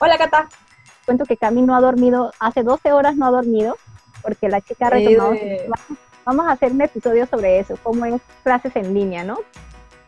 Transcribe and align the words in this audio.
Hola, 0.00 0.16
Cata. 0.16 0.48
Cuento 1.04 1.24
que 1.24 1.36
Cami 1.36 1.62
no 1.62 1.74
ha 1.74 1.80
dormido, 1.80 2.30
hace 2.38 2.62
12 2.62 2.92
horas 2.92 3.16
no 3.16 3.26
ha 3.26 3.30
dormido, 3.30 3.76
porque 4.22 4.48
la 4.48 4.60
chica 4.60 4.86
ha 4.86 4.90
retomado. 4.90 5.32
Eh. 5.32 5.68
Vamos 6.24 6.46
a 6.46 6.52
hacer 6.52 6.70
un 6.70 6.82
episodio 6.82 7.26
sobre 7.26 7.58
eso, 7.58 7.76
cómo 7.82 8.04
es 8.04 8.22
clases 8.44 8.76
en 8.76 8.94
línea, 8.94 9.24
¿no? 9.24 9.38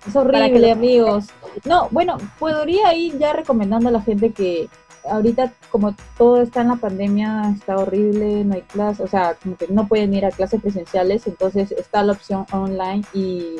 Es 0.06 0.14
horrible, 0.14 0.70
amigos. 0.70 1.26
No, 1.64 1.88
bueno, 1.90 2.18
podría 2.38 2.94
ir 2.94 3.18
ya 3.18 3.32
recomendando 3.32 3.88
a 3.88 3.92
la 3.92 4.00
gente 4.00 4.30
que 4.30 4.68
ahorita 5.10 5.52
como 5.70 5.96
todo 6.16 6.40
está 6.40 6.60
en 6.60 6.68
la 6.68 6.76
pandemia, 6.76 7.52
está 7.56 7.76
horrible, 7.76 8.44
no 8.44 8.54
hay 8.54 8.62
clases, 8.62 9.00
o 9.00 9.08
sea, 9.08 9.34
como 9.42 9.56
que 9.56 9.66
no 9.68 9.88
pueden 9.88 10.14
ir 10.14 10.24
a 10.24 10.30
clases 10.30 10.60
presenciales, 10.60 11.26
entonces 11.26 11.72
está 11.72 12.04
la 12.04 12.12
opción 12.12 12.46
online 12.52 13.02
y 13.12 13.56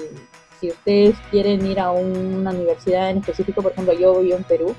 si 0.60 0.68
ustedes 0.68 1.16
quieren 1.30 1.66
ir 1.66 1.80
a 1.80 1.90
una 1.90 2.50
universidad 2.50 3.10
en 3.10 3.18
específico, 3.18 3.62
por 3.62 3.72
ejemplo, 3.72 3.94
yo 3.94 4.20
vivo 4.20 4.36
en 4.36 4.44
Perú, 4.44 4.76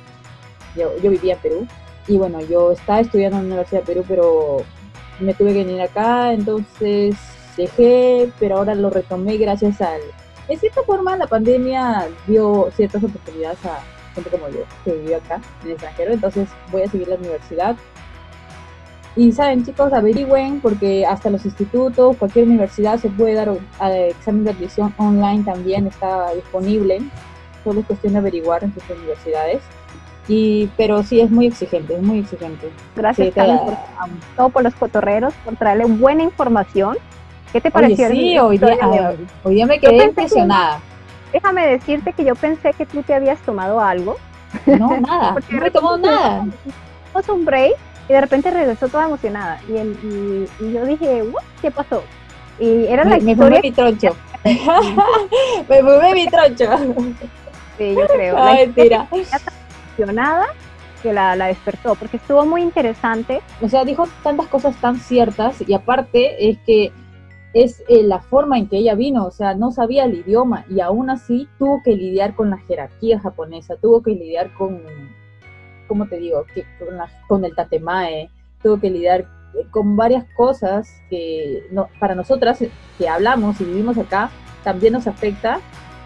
yo, 0.75 0.97
yo 1.01 1.11
vivía 1.11 1.33
en 1.33 1.39
Perú, 1.39 1.67
y 2.07 2.17
bueno, 2.17 2.41
yo 2.41 2.71
estaba 2.71 2.99
estudiando 2.99 3.38
en 3.38 3.43
la 3.43 3.55
Universidad 3.55 3.81
de 3.81 3.88
Perú, 3.88 4.05
pero 4.07 4.57
me 5.20 5.34
tuve 5.34 5.53
que 5.53 5.63
venir 5.63 5.81
acá, 5.81 6.34
entonces 6.34 7.16
dejé, 7.55 8.31
pero 8.39 8.57
ahora 8.57 8.75
lo 8.75 8.89
retomé 8.89 9.38
gracias 9.38 9.81
al... 9.81 10.02
En 10.47 10.59
cierta 10.59 10.81
forma, 10.84 11.16
la 11.16 11.27
pandemia 11.27 12.07
dio 12.27 12.70
ciertas 12.75 13.03
oportunidades 13.03 13.63
a 13.66 13.80
gente 14.16 14.30
como 14.30 14.49
yo, 14.49 14.63
que 14.84 14.94
vive 14.94 15.16
acá, 15.16 15.41
en 15.61 15.67
el 15.67 15.73
extranjero, 15.73 16.13
entonces 16.13 16.49
voy 16.72 16.81
a 16.81 16.89
seguir 16.89 17.08
la 17.08 17.16
universidad. 17.16 17.75
Y 19.16 19.31
saben, 19.33 19.66
chicos, 19.66 19.91
averigüen, 19.91 20.61
porque 20.61 21.05
hasta 21.05 21.30
los 21.30 21.44
institutos, 21.45 22.16
cualquier 22.17 22.45
universidad 22.45 22.97
se 22.97 23.09
puede 23.09 23.33
dar 23.33 23.49
eh, 23.49 24.08
examen 24.09 24.45
de 24.45 24.52
admisión 24.52 24.94
online 24.97 25.44
también, 25.44 25.88
está 25.88 26.33
disponible. 26.33 27.02
Solo 27.63 27.81
es 27.81 27.85
cuestión 27.85 28.13
de 28.13 28.19
averiguar 28.19 28.63
en 28.63 28.73
sus 28.73 28.89
universidades. 28.89 29.61
Y, 30.27 30.70
pero 30.77 31.03
sí, 31.03 31.20
es 31.20 31.30
muy 31.31 31.48
exigente, 31.48 31.95
es 31.95 32.02
muy 32.02 32.20
exigente. 32.20 32.70
Gracias, 32.95 33.27
Sí, 33.30 33.34
Cami, 33.34 33.57
por, 33.57 33.73
todo 34.38 34.50
por 34.50 34.64
los 34.64 34.73
cotorreros, 34.75 35.33
por 35.44 35.55
traerle 35.55 35.86
buena 35.86 36.23
información. 36.23 36.97
¿Qué 37.52 37.59
te 37.59 37.67
Oye, 37.69 37.72
pareció? 37.73 38.08
el 38.08 38.14
sí, 38.14 38.39
hoy 38.39 38.58
día, 38.58 38.77
hoy? 38.88 39.27
hoy 39.44 39.55
día 39.55 39.66
me 39.66 39.80
quedé 39.80 39.97
que- 39.97 40.03
impresionada. 40.05 40.80
Déjame 41.33 41.66
decirte 41.67 42.14
que 42.14 42.23
yo 42.25 42.36
pensé 42.36 42.73
que 42.73 42.86
tú 42.86 43.02
te 43.03 43.14
habías 43.14 43.39
tomado 43.42 43.80
algo. 43.81 44.17
No, 44.66 44.97
nada, 45.02 45.36
no 45.49 45.59
me 45.61 45.72
tomó 45.72 45.97
nada. 45.97 46.45
Hicimos 47.08 47.30
un 47.30 47.45
break 47.45 47.73
y 48.09 48.14
de 48.14 48.22
repente 48.22 48.52
regresó 48.52 48.88
toda 48.89 49.05
emocionada. 49.05 49.59
Y, 49.67 49.75
el- 49.77 50.47
y- 50.59 50.64
y 50.66 50.73
yo 50.73 50.86
dije, 50.86 51.23
"What? 51.23 51.44
¿qué 51.61 51.72
pasó? 51.72 52.03
Y 52.59 52.86
era 52.88 53.03
la 53.05 53.17
Me, 53.17 53.22
me 53.22 53.36
fumé 53.36 53.58
historia 53.58 53.61
mi 53.64 53.72
troncho. 53.72 54.16
me 55.69 55.80
fumé 55.80 56.14
mi 56.14 56.27
troncho. 56.27 56.66
que 57.77 57.95
yo 57.95 58.08
creo. 58.08 58.36
La 58.36 58.45
Ay, 58.47 58.67
historia 58.67 59.08
tira. 59.09 59.22
estaba 59.22 59.44
tan 59.44 59.53
emocionada 60.03 60.47
que 61.02 61.13
la, 61.13 61.35
la 61.35 61.47
despertó, 61.47 61.95
porque 61.95 62.17
estuvo 62.17 62.45
muy 62.45 62.61
interesante. 62.61 63.41
O 63.61 63.69
sea, 63.69 63.85
dijo 63.85 64.08
tantas 64.23 64.47
cosas 64.47 64.75
tan 64.77 64.97
ciertas 64.97 65.67
y 65.67 65.73
aparte 65.73 66.49
es 66.49 66.59
que 66.66 66.91
es 67.53 67.83
eh, 67.88 68.03
la 68.03 68.19
forma 68.19 68.58
en 68.58 68.67
que 68.67 68.77
ella 68.77 68.95
vino, 68.95 69.25
o 69.25 69.31
sea, 69.31 69.55
no 69.55 69.71
sabía 69.71 70.05
el 70.05 70.13
idioma 70.13 70.66
y 70.69 70.80
aún 70.80 71.09
así 71.09 71.49
tuvo 71.58 71.81
que 71.83 71.95
lidiar 71.95 72.35
con 72.35 72.49
la 72.49 72.58
jerarquía 72.59 73.19
japonesa, 73.19 73.75
tuvo 73.75 74.02
que 74.02 74.11
lidiar 74.11 74.53
con, 74.53 74.81
¿cómo 75.88 76.08
te 76.08 76.17
digo? 76.17 76.45
Con, 77.27 77.43
el 77.43 77.53
tatemae, 77.53 78.30
tuvo 78.63 78.80
que 78.80 78.89
lidiar 78.89 79.21
eh, 79.21 79.65
con 79.69 79.97
varias 79.97 80.25
cosas 80.36 81.02
que 81.09 81.63
no, 81.71 81.89
para 81.99 82.15
nosotras 82.15 82.63
que 82.97 83.09
hablamos 83.09 83.59
y 83.59 83.65
vivimos 83.65 83.97
acá 83.97 84.30
también 84.63 84.93
nos 84.93 85.08
afecta. 85.08 85.59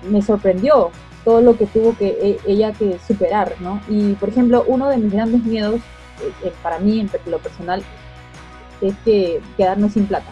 Me 0.10 0.22
sorprendió 0.22 0.92
todo 1.26 1.42
lo 1.42 1.58
que 1.58 1.66
tuvo 1.66 1.98
que 1.98 2.08
e- 2.22 2.38
ella 2.48 2.72
que 2.72 2.98
superar, 3.06 3.54
¿no? 3.60 3.82
Y 3.90 4.14
por 4.14 4.30
ejemplo, 4.30 4.64
uno 4.68 4.88
de 4.88 4.98
mis 4.98 5.12
grandes 5.12 5.44
miedos 5.44 5.76
eh, 6.22 6.32
eh, 6.46 6.54
para 6.64 6.80
mí 6.80 7.00
en 7.02 7.10
lo 7.30 7.40
personal 7.40 7.84
es 8.82 8.94
que 9.04 9.42
quedarme 9.58 9.90
sin 9.90 10.06
plata. 10.06 10.32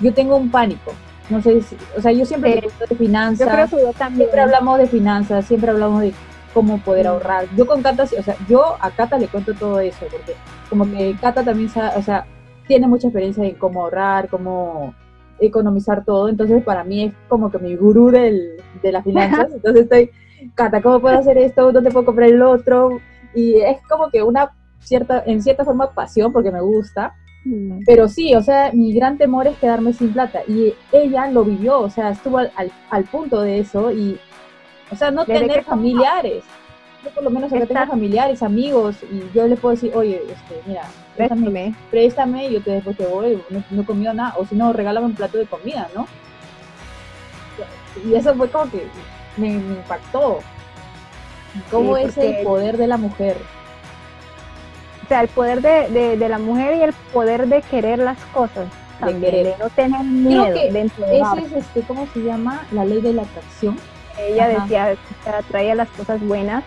Yo 0.00 0.12
tengo 0.14 0.36
un 0.36 0.50
pánico. 0.50 0.92
No 1.30 1.42
sé, 1.42 1.60
si- 1.62 1.76
o 1.96 2.00
sea, 2.02 2.12
yo 2.12 2.24
siempre 2.24 2.60
Sí. 2.60 2.68
de 2.88 2.94
finanzas, 2.96 3.46
Yo 3.48 3.52
creo 3.52 3.66
que 3.68 3.76
yo 3.86 3.92
también. 3.94 4.18
siempre 4.28 4.40
hablamos 4.42 4.78
de 4.78 4.86
finanzas, 4.86 5.44
siempre 5.46 5.70
hablamos 5.70 6.02
de 6.02 6.12
cómo 6.54 6.78
poder 6.78 7.06
Mm. 7.06 7.08
ahorrar. 7.08 7.46
Yo 7.56 7.66
con 7.66 7.82
Cata, 7.82 8.04
o 8.04 8.22
sea, 8.22 8.36
yo 8.48 8.76
a 8.80 8.90
Cata 8.90 9.18
le 9.18 9.26
cuento 9.26 9.52
todo 9.54 9.80
eso, 9.80 10.06
porque 10.10 10.34
como 10.70 10.84
que 10.84 11.16
Cata 11.20 11.42
también 11.42 11.68
sabe, 11.70 11.98
o 11.98 12.02
sea, 12.02 12.26
tiene 12.68 12.86
mucha 12.86 13.08
experiencia 13.08 13.44
en 13.44 13.54
cómo 13.56 13.82
ahorrar, 13.84 14.28
cómo 14.28 14.94
economizar 15.38 16.04
todo, 16.04 16.28
entonces 16.28 16.62
para 16.64 16.82
mí 16.84 17.04
es 17.04 17.12
como 17.28 17.50
que 17.50 17.58
mi 17.58 17.74
gurú 17.76 18.10
del, 18.10 18.52
de 18.82 18.92
las 18.92 19.04
finanzas, 19.04 19.48
entonces 19.54 19.82
estoy, 19.82 20.10
Cata, 20.54 20.82
¿cómo 20.82 21.00
puedo 21.00 21.18
hacer 21.18 21.38
esto? 21.38 21.72
¿Dónde 21.72 21.90
puedo 21.90 22.06
comprar 22.06 22.28
el 22.28 22.42
otro? 22.42 23.00
Y 23.34 23.60
es 23.60 23.78
como 23.88 24.10
que 24.10 24.22
una 24.22 24.50
cierta, 24.80 25.22
en 25.26 25.42
cierta 25.42 25.64
forma 25.64 25.90
pasión, 25.90 26.32
porque 26.32 26.50
me 26.50 26.60
gusta, 26.60 27.14
Mm. 27.48 27.84
pero 27.86 28.08
sí, 28.08 28.34
o 28.34 28.42
sea, 28.42 28.72
mi 28.72 28.92
gran 28.92 29.18
temor 29.18 29.46
es 29.46 29.56
quedarme 29.58 29.92
sin 29.92 30.12
plata. 30.12 30.40
Y 30.48 30.74
ella 30.90 31.30
lo 31.30 31.44
vivió, 31.44 31.78
o 31.78 31.88
sea, 31.88 32.10
estuvo 32.10 32.38
al, 32.38 32.50
al, 32.56 32.72
al 32.90 33.04
punto 33.04 33.40
de 33.40 33.60
eso 33.60 33.92
y, 33.92 34.18
o 34.90 34.96
sea, 34.96 35.12
no 35.12 35.24
Desde 35.24 35.46
tener 35.46 35.62
familiares. 35.64 36.42
Yo 37.04 37.10
por 37.10 37.22
lo 37.22 37.30
menos 37.30 37.52
acá 37.52 37.64
tengo 37.66 37.86
familiares, 37.86 38.42
amigos, 38.42 38.96
y 39.12 39.22
yo 39.32 39.46
les 39.46 39.60
puedo 39.60 39.76
decir, 39.76 39.92
oye, 39.94 40.20
este, 40.28 40.60
mira, 40.66 40.82
préstame, 41.16 41.72
Préstame. 41.88 42.48
y 42.48 42.54
yo 42.54 42.62
te, 42.62 42.72
después 42.72 42.96
te 42.96 43.06
voy, 43.06 43.40
no, 43.50 43.62
no 43.70 43.82
he 43.82 43.84
comido 43.84 44.12
nada, 44.12 44.34
o 44.38 44.44
si 44.44 44.56
no, 44.56 44.72
regálame 44.72 45.06
un 45.06 45.14
plato 45.14 45.38
de 45.38 45.46
comida, 45.46 45.88
¿no? 45.94 46.08
Y 48.04 48.14
eso 48.14 48.34
fue 48.34 48.50
como 48.50 48.68
que 48.72 48.88
me, 49.36 49.60
me 49.60 49.74
impactó. 49.76 50.44
¿Cómo 51.70 51.96
Sí, 51.96 52.04
es 52.04 52.18
el 52.18 52.36
poder 52.38 52.76
de 52.76 52.86
la 52.86 52.96
mujer? 52.98 53.48
O 55.04 55.08
sea, 55.08 55.20
el 55.20 55.28
poder 55.28 55.62
de, 55.62 55.88
de, 55.88 56.16
de 56.16 56.28
la 56.28 56.38
mujer 56.38 56.76
y 56.76 56.82
el 56.82 56.92
poder 57.12 57.46
de 57.48 57.62
querer 57.62 57.98
las 58.00 58.18
cosas. 58.26 58.68
De 58.98 59.12
También, 59.12 59.38
de, 59.42 59.54
querer. 59.54 59.58
no 59.58 59.70
tener 59.70 60.04
miedo 60.04 60.60
que 60.60 60.72
dentro 60.72 61.06
de 61.06 61.20
Ese 61.20 61.40
es, 61.42 61.52
este, 61.52 61.82
¿cómo 61.82 62.06
se 62.08 62.20
llama? 62.20 62.66
La 62.70 62.84
ley 62.84 63.00
de 63.00 63.12
la 63.12 63.22
atracción. 63.22 63.82
Ella 64.16 64.46
Ajá. 64.46 64.60
decía 64.62 64.96
que 65.24 65.30
atraía 65.30 65.74
las 65.74 65.90
cosas 65.90 66.20
buenas. 66.22 66.64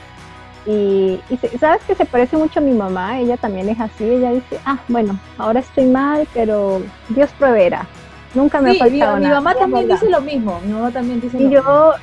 Y, 0.66 1.24
y 1.30 1.38
sabes 1.58 1.84
que 1.86 1.96
se 1.96 2.06
parece 2.06 2.38
mucho 2.38 2.60
a 2.60 2.64
mi 2.64 2.74
mamá, 2.74 3.20
ella 3.20 3.38
también 3.38 3.70
es 3.70 3.80
así, 3.80 4.04
ella 4.04 4.32
dice, 4.32 4.60
ah, 4.66 4.84
bueno, 4.90 5.20
ahora 5.38 5.62
estoy 5.62 5.86
mal, 5.88 6.28
pero 6.34 6.84
Dios 7.08 7.32
proveerá. 7.40 7.90
Nunca 8.34 8.62
me 8.62 8.72
Sí, 8.72 8.80
ha 8.82 8.88
mi, 8.88 9.00
faltado 9.00 9.18
mi 9.18 9.30
nada. 9.30 9.42
mamá 9.42 9.56
Y 9.56 9.60
es 9.60 9.60
también 9.60 9.88
dice 9.88 10.10
lo 10.10 10.22
mismo. 10.22 10.60
Mi 10.62 10.74
mamá 10.74 10.92
también 10.92 11.22
dice 11.22 11.40
Y 11.40 11.48
lo 11.50 11.50
mismo. 11.50 11.94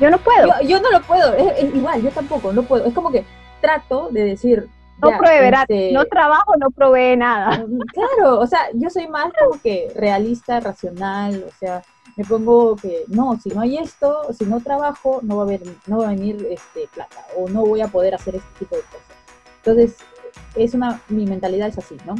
Yo, 0.00 0.10
no 0.10 0.18
puedo, 0.18 0.46
Yo, 0.62 0.68
yo 0.68 0.80
no 0.80 0.90
lo 0.90 1.00
puedo. 1.02 1.34
Es, 1.34 1.64
es 1.64 1.74
igual, 1.74 2.02
yo 2.02 2.10
tampoco, 2.10 2.52
no 2.52 2.62
puedo. 2.62 2.84
Es 2.84 2.94
como 2.94 3.10
que 3.10 3.24
trato 3.60 4.08
de 4.10 4.24
decir. 4.24 4.68
no 5.00 5.10
ya, 5.10 5.62
este, 5.62 5.92
no 5.92 6.04
trabajo, 6.06 6.54
no 6.58 6.70
provee 6.70 7.16
nada. 7.16 7.64
Claro, 7.92 8.40
o 8.40 8.46
sea, 8.46 8.68
yo 8.74 8.90
soy 8.90 9.08
más 9.08 9.32
como 9.38 9.60
que 9.60 9.90
realista, 9.94 10.60
racional, 10.60 11.44
o 11.46 11.52
sea, 11.58 11.82
me 12.16 12.24
pongo 12.24 12.76
que 12.76 13.04
no, 13.08 13.38
si 13.38 13.50
no 13.50 13.60
hay 13.60 13.76
esto, 13.76 14.32
si 14.32 14.44
no 14.46 14.60
trabajo, 14.60 15.20
no 15.22 15.36
va 15.36 15.42
a 15.42 15.46
haber, 15.46 15.60
no 15.86 15.98
va 15.98 16.06
a 16.06 16.10
venir 16.10 16.46
este 16.50 16.88
plata 16.92 17.26
o 17.36 17.48
no 17.48 17.66
voy 17.66 17.82
a 17.82 17.88
poder 17.88 18.14
hacer 18.14 18.36
este 18.36 18.48
tipo 18.58 18.76
de 18.76 18.82
cosas. 18.82 19.06
Entonces, 19.58 19.96
es 20.54 20.74
una, 20.74 21.00
mi 21.08 21.26
mentalidad 21.26 21.68
es 21.68 21.78
así, 21.78 21.96
¿no? 22.06 22.14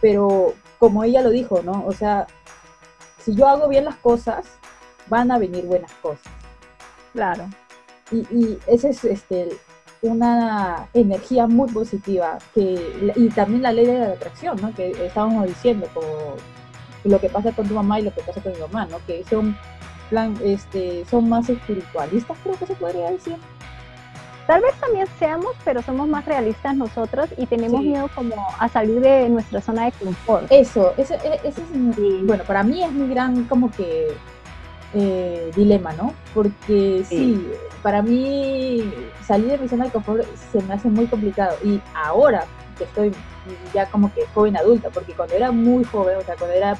Pero 0.00 0.54
como 0.78 1.04
ella 1.04 1.22
lo 1.22 1.30
dijo, 1.30 1.62
¿no? 1.62 1.84
O 1.86 1.92
sea, 1.92 2.26
si 3.18 3.34
yo 3.34 3.46
hago 3.46 3.68
bien 3.68 3.84
las 3.84 3.96
cosas, 3.96 4.46
van 5.06 5.30
a 5.30 5.38
venir 5.38 5.64
buenas 5.66 5.92
cosas. 6.02 6.32
Claro. 7.12 7.44
Y, 8.10 8.18
y 8.34 8.58
esa 8.66 8.88
es 8.88 9.04
este, 9.04 9.48
una 10.02 10.88
energía 10.94 11.46
muy 11.46 11.70
positiva 11.70 12.38
que, 12.54 13.12
y 13.16 13.28
también 13.30 13.62
la 13.62 13.72
ley 13.72 13.86
de 13.86 13.98
la 13.98 14.06
atracción, 14.12 14.56
¿no? 14.62 14.74
Que 14.74 14.90
estábamos 15.06 15.46
diciendo, 15.46 15.86
como 15.94 16.08
lo 17.04 17.20
que 17.20 17.28
pasa 17.28 17.52
con 17.52 17.66
tu 17.68 17.74
mamá 17.74 18.00
y 18.00 18.04
lo 18.04 18.14
que 18.14 18.22
pasa 18.22 18.40
con 18.40 18.52
mi 18.52 18.58
mamá, 18.58 18.86
¿no? 18.86 18.98
Que 19.06 19.24
son, 19.28 19.56
plan, 20.10 20.34
este, 20.42 21.04
son 21.10 21.28
más 21.28 21.48
espiritualistas, 21.48 22.36
creo 22.42 22.56
que 22.56 22.66
se 22.66 22.74
podría 22.74 23.10
decir. 23.10 23.36
Tal 24.46 24.62
vez 24.62 24.72
también 24.80 25.06
seamos, 25.18 25.52
pero 25.62 25.82
somos 25.82 26.08
más 26.08 26.24
realistas 26.24 26.74
nosotros 26.74 27.28
y 27.36 27.44
tenemos 27.44 27.82
Sí. 27.82 27.88
miedo 27.88 28.08
como 28.14 28.34
a 28.58 28.66
salir 28.70 28.98
de 29.00 29.28
nuestra 29.28 29.60
zona 29.60 29.84
de 29.84 29.92
confort. 29.92 30.46
Eso, 30.50 30.94
ese, 30.96 31.16
e- 31.16 31.40
ese 31.44 31.60
es, 31.60 31.96
Sí. 31.96 32.20
bueno, 32.24 32.44
para 32.44 32.62
mí 32.62 32.82
es 32.82 32.90
mi 32.90 33.06
gran 33.12 33.44
como 33.44 33.70
que 33.70 34.08
eh, 34.94 35.50
dilema, 35.54 35.92
¿no? 35.92 36.14
Porque 36.34 37.04
sí. 37.08 37.16
Sí. 37.16 37.50
para 37.82 38.02
mí 38.02 38.92
salir 39.26 39.50
de 39.50 39.58
mi 39.58 39.68
zona 39.68 39.84
de 39.86 39.90
confort 39.90 40.24
se 40.52 40.62
me 40.62 40.74
hace 40.74 40.88
muy 40.88 41.06
complicado 41.06 41.56
y 41.64 41.80
ahora 41.94 42.44
que 42.76 42.84
estoy 42.84 43.12
ya 43.74 43.86
como 43.86 44.12
que 44.14 44.26
joven 44.34 44.56
adulta, 44.56 44.90
porque 44.90 45.12
cuando 45.12 45.34
era 45.34 45.50
muy 45.50 45.84
joven, 45.84 46.16
o 46.18 46.22
sea, 46.22 46.36
cuando 46.36 46.56
era 46.56 46.76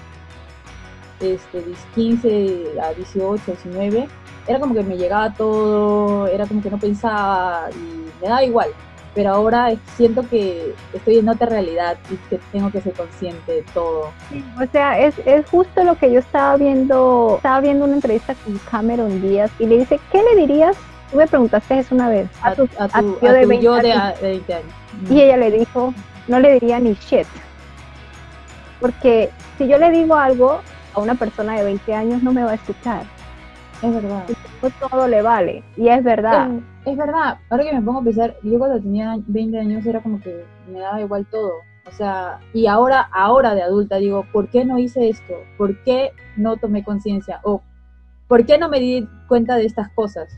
este, 1.21 1.63
de 1.63 1.75
15 1.95 2.81
a 2.81 2.93
18, 2.93 3.43
19, 3.47 4.09
era 4.47 4.61
como 4.61 4.75
que 4.75 4.83
me 4.83 4.97
llegaba 4.97 5.33
todo, 5.35 6.27
era 6.27 6.47
como 6.47 6.63
que 6.63 6.71
no 6.71 6.79
pensaba 6.79 7.69
y 7.71 8.23
me 8.23 8.29
daba 8.29 8.45
igual. 8.45 8.69
Pero 9.15 9.31
ahora 9.31 9.75
siento 9.97 10.23
que 10.29 10.75
estoy 10.93 11.19
en 11.19 11.29
otra 11.29 11.49
realidad 11.49 11.99
y 12.11 12.17
que 12.29 12.39
tengo 12.53 12.71
que 12.71 12.81
ser 12.81 12.93
consciente 12.93 13.53
de 13.53 13.63
todo. 13.75 14.13
O 14.61 14.67
sea, 14.71 14.99
es, 14.99 15.15
es 15.27 15.47
justo 15.49 15.83
lo 15.83 15.97
que 15.97 16.13
yo 16.13 16.21
estaba 16.21 16.57
viendo, 16.57 17.35
estaba 17.37 17.61
viendo 17.61 17.85
una 17.85 17.95
entrevista 17.95 18.35
con 18.45 18.59
Cameron 18.71 19.21
Díaz 19.21 19.51
y 19.59 19.67
le 19.67 19.79
dice, 19.79 19.99
¿qué 20.13 20.23
le 20.23 20.41
dirías 20.41 20.77
tú 21.11 21.17
me 21.17 21.27
preguntaste 21.27 21.79
eso 21.79 21.95
una 21.95 22.09
vez, 22.09 22.29
a, 22.43 22.55
tu, 22.55 22.69
a 22.79 22.89
tu, 22.89 23.19
yo, 23.21 23.33
de, 23.33 23.47
20 23.47 24.55
años. 24.55 24.73
Y 25.09 25.21
ella 25.21 25.37
le 25.37 25.51
dijo, 25.51 25.95
no 26.27 26.39
le 26.39 26.55
diría 26.55 26.79
ni 26.81 26.95
shit. 26.95 27.27
Porque 28.81 29.31
si 29.57 29.67
yo 29.67 29.79
le 29.79 29.91
digo 29.91 30.15
algo 30.15 30.61
a 30.95 31.01
una 31.01 31.15
persona 31.15 31.57
de 31.57 31.65
20 31.65 31.95
años, 31.95 32.23
no 32.23 32.33
me 32.33 32.45
va 32.45 32.53
a 32.53 32.55
escuchar. 32.55 33.03
Es 33.83 33.95
verdad. 33.95 34.25
Todo 34.81 35.07
le 35.09 35.23
vale. 35.23 35.63
Y 35.77 35.89
es 35.89 36.03
verdad. 36.03 36.51
Es, 36.85 36.97
verdad. 36.97 37.39
Ahora 37.51 37.65
que 37.65 37.73
me 37.73 37.83
pongo 37.83 38.01
a 38.01 38.05
pensar, 38.05 38.37
yo 38.43 38.59
cuando 38.59 38.81
tenía 38.81 39.17
20 39.27 39.59
años 39.59 39.87
era 39.87 40.01
como 40.01 40.21
que 40.21 40.45
me 40.71 40.81
daba 40.81 41.01
igual 41.01 41.27
todo. 41.31 41.53
O 41.87 41.91
sea, 41.93 42.39
y 42.53 42.67
ahora, 42.67 43.09
ahora 43.13 43.55
de 43.55 43.63
adulta 43.63 43.97
digo, 43.97 44.27
¿por 44.33 44.49
qué 44.49 44.65
no 44.65 44.79
hice 44.79 45.09
esto? 45.09 45.35
¿Por 45.57 45.83
qué 45.85 46.13
no 46.37 46.57
tomé 46.57 46.85
conciencia? 46.85 47.41
O 47.45 47.63
¿por 48.29 48.45
qué 48.45 48.59
no 48.59 48.69
me 48.69 48.79
di 48.79 49.09
cuenta 49.27 49.57
de 49.57 49.65
estas 49.65 49.89
cosas? 49.91 50.29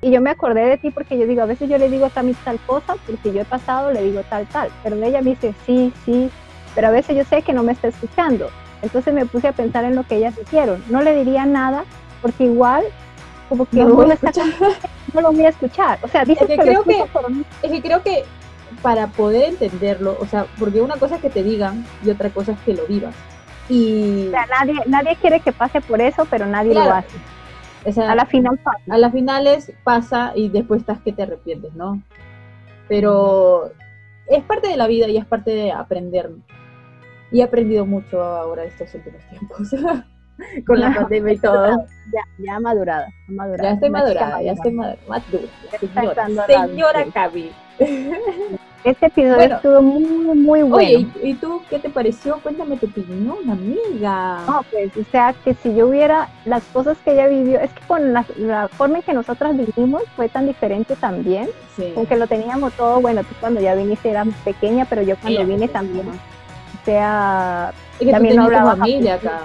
Y 0.00 0.10
yo 0.10 0.20
me 0.20 0.30
acordé 0.30 0.64
de 0.66 0.78
ti 0.78 0.90
porque 0.90 1.18
yo 1.18 1.26
digo, 1.26 1.42
a 1.42 1.46
veces 1.46 1.68
yo 1.68 1.78
le 1.78 1.88
digo 1.88 2.06
a 2.06 2.10
Cami 2.10 2.34
tal 2.34 2.58
cosa, 2.60 2.96
porque 3.06 3.32
yo 3.32 3.42
he 3.42 3.44
pasado, 3.44 3.92
le 3.92 4.02
digo 4.02 4.22
tal, 4.28 4.46
tal. 4.46 4.70
Pero 4.82 4.96
ella 4.96 5.20
me 5.20 5.30
dice, 5.30 5.54
sí, 5.64 5.92
sí, 6.04 6.30
pero 6.74 6.88
a 6.88 6.90
veces 6.90 7.16
yo 7.16 7.24
sé 7.24 7.42
que 7.42 7.52
no 7.52 7.62
me 7.62 7.72
está 7.72 7.88
escuchando. 7.88 8.48
Entonces 8.82 9.12
me 9.14 9.26
puse 9.26 9.48
a 9.48 9.52
pensar 9.52 9.84
en 9.84 9.96
lo 9.96 10.04
que 10.04 10.16
ellas 10.16 10.38
hicieron. 10.38 10.82
No 10.90 11.02
le 11.02 11.14
diría 11.14 11.46
nada 11.46 11.84
porque 12.22 12.44
igual 12.44 12.84
como 13.48 13.66
que 13.66 13.76
no, 13.76 13.88
lo 13.88 13.94
voy 13.94 15.44
a 15.44 15.48
escuchar. 15.48 15.98
O 16.02 16.08
sea, 16.08 16.24
dice 16.24 16.46
que, 16.46 16.56
creo 16.56 16.82
que, 16.82 17.02
es 17.62 17.70
que 17.70 17.82
creo 17.82 18.02
que 18.02 18.24
para 18.82 19.08
poder 19.08 19.50
entenderlo, 19.50 20.16
o 20.20 20.26
sea, 20.26 20.46
porque 20.58 20.80
una 20.80 20.96
cosa 20.96 21.16
es 21.16 21.22
que 21.22 21.30
te 21.30 21.42
digan 21.42 21.84
y 22.04 22.10
otra 22.10 22.30
cosa 22.30 22.52
es 22.52 22.60
que 22.60 22.74
lo 22.74 22.86
vivas. 22.86 23.14
Y... 23.68 24.28
O 24.28 24.30
sea, 24.30 24.46
nadie, 24.46 24.74
nadie 24.86 25.16
quiere 25.16 25.40
que 25.40 25.52
pase 25.52 25.80
por 25.80 26.00
eso, 26.00 26.26
pero 26.30 26.46
nadie 26.46 26.74
lo 26.74 26.82
hace. 26.82 27.16
O 27.84 27.92
sea, 27.92 28.12
a 28.12 28.14
la 28.14 28.26
final 28.26 28.58
pasa. 28.58 28.80
A 28.90 28.98
las 28.98 29.12
finales 29.12 29.72
pasa 29.84 30.32
y 30.34 30.48
después 30.48 30.80
estás 30.80 31.00
que 31.00 31.12
te 31.12 31.22
arrepientes, 31.22 31.72
¿no? 31.74 32.02
Pero 32.88 33.70
es 34.26 34.42
parte 34.44 34.68
de 34.68 34.76
la 34.76 34.86
vida 34.86 35.08
y 35.08 35.16
es 35.16 35.24
parte 35.24 35.52
de 35.52 35.72
aprender. 35.72 36.30
Y 37.30 37.40
he 37.40 37.44
aprendido 37.44 37.86
mucho 37.86 38.22
ahora 38.22 38.64
estos 38.64 38.92
últimos 38.94 39.22
tiempos. 39.28 39.70
con 40.66 40.80
la 40.80 40.94
pandemia 40.94 41.32
y 41.32 41.38
todo. 41.38 41.86
Ya, 42.12 42.22
ya 42.38 42.60
madurada, 42.60 43.08
madurada. 43.28 43.70
Ya 43.70 43.74
estoy 43.74 43.90
madurada, 43.90 44.42
ya 44.42 44.52
estoy 44.52 44.72
madurada. 44.72 45.22
Señora, 45.80 46.46
señora 46.46 47.04
Cabi. 47.12 47.52
Este 48.84 49.06
episodio 49.06 49.56
estuvo 49.56 49.82
muy, 49.82 50.36
muy 50.36 50.62
bueno. 50.62 50.76
Oye, 50.76 51.08
¿y, 51.20 51.34
tú 51.34 51.60
qué 51.68 51.80
te 51.80 51.90
pareció? 51.90 52.38
Cuéntame 52.40 52.76
tu 52.76 52.86
opinión, 52.86 53.38
amiga. 53.50 54.38
No, 54.46 54.64
pues, 54.70 54.96
o 54.96 55.02
sea, 55.10 55.34
que 55.44 55.54
si 55.54 55.74
yo 55.74 55.88
hubiera 55.88 56.28
las 56.44 56.62
cosas 56.66 56.96
que 57.04 57.14
ella 57.14 57.26
vivió, 57.26 57.58
es 57.58 57.72
que 57.72 57.80
con 57.88 58.12
la, 58.12 58.22
forma 58.68 58.98
en 58.98 59.02
que 59.02 59.12
nosotras 59.12 59.56
vivimos 59.56 60.04
fue 60.14 60.28
tan 60.28 60.46
diferente 60.46 60.94
también, 60.94 61.48
sí. 61.74 61.94
aunque 61.96 62.14
lo 62.14 62.28
teníamos 62.28 62.74
todo, 62.74 63.00
bueno, 63.00 63.24
tú 63.24 63.34
cuando 63.40 63.60
ya 63.60 63.74
viniste 63.74 64.08
eras 64.08 64.28
pequeña, 64.44 64.84
pero 64.84 65.02
yo 65.02 65.16
cuando 65.16 65.44
vine 65.44 65.66
también, 65.66 66.06
o 66.08 66.84
sea, 66.84 67.72
también 68.08 68.36
no 68.36 68.44
hablaba 68.44 68.76
familia 68.76 69.14
acá 69.14 69.40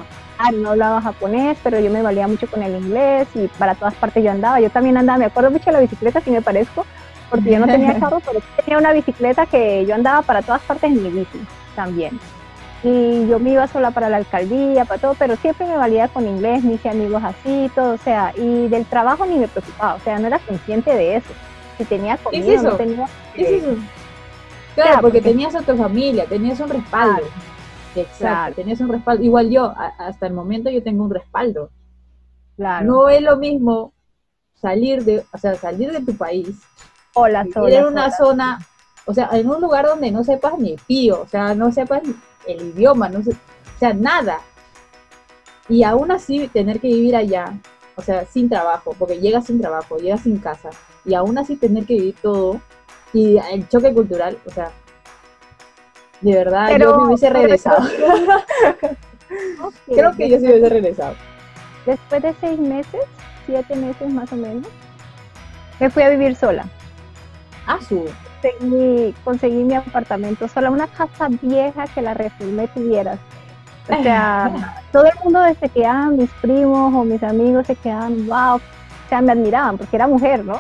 no 0.51 0.71
hablaba 0.71 1.01
japonés, 1.01 1.57
pero 1.63 1.79
yo 1.79 1.91
me 1.91 2.01
valía 2.01 2.27
mucho 2.27 2.47
con 2.47 2.63
el 2.63 2.75
inglés 2.75 3.27
y 3.35 3.47
para 3.47 3.75
todas 3.75 3.93
partes 3.95 4.23
yo 4.23 4.31
andaba. 4.31 4.59
Yo 4.59 4.69
también 4.69 4.97
andaba, 4.97 5.19
me 5.19 5.25
acuerdo 5.25 5.51
mucho 5.51 5.65
de 5.65 5.73
la 5.73 5.79
bicicleta, 5.79 6.21
si 6.21 6.31
me 6.31 6.41
parezco, 6.41 6.85
porque 7.29 7.51
yo 7.51 7.59
no 7.59 7.67
tenía 7.67 7.93
carro, 7.99 8.21
pero 8.25 8.39
tenía 8.57 8.79
una 8.79 8.93
bicicleta 8.93 9.45
que 9.45 9.85
yo 9.85 9.93
andaba 9.93 10.21
para 10.21 10.41
todas 10.41 10.61
partes 10.61 10.91
en 10.91 11.03
mi 11.03 11.09
bici 11.09 11.39
también. 11.75 12.19
Y 12.83 13.27
yo 13.27 13.37
me 13.37 13.51
iba 13.51 13.67
sola 13.67 13.91
para 13.91 14.09
la 14.09 14.17
alcaldía, 14.17 14.85
para 14.85 14.99
todo, 14.99 15.15
pero 15.19 15.35
siempre 15.35 15.67
me 15.67 15.77
valía 15.77 16.07
con 16.07 16.27
inglés, 16.27 16.63
me 16.63 16.73
hice 16.73 16.89
amigos 16.89 17.21
así, 17.23 17.69
todo, 17.75 17.93
o 17.93 17.97
sea, 17.97 18.33
y 18.35 18.67
del 18.69 18.85
trabajo 18.85 19.25
ni 19.25 19.35
me 19.35 19.47
preocupaba, 19.47 19.95
o 19.95 19.99
sea, 19.99 20.17
no 20.17 20.27
era 20.27 20.39
consciente 20.39 20.95
de 20.95 21.17
eso. 21.17 21.29
Si 21.77 21.85
tenía 21.85 22.17
comida, 22.17 22.61
no 22.61 22.75
tenía... 22.75 23.07
¿Qué 23.35 23.41
es 23.43 23.63
eso? 23.63 23.75
Claro, 24.75 25.01
porque, 25.01 25.21
tenías 25.21 25.53
a 25.55 25.61
tu 25.61 25.75
familia, 25.75 26.25
tenías 26.25 26.59
un 26.59 26.69
respaldo. 26.69 27.23
Exacto, 27.95 28.55
tenías 28.55 28.79
un 28.79 28.89
respaldo. 28.89 29.23
Igual 29.23 29.49
yo, 29.49 29.73
hasta 29.97 30.27
el 30.27 30.33
momento 30.33 30.69
yo 30.69 30.83
tengo 30.83 31.03
un 31.03 31.11
respaldo. 31.11 31.69
Claro. 32.55 32.85
No 32.85 33.09
es 33.09 33.21
lo 33.21 33.37
mismo 33.37 33.93
salir 34.61 35.03
de, 35.03 35.23
o 35.33 35.37
sea, 35.37 35.55
salir 35.55 35.91
de 35.91 36.01
tu 36.01 36.15
país. 36.15 36.49
O 37.13 37.27
la 37.27 37.45
zona. 37.53 37.75
en 37.75 37.85
una 37.85 38.11
zona, 38.11 38.59
o 39.05 39.13
sea, 39.13 39.29
en 39.33 39.49
un 39.49 39.59
lugar 39.59 39.85
donde 39.85 40.11
no 40.11 40.23
sepas 40.23 40.57
ni 40.57 40.77
pío, 40.87 41.21
o 41.21 41.27
sea, 41.27 41.53
no 41.53 41.71
sepas 41.71 42.01
el 42.47 42.61
idioma, 42.61 43.09
no 43.09 43.21
sé, 43.21 43.31
o 43.31 43.79
sea, 43.79 43.93
nada. 43.93 44.39
Y 45.67 45.83
aún 45.83 46.11
así 46.11 46.47
tener 46.47 46.79
que 46.79 46.87
vivir 46.87 47.15
allá, 47.15 47.53
o 47.95 48.01
sea, 48.01 48.25
sin 48.25 48.47
trabajo, 48.49 48.95
porque 48.97 49.19
llegas 49.19 49.47
sin 49.47 49.59
trabajo, 49.59 49.97
llegas 49.97 50.21
sin 50.21 50.37
casa, 50.37 50.69
y 51.03 51.13
aún 51.13 51.37
así 51.37 51.57
tener 51.57 51.85
que 51.85 51.95
vivir 51.95 52.15
todo, 52.21 52.61
y 53.11 53.37
el 53.37 53.67
choque 53.67 53.93
cultural, 53.93 54.37
o 54.45 54.51
sea, 54.51 54.71
de 56.21 56.35
verdad, 56.35 56.77
yo 56.77 56.97
me 56.97 57.07
hubiese 57.07 57.29
regresado. 57.29 57.87
Creo 59.87 60.11
que 60.13 60.29
yo 60.29 60.39
sí 60.39 60.45
hubiese 60.45 60.69
regresado. 60.69 61.15
Después 61.85 62.21
de 62.21 62.35
seis 62.39 62.59
meses, 62.59 63.01
siete 63.45 63.75
meses 63.75 64.13
más 64.13 64.31
o 64.31 64.35
menos, 64.35 64.67
me 65.79 65.89
fui 65.89 66.03
a 66.03 66.09
vivir 66.09 66.35
sola. 66.35 66.65
Ah, 67.65 67.79
su. 67.87 68.05
Conseguí, 69.23 69.63
mi 69.63 69.75
apartamento 69.75 70.47
sola, 70.47 70.71
una 70.71 70.87
casa 70.87 71.27
vieja 71.41 71.85
que 71.87 72.01
la 72.01 72.13
reformé 72.13 72.67
tuvieras. 72.69 73.19
O 73.89 74.03
sea, 74.03 74.75
todo 74.91 75.05
el 75.05 75.13
mundo 75.23 75.39
se 75.59 75.69
quedaban, 75.69 76.17
mis 76.17 76.29
primos 76.41 76.93
o 76.93 77.03
mis 77.03 77.21
amigos 77.23 77.67
se 77.67 77.75
quedaban, 77.75 78.27
wow, 78.27 78.55
o 78.55 78.61
sea, 79.09 79.21
me 79.21 79.31
admiraban 79.31 79.77
porque 79.77 79.95
era 79.95 80.07
mujer, 80.07 80.45
¿no? 80.45 80.59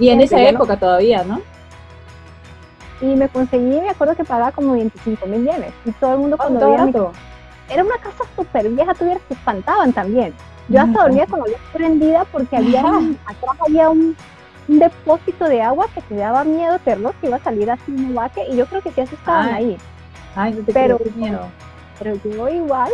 y 0.00 0.08
en 0.08 0.20
esa 0.22 0.40
época 0.42 0.78
todavía, 0.78 1.24
¿no? 1.24 1.42
Y 3.12 3.16
me 3.16 3.28
conseguí, 3.28 3.80
me 3.80 3.90
acuerdo 3.90 4.16
que 4.16 4.24
pagaba 4.24 4.52
como 4.52 4.72
25 4.72 5.26
mil 5.26 5.44
yenes. 5.44 5.72
Y 5.84 5.92
todo 5.92 6.14
el 6.14 6.18
mundo 6.18 6.36
cuando 6.36 6.70
veía 6.70 7.10
Era 7.68 7.84
una 7.84 7.96
casa 7.96 8.24
súper 8.36 8.68
vieja, 8.70 8.94
tuviera 8.94 9.20
se 9.28 9.34
espantaban 9.34 9.92
también. 9.92 10.34
Yo 10.68 10.80
hasta 10.80 11.02
dormía 11.02 11.26
con 11.26 11.40
la 11.40 11.46
luz 11.46 11.56
prendida 11.72 12.24
porque 12.24 12.56
había 12.56 12.80
atrás 12.80 13.56
había 13.66 13.90
un, 13.90 14.16
depósito 14.66 15.44
de 15.44 15.60
agua 15.60 15.86
que 15.94 16.00
te 16.00 16.14
daba 16.14 16.42
miedo, 16.42 16.78
terror, 16.78 17.14
que 17.20 17.26
iba 17.26 17.36
a 17.36 17.44
salir 17.44 17.70
así 17.70 17.92
un 17.92 18.14
vaque, 18.14 18.46
y 18.50 18.56
yo 18.56 18.64
creo 18.64 18.80
que 18.80 18.92
sí 18.92 19.02
estaban 19.02 19.52
ahí. 19.52 19.76
Ay, 20.34 20.54
no 20.54 20.64
te 20.64 20.72
pero, 20.72 20.98
miedo. 21.16 21.48
pero 21.98 22.14
yo 22.24 22.48
igual 22.48 22.90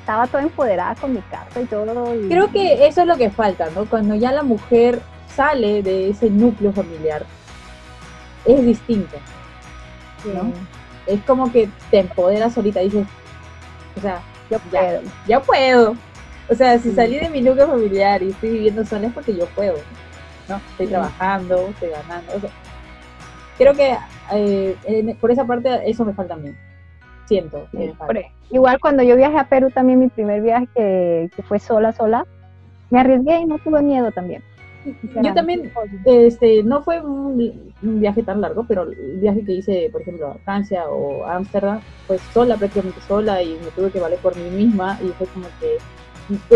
estaba 0.00 0.26
toda 0.26 0.42
empoderada 0.42 0.94
con 0.94 1.12
mi 1.12 1.20
casa 1.20 1.60
y 1.60 1.66
todo. 1.66 2.14
Creo 2.28 2.50
que 2.50 2.86
eso 2.86 3.02
es 3.02 3.06
lo 3.06 3.16
que 3.16 3.28
falta, 3.28 3.68
¿no? 3.74 3.84
Cuando 3.84 4.14
ya 4.14 4.32
la 4.32 4.42
mujer 4.42 5.02
sale 5.28 5.82
de 5.82 6.08
ese 6.08 6.30
núcleo 6.30 6.72
familiar, 6.72 7.26
es 8.46 8.64
distinto. 8.64 9.16
Es 11.06 11.20
como 11.22 11.50
que 11.50 11.68
te 11.90 12.00
empoderas 12.00 12.54
solita, 12.54 12.80
dices, 12.80 13.06
o 13.96 14.00
sea, 14.00 14.22
yo 14.50 14.58
puedo, 14.58 15.00
ya, 15.26 15.40
puedo. 15.40 15.96
O 16.48 16.54
sea, 16.54 16.78
si 16.78 16.92
salí 16.92 17.18
de 17.18 17.28
mi 17.28 17.40
núcleo 17.40 17.68
familiar 17.68 18.22
y 18.22 18.30
estoy 18.30 18.50
viviendo 18.50 18.84
sola 18.84 19.06
es 19.06 19.12
porque 19.12 19.34
yo 19.34 19.46
puedo, 19.46 19.76
¿no? 20.48 20.60
Estoy 20.72 20.88
trabajando, 20.88 21.68
estoy 21.68 21.90
ganando. 21.90 22.32
creo 23.56 23.74
que 23.74 23.96
eh, 24.32 25.16
por 25.20 25.30
esa 25.30 25.44
parte 25.44 25.80
eso 25.86 26.04
me 26.04 26.12
falta 26.12 26.34
a 26.34 26.36
mí. 26.36 26.50
Siento. 27.26 27.66
Igual 28.50 28.78
cuando 28.80 29.02
yo 29.02 29.16
viajé 29.16 29.38
a 29.38 29.48
Perú 29.48 29.70
también, 29.70 30.00
mi 30.00 30.08
primer 30.08 30.42
viaje 30.42 30.68
que, 30.74 31.30
que 31.34 31.42
fue 31.42 31.58
sola, 31.58 31.92
sola, 31.92 32.26
me 32.90 33.00
arriesgué 33.00 33.38
y 33.38 33.46
no 33.46 33.58
tuve 33.58 33.80
miedo 33.80 34.12
también. 34.12 34.42
Yo 35.22 35.34
también, 35.34 35.70
este, 36.04 36.62
no 36.62 36.82
fue 36.82 37.00
un, 37.00 37.72
viaje 37.80 38.22
tan 38.22 38.40
largo, 38.40 38.64
pero 38.66 38.82
el 38.82 39.18
viaje 39.20 39.44
que 39.44 39.52
hice, 39.52 39.88
por 39.90 40.02
ejemplo, 40.02 40.28
a 40.28 40.34
Francia 40.44 40.88
o 40.88 41.24
a 41.24 41.36
Ámsterdam, 41.36 41.80
pues 42.06 42.20
sola, 42.32 42.56
prácticamente 42.56 43.00
sola, 43.06 43.42
y 43.42 43.58
me 43.64 43.70
tuve 43.76 43.90
que 43.90 44.00
valer 44.00 44.18
por 44.18 44.36
mí 44.36 44.50
misma, 44.50 44.98
y 45.02 45.08
fue 45.08 45.26
como 45.28 45.46
que 45.60 45.78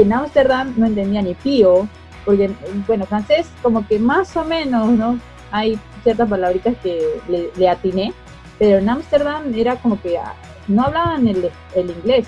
en 0.00 0.12
Ámsterdam 0.12 0.74
no 0.76 0.86
entendía 0.86 1.22
ni 1.22 1.34
pío, 1.34 1.88
porque, 2.24 2.50
bueno, 2.86 3.06
francés 3.06 3.48
como 3.62 3.86
que 3.86 3.98
más 3.98 4.36
o 4.36 4.44
menos, 4.44 4.88
¿no? 4.88 5.18
Hay 5.52 5.78
ciertas 6.02 6.28
palabritas 6.28 6.76
que 6.82 7.20
le, 7.28 7.68
atiné, 7.68 8.12
pero 8.58 8.78
en 8.78 8.88
Ámsterdam 8.88 9.54
era 9.54 9.76
como 9.76 10.00
que 10.00 10.18
ah, 10.18 10.34
no 10.66 10.84
hablaban 10.84 11.28
el, 11.28 11.50
el 11.74 11.90
inglés, 11.90 12.26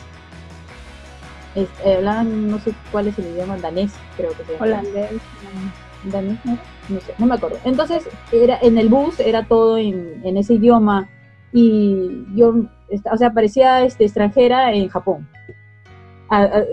eh, 1.54 1.96
hablaban, 1.96 2.50
no 2.50 2.58
sé 2.60 2.72
cuál 2.92 3.08
es 3.08 3.18
el 3.18 3.26
idioma, 3.26 3.56
danés, 3.56 3.92
creo 4.16 4.30
que 4.30 4.44
se 4.44 4.52
llama. 4.52 4.64
Holandés 4.64 5.20
no 6.04 7.00
sé, 7.00 7.14
no 7.18 7.26
me 7.26 7.34
acuerdo. 7.34 7.58
Entonces, 7.64 8.08
era 8.32 8.58
en 8.62 8.78
el 8.78 8.88
bus 8.88 9.20
era 9.20 9.44
todo 9.44 9.78
en, 9.78 10.20
en 10.24 10.36
ese 10.36 10.54
idioma 10.54 11.08
y 11.52 12.24
yo, 12.34 12.54
o 13.10 13.16
sea, 13.16 13.32
parecía 13.32 13.84
este, 13.84 14.04
extranjera 14.04 14.72
en 14.72 14.88
Japón. 14.88 15.28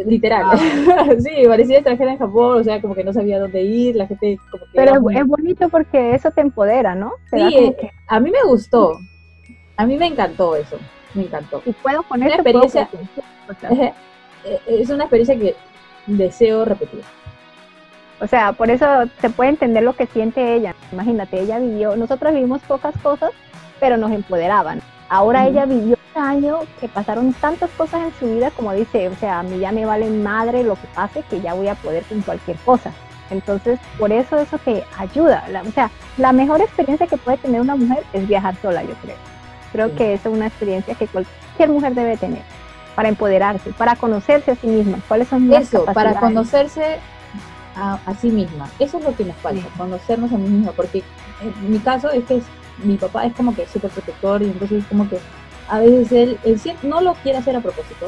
literal. 0.05 0.43
Ah. 0.45 0.57
sí, 1.19 1.47
parecía 1.47 1.77
extranjera 1.77 2.11
en 2.11 2.17
Japón, 2.17 2.59
o 2.59 2.63
sea, 2.63 2.81
como 2.81 2.95
que 2.95 3.03
no 3.03 3.13
sabía 3.13 3.39
dónde 3.39 3.63
ir, 3.63 3.95
la 3.95 4.07
gente 4.07 4.37
como 4.51 4.65
que... 4.65 4.71
Pero 4.73 5.09
es 5.09 5.27
bonito 5.27 5.69
porque 5.69 6.13
eso 6.13 6.31
te 6.31 6.41
empodera, 6.41 6.95
¿no? 6.95 7.13
sí, 7.31 7.39
eh, 7.39 7.91
a 8.07 8.19
mí 8.19 8.31
me 8.31 8.43
gustó, 8.47 8.99
a 9.77 9.85
mí 9.85 9.97
me 9.97 10.07
encantó 10.07 10.55
eso, 10.55 10.77
me 11.13 11.23
encantó. 11.23 11.61
Y 11.65 11.71
puedo 11.71 12.03
poner 12.03 12.27
una 12.27 12.35
experiencia, 12.35 12.89
es 14.67 14.89
una 14.89 15.05
experiencia 15.05 15.39
que 15.39 15.55
deseo 16.07 16.65
repetir. 16.65 17.01
O 18.21 18.27
sea, 18.27 18.53
por 18.53 18.69
eso 18.69 18.85
se 19.19 19.29
puede 19.29 19.49
entender 19.49 19.83
lo 19.83 19.93
que 19.93 20.07
siente 20.07 20.53
ella. 20.53 20.75
Imagínate, 20.91 21.39
ella 21.39 21.59
vivió, 21.59 21.95
nosotros 21.95 22.33
vivimos 22.33 22.61
pocas 22.61 22.95
cosas, 23.01 23.31
pero 23.79 23.97
nos 23.97 24.11
empoderaban. 24.11 24.81
Ahora 25.09 25.47
ella 25.47 25.65
vivió 25.65 25.97
un 26.15 26.21
año 26.21 26.59
que 26.79 26.87
pasaron 26.87 27.33
tantas 27.33 27.69
cosas 27.71 28.01
en 28.01 28.13
su 28.19 28.33
vida 28.33 28.49
como 28.51 28.73
dice, 28.73 29.09
o 29.09 29.15
sea, 29.15 29.39
a 29.39 29.43
mí 29.43 29.59
ya 29.59 29.71
me 29.71 29.85
vale 29.85 30.09
madre 30.09 30.63
lo 30.63 30.75
que 30.75 30.87
pase, 30.95 31.23
que 31.29 31.41
ya 31.41 31.53
voy 31.53 31.67
a 31.67 31.75
poder 31.75 32.03
con 32.03 32.21
cualquier 32.21 32.57
cosa. 32.57 32.91
Entonces, 33.29 33.79
por 33.99 34.11
eso 34.11 34.37
eso 34.37 34.57
te 34.59 34.83
ayuda. 34.97 35.43
o 35.67 35.71
sea, 35.71 35.89
la 36.17 36.31
mejor 36.31 36.61
experiencia 36.61 37.07
que 37.07 37.17
puede 37.17 37.37
tener 37.37 37.61
una 37.61 37.75
mujer 37.75 38.03
es 38.13 38.27
viajar 38.27 38.55
sola, 38.61 38.83
yo 38.83 38.93
creo. 39.03 39.17
Creo 39.71 39.95
que 39.95 40.13
es 40.13 40.25
una 40.25 40.47
experiencia 40.47 40.95
que 40.95 41.07
cualquier 41.07 41.69
mujer 41.69 41.93
debe 41.93 42.17
tener 42.17 42.41
para 42.95 43.09
empoderarse, 43.09 43.71
para 43.73 43.95
conocerse 43.95 44.51
a 44.51 44.55
sí 44.55 44.67
misma. 44.67 44.99
¿Cuáles 45.07 45.27
son 45.27 45.49
las 45.49 45.63
Eso, 45.63 45.85
para 45.85 46.13
conocerse 46.19 46.99
a, 47.75 48.15
sí 48.15 48.29
misma. 48.29 48.69
Eso 48.79 48.97
es 48.97 49.03
lo 49.03 49.15
que 49.15 49.25
nos 49.25 49.35
falta, 49.37 49.67
conocernos 49.77 50.31
a 50.31 50.37
mí 50.37 50.49
misma, 50.49 50.71
porque 50.71 51.03
en 51.41 51.71
mi 51.71 51.79
caso 51.79 52.09
es 52.09 52.23
que 52.25 52.41
mi 52.83 52.97
papá 52.97 53.25
es 53.25 53.33
como 53.33 53.55
que 53.55 53.67
súper 53.67 53.91
protector 53.91 54.41
y 54.41 54.45
entonces 54.45 54.83
como 54.85 55.09
que 55.09 55.19
a 55.67 55.79
veces 55.79 56.11
él, 56.11 56.39
él 56.43 56.59
no 56.83 57.01
lo 57.01 57.13
quiere 57.15 57.37
hacer 57.37 57.55
a 57.55 57.61
propósito, 57.61 58.07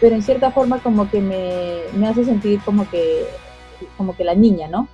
pero 0.00 0.14
en 0.14 0.22
cierta 0.22 0.50
forma 0.50 0.78
como 0.78 1.08
que 1.10 1.20
me, 1.20 1.80
me 1.94 2.08
hace 2.08 2.24
sentir 2.24 2.60
como 2.64 2.88
que 2.88 3.26
como 3.96 4.16
que 4.16 4.24
la 4.24 4.34
niña, 4.34 4.68
¿no? 4.68 4.88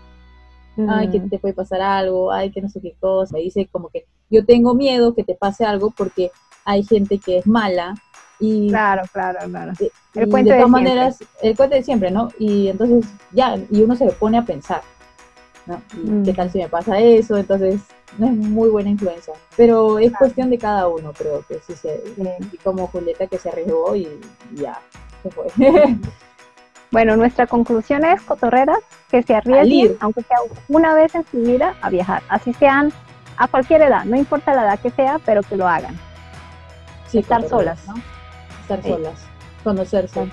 Ay, 0.89 1.11
que 1.11 1.21
te 1.21 1.39
puede 1.39 1.55
pasar 1.55 1.83
algo, 1.83 2.33
ay, 2.33 2.51
que 2.51 2.63
no 2.63 2.69
sé 2.69 2.81
qué 2.81 2.95
cosa. 2.99 3.35
Me 3.35 3.43
dice 3.43 3.69
como 3.71 3.89
que 3.91 4.07
yo 4.31 4.45
tengo 4.45 4.75
miedo 4.75 5.15
que 5.15 5.23
te 5.23 5.35
pase 5.35 5.65
algo 5.65 5.91
porque 5.91 6.31
hay 6.65 6.83
gente 6.83 7.19
que 7.19 7.39
es 7.39 7.47
mala 7.47 7.95
y 8.39 8.69
claro, 8.69 9.03
claro, 9.13 9.39
claro. 9.49 9.73
El 10.15 10.29
cuento 10.29 10.51
de, 10.51 10.57
todas 10.57 10.71
maneras, 10.71 11.19
el 11.43 11.57
cuento 11.57 11.77
de 11.77 11.83
siempre, 11.83 12.11
¿no? 12.11 12.29
Y 12.39 12.69
entonces 12.69 13.07
ya, 13.33 13.57
y 13.71 13.83
uno 13.83 13.95
se 13.95 14.07
pone 14.13 14.39
a 14.39 14.45
pensar, 14.45 14.83
¿no? 15.67 15.81
¿Qué 16.25 16.33
mm. 16.33 16.35
tal 16.35 16.51
si 16.51 16.59
me 16.59 16.69
pasa 16.69 16.99
eso? 16.99 17.37
Entonces, 17.37 17.81
no 18.19 18.27
es 18.27 18.33
muy 18.33 18.69
buena 18.69 18.91
influencia. 18.91 19.35
Pero 19.57 19.99
es 19.99 20.13
cuestión 20.13 20.51
de 20.51 20.59
cada 20.59 20.89
uno, 20.89 21.13
creo 21.13 21.45
que 21.47 21.61
sí 21.67 21.75
se, 21.75 22.03
como 22.63 22.87
Julieta 22.89 23.27
que 23.27 23.39
se 23.39 23.49
arriesgó 23.49 23.95
y, 23.97 24.09
ya, 24.55 24.81
se 25.23 25.31
fue. 25.31 25.47
Bueno, 26.91 27.17
nuestra 27.17 27.47
conclusión 27.47 28.05
es, 28.05 28.21
cotorreras, 28.21 28.81
que 29.11 29.23
se 29.23 29.35
arriesguen, 29.35 29.97
aunque 30.01 30.21
sea 30.25 30.37
una 30.69 30.93
vez 30.93 31.15
en 31.15 31.25
su 31.25 31.39
vida, 31.39 31.75
a 31.81 31.89
viajar. 31.89 32.23
Así 32.29 32.53
sean 32.53 32.93
a 33.39 33.49
cualquier 33.49 33.81
edad, 33.81 34.05
no 34.05 34.15
importa 34.15 34.53
la 34.53 34.65
edad 34.65 34.79
que 34.79 34.91
sea, 34.91 35.19
pero 35.25 35.43
que 35.43 35.57
lo 35.57 35.67
hagan. 35.67 35.99
Sí, 37.09 37.21
Estar 37.21 37.49
solas, 37.49 37.87
¿no? 37.87 37.95
Estar 38.75 38.93
solas, 38.93 39.27
conocerse. 39.65 40.29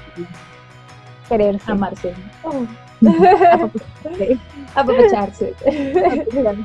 Quererse. 1.28 1.72
Amarse. 1.72 2.14
Aprovecharse. 4.76 5.54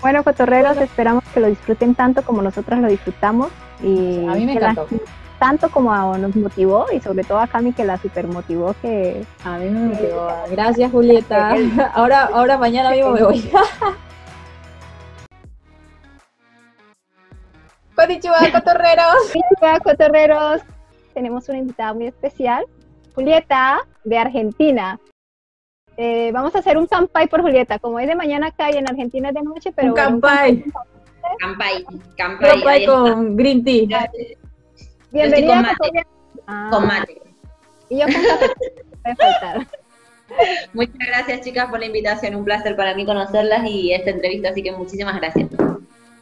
bueno, 0.00 0.24
cotorreros, 0.24 0.76
esperamos 0.78 1.24
que 1.32 1.40
lo 1.40 1.46
disfruten 1.48 1.94
tanto 1.94 2.22
como 2.22 2.42
nosotros 2.42 2.80
lo 2.80 2.88
disfrutamos. 2.88 3.48
Y 3.82 4.26
a 4.26 4.34
mí 4.34 4.46
me 4.46 4.54
encantó 4.54 4.86
tanto 5.44 5.68
como 5.68 6.16
nos 6.16 6.34
motivó 6.36 6.86
y 6.90 7.00
sobre 7.00 7.22
todo 7.22 7.38
a 7.38 7.46
Cami 7.46 7.72
que 7.72 7.84
la 7.84 7.98
super 7.98 8.26
motivó 8.26 8.74
que... 8.80 9.24
A 9.44 9.58
mí 9.58 9.68
me 9.68 9.88
motivó. 9.88 10.28
Gracias 10.50 10.90
Julieta. 10.90 11.54
ahora, 11.94 12.30
ahora 12.32 12.56
mañana 12.56 12.92
mismo 12.92 13.10
me 13.10 13.22
voy. 13.22 13.50
Konnichiwa, 17.94 18.38
cotorreros. 18.52 19.32
Konnichiwa, 19.32 19.80
cotorreros. 19.80 20.62
Tenemos 21.14 21.48
una 21.48 21.58
invitada 21.58 21.94
muy 21.94 22.06
especial, 22.06 22.64
Julieta, 23.14 23.86
de 24.04 24.18
Argentina. 24.18 24.98
Eh, 25.96 26.32
vamos 26.32 26.54
a 26.56 26.58
hacer 26.58 26.76
un 26.76 26.86
campai 26.86 27.28
por 27.28 27.42
Julieta. 27.42 27.78
Como 27.78 28.00
es 28.00 28.08
de 28.08 28.16
mañana 28.16 28.48
acá 28.48 28.70
y 28.72 28.76
en 28.76 28.88
Argentina 28.88 29.28
es 29.28 29.34
de 29.34 29.42
noche, 29.42 29.72
pero... 29.72 29.88
Un 29.88 29.94
campai. 29.94 30.64
Campai. 31.38 31.84
Campai, 32.16 32.86
con 32.86 33.36
green 33.36 33.62
tea. 33.64 34.10
Bienvenida. 35.12 35.76
Con 36.70 36.86
mate. 36.86 37.22
Y 37.88 38.00
yo 38.00 38.06
con 38.06 38.14
café. 38.14 39.66
Muchas 40.72 41.06
gracias 41.06 41.42
chicas 41.42 41.70
por 41.70 41.78
la 41.78 41.86
invitación, 41.86 42.34
un 42.34 42.44
placer 42.44 42.74
para 42.76 42.94
mí 42.94 43.04
conocerlas 43.04 43.64
y 43.66 43.92
esta 43.92 44.10
entrevista, 44.10 44.48
así 44.48 44.62
que 44.62 44.72
muchísimas 44.72 45.16
gracias. 45.16 45.48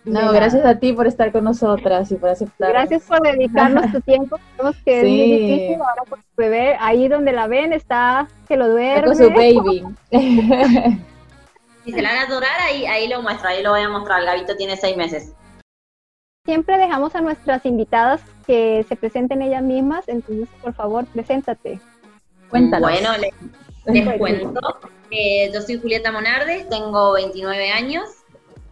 No, 0.05 0.33
gracias 0.33 0.65
a 0.65 0.79
ti 0.79 0.93
por 0.93 1.07
estar 1.07 1.31
con 1.31 1.45
nosotras 1.45 2.11
y 2.11 2.17
por 2.17 2.31
aceptar. 2.31 2.71
Gracias 2.71 3.05
por 3.05 3.21
dedicarnos 3.23 3.93
tu 3.93 4.01
tiempo. 4.01 4.37
Sabemos 4.57 4.77
que 4.85 5.01
es 5.01 5.05
muy 5.05 5.39
difícil 5.39 5.75
ahora 5.75 6.03
por 6.09 6.19
su 6.19 6.37
bebé. 6.37 6.77
Ahí 6.81 7.07
donde 7.09 7.33
la 7.33 7.47
ven 7.47 7.73
está 7.73 8.27
que 8.49 8.57
lo 8.57 8.69
duerme. 8.69 9.07
con 9.07 9.17
su 9.17 9.31
baby. 9.31 9.85
si 11.85 11.93
se 11.93 12.03
la 12.03 12.09
van 12.09 12.19
a 12.19 12.23
adorar, 12.23 12.61
ahí, 12.63 12.85
ahí 12.87 13.09
lo 13.09 13.23
muestro, 13.23 13.49
ahí 13.49 13.63
lo 13.63 13.71
voy 13.71 13.83
a 13.83 13.89
mostrar. 13.89 14.21
El 14.21 14.27
gabito 14.27 14.57
tiene 14.57 14.77
seis 14.77 14.97
meses. 14.97 15.33
Siempre 16.45 16.77
dejamos 16.79 17.15
a 17.15 17.21
nuestras 17.21 17.65
invitadas 17.65 18.21
que 18.45 18.85
se 18.89 18.97
presenten 18.97 19.43
ellas 19.43 19.63
mismas, 19.63 20.09
entonces 20.09 20.49
por 20.61 20.75
favor, 20.75 21.07
preséntate. 21.07 21.79
Cuéntanos. 22.51 22.91
Bueno, 22.91 23.11
les, 23.87 24.19
cuento. 24.19 24.61
yo 25.53 25.63
soy 25.63 25.81
Julieta 25.81 26.11
Monardes, 26.11 26.69
tengo 26.69 27.13
29 27.13 27.71
años. 27.71 28.09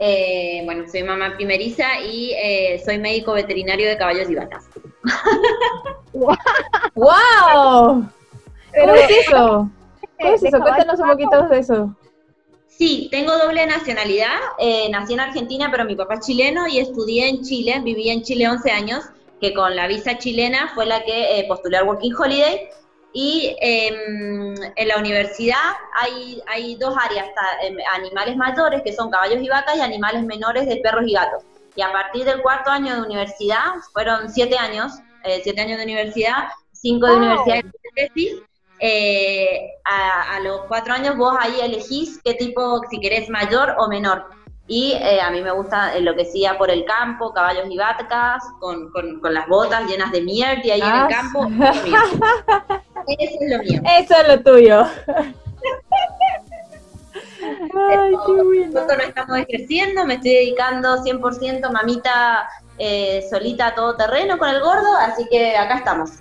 Eh, 0.02 0.62
bueno, 0.64 0.88
soy 0.90 1.02
mamá 1.02 1.34
primeriza 1.36 2.00
y 2.00 2.32
eh, 2.32 2.82
soy 2.82 2.98
médico 2.98 3.34
veterinario 3.34 3.86
de 3.86 3.98
caballos 3.98 4.30
y 4.30 4.34
vacas. 4.34 4.64
¡Wow! 6.12 8.08
¿Cómo 8.74 8.94
es 8.94 9.10
eso? 9.10 9.70
¿Cómo 10.18 10.34
es 10.34 10.42
eso? 10.42 10.58
Cuéntanos 10.58 11.00
un 11.00 11.08
poquito 11.10 11.48
de 11.48 11.58
eso. 11.58 11.94
Sí, 12.66 13.08
tengo 13.10 13.36
doble 13.36 13.66
nacionalidad. 13.66 14.36
Eh, 14.58 14.88
nací 14.90 15.12
en 15.12 15.20
Argentina, 15.20 15.68
pero 15.70 15.84
mi 15.84 15.96
papá 15.96 16.14
es 16.14 16.26
chileno 16.26 16.66
y 16.66 16.78
estudié 16.78 17.28
en 17.28 17.42
Chile. 17.42 17.82
Viví 17.84 18.08
en 18.08 18.22
Chile 18.22 18.48
11 18.48 18.70
años, 18.70 19.04
que 19.38 19.52
con 19.52 19.76
la 19.76 19.86
visa 19.86 20.16
chilena 20.16 20.72
fue 20.74 20.86
la 20.86 21.04
que 21.04 21.38
eh, 21.38 21.44
postulé 21.46 21.76
al 21.76 21.86
Working 21.86 22.14
Holiday. 22.14 22.70
Y 23.12 23.56
em, 23.60 24.54
en 24.76 24.88
la 24.88 24.98
universidad 24.98 25.56
hay, 25.94 26.40
hay 26.46 26.76
dos 26.76 26.94
áreas, 26.96 27.26
em, 27.62 27.76
animales 27.94 28.36
mayores, 28.36 28.82
que 28.82 28.92
son 28.92 29.10
caballos 29.10 29.42
y 29.42 29.48
vacas, 29.48 29.76
y 29.76 29.80
animales 29.80 30.22
menores 30.24 30.66
de 30.66 30.76
perros 30.76 31.04
y 31.06 31.14
gatos. 31.14 31.42
Y 31.74 31.82
a 31.82 31.92
partir 31.92 32.24
del 32.24 32.42
cuarto 32.42 32.70
año 32.70 32.94
de 32.94 33.02
universidad, 33.02 33.74
fueron 33.92 34.30
siete 34.30 34.56
años, 34.56 34.92
eh, 35.24 35.40
siete 35.42 35.60
años 35.60 35.78
de 35.78 35.84
universidad, 35.84 36.48
cinco 36.72 37.06
de 37.06 37.16
universidad 37.16 37.62
de 37.64 38.08
tesis, 38.08 38.42
eh, 38.82 39.72
a, 39.84 40.40
los 40.40 40.62
cuatro 40.66 40.94
años 40.94 41.16
vos 41.18 41.34
ahí 41.38 41.60
elegís 41.60 42.18
qué 42.24 42.32
tipo, 42.34 42.80
si 42.90 42.98
querés 42.98 43.28
mayor 43.28 43.74
o 43.78 43.88
menor. 43.88 44.24
Y 44.72 44.92
eh, 44.92 45.20
a 45.20 45.32
mí 45.32 45.42
me 45.42 45.50
gusta 45.50 45.98
lo 45.98 46.14
que 46.14 46.22
decía 46.22 46.56
por 46.56 46.70
el 46.70 46.84
campo, 46.84 47.32
caballos 47.32 47.66
y 47.68 47.76
vacas, 47.76 48.40
con, 48.60 48.88
con, 48.92 49.34
las 49.34 49.48
botas 49.48 49.84
llenas 49.90 50.12
de 50.12 50.22
mierda 50.22 50.62
y 50.62 50.70
ahí 50.70 50.80
en 50.80 50.86
el 50.86 50.92
ah, 50.92 51.08
campo. 51.10 51.44
Eso 53.18 53.36
es 53.40 53.50
lo 53.50 53.58
mío. 53.64 53.82
Eso 53.98 54.14
es 54.14 54.28
lo 54.28 54.40
tuyo. 54.40 54.86
Ay, 57.42 58.14
qué 58.26 58.66
Nosotros 58.68 58.98
lo 58.98 59.02
estamos 59.02 59.38
ejerciendo, 59.38 60.06
me 60.06 60.14
estoy 60.14 60.34
dedicando 60.34 61.02
100% 61.02 61.72
mamita 61.72 62.48
eh, 62.78 63.26
solita 63.28 63.66
a 63.66 63.74
todo 63.74 63.96
terreno 63.96 64.38
con 64.38 64.50
el 64.50 64.60
gordo, 64.60 64.96
así 65.00 65.26
que 65.28 65.56
acá 65.56 65.78
estamos. 65.78 66.12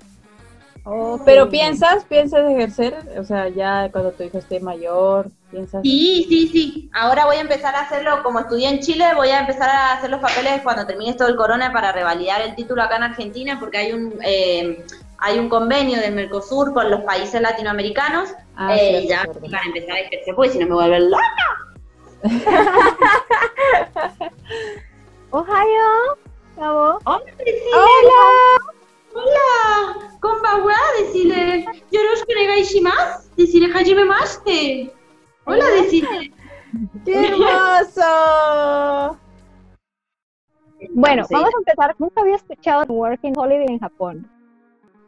Pero 1.23 1.51
piensas, 1.51 2.03
piensas 2.03 2.49
ejercer, 2.49 2.97
o 3.15 3.23
sea, 3.23 3.47
ya 3.47 3.91
cuando 3.91 4.11
tu 4.11 4.23
hijo 4.23 4.39
esté 4.39 4.59
mayor, 4.59 5.29
piensas. 5.49 5.81
Sí, 5.83 6.25
sí, 6.29 6.47
sí. 6.47 6.89
Ahora 6.93 7.25
voy 7.25 7.37
a 7.37 7.41
empezar 7.41 7.75
a 7.75 7.81
hacerlo, 7.81 8.23
como 8.23 8.39
estudié 8.39 8.69
en 8.69 8.79
Chile, 8.79 9.05
voy 9.15 9.29
a 9.29 9.41
empezar 9.41 9.69
a 9.69 9.93
hacer 9.93 10.09
los 10.09 10.19
papeles 10.19 10.61
cuando 10.63 10.85
termine 10.85 11.13
todo 11.13 11.27
el 11.27 11.35
corona 11.35 11.71
para 11.73 11.91
revalidar 11.91 12.41
el 12.41 12.55
título 12.55 12.83
acá 12.83 12.97
en 12.97 13.03
Argentina, 13.03 13.59
porque 13.59 13.77
hay 13.77 13.93
un 13.93 14.19
eh, 14.23 14.85
hay 15.17 15.37
un 15.37 15.49
convenio 15.49 15.99
del 15.99 16.13
Mercosur 16.13 16.73
con 16.73 16.89
los 16.89 17.01
países 17.01 17.41
latinoamericanos. 17.41 18.29
Ah, 18.55 18.75
eh, 18.75 19.05
ya 19.07 19.23
para 19.23 19.63
empezar 19.65 19.95
a 19.95 19.99
ejercer, 19.99 20.35
porque 20.35 20.51
si 20.51 20.59
no 20.59 20.67
me 20.67 20.75
vuelve 20.75 20.99
loca. 21.01 21.23
Ohio. 25.31 26.17
Hola. 26.57 26.97
Hola. 27.05 27.21
Hola, 29.13 29.95
konbanwa, 30.19 30.75
decirle, 30.99 31.65
yoroshiku 31.91 32.31
onegaishimasu, 32.31 33.29
decirle 33.37 33.73
hajime 33.73 34.05
mashite. 34.05 34.91
Hola, 35.49 35.65
decirle. 35.81 36.31
¡Qué 37.03 37.27
hermoso! 37.27 39.17
Bueno, 40.91 41.25
vamos 41.31 41.49
a 41.49 41.57
empezar. 41.57 41.95
Nunca 41.97 42.21
había 42.21 42.35
escuchado 42.35 42.85
Working 42.93 43.33
Holiday 43.35 43.65
en 43.67 43.79
Japón. 43.79 44.29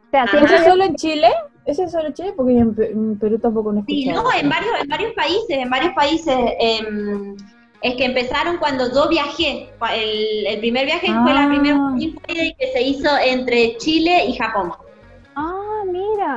O 0.08 0.10
sea, 0.10 0.24
¿Eso 0.24 0.54
es 0.54 0.64
solo 0.64 0.84
en 0.84 0.96
Chile? 0.96 1.28
¿Eso 1.64 1.84
es 1.84 1.92
solo 1.92 2.08
en 2.08 2.14
Chile? 2.14 2.34
Porque 2.36 2.58
en, 2.58 3.18
Perú 3.18 3.38
tampoco 3.38 3.72
no 3.72 3.80
he. 3.80 3.84
Sí, 3.86 4.06
no, 4.06 4.24
en 4.32 4.48
varios, 4.48 4.74
en 4.82 4.88
varios 4.88 5.12
países, 5.14 5.50
en 5.50 5.70
varios 5.70 5.94
países. 5.94 6.36
Eh, 6.60 7.36
es 7.82 7.94
que 7.94 8.04
empezaron 8.04 8.58
cuando 8.58 8.92
yo 8.92 9.08
viajé. 9.08 9.70
El, 9.94 10.58
primer 10.58 10.86
viaje 10.86 11.06
fue 11.06 11.34
la 11.34 11.48
primera 11.48 11.76
ah. 11.78 11.96
que 11.98 12.72
se 12.72 12.82
hizo 12.82 13.08
entre 13.24 13.76
Chile 13.78 14.26
y 14.26 14.34
Japón. 14.34 14.72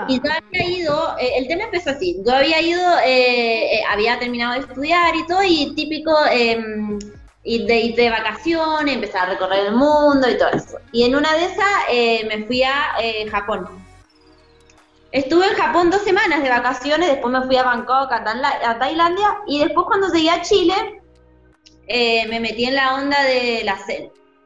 Y 0.07 0.21
yo 0.21 0.31
había 0.31 0.67
ido, 0.67 1.17
eh, 1.19 1.37
el 1.37 1.47
tema 1.47 1.65
empezó 1.65 1.91
así, 1.91 2.21
yo 2.25 2.33
había 2.33 2.61
ido, 2.61 2.81
eh, 2.99 3.75
eh, 3.75 3.83
había 3.89 4.17
terminado 4.17 4.53
de 4.53 4.59
estudiar 4.59 5.15
y 5.15 5.25
todo, 5.27 5.43
y 5.43 5.73
típico 5.75 6.11
em, 6.31 6.97
ir 7.43 7.65
de, 7.65 7.79
ir 7.79 7.95
de 7.95 8.09
vacaciones, 8.09 8.95
empezar 8.95 9.27
a 9.27 9.33
recorrer 9.33 9.67
el 9.67 9.75
mundo 9.75 10.29
y 10.29 10.37
todo 10.37 10.49
eso. 10.49 10.77
Y 10.91 11.03
en 11.03 11.15
una 11.15 11.33
de 11.33 11.45
esas 11.45 12.27
me 12.27 12.45
fui 12.45 12.63
a 12.63 12.95
Japón. 13.29 13.67
Estuve 15.11 15.47
en 15.47 15.55
Japón 15.55 15.89
dos 15.91 16.01
semanas 16.01 16.43
de 16.43 16.49
vacaciones, 16.49 17.09
después 17.09 17.31
me 17.31 17.45
fui 17.45 17.55
a 17.55 17.63
Bangkok, 17.63 18.11
a, 18.11 18.69
a 18.69 18.79
Tailandia, 18.79 19.37
y 19.47 19.59
después 19.59 19.85
cuando 19.87 20.11
llegué 20.11 20.29
a 20.29 20.41
Chile, 20.41 21.01
me 21.87 22.39
metí 22.39 22.65
en 22.65 22.75
la 22.75 22.95
onda 22.95 23.23
de 23.23 23.61
la, 23.63 23.77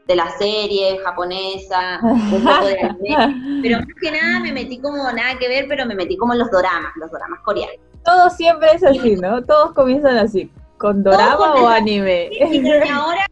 de 0.09 0.15
la 0.15 0.27
serie 0.39 0.97
japonesa, 1.03 1.99
un 2.01 2.31
poco 2.31 2.65
de 2.65 2.79
anime, 2.81 3.59
pero 3.61 3.77
más 3.77 3.87
que 4.01 4.11
nada 4.11 4.39
me 4.39 4.51
metí 4.51 4.79
como 4.79 4.97
nada 4.97 5.37
que 5.39 5.47
ver, 5.47 5.67
pero 5.69 5.85
me 5.85 5.93
metí 5.93 6.17
como 6.17 6.33
en 6.33 6.39
los 6.39 6.49
doramas, 6.49 6.91
los 6.95 7.11
doramas 7.11 7.39
coreanos. 7.41 7.75
Todo 8.03 8.27
siempre 8.31 8.71
es 8.73 8.83
así, 8.83 9.15
¿no? 9.17 9.43
Todos 9.43 9.73
comienzan 9.73 10.17
así, 10.17 10.51
con 10.79 11.03
dorama 11.03 11.53
o 11.53 11.67
anime. 11.67 12.31
Mírenme 12.49 12.89
ahora, 12.89 13.25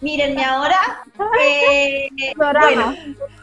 mírenme 0.00 0.42
ahora. 0.42 0.78
Eh, 1.70 2.08
dorama. 2.36 2.96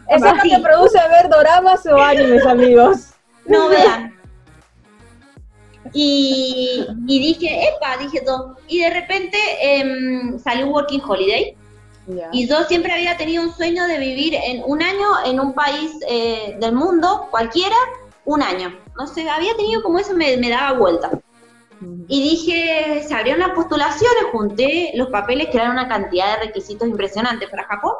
Eso 0.10 0.26
es 0.26 0.36
lo 0.36 0.42
que 0.42 0.60
produce 0.60 0.98
ver 1.10 1.30
doramas 1.30 1.86
o 1.86 1.96
animes, 1.96 2.46
amigos. 2.46 3.14
No 3.46 3.70
vean. 3.70 4.16
Y, 5.94 6.86
dije, 7.08 7.70
epa, 7.70 7.98
dije 7.98 8.22
todo. 8.26 8.58
Y 8.68 8.80
de 8.80 8.90
repente 8.90 9.38
eh, 9.62 10.40
salió 10.44 10.68
Working 10.68 11.02
Holiday 11.08 11.56
y 12.32 12.48
yo 12.48 12.64
siempre 12.64 12.94
había 12.94 13.18
tenido 13.18 13.44
un 13.44 13.54
sueño 13.54 13.86
de 13.88 14.00
vivir 14.00 14.36
en 14.36 14.64
un 14.66 14.82
año 14.82 15.08
en 15.26 15.40
un 15.40 15.54
país 15.54 15.92
eh, 16.08 16.58
del 16.60 16.74
mundo, 16.74 17.28
cualquiera, 17.32 17.76
un 18.26 18.42
año. 18.42 18.76
No 18.98 19.08
sé, 19.08 19.30
había 19.30 19.56
tenido 19.56 19.82
como 19.82 20.00
eso, 20.00 20.14
me, 20.14 20.38
daba 20.50 20.78
vuelta. 20.78 21.12
Y 22.08 22.22
dije, 22.22 23.04
se 23.08 23.14
abrieron 23.14 23.40
las 23.40 23.52
postulaciones, 23.52 24.26
junté 24.32 24.92
los 24.96 25.10
papeles 25.10 25.48
que 25.50 25.58
eran 25.58 25.72
una 25.72 25.88
cantidad 25.88 26.38
de 26.38 26.48
requisitos 26.48 26.88
impresionantes 26.88 27.50
para 27.50 27.66
Japón. 27.66 27.94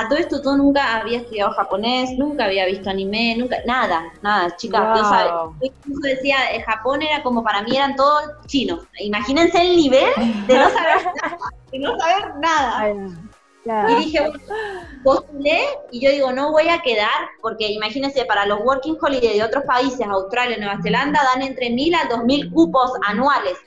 A 0.00 0.08
todo 0.08 0.18
esto 0.18 0.42
yo 0.42 0.56
nunca 0.56 0.96
había 0.96 1.18
estudiado 1.18 1.52
japonés, 1.52 2.16
nunca 2.16 2.46
había 2.46 2.64
visto 2.64 2.88
anime, 2.88 3.36
nunca, 3.36 3.58
nada, 3.66 4.10
nada, 4.22 4.56
chicas. 4.56 4.98
Yo, 4.98 5.52
incluso 5.60 6.00
decía, 6.00 6.36
eh, 6.54 6.62
Japón 6.62 7.02
era 7.02 7.22
como 7.22 7.44
para 7.44 7.62
mí 7.62 7.76
eran 7.76 7.96
todos 7.96 8.22
chinos. 8.46 8.80
Imagínense 8.98 9.60
el 9.60 9.76
nivel 9.76 10.10
de 10.46 10.54
no 10.56 10.70
saber 10.70 11.04
nada, 11.22 11.38
de 11.70 11.78
no 11.78 11.98
saber 11.98 12.34
nada. 12.40 12.94
Y 13.90 13.94
dije, 13.96 14.20
bueno, 14.20 14.38
postulé 15.04 15.60
y 15.90 16.00
yo 16.00 16.10
digo, 16.10 16.32
no 16.32 16.50
voy 16.50 16.70
a 16.70 16.80
quedar, 16.80 17.28
porque 17.42 17.68
imagínense, 17.68 18.24
para 18.24 18.46
los 18.46 18.60
Working 18.60 18.96
Holiday 18.98 19.36
de 19.36 19.44
otros 19.44 19.64
países, 19.64 20.00
Australia, 20.06 20.56
Nueva 20.56 20.80
Zelanda, 20.82 21.20
dan 21.34 21.42
entre 21.42 21.68
mil 21.68 21.94
a 21.94 22.06
dos 22.08 22.24
mil 22.24 22.50
cupos 22.50 22.90
anuales. 23.06 23.58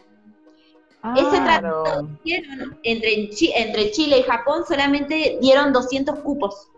Ese 1.18 1.42
tratado 1.42 2.08
entre, 2.24 3.30
entre 3.56 3.92
Chile 3.92 4.20
y 4.20 4.24
Japón 4.24 4.64
solamente 4.66 5.38
dieron 5.42 5.74
200 5.74 6.20
cupos. 6.20 6.70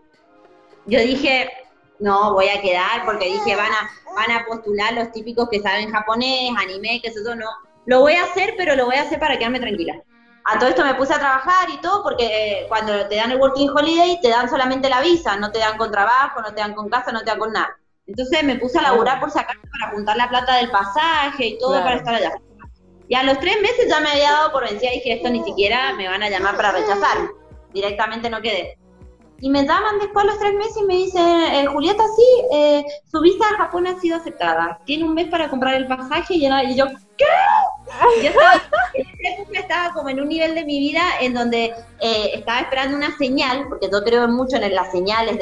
Yo 0.86 0.98
dije, 0.98 1.48
no, 2.00 2.32
voy 2.34 2.48
a 2.48 2.60
quedar 2.60 3.04
porque 3.04 3.26
dije, 3.26 3.54
van 3.54 3.70
a, 3.72 3.88
van 4.14 4.30
a 4.32 4.44
postular 4.46 4.94
los 4.94 5.12
típicos 5.12 5.48
que 5.48 5.60
saben 5.60 5.90
japonés, 5.90 6.50
anime, 6.58 7.00
que 7.00 7.08
eso, 7.08 7.34
no. 7.36 7.46
Lo 7.86 8.00
voy 8.00 8.14
a 8.14 8.24
hacer, 8.24 8.54
pero 8.56 8.74
lo 8.74 8.86
voy 8.86 8.96
a 8.96 9.02
hacer 9.02 9.20
para 9.20 9.38
quedarme 9.38 9.60
tranquila. 9.60 9.94
A 10.44 10.58
todo 10.58 10.70
esto 10.70 10.84
me 10.84 10.94
puse 10.94 11.14
a 11.14 11.18
trabajar 11.18 11.68
y 11.70 11.80
todo 11.80 12.02
porque 12.02 12.24
eh, 12.24 12.66
cuando 12.68 13.06
te 13.08 13.16
dan 13.16 13.30
el 13.32 13.38
Working 13.38 13.70
Holiday 13.70 14.20
te 14.20 14.28
dan 14.28 14.48
solamente 14.48 14.88
la 14.88 15.00
visa, 15.00 15.36
no 15.36 15.50
te 15.50 15.58
dan 15.58 15.76
con 15.76 15.90
trabajo, 15.90 16.40
no 16.40 16.52
te 16.52 16.60
dan 16.60 16.74
con 16.74 16.88
casa, 16.88 17.12
no 17.12 17.20
te 17.20 17.26
dan 17.26 17.38
con 17.38 17.52
nada. 17.52 17.76
Entonces 18.06 18.44
me 18.44 18.56
puse 18.56 18.78
a 18.78 18.82
laburar 18.82 19.18
por 19.18 19.30
sacar 19.30 19.56
para 19.70 19.92
juntar 19.92 20.16
la 20.16 20.28
plata 20.28 20.56
del 20.56 20.70
pasaje 20.70 21.46
y 21.46 21.58
todo 21.58 21.82
para 21.82 21.96
estar 21.96 22.14
allá. 22.14 22.32
Y 23.08 23.14
a 23.14 23.22
los 23.22 23.38
tres 23.38 23.60
meses 23.60 23.86
ya 23.88 24.00
me 24.00 24.10
había 24.10 24.32
dado 24.32 24.52
por 24.52 24.64
vencida 24.64 24.92
y 24.92 24.96
dije, 24.96 25.14
esto 25.14 25.30
ni 25.30 25.42
siquiera 25.44 25.94
me 25.94 26.08
van 26.08 26.22
a 26.22 26.30
llamar 26.30 26.56
para 26.56 26.72
rechazar. 26.72 27.30
Directamente 27.72 28.30
no 28.30 28.40
quedé. 28.40 28.78
Y 29.40 29.50
me 29.50 29.64
llaman 29.64 29.98
después 30.00 30.24
a 30.24 30.28
los 30.28 30.38
tres 30.38 30.54
meses 30.54 30.78
y 30.80 30.86
me 30.86 30.96
dicen, 30.96 31.22
eh, 31.22 31.66
Julieta, 31.66 32.02
sí, 32.16 32.56
eh, 32.56 32.84
su 33.10 33.20
visa 33.20 33.44
a 33.44 33.58
Japón 33.58 33.86
ha 33.86 34.00
sido 34.00 34.16
aceptada. 34.16 34.80
Tiene 34.86 35.04
un 35.04 35.12
mes 35.12 35.28
para 35.28 35.50
comprar 35.50 35.74
el 35.74 35.86
pasaje 35.86 36.34
y, 36.34 36.74
yo, 36.74 36.86
¿qué? 37.18 37.24
Yo 38.22 38.30
estaba, 38.30 38.62
estaba 39.52 39.92
como 39.92 40.08
en 40.08 40.20
un 40.20 40.28
nivel 40.28 40.54
de 40.54 40.64
mi 40.64 40.78
vida 40.78 41.02
en 41.20 41.34
donde 41.34 41.66
eh, 42.00 42.30
estaba 42.32 42.60
esperando 42.60 42.96
una 42.96 43.14
señal, 43.18 43.66
porque 43.68 43.90
yo 43.92 44.02
creo 44.02 44.26
mucho 44.26 44.56
en 44.56 44.74
las 44.74 44.90
señales 44.90 45.38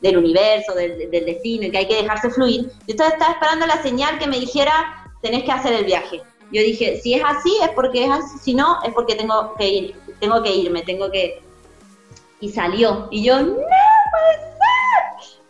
del 0.00 0.16
universo, 0.16 0.72
del, 0.74 1.10
del, 1.10 1.26
destino, 1.26 1.66
y 1.66 1.70
que 1.70 1.78
hay 1.78 1.88
que 1.88 2.02
dejarse 2.02 2.30
fluir. 2.30 2.72
Yo 2.86 2.94
estaba 3.04 3.32
esperando 3.32 3.66
la 3.66 3.82
señal 3.82 4.18
que 4.18 4.26
me 4.26 4.40
dijera, 4.40 5.12
tenés 5.20 5.44
que 5.44 5.52
hacer 5.52 5.74
el 5.74 5.84
viaje. 5.84 6.22
Yo 6.52 6.62
dije, 6.62 6.98
si 7.02 7.14
es 7.14 7.22
así, 7.24 7.52
es 7.62 7.70
porque 7.70 8.04
es 8.04 8.10
así, 8.10 8.38
si 8.38 8.54
no, 8.54 8.82
es 8.82 8.92
porque 8.94 9.14
tengo 9.14 9.54
que 9.54 9.68
ir, 9.68 9.96
tengo 10.20 10.42
que 10.42 10.54
irme, 10.54 10.82
tengo 10.82 11.10
que... 11.10 11.42
Y 12.40 12.48
salió. 12.50 13.08
Y 13.10 13.24
yo, 13.24 13.42
no 13.42 13.54
puede 13.54 13.68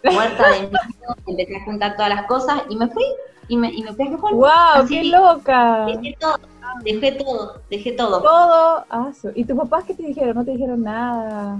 ser. 0.02 0.12
Muerta 0.12 0.50
de 0.50 0.61
miedo, 0.61 1.16
empecé 1.26 1.56
a 1.56 1.64
juntar 1.64 1.96
todas 1.96 2.14
las 2.14 2.26
cosas 2.26 2.62
y 2.68 2.76
me 2.76 2.88
fui. 2.88 3.04
Y 3.48 3.56
me, 3.56 3.72
y 3.72 3.82
me 3.82 3.92
fui 3.94 4.08
a 4.08 4.11
Japón. 4.11 4.34
¡Wow! 4.34 4.87
¡Qué 4.88 5.04
loca! 5.04 5.87
Dejé 5.87 6.16
todo, 6.18 6.38
dejé 6.84 7.12
todo, 7.12 7.61
dejé 7.70 7.92
todo. 7.92 8.22
Todo. 8.22 8.84
Ah, 8.90 9.11
¿Y 9.34 9.44
tus 9.44 9.56
papás 9.56 9.84
qué 9.84 9.94
te 9.94 10.02
dijeron? 10.02 10.37
¿No 10.37 10.44
te 10.44 10.50
dijeron 10.50 10.82
nada? 10.82 11.58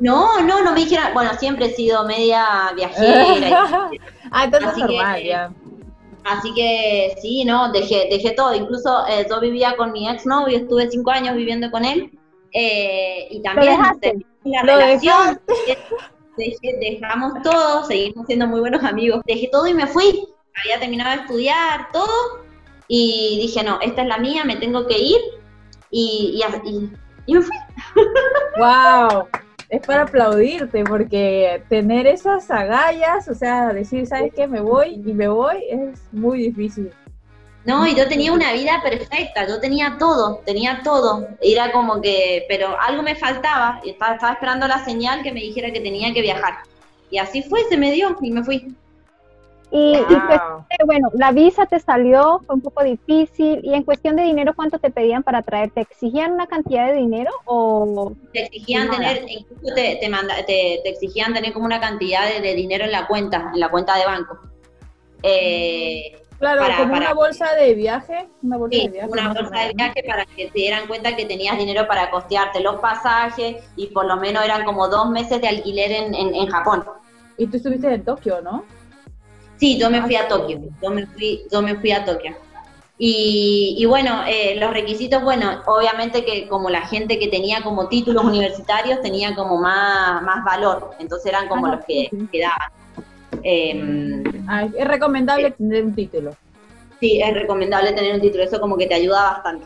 No, 0.00 0.40
no, 0.42 0.62
no 0.62 0.72
me 0.72 0.80
dijeron. 0.80 1.14
Bueno, 1.14 1.30
siempre 1.38 1.66
he 1.66 1.70
sido 1.70 2.04
media 2.04 2.72
viajera. 2.76 3.90
ah, 4.30 4.44
entonces 4.44 4.72
es 4.72 4.78
normal, 4.78 5.22
ya. 5.22 5.50
Así 6.24 6.54
que 6.54 7.14
sí, 7.20 7.44
no, 7.44 7.70
dejé, 7.70 8.08
dejé 8.10 8.30
todo. 8.32 8.54
Incluso 8.54 9.06
eh, 9.06 9.26
yo 9.28 9.40
vivía 9.40 9.76
con 9.76 9.92
mi 9.92 10.08
ex 10.08 10.24
novio, 10.24 10.58
estuve 10.58 10.90
cinco 10.90 11.10
años 11.10 11.36
viviendo 11.36 11.70
con 11.70 11.84
él. 11.84 12.18
Eh, 12.52 13.28
y 13.30 13.42
también 13.42 13.78
la 14.44 14.62
relación. 14.62 15.40
dejamos 16.80 17.42
todo, 17.42 17.84
seguimos 17.84 18.26
siendo 18.26 18.46
muy 18.46 18.60
buenos 18.60 18.82
amigos. 18.82 19.20
Dejé 19.26 19.48
todo 19.52 19.66
y 19.66 19.74
me 19.74 19.86
fui. 19.86 20.26
Había 20.62 20.80
terminado 20.80 21.16
de 21.16 21.22
estudiar, 21.22 21.88
todo. 21.92 22.44
Y 22.88 23.38
dije, 23.40 23.62
no, 23.62 23.78
esta 23.80 24.02
es 24.02 24.08
la 24.08 24.18
mía, 24.18 24.44
me 24.44 24.56
tengo 24.56 24.86
que 24.86 24.98
ir. 24.98 25.20
Y, 25.90 26.40
y, 26.40 26.68
y, 26.70 26.90
y 27.26 27.34
me 27.34 27.42
fui. 27.42 27.56
¡Wow! 28.58 29.28
Es 29.68 29.80
para 29.86 30.02
aplaudirte, 30.02 30.84
porque 30.84 31.62
tener 31.68 32.06
esas 32.06 32.50
agallas, 32.50 33.28
o 33.28 33.34
sea, 33.34 33.72
decir, 33.72 34.06
¿sabes 34.06 34.32
qué? 34.34 34.46
Me 34.46 34.60
voy 34.60 35.02
y 35.06 35.12
me 35.12 35.28
voy, 35.28 35.64
es 35.68 36.00
muy 36.12 36.38
difícil. 36.38 36.92
No, 37.64 37.86
y 37.86 37.94
yo 37.94 38.06
tenía 38.06 38.32
una 38.32 38.52
vida 38.52 38.82
perfecta, 38.82 39.48
yo 39.48 39.58
tenía 39.58 39.96
todo, 39.98 40.42
tenía 40.44 40.82
todo. 40.84 41.28
Era 41.40 41.72
como 41.72 42.02
que, 42.02 42.44
pero 42.46 42.78
algo 42.78 43.02
me 43.02 43.14
faltaba, 43.14 43.80
y 43.82 43.90
estaba, 43.90 44.14
estaba 44.14 44.32
esperando 44.34 44.68
la 44.68 44.84
señal 44.84 45.22
que 45.22 45.32
me 45.32 45.40
dijera 45.40 45.72
que 45.72 45.80
tenía 45.80 46.12
que 46.12 46.20
viajar. 46.20 46.58
Y 47.10 47.18
así 47.18 47.42
fue, 47.42 47.60
se 47.68 47.78
me 47.78 47.92
dio 47.92 48.16
y 48.20 48.30
me 48.30 48.44
fui. 48.44 48.74
Y, 49.76 49.96
pues, 49.96 50.40
eh, 50.70 50.84
bueno, 50.86 51.10
la 51.14 51.32
visa 51.32 51.66
te 51.66 51.80
salió, 51.80 52.40
fue 52.46 52.54
un 52.54 52.60
poco 52.60 52.84
difícil. 52.84 53.58
Y 53.64 53.74
en 53.74 53.82
cuestión 53.82 54.14
de 54.14 54.22
dinero, 54.22 54.52
¿cuánto 54.54 54.78
te 54.78 54.88
pedían 54.88 55.24
para 55.24 55.42
traer? 55.42 55.72
¿Te 55.72 55.80
exigían 55.80 56.30
una 56.30 56.46
cantidad 56.46 56.86
de 56.86 56.92
dinero 56.92 57.32
o...? 57.44 58.12
Te 58.32 58.44
exigían 58.44 58.88
tener, 58.88 59.24
incluso 59.28 59.74
te, 59.74 59.98
te, 60.46 60.88
exigían 60.88 61.34
tener 61.34 61.52
como 61.52 61.66
una 61.66 61.80
cantidad 61.80 62.40
de, 62.40 62.54
dinero 62.54 62.84
en 62.84 62.92
la 62.92 63.08
cuenta, 63.08 63.50
en 63.52 63.58
la 63.58 63.68
cuenta 63.68 63.98
de 63.98 64.06
banco. 64.06 64.38
Eh, 65.24 66.22
claro, 66.38 66.62
como 66.78 66.94
una 66.94 67.12
bolsa 67.12 67.52
de 67.56 67.74
viaje. 67.74 68.28
Una 68.44 68.58
bolsa 68.58 68.78
de 68.78 68.88
viaje, 68.90 69.08
una 69.10 69.32
bolsa 69.32 69.58
de 69.58 69.72
viaje 69.74 70.04
para 70.06 70.24
que 70.24 70.50
te 70.50 70.58
dieran 70.60 70.86
cuenta 70.86 71.16
que 71.16 71.26
tenías 71.26 71.58
dinero 71.58 71.88
para 71.88 72.12
costearte 72.12 72.60
los 72.60 72.76
pasajes 72.76 73.56
y 73.74 73.88
por 73.88 74.06
lo 74.06 74.18
menos 74.18 74.44
eran 74.44 74.64
como 74.64 74.86
dos 74.86 75.10
meses 75.10 75.40
de 75.40 75.48
alquiler 75.48 75.90
en, 75.90 76.14
en, 76.14 76.32
en 76.32 76.46
Japón. 76.46 76.84
Y 77.36 77.48
tú 77.48 77.56
estuviste 77.56 77.92
en 77.92 78.04
Tokio, 78.04 78.40
¿no? 78.40 78.64
Sí, 79.64 79.78
yo 79.78 79.88
me 79.88 80.02
fui 80.02 80.14
a 80.14 80.28
Tokio, 80.28 80.60
yo 80.82 80.90
me 80.90 81.06
fui, 81.06 81.40
yo 81.50 81.62
me 81.62 81.74
fui 81.76 81.90
a 81.90 82.04
Tokio. 82.04 82.36
Y, 82.98 83.76
y 83.78 83.86
bueno, 83.86 84.22
eh, 84.28 84.56
los 84.60 84.74
requisitos, 84.74 85.22
bueno, 85.22 85.62
obviamente 85.64 86.22
que 86.22 86.46
como 86.48 86.68
la 86.68 86.82
gente 86.82 87.18
que 87.18 87.28
tenía 87.28 87.62
como 87.62 87.88
títulos 87.88 88.24
universitarios 88.24 89.00
tenía 89.00 89.34
como 89.34 89.56
más, 89.56 90.20
más 90.20 90.44
valor, 90.44 90.90
entonces 90.98 91.32
eran 91.32 91.48
como 91.48 91.64
ah, 91.64 91.76
los 91.76 91.84
que 91.86 92.10
quedaban. 92.30 92.72
Em, 93.42 94.22
ah, 94.48 94.66
es 94.66 94.86
recomendable 94.86 95.46
eh, 95.46 95.52
tener 95.52 95.82
un 95.82 95.94
título. 95.94 96.36
Sí, 97.00 97.22
es 97.22 97.32
recomendable 97.32 97.92
tener 97.92 98.16
un 98.16 98.20
título, 98.20 98.44
eso 98.44 98.60
como 98.60 98.76
que 98.76 98.86
te 98.86 98.96
ayuda 98.96 99.32
bastante. 99.32 99.64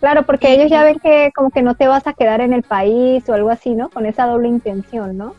Claro, 0.00 0.24
porque 0.24 0.54
ellos 0.54 0.70
ya 0.70 0.82
ven 0.82 0.98
que 0.98 1.30
como 1.36 1.50
que 1.50 1.60
no 1.60 1.74
te 1.74 1.88
vas 1.88 2.06
a 2.06 2.14
quedar 2.14 2.40
en 2.40 2.54
el 2.54 2.62
país 2.62 3.28
o 3.28 3.34
algo 3.34 3.50
así, 3.50 3.74
¿no? 3.74 3.90
Con 3.90 4.06
esa 4.06 4.24
doble 4.24 4.48
intención, 4.48 5.18
¿no? 5.18 5.34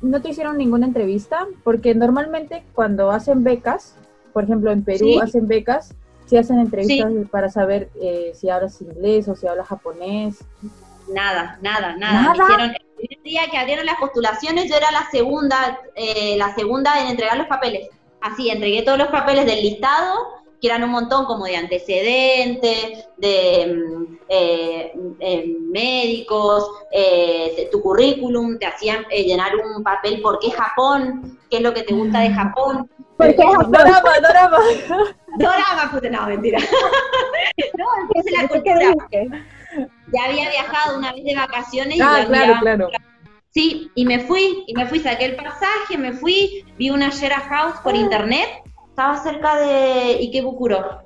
No 0.00 0.22
te 0.22 0.30
hicieron 0.30 0.56
ninguna 0.56 0.86
entrevista, 0.86 1.46
porque 1.64 1.94
normalmente 1.94 2.64
cuando 2.74 3.10
hacen 3.10 3.44
becas, 3.44 3.94
por 4.32 4.44
ejemplo 4.44 4.70
en 4.70 4.84
Perú 4.84 5.20
hacen 5.20 5.48
becas, 5.48 5.94
si 6.26 6.36
hacen 6.36 6.60
entrevistas 6.60 7.10
para 7.30 7.48
saber 7.48 7.90
eh, 8.00 8.32
si 8.34 8.50
hablas 8.50 8.80
inglés 8.82 9.28
o 9.28 9.34
si 9.34 9.46
hablas 9.46 9.66
japonés. 9.66 10.44
Nada, 11.12 11.58
nada, 11.62 11.96
nada. 11.96 12.34
el 12.98 13.22
día 13.22 13.42
que 13.50 13.56
abrieron 13.56 13.86
las 13.86 13.96
postulaciones, 13.98 14.68
yo 14.68 14.76
era 14.76 14.90
la 14.90 15.08
segunda, 15.10 15.80
eh, 15.94 16.36
la 16.36 16.54
segunda 16.54 17.00
en 17.00 17.08
entregar 17.08 17.38
los 17.38 17.46
papeles. 17.46 17.88
así, 18.20 18.50
entregué 18.50 18.82
todos 18.82 18.98
los 18.98 19.08
papeles 19.08 19.46
del 19.46 19.62
listado, 19.62 20.37
que 20.60 20.66
eran 20.66 20.84
un 20.84 20.90
montón 20.90 21.24
como 21.24 21.44
de 21.44 21.56
antecedentes, 21.56 23.08
de 23.16 23.74
mm, 23.76 24.18
eh, 24.28 24.92
eh, 25.20 25.56
médicos, 25.70 26.70
eh, 26.90 27.68
tu 27.70 27.80
currículum, 27.80 28.58
te 28.58 28.66
hacían 28.66 29.04
llenar 29.08 29.52
un 29.56 29.82
papel 29.82 30.20
por 30.20 30.38
qué 30.38 30.50
Japón, 30.50 31.38
qué 31.50 31.58
es 31.58 31.62
lo 31.62 31.72
que 31.72 31.82
te 31.82 31.94
gusta 31.94 32.20
de 32.20 32.30
Japón. 32.30 32.90
¿Por 33.16 33.34
qué 33.34 33.42
Japón? 33.42 33.72
Dorama, 33.72 34.20
dorama. 34.20 34.58
Dorama, 35.38 35.90
puta, 35.92 36.10
no, 36.10 36.26
mentira. 36.26 36.58
no, 37.78 37.86
entonces 38.02 38.32
la 38.32 38.48
cultura. 38.48 38.92
Ya 40.12 40.24
había 40.24 40.48
viajado 40.50 40.98
una 40.98 41.12
vez 41.12 41.24
de 41.24 41.34
vacaciones 41.34 41.96
y 41.96 42.00
Ah, 42.00 42.20
ya 42.20 42.26
claro, 42.26 42.54
claro. 42.60 42.88
Sí, 43.50 43.90
y 43.94 44.04
me 44.04 44.20
fui, 44.20 44.64
y 44.66 44.74
me 44.74 44.86
fui, 44.86 45.00
saqué 45.00 45.24
el 45.24 45.36
pasaje, 45.36 45.96
me 45.96 46.12
fui, 46.12 46.64
vi 46.76 46.90
una 46.90 47.08
Shera 47.08 47.40
House 47.40 47.80
por 47.82 47.96
internet, 47.96 48.48
estaba 48.98 49.16
cerca 49.16 49.56
de 49.60 50.18
Ikebukuro. 50.22 51.02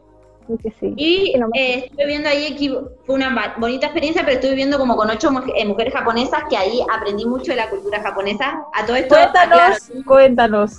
Sí. 0.81 0.95
Y 0.97 1.35
eh, 1.55 1.85
estuve 1.85 2.07
viendo 2.07 2.29
ahí, 2.29 2.57
fue 3.05 3.15
una 3.15 3.55
bonita 3.59 3.87
experiencia, 3.87 4.23
pero 4.23 4.37
estuve 4.37 4.53
viviendo 4.53 4.79
como 4.79 4.97
con 4.97 5.11
ocho 5.11 5.31
eh, 5.55 5.67
mujeres 5.67 5.93
japonesas, 5.93 6.41
que 6.49 6.57
ahí 6.57 6.81
aprendí 6.91 7.27
mucho 7.27 7.53
de 7.53 7.57
la 7.57 7.69
cultura 7.69 8.01
japonesa. 8.01 8.65
A 8.73 8.87
todo 8.87 8.97
esto, 8.97 9.15
Cuéntanos, 9.15 9.59
aclaro, 9.61 10.05
cuéntanos. 10.07 10.73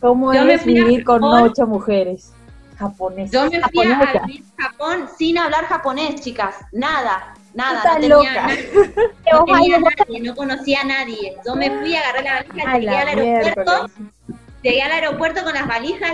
¿Cómo 0.00 0.32
Yo 0.34 0.42
es 0.42 0.60
a 0.60 0.64
vivir 0.64 1.04
con 1.04 1.24
ocho 1.24 1.66
mujeres 1.66 2.32
japonesas? 2.78 3.32
yo 3.32 3.50
me 3.50 3.62
fui 3.62 3.90
a 3.90 4.22
vivir 4.26 4.44
a 4.58 4.62
Japón 4.64 5.08
sin 5.16 5.38
hablar 5.38 5.64
japonés, 5.64 6.20
chicas, 6.20 6.54
nada, 6.72 7.34
nada, 7.54 7.82
no 7.82 7.94
tenía, 7.94 8.08
loca. 8.08 8.34
nada, 8.34 8.54
¿Qué 8.56 9.32
no 9.32 9.44
tenía 9.44 9.78
nadie, 9.80 10.20
no 10.20 10.36
conocía 10.36 10.82
a 10.82 10.84
nadie. 10.84 11.34
Yo 11.46 11.56
me 11.56 11.70
fui, 11.70 11.96
agarré 11.96 12.22
la 12.22 12.34
valija, 12.34 12.70
A 12.70 12.74
llegué 12.74 12.86
la 12.86 13.00
al 13.00 13.08
aeropuerto, 13.08 13.72
miércoles. 13.72 14.17
Llegué 14.62 14.82
al 14.82 14.92
aeropuerto 14.92 15.42
con 15.44 15.54
las 15.54 15.66
valijas, 15.66 16.12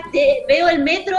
veo 0.48 0.68
el 0.68 0.82
metro 0.82 1.16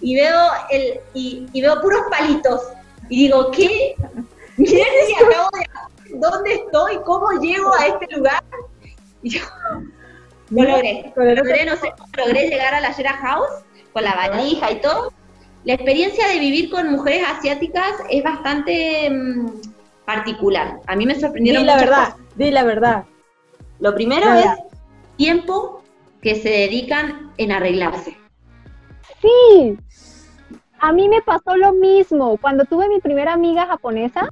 y 0.00 0.14
veo 0.16 0.38
el 0.70 1.00
y, 1.14 1.46
y 1.52 1.60
veo 1.62 1.80
puros 1.80 2.02
palitos. 2.10 2.60
Y 3.08 3.24
digo, 3.24 3.50
¿qué? 3.50 3.94
Y 4.56 4.82
acabo 5.14 5.48
de- 5.58 6.16
¿Dónde 6.18 6.54
estoy? 6.54 6.98
¿Cómo 7.04 7.30
llego 7.40 7.72
a 7.74 7.86
este 7.86 8.06
lugar? 8.16 8.42
Y 9.22 9.30
yo, 9.30 9.40
lo 10.50 10.62
logré. 10.64 11.12
Lo 11.14 11.24
logré, 11.34 11.64
no 11.64 11.76
sé 11.76 11.92
cómo 11.96 12.08
logré 12.16 12.48
llegar 12.48 12.74
a 12.74 12.80
la 12.80 12.90
Shera 12.92 13.12
House 13.14 13.48
con 13.92 14.02
la 14.02 14.14
valija 14.14 14.70
y 14.72 14.80
todo. 14.80 15.12
La 15.64 15.74
experiencia 15.74 16.26
de 16.28 16.38
vivir 16.40 16.70
con 16.70 16.90
mujeres 16.90 17.22
asiáticas 17.28 17.92
es 18.08 18.24
bastante 18.24 19.08
mm, 19.10 19.50
particular. 20.04 20.80
A 20.86 20.96
mí 20.96 21.06
me 21.06 21.14
Di 21.14 21.20
sorprendieron 21.20 21.64
la 21.66 21.74
muchas 21.74 21.88
verdad, 21.88 22.04
cosas. 22.14 22.20
di 22.36 22.50
la 22.50 22.64
verdad. 22.64 23.04
Lo 23.78 23.94
primero 23.94 24.26
La 24.26 24.40
es 24.40 24.48
tiempo 25.16 25.79
que 26.22 26.36
se 26.36 26.48
dedican 26.48 27.32
en 27.38 27.52
arreglarse. 27.52 28.16
Sí, 29.20 29.78
a 30.78 30.92
mí 30.92 31.08
me 31.08 31.22
pasó 31.22 31.56
lo 31.56 31.72
mismo. 31.74 32.36
Cuando 32.38 32.64
tuve 32.64 32.88
mi 32.88 33.00
primera 33.00 33.34
amiga 33.34 33.66
japonesa, 33.66 34.28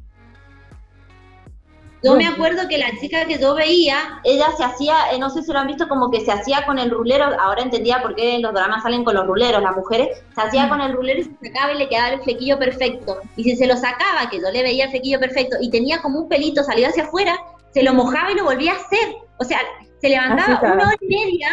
Yo 2.00 2.14
me 2.14 2.28
acuerdo 2.28 2.68
que 2.68 2.78
la 2.78 2.92
chica 3.00 3.24
que 3.24 3.38
yo 3.38 3.56
veía, 3.56 4.20
ella 4.22 4.52
se 4.56 4.62
hacía, 4.62 5.10
eh, 5.12 5.18
no 5.18 5.30
sé 5.30 5.42
si 5.42 5.52
lo 5.52 5.58
han 5.58 5.66
visto, 5.66 5.88
como 5.88 6.12
que 6.12 6.20
se 6.20 6.30
hacía 6.30 6.64
con 6.64 6.78
el 6.78 6.90
rulero, 6.90 7.24
ahora 7.40 7.62
entendía 7.62 8.00
por 8.00 8.14
qué 8.14 8.38
los 8.38 8.54
dramas 8.54 8.84
salen 8.84 9.02
con 9.02 9.16
los 9.16 9.26
ruleros, 9.26 9.60
las 9.60 9.74
mujeres, 9.74 10.22
se 10.32 10.40
hacía 10.40 10.68
con 10.68 10.80
el 10.80 10.92
rulero 10.92 11.18
y 11.18 11.24
se 11.24 11.30
sacaba 11.42 11.72
y 11.72 11.78
le 11.78 11.88
quedaba 11.88 12.10
el 12.10 12.22
flequillo 12.22 12.56
perfecto. 12.56 13.18
Y 13.34 13.42
si 13.42 13.56
se 13.56 13.66
lo 13.66 13.76
sacaba, 13.76 14.30
que 14.30 14.40
yo 14.40 14.48
le 14.52 14.62
veía 14.62 14.84
el 14.84 14.90
flequillo 14.90 15.18
perfecto, 15.18 15.56
y 15.60 15.70
tenía 15.70 16.00
como 16.00 16.20
un 16.20 16.28
pelito 16.28 16.62
salido 16.62 16.88
hacia 16.88 17.02
afuera, 17.02 17.36
se 17.74 17.82
lo 17.82 17.92
mojaba 17.94 18.30
y 18.30 18.36
lo 18.36 18.44
volvía 18.44 18.74
a 18.74 18.76
hacer. 18.76 19.16
O 19.38 19.44
sea, 19.44 19.58
se 20.00 20.08
levantaba 20.08 20.60
una 20.60 20.86
hora 20.86 20.96
y 21.00 21.06
media, 21.06 21.48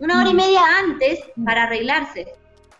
una 0.00 0.20
hora 0.20 0.30
y 0.30 0.34
media 0.34 0.60
antes 0.78 1.20
para 1.44 1.64
arreglarse. 1.64 2.32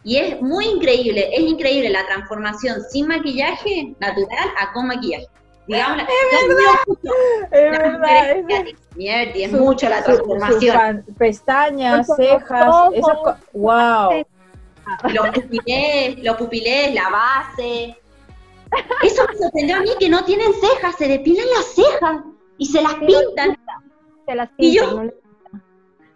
Y 0.05 0.17
es 0.17 0.41
muy 0.41 0.67
increíble, 0.67 1.29
es 1.33 1.41
increíble 1.41 1.91
la 1.91 2.07
transformación 2.07 2.81
sin 2.91 3.09
maquillaje 3.09 3.95
natural 3.99 4.49
a 4.59 4.73
con 4.73 4.87
maquillaje. 4.87 5.27
Digamos, 5.67 5.99
Es 6.01 6.49
verdad. 6.49 7.99
mujeres 7.99 8.37
es- 8.39 8.45
asiáticas, 8.45 8.83
mierda, 8.97 9.33
es 9.35 9.51
su- 9.51 9.57
mucho 9.59 9.89
la 9.89 9.99
su- 9.99 10.05
transformación. 10.05 11.05
pestañas, 11.19 12.07
Con 12.07 12.17
cejas, 12.17 12.75
esas 12.95 13.17
wow. 13.53 14.25
Los 15.13 15.29
pupilés, 15.31 16.19
los 16.23 16.37
pupilés, 16.39 16.95
la 16.95 17.11
base. 17.11 17.97
Eso 19.03 19.27
me 19.31 19.37
sorprendió 19.37 19.77
a 19.77 19.81
mí 19.81 19.91
que 19.99 20.09
no 20.09 20.25
tienen 20.25 20.53
cejas, 20.55 20.95
se 20.97 21.09
depilan 21.09 21.47
las 21.55 21.67
cejas 21.75 22.21
y 22.57 22.67
se 22.67 22.81
las 22.83 22.95
pintan. 22.95 23.59
se 24.27 24.35
las 24.35 24.49
Y 24.59 24.75
yo- 24.77 25.03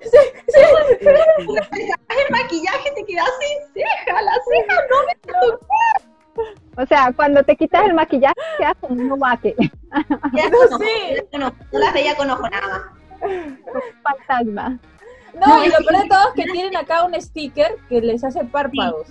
¿no? 0.05 1.55
Le- 1.55 2.25
El 2.25 2.31
maquillaje 2.31 2.91
te 2.95 3.05
queda 3.05 3.25
sin 3.41 3.73
ceja, 3.75 4.23
las 4.23 4.39
cejas 4.49 4.85
no 4.89 6.83
O 6.83 6.87
sea, 6.87 7.13
cuando 7.15 7.43
te 7.43 7.57
quitas 7.57 7.85
el 7.85 7.95
maquillaje, 7.95 8.35
quedas 8.59 8.75
como 8.81 8.95
un 9.15 9.19
vaque, 9.21 9.55
me 9.59 10.51
No 10.51 10.79
sé. 10.79 11.27
ojo, 11.33 11.55
no 11.73 11.79
las 11.79 11.93
veía 11.95 12.17
con 12.17 12.31
ojo 12.31 12.49
nada 12.49 12.93
fantasma. 14.03 14.79
No, 15.35 15.65
y 15.65 15.69
lo 15.69 15.79
peor 15.79 16.03
de 16.03 16.09
todo 16.09 16.29
es 16.29 16.35
que 16.45 16.51
tienen 16.53 16.77
acá 16.77 17.05
un 17.05 17.15
sticker 17.21 17.77
que 17.89 18.01
les 18.01 18.23
hace 18.25 18.45
párpados. 18.45 19.07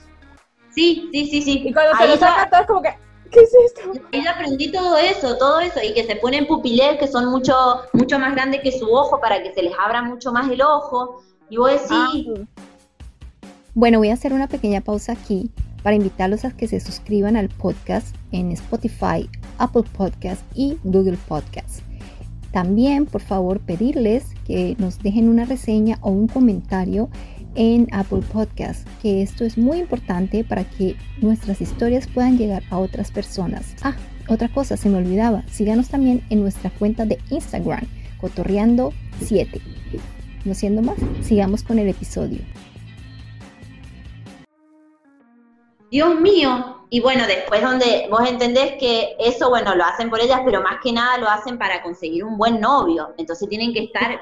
Sí, 0.70 1.10
sí, 1.12 1.28
sí, 1.28 1.42
sí. 1.42 1.64
Y 1.68 1.74
cuando 1.74 1.96
se 1.98 2.04
Ahí 2.04 2.10
lo 2.10 2.16
ya- 2.16 2.20
sacan 2.28 2.50
todo 2.50 2.62
es 2.62 2.68
como 2.68 2.82
que, 2.82 2.94
¿qué 3.32 3.40
es 3.40 3.54
esto? 3.66 3.92
Ahí 4.14 4.26
aprendí 4.28 4.72
todo 4.72 4.98
eso, 4.98 5.38
todo 5.38 5.60
eso, 5.60 5.80
y 5.84 5.94
que 5.94 6.04
se 6.04 6.16
ponen 6.18 6.48
pupilés 6.48 7.00
que 7.00 7.08
son 7.08 7.26
mucho, 7.32 7.54
mucho 7.94 8.20
más 8.20 8.34
grandes 8.36 8.62
que 8.62 8.78
su 8.78 8.92
ojo 8.92 9.20
para 9.20 9.42
que 9.42 9.54
se 9.54 9.64
les 9.64 9.74
abra 9.80 10.04
mucho 10.04 10.32
más 10.32 10.50
el 10.50 10.62
ojo. 10.62 11.22
Y 11.50 11.58
vos 11.58 11.72
decís, 11.72 12.28
Bueno, 13.74 14.00
voy 14.00 14.10
a 14.10 14.14
hacer 14.14 14.34
una 14.34 14.48
pequeña 14.48 14.82
pausa 14.82 15.14
aquí 15.14 15.50
para 15.84 15.96
invitarlos 15.96 16.46
a 16.46 16.52
que 16.52 16.68
se 16.68 16.80
suscriban 16.80 17.36
al 17.36 17.50
podcast 17.50 18.16
en 18.32 18.52
Spotify, 18.52 19.30
Apple 19.58 19.84
Podcast 19.98 20.44
y 20.54 20.78
Google 20.84 21.18
Podcast. 21.28 21.82
También, 22.52 23.06
por 23.06 23.22
favor, 23.22 23.60
pedirles 23.62 24.26
que 24.46 24.76
nos 24.78 25.00
dejen 25.00 25.30
una 25.30 25.46
reseña 25.46 25.98
o 26.02 26.12
un 26.12 26.28
comentario 26.28 27.10
en 27.56 27.88
Apple 27.92 28.22
Podcast, 28.32 28.88
que 29.02 29.22
esto 29.22 29.44
es 29.44 29.58
muy 29.58 29.80
importante 29.80 30.44
para 30.44 30.64
que 30.64 30.96
nuestras 31.22 31.62
historias 31.62 32.08
puedan 32.08 32.38
llegar 32.38 32.64
a 32.70 32.78
otras 32.78 33.12
personas. 33.12 33.76
Ah, 33.84 33.96
otra 34.28 34.48
cosa, 34.48 34.78
se 34.78 34.90
me 34.90 34.98
olvidaba, 34.98 35.44
síganos 35.48 35.90
también 35.90 36.24
en 36.30 36.42
nuestra 36.42 36.70
cuenta 36.70 37.06
de 37.06 37.20
Instagram, 37.30 37.86
cotorreando7. 38.22 39.62
No 40.46 40.54
siendo 40.54 40.82
más, 40.82 40.98
sigamos 41.22 41.64
con 41.64 41.80
el 41.80 41.90
episodio. 41.90 42.40
Dios 45.92 46.20
mío. 46.22 46.78
Y 46.90 47.00
bueno, 47.00 47.26
después 47.28 47.62
donde 47.62 48.08
vos 48.10 48.28
entendés 48.28 48.74
que 48.80 49.16
eso, 49.20 49.50
bueno, 49.50 49.76
lo 49.76 49.84
hacen 49.86 50.10
por 50.10 50.20
ellas, 50.20 50.42
pero 50.44 50.62
más 50.62 50.80
que 50.84 50.92
nada 50.92 51.18
lo 51.18 51.30
hacen 51.30 51.58
para 51.58 51.82
conseguir 51.84 52.24
un 52.24 52.38
buen 52.38 52.60
novio. 52.60 53.14
Entonces 53.18 53.48
tienen 53.48 53.74
que 53.74 53.84
estar, 53.84 54.20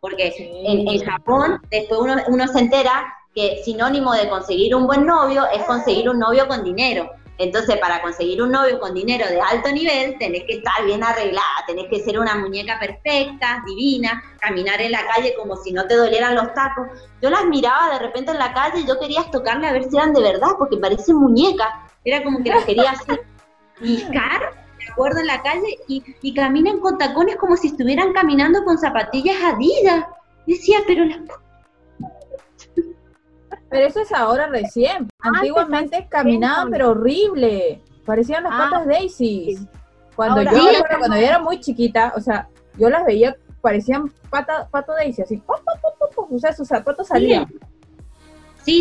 porque 0.00 0.32
Sí. 0.32 0.50
en, 0.66 0.88
en 0.88 1.04
Japón 1.04 1.60
después 1.70 2.00
uno, 2.00 2.16
uno 2.28 2.48
se 2.48 2.58
entera 2.58 3.14
que 3.34 3.60
sinónimo 3.64 4.12
de 4.12 4.28
conseguir 4.28 4.74
un 4.74 4.86
buen 4.86 5.06
novio 5.06 5.46
es 5.54 5.62
conseguir 5.64 6.08
un 6.08 6.18
novio 6.18 6.48
con 6.48 6.64
dinero. 6.64 7.10
Entonces, 7.38 7.78
para 7.78 8.02
conseguir 8.02 8.42
un 8.42 8.50
novio 8.50 8.78
con 8.78 8.92
dinero 8.92 9.26
de 9.26 9.40
alto 9.40 9.72
nivel, 9.72 10.18
tenés 10.18 10.44
que 10.44 10.58
estar 10.58 10.84
bien 10.84 11.02
arreglada, 11.02 11.64
tenés 11.66 11.86
que 11.88 12.00
ser 12.00 12.18
una 12.18 12.34
muñeca 12.34 12.78
perfecta, 12.78 13.62
divina, 13.64 14.22
caminar 14.40 14.78
en 14.82 14.92
la 14.92 15.06
calle 15.06 15.34
como 15.38 15.56
si 15.56 15.72
no 15.72 15.86
te 15.86 15.96
dolieran 15.96 16.34
los 16.34 16.52
tacos. 16.52 16.88
Yo 17.22 17.30
las 17.30 17.46
miraba 17.46 17.94
de 17.94 17.98
repente 18.00 18.32
en 18.32 18.38
la 18.38 18.52
calle 18.52 18.80
y 18.80 18.86
yo 18.86 18.98
quería 19.00 19.24
tocarle 19.30 19.68
a 19.68 19.72
ver 19.72 19.84
si 19.84 19.96
eran 19.96 20.12
de 20.12 20.20
verdad, 20.20 20.50
porque 20.58 20.76
parecen 20.76 21.16
muñecas. 21.16 21.68
Era 22.04 22.22
como 22.22 22.42
que 22.42 22.50
las 22.50 22.64
quería 22.66 22.90
hacer 22.90 23.22
picar, 23.80 24.59
me 24.86 24.92
acuerdo, 24.92 25.20
en 25.20 25.26
la 25.26 25.42
calle 25.42 25.78
y, 25.88 26.02
y 26.22 26.34
caminan 26.34 26.80
con 26.80 26.98
tacones 26.98 27.36
como 27.36 27.56
si 27.56 27.68
estuvieran 27.68 28.12
caminando 28.12 28.64
con 28.64 28.78
zapatillas 28.78 29.36
Adidas. 29.42 30.04
Decía, 30.46 30.78
pero 30.86 31.04
las 31.04 31.18
Pero 33.68 33.86
eso 33.86 34.00
es 34.00 34.12
ahora 34.12 34.46
recién. 34.48 35.08
Antiguamente 35.20 36.06
caminaban, 36.10 36.70
pero 36.70 36.90
horrible. 36.90 37.82
Parecían 38.04 38.44
las 38.44 38.52
Ah, 38.54 38.68
patas 38.70 38.86
Daisy. 38.86 39.58
Cuando 40.16 40.38
Ahora- 40.40 40.52
yo, 40.52 40.58
Sí. 40.58 40.76
cuando 40.98 41.16
yo 41.16 41.22
era 41.22 41.38
muy 41.38 41.60
chiquita, 41.60 42.12
o 42.16 42.20
sea, 42.20 42.48
yo 42.76 42.90
las 42.90 43.04
veía, 43.04 43.36
parecían 43.60 44.12
pata, 44.28 44.68
pato 44.70 44.92
Daisy, 44.92 45.22
así, 45.22 45.36
pop, 45.36 45.58
pop, 45.64 45.80
pop, 45.80 45.94
pop, 45.98 46.14
pop, 46.14 46.32
o 46.32 46.38
sea, 46.38 46.52
sus 46.52 46.66
zapatos 46.68 47.08
salían. 47.08 47.46
Sí, 47.46 47.58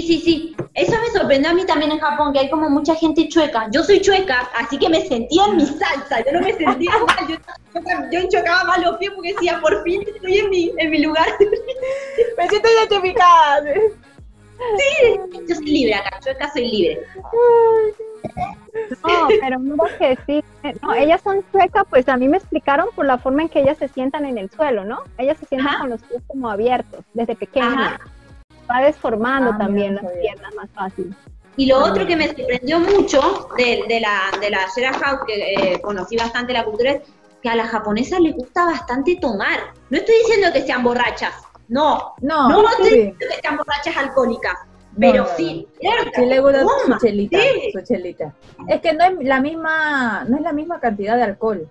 sí, 0.02 0.20
sí. 0.20 0.56
Eso 0.74 0.92
me 0.92 1.20
sorprendió 1.20 1.52
a 1.52 1.54
mí 1.54 1.66
también 1.66 1.92
en 1.92 2.00
Japón, 2.00 2.34
que 2.34 2.40
hay 2.40 2.50
como 2.50 2.70
mucha 2.70 2.96
gente 2.96 3.28
chueca. 3.28 3.68
Yo 3.72 3.84
soy 3.84 4.02
chueca, 4.02 4.50
así 4.56 4.78
que 4.78 4.90
me 4.90 5.06
sentía 5.08 5.46
en 5.46 5.58
mi 5.58 5.66
salsa. 5.66 6.24
Yo 6.26 6.34
no 6.34 6.42
me 6.42 6.54
sentía 6.54 6.92
mal. 7.08 7.28
Yo, 7.28 7.36
yo, 7.74 8.22
yo 8.22 8.30
chocaba 8.30 8.64
mal 8.66 8.82
los 8.82 8.98
pies 8.98 9.12
porque 9.16 9.34
decía, 9.34 9.60
por 9.62 9.84
fin 9.84 10.04
estoy 10.08 10.38
en 10.38 10.50
mi, 10.50 10.72
en 10.78 10.90
mi 10.92 11.02
lugar. 11.02 11.28
Me 12.38 12.48
siento 12.50 12.70
identificada. 12.70 13.64
Yo 15.48 15.56
soy 15.56 15.66
libre 15.66 15.96
acá, 15.96 16.20
chueca 16.20 16.52
soy 16.52 16.70
libre. 16.70 17.00
No, 19.04 19.28
pero 19.42 19.60
mira 19.60 19.84
que 19.98 20.18
sí. 20.26 20.44
No, 20.82 20.94
ellas 20.94 21.22
son 21.22 21.44
chuecas, 21.52 21.84
pues 21.90 22.08
a 22.10 22.18
mí 22.18 22.28
me 22.28 22.38
explicaron 22.38 22.90
por 22.96 23.06
la 23.06 23.18
forma 23.18 23.44
en 23.44 23.50
que 23.50 23.62
ellas 23.62 23.78
se 23.78 23.88
sientan 23.88 24.26
en 24.26 24.38
el 24.38 24.50
suelo, 24.52 24.84
¿no? 24.84 25.04
Ellas 25.18 25.38
se 25.40 25.46
sientan 25.46 25.70
Ajá. 25.70 25.80
con 25.80 25.90
los 25.92 26.02
pies 26.04 26.22
como 26.28 26.50
abiertos 26.50 27.06
desde 27.14 27.36
pequeñas. 27.36 27.94
Ajá. 27.94 28.00
Va 28.72 28.82
desformando 28.82 29.52
Ah, 29.54 29.58
también 29.58 29.96
no 29.96 30.02
las 30.04 30.12
piernas 30.14 30.54
más 30.56 30.70
fácil. 30.72 31.16
Y 31.58 31.66
lo 31.66 31.84
otro 31.84 32.06
que 32.08 32.16
me 32.16 32.28
sorprendió 32.28 32.80
mucho 32.80 33.50
de, 33.58 33.84
de 33.88 34.00
la, 34.00 34.32
de 34.40 34.50
la 34.50 34.60
Shera 34.74 34.94
House, 34.94 35.20
que 35.28 35.54
eh, 35.74 35.82
conocí 35.82 36.16
bastante 36.16 36.54
la 36.54 36.64
cultura, 36.64 36.92
es 36.92 37.02
que 37.42 37.50
a 37.50 37.56
las 37.56 37.70
japonesas 37.70 38.20
les 38.22 38.36
gusta 38.36 38.66
bastante 38.66 39.18
tomar. 39.18 39.60
No 39.90 39.98
estoy 39.98 40.16
diciendo 40.20 40.48
que 40.54 40.62
sean 40.62 40.84
borrachas, 40.84 41.34
no. 41.68 42.14
No, 42.22 42.48
No, 42.50 42.70
estoy 42.70 42.86
sí. 42.86 42.96
diciendo 42.96 43.18
que 43.30 43.42
sean 43.42 43.58
borrachas 43.58 43.98
alcohólicas, 43.98 44.54
pero 44.98 45.24
no, 45.24 45.30
sí, 45.36 45.68
Sí 46.16 46.26
le 46.26 46.40
gusta 46.40 46.62
su 46.86 46.98
chelita, 47.00 47.38
sí. 47.40 47.72
su 47.74 47.82
chelita. 47.82 48.34
Es 48.68 48.82
que 48.82 48.94
no 48.94 49.04
es 49.06 49.14
la 49.22 49.40
misma, 49.42 50.24
no 50.28 50.38
es 50.38 50.42
la 50.44 50.54
misma 50.54 50.80
cantidad 50.80 51.16
de 51.18 51.24
alcohol. 51.24 51.70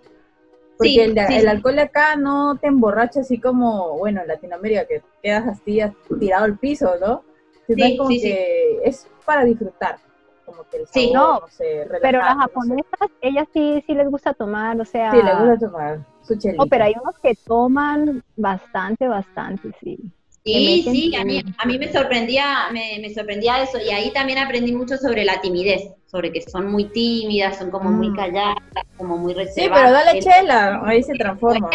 Porque 0.79 0.91
Sí, 0.91 1.01
el, 1.01 1.19
sí, 1.27 1.41
sí. 1.41 1.47
alcohol 1.47 1.79
acá 1.81 2.17
no 2.17 2.57
te 2.57 2.69
emborracha 2.69 3.21
así 3.21 3.39
como, 3.39 3.99
bueno, 3.99 4.23
en 4.23 4.29
Latinoamérica 4.29 4.87
que 4.87 5.03
quedas 5.23 5.49
así 5.49 5.81
tirado 6.21 6.45
al 6.45 6.57
piso, 6.59 6.95
¿no? 7.01 7.25
Sino 7.67 7.85
Sí, 7.85 7.97
como 7.99 8.11
sí, 8.11 8.21
sí. 8.21 8.29
que 8.29 8.81
es 8.85 9.09
para 9.27 9.45
disfrutar, 9.45 9.99
como 10.47 10.63
que 10.71 10.79
el 10.79 10.87
Sí. 10.87 11.11
sabor, 11.13 11.43
No, 11.43 11.49
sé, 11.49 11.87
Pero 12.01 12.19
las 12.19 12.35
no 12.37 12.43
sé. 12.43 12.49
japonesas, 12.49 13.09
ellas 13.21 13.47
sí, 13.53 13.83
sí 13.87 13.95
les 13.95 14.09
gusta 14.09 14.33
tomar, 14.35 14.81
o 14.81 14.85
sea... 14.85 15.11
Sí, 15.11 15.17
le 15.23 15.35
gusta 15.35 15.67
tomar 15.67 16.07
su 16.23 16.39
chelita. 16.39 16.63
No, 16.63 16.69
pero 16.71 16.85
hay 16.85 16.95
unos 17.03 17.19
que 17.21 17.35
toman 17.45 18.23
bastante, 18.37 19.09
bastante, 19.09 19.71
sí. 19.83 19.99
Sí, 20.45 20.83
sí, 20.85 21.15
a 21.17 21.25
mí, 21.25 21.43
a 21.59 21.67
mí 21.67 21.79
me 21.79 21.93
sorprendía, 21.93 22.71
me, 22.73 22.99
me 23.03 23.13
sorprendía 23.13 23.63
eso, 23.63 23.79
y 23.79 23.91
ahí 23.91 24.11
también 24.13 24.39
aprendí 24.39 24.73
mucho 24.73 24.97
sobre 24.97 25.25
la 25.25 25.41
timidez, 25.43 25.83
sobre 26.11 26.33
que 26.33 26.41
son 26.43 26.71
muy 26.73 26.85
tímidas, 26.87 27.59
son 27.59 27.71
como 27.71 27.91
muy 27.91 28.11
Mm. 28.11 28.17
calladas, 28.17 28.57
como 28.97 29.17
muy 29.19 29.33
Sí, 29.35 29.39
reservadas. 29.41 29.83
pero 29.85 29.93
dale 29.93 30.19
El- 30.19 30.25
chela, 30.25 30.83
ahí 30.85 31.03
se 31.03 31.13
transforma. 31.15 31.69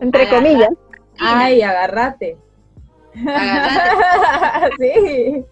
Entre 0.00 0.22
Agarrar. 0.22 0.42
comillas. 0.42 0.70
Ay, 1.20 1.62
agárrate. 1.62 2.36
Agarrate. 3.26 4.74
sí. 4.78 5.44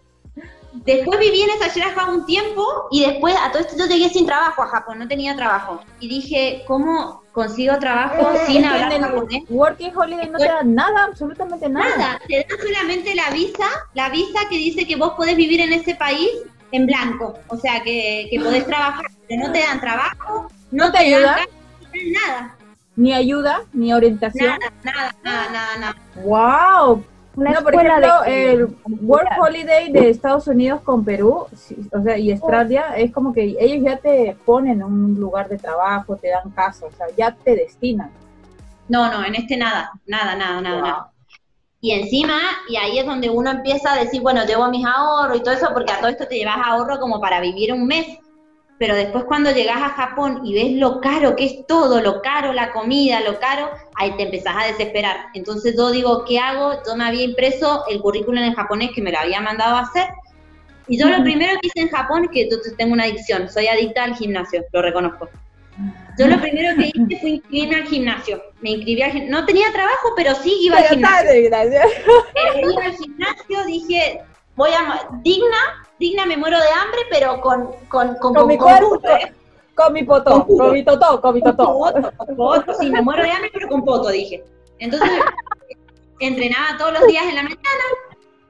Después 0.84 1.18
viví 1.18 1.40
en 1.40 1.50
esa 1.50 1.68
Sheraha 1.74 2.10
un 2.10 2.26
tiempo 2.26 2.62
y 2.90 3.04
después 3.06 3.34
a 3.42 3.50
todo 3.50 3.62
esto 3.62 3.76
yo 3.78 3.86
llegué 3.86 4.08
sin 4.10 4.26
trabajo 4.26 4.62
a 4.62 4.66
Japón, 4.66 4.98
no 4.98 5.08
tenía 5.08 5.34
trabajo. 5.34 5.80
Y 6.00 6.08
dije, 6.08 6.64
¿cómo 6.66 7.22
consigo 7.32 7.78
trabajo 7.78 8.30
Eh, 8.34 8.38
sin 8.46 8.64
hablar 8.64 8.92
en 8.92 9.02
el 9.04 9.10
japonés? 9.10 9.42
Working 9.48 9.96
Holiday 9.96 10.28
no 10.28 10.38
te 10.38 10.44
da 10.44 10.62
nada, 10.62 11.04
absolutamente 11.04 11.68
nada. 11.70 11.96
Nada, 11.96 12.20
te 12.28 12.46
dan 12.48 12.58
solamente 12.60 13.14
la 13.14 13.30
visa, 13.30 13.64
la 13.94 14.10
visa 14.10 14.40
que 14.50 14.56
dice 14.56 14.86
que 14.86 14.96
vos 14.96 15.12
podés 15.16 15.34
vivir 15.36 15.60
en 15.62 15.72
ese 15.72 15.94
país 15.94 16.28
en 16.72 16.86
blanco. 16.86 17.38
O 17.48 17.56
sea, 17.56 17.82
que, 17.82 18.26
que 18.30 18.40
podés 18.40 18.66
trabajar, 18.66 19.06
pero 19.28 19.46
no 19.46 19.52
te 19.52 19.60
dan 19.60 19.80
trabajo, 19.80 20.48
no, 20.70 20.86
¿No 20.86 20.92
te 20.92 20.98
dan 20.98 21.06
ayuda? 21.06 21.36
gas, 21.36 21.46
no 21.80 21.88
te 21.90 21.98
dan 21.98 22.12
nada, 22.12 22.56
Ni 22.96 23.12
ayuda, 23.14 23.62
ni 23.72 23.92
orientación. 23.92 24.58
nada, 24.58 24.72
nada, 24.82 25.14
nada, 25.22 25.50
nada, 25.50 25.76
nada. 25.78 25.96
¡Wow! 26.24 27.04
Una 27.36 27.50
No, 27.50 27.62
por 27.62 27.74
ejemplo, 27.74 28.22
de- 28.22 28.52
el 28.52 28.76
Work 29.02 29.28
Holiday 29.38 29.92
de 29.92 30.08
Estados 30.08 30.46
Unidos 30.48 30.80
con 30.80 31.04
Perú, 31.04 31.46
o 31.92 32.02
sea, 32.02 32.16
y 32.16 32.32
Australia, 32.32 32.94
es 32.96 33.12
como 33.12 33.34
que 33.34 33.54
ellos 33.60 33.84
ya 33.84 33.98
te 33.98 34.34
ponen 34.46 34.82
un 34.82 35.14
lugar 35.20 35.46
de 35.46 35.58
trabajo, 35.58 36.16
te 36.16 36.30
dan 36.30 36.48
casa, 36.52 36.86
o 36.86 36.90
sea, 36.92 37.06
ya 37.14 37.32
te 37.32 37.54
destinan. 37.54 38.10
No, 38.88 39.12
no, 39.12 39.22
en 39.22 39.34
este 39.34 39.58
nada, 39.58 39.90
nada, 40.06 40.34
nada, 40.34 40.60
nada, 40.62 40.76
Wow. 40.76 40.84
nada. 40.86 41.10
Y 41.86 41.92
encima, 41.92 42.36
y 42.68 42.74
ahí 42.74 42.98
es 42.98 43.06
donde 43.06 43.30
uno 43.30 43.48
empieza 43.48 43.92
a 43.92 43.96
decir, 43.96 44.20
bueno, 44.20 44.44
llevo 44.44 44.68
mis 44.68 44.84
ahorros 44.84 45.36
y 45.36 45.42
todo 45.44 45.54
eso, 45.54 45.68
porque 45.72 45.92
a 45.92 46.00
todo 46.00 46.08
esto 46.08 46.26
te 46.26 46.34
llevas 46.34 46.56
ahorro 46.60 46.98
como 46.98 47.20
para 47.20 47.40
vivir 47.40 47.72
un 47.72 47.86
mes. 47.86 48.08
Pero 48.76 48.96
después 48.96 49.22
cuando 49.22 49.52
llegas 49.52 49.76
a 49.76 49.90
Japón 49.90 50.40
y 50.44 50.54
ves 50.54 50.72
lo 50.80 51.00
caro 51.00 51.36
que 51.36 51.44
es 51.44 51.64
todo, 51.68 52.00
lo 52.00 52.22
caro, 52.22 52.52
la 52.52 52.72
comida, 52.72 53.20
lo 53.20 53.38
caro, 53.38 53.70
ahí 53.94 54.10
te 54.16 54.24
empezás 54.24 54.56
a 54.56 54.66
desesperar. 54.66 55.26
Entonces 55.34 55.76
yo 55.76 55.92
digo, 55.92 56.24
¿qué 56.24 56.40
hago? 56.40 56.72
Yo 56.84 56.96
me 56.96 57.04
había 57.04 57.22
impreso 57.22 57.84
el 57.88 58.00
currículum 58.00 58.42
en 58.42 58.54
japonés 58.54 58.90
que 58.92 59.00
me 59.00 59.12
lo 59.12 59.20
había 59.20 59.40
mandado 59.40 59.76
a 59.76 59.82
hacer. 59.82 60.08
Y 60.88 60.98
yo 60.98 61.08
lo 61.08 61.22
primero 61.22 61.52
que 61.60 61.68
hice 61.68 61.82
en 61.82 61.90
Japón 61.90 62.24
es 62.24 62.30
que 62.32 62.50
yo 62.50 62.56
tengo 62.76 62.94
una 62.94 63.04
adicción, 63.04 63.48
soy 63.48 63.68
adicta 63.68 64.02
al 64.02 64.16
gimnasio, 64.16 64.64
lo 64.72 64.82
reconozco. 64.82 65.28
Yo 66.18 66.26
lo 66.28 66.40
primero 66.40 66.74
que 66.76 66.90
hice 66.94 67.20
fue 67.20 67.30
inscribirme 67.30 67.76
al 67.76 67.84
gimnasio. 67.84 68.42
Me 68.60 68.70
inscribí 68.70 69.02
al 69.02 69.10
gimnasio. 69.12 69.38
No 69.40 69.46
tenía 69.46 69.72
trabajo, 69.72 70.08
pero 70.16 70.34
sí 70.36 70.56
iba 70.62 70.78
al 70.78 70.84
gimnasio. 70.84 71.50
tarde. 71.50 71.80
Pero 72.32 72.70
iba 72.70 72.84
al 72.84 72.96
gimnasio, 72.96 73.64
dije, 73.66 74.20
voy 74.54 74.70
a... 74.70 75.08
Digna, 75.22 75.84
digna 75.98 76.24
me 76.26 76.36
muero 76.36 76.58
de 76.58 76.68
hambre, 76.70 77.00
pero 77.10 77.40
con... 77.40 77.70
Con, 77.88 78.14
con, 78.16 78.34
Con 78.34 78.46
mi 78.48 78.56
con 78.56 78.66
cuerpo, 78.68 79.08
¿eh? 79.08 79.32
con 79.74 79.92
mi 79.92 80.04
potó, 80.04 80.46
con 80.46 80.72
mi 80.72 80.82
totó, 80.82 81.20
con 81.20 81.34
mi 81.34 81.42
Con 81.42 81.54
totó. 81.56 81.72
poto, 81.72 82.12
con 82.16 82.36
poto, 82.36 82.74
sí, 82.80 82.90
me 82.90 83.02
muero 83.02 83.22
de 83.22 83.30
hambre, 83.30 83.50
pero 83.52 83.68
con 83.68 83.84
poto, 83.84 84.08
dije. 84.08 84.42
Entonces, 84.78 85.10
entrenaba 86.20 86.78
todos 86.78 86.94
los 86.94 87.06
días 87.06 87.24
en 87.26 87.34
la 87.34 87.42
mañana 87.42 87.84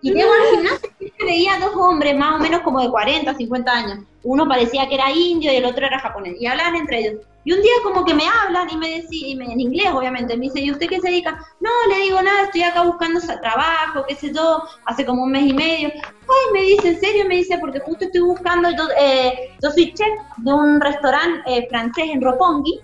y 0.02 0.12
llego 0.12 0.30
al 0.32 0.56
gimnasio 0.56 0.90
y 1.00 1.24
veía 1.24 1.58
dos 1.58 1.74
hombres 1.74 2.16
más 2.16 2.36
o 2.36 2.38
menos 2.38 2.60
como 2.60 2.80
de 2.80 2.90
40, 2.90 3.34
50 3.34 3.72
años. 3.72 3.98
Uno 4.22 4.46
parecía 4.46 4.88
que 4.88 4.94
era 4.96 5.10
indio 5.10 5.52
y 5.52 5.56
el 5.56 5.64
otro 5.64 5.86
era 5.86 5.98
japonés. 5.98 6.36
Y 6.38 6.46
hablaban 6.46 6.76
entre 6.76 7.00
ellos. 7.00 7.22
Y 7.44 7.52
un 7.52 7.62
día 7.62 7.72
como 7.84 8.04
que 8.04 8.12
me 8.12 8.24
hablan 8.26 8.68
y 8.70 8.76
me 8.76 9.00
decían, 9.00 9.40
en 9.40 9.60
inglés 9.60 9.86
obviamente, 9.94 10.36
me 10.36 10.46
dice, 10.46 10.60
¿y 10.60 10.72
usted 10.72 10.88
qué 10.88 11.00
se 11.00 11.08
dedica? 11.08 11.38
No, 11.60 11.70
le 11.88 12.00
digo 12.00 12.20
nada, 12.20 12.42
estoy 12.42 12.64
acá 12.64 12.82
buscando 12.82 13.20
trabajo, 13.20 14.04
qué 14.08 14.16
sé 14.16 14.32
yo, 14.34 14.64
hace 14.84 15.06
como 15.06 15.22
un 15.22 15.30
mes 15.30 15.44
y 15.44 15.54
medio. 15.54 15.92
Ay, 15.94 16.52
me 16.52 16.62
dice, 16.62 16.88
¿en 16.88 17.00
serio? 17.00 17.24
Me 17.28 17.36
dice, 17.36 17.56
porque 17.58 17.78
justo 17.78 18.04
estoy 18.04 18.22
buscando, 18.22 18.68
yo, 18.70 18.88
eh, 19.00 19.56
yo 19.62 19.70
soy 19.70 19.94
chef 19.94 20.08
de 20.38 20.52
un 20.52 20.80
restaurante 20.80 21.40
eh, 21.46 21.66
francés 21.70 22.06
en 22.12 22.20
Roppongi 22.20 22.80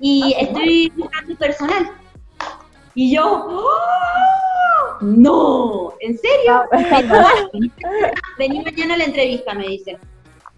y 0.00 0.34
estoy 0.36 0.92
buscando 0.96 1.36
personal. 1.36 2.01
Y 2.94 3.14
yo, 3.14 3.24
¡oh! 3.24 4.98
no, 5.00 5.94
¿en 6.00 6.18
serio? 6.18 6.64
Vení, 8.38 8.62
mañana 8.62 8.94
a 8.94 8.98
la 8.98 9.04
entrevista, 9.04 9.54
me 9.54 9.66
dice. 9.68 9.98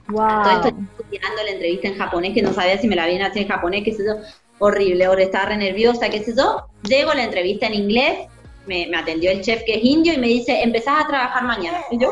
Todo 0.07 0.51
esto 0.51 0.71
Wow. 0.71 0.87
estudiando 0.99 1.43
la 1.45 1.51
entrevista 1.51 1.89
en 1.89 1.97
japonés, 1.97 2.35
que 2.35 2.43
no 2.43 2.53
sabía 2.53 2.77
si 2.77 2.89
me 2.89 2.97
la 2.97 3.05
habían 3.05 3.23
hecho 3.23 3.39
en 3.39 3.49
japonés, 3.49 3.85
qué 3.85 3.93
sé 3.93 4.05
yo. 4.05 4.17
Horrible, 4.59 5.05
ahora 5.05 5.23
estaba 5.23 5.47
re 5.47 5.57
nerviosa, 5.57 6.11
qué 6.11 6.23
sé 6.23 6.35
yo. 6.37 6.67
Llego 6.83 7.11
a 7.11 7.15
la 7.15 7.25
entrevista 7.25 7.67
en 7.67 7.75
inglés, 7.75 8.29
me, 8.67 8.87
me 8.89 8.99
atendió 8.99 9.31
el 9.31 9.41
chef 9.41 9.63
que 9.65 9.77
es 9.77 9.85
indio 9.85 10.13
y 10.13 10.19
me 10.19 10.27
dice, 10.27 10.63
empezás 10.63 11.05
a 11.05 11.07
trabajar 11.07 11.45
mañana. 11.45 11.79
Y 11.91 11.99
yo, 11.99 12.11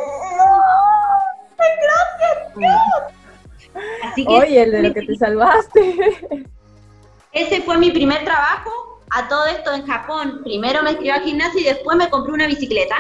Así 4.03 4.27
que 4.27 4.33
Oye, 4.33 4.63
el 4.63 4.71
de 4.73 4.83
lo 4.83 4.95
que 4.95 5.03
te 5.03 5.17
salvaste. 5.17 5.97
ese 7.33 7.63
fue 7.63 7.79
mi 7.79 7.91
primer 7.91 8.25
trabajo. 8.25 8.71
A 9.15 9.29
todo 9.29 9.47
esto 9.47 9.73
en 9.75 9.87
Japón, 9.87 10.41
primero 10.43 10.83
me 10.83 10.91
inscribí 10.91 11.11
al 11.11 11.23
gimnasio 11.23 11.61
y 11.61 11.65
después 11.65 11.97
me 11.97 12.09
compré 12.09 12.33
una 12.33 12.47
bicicleta, 12.47 12.97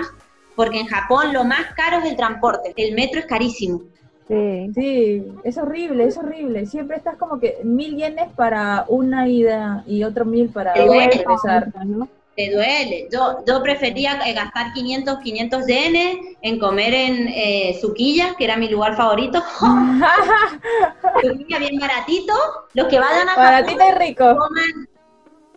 porque 0.55 0.81
en 0.81 0.87
Japón 0.87 1.33
lo 1.33 1.45
más 1.45 1.73
caro 1.75 1.99
es 1.99 2.05
el 2.11 2.17
transporte. 2.17 2.73
El 2.77 2.95
metro 2.95 3.21
es 3.21 3.27
carísimo. 3.27 3.83
Sí. 4.29 4.71
Sí, 4.75 5.25
es 5.43 5.59
horrible, 5.59 6.05
es 6.05 6.17
horrible. 6.17 6.67
Siempre 6.67 6.97
estás 6.97 7.17
como 7.17 7.41
que 7.41 7.59
mil 7.65 7.97
yenes 7.97 8.31
para 8.37 8.85
una 8.89 9.27
ida 9.29 9.85
y 9.87 10.05
otro 10.05 10.25
mil 10.25 10.49
para 10.51 10.73
Te 10.75 10.87
duele. 10.87 11.09
regresar. 11.09 11.69
¿no? 11.85 12.09
Te 12.37 12.51
duele. 12.51 13.09
Yo, 13.13 13.45
yo 13.47 13.63
prefería 13.63 14.19
gastar 14.35 14.73
500, 14.73 15.19
500 15.19 15.67
yenes 15.67 16.17
en 16.41 16.59
comer 16.59 16.95
en 16.95 17.29
eh, 17.29 17.79
Suquilla, 17.81 18.35
que 18.39 18.45
era 18.45 18.57
mi 18.57 18.69
lugar 18.69 18.97
favorito. 18.97 19.43
Suquilla 21.21 21.59
bien 21.59 21.79
baratito. 21.79 22.33
Los 22.75 22.87
que 22.87 22.99
vayan 22.99 23.29
a 23.29 23.33
Japón, 23.33 23.45
Baratito 23.45 23.85
y 23.89 23.93
rico. 24.09 24.25
coman 24.37 24.89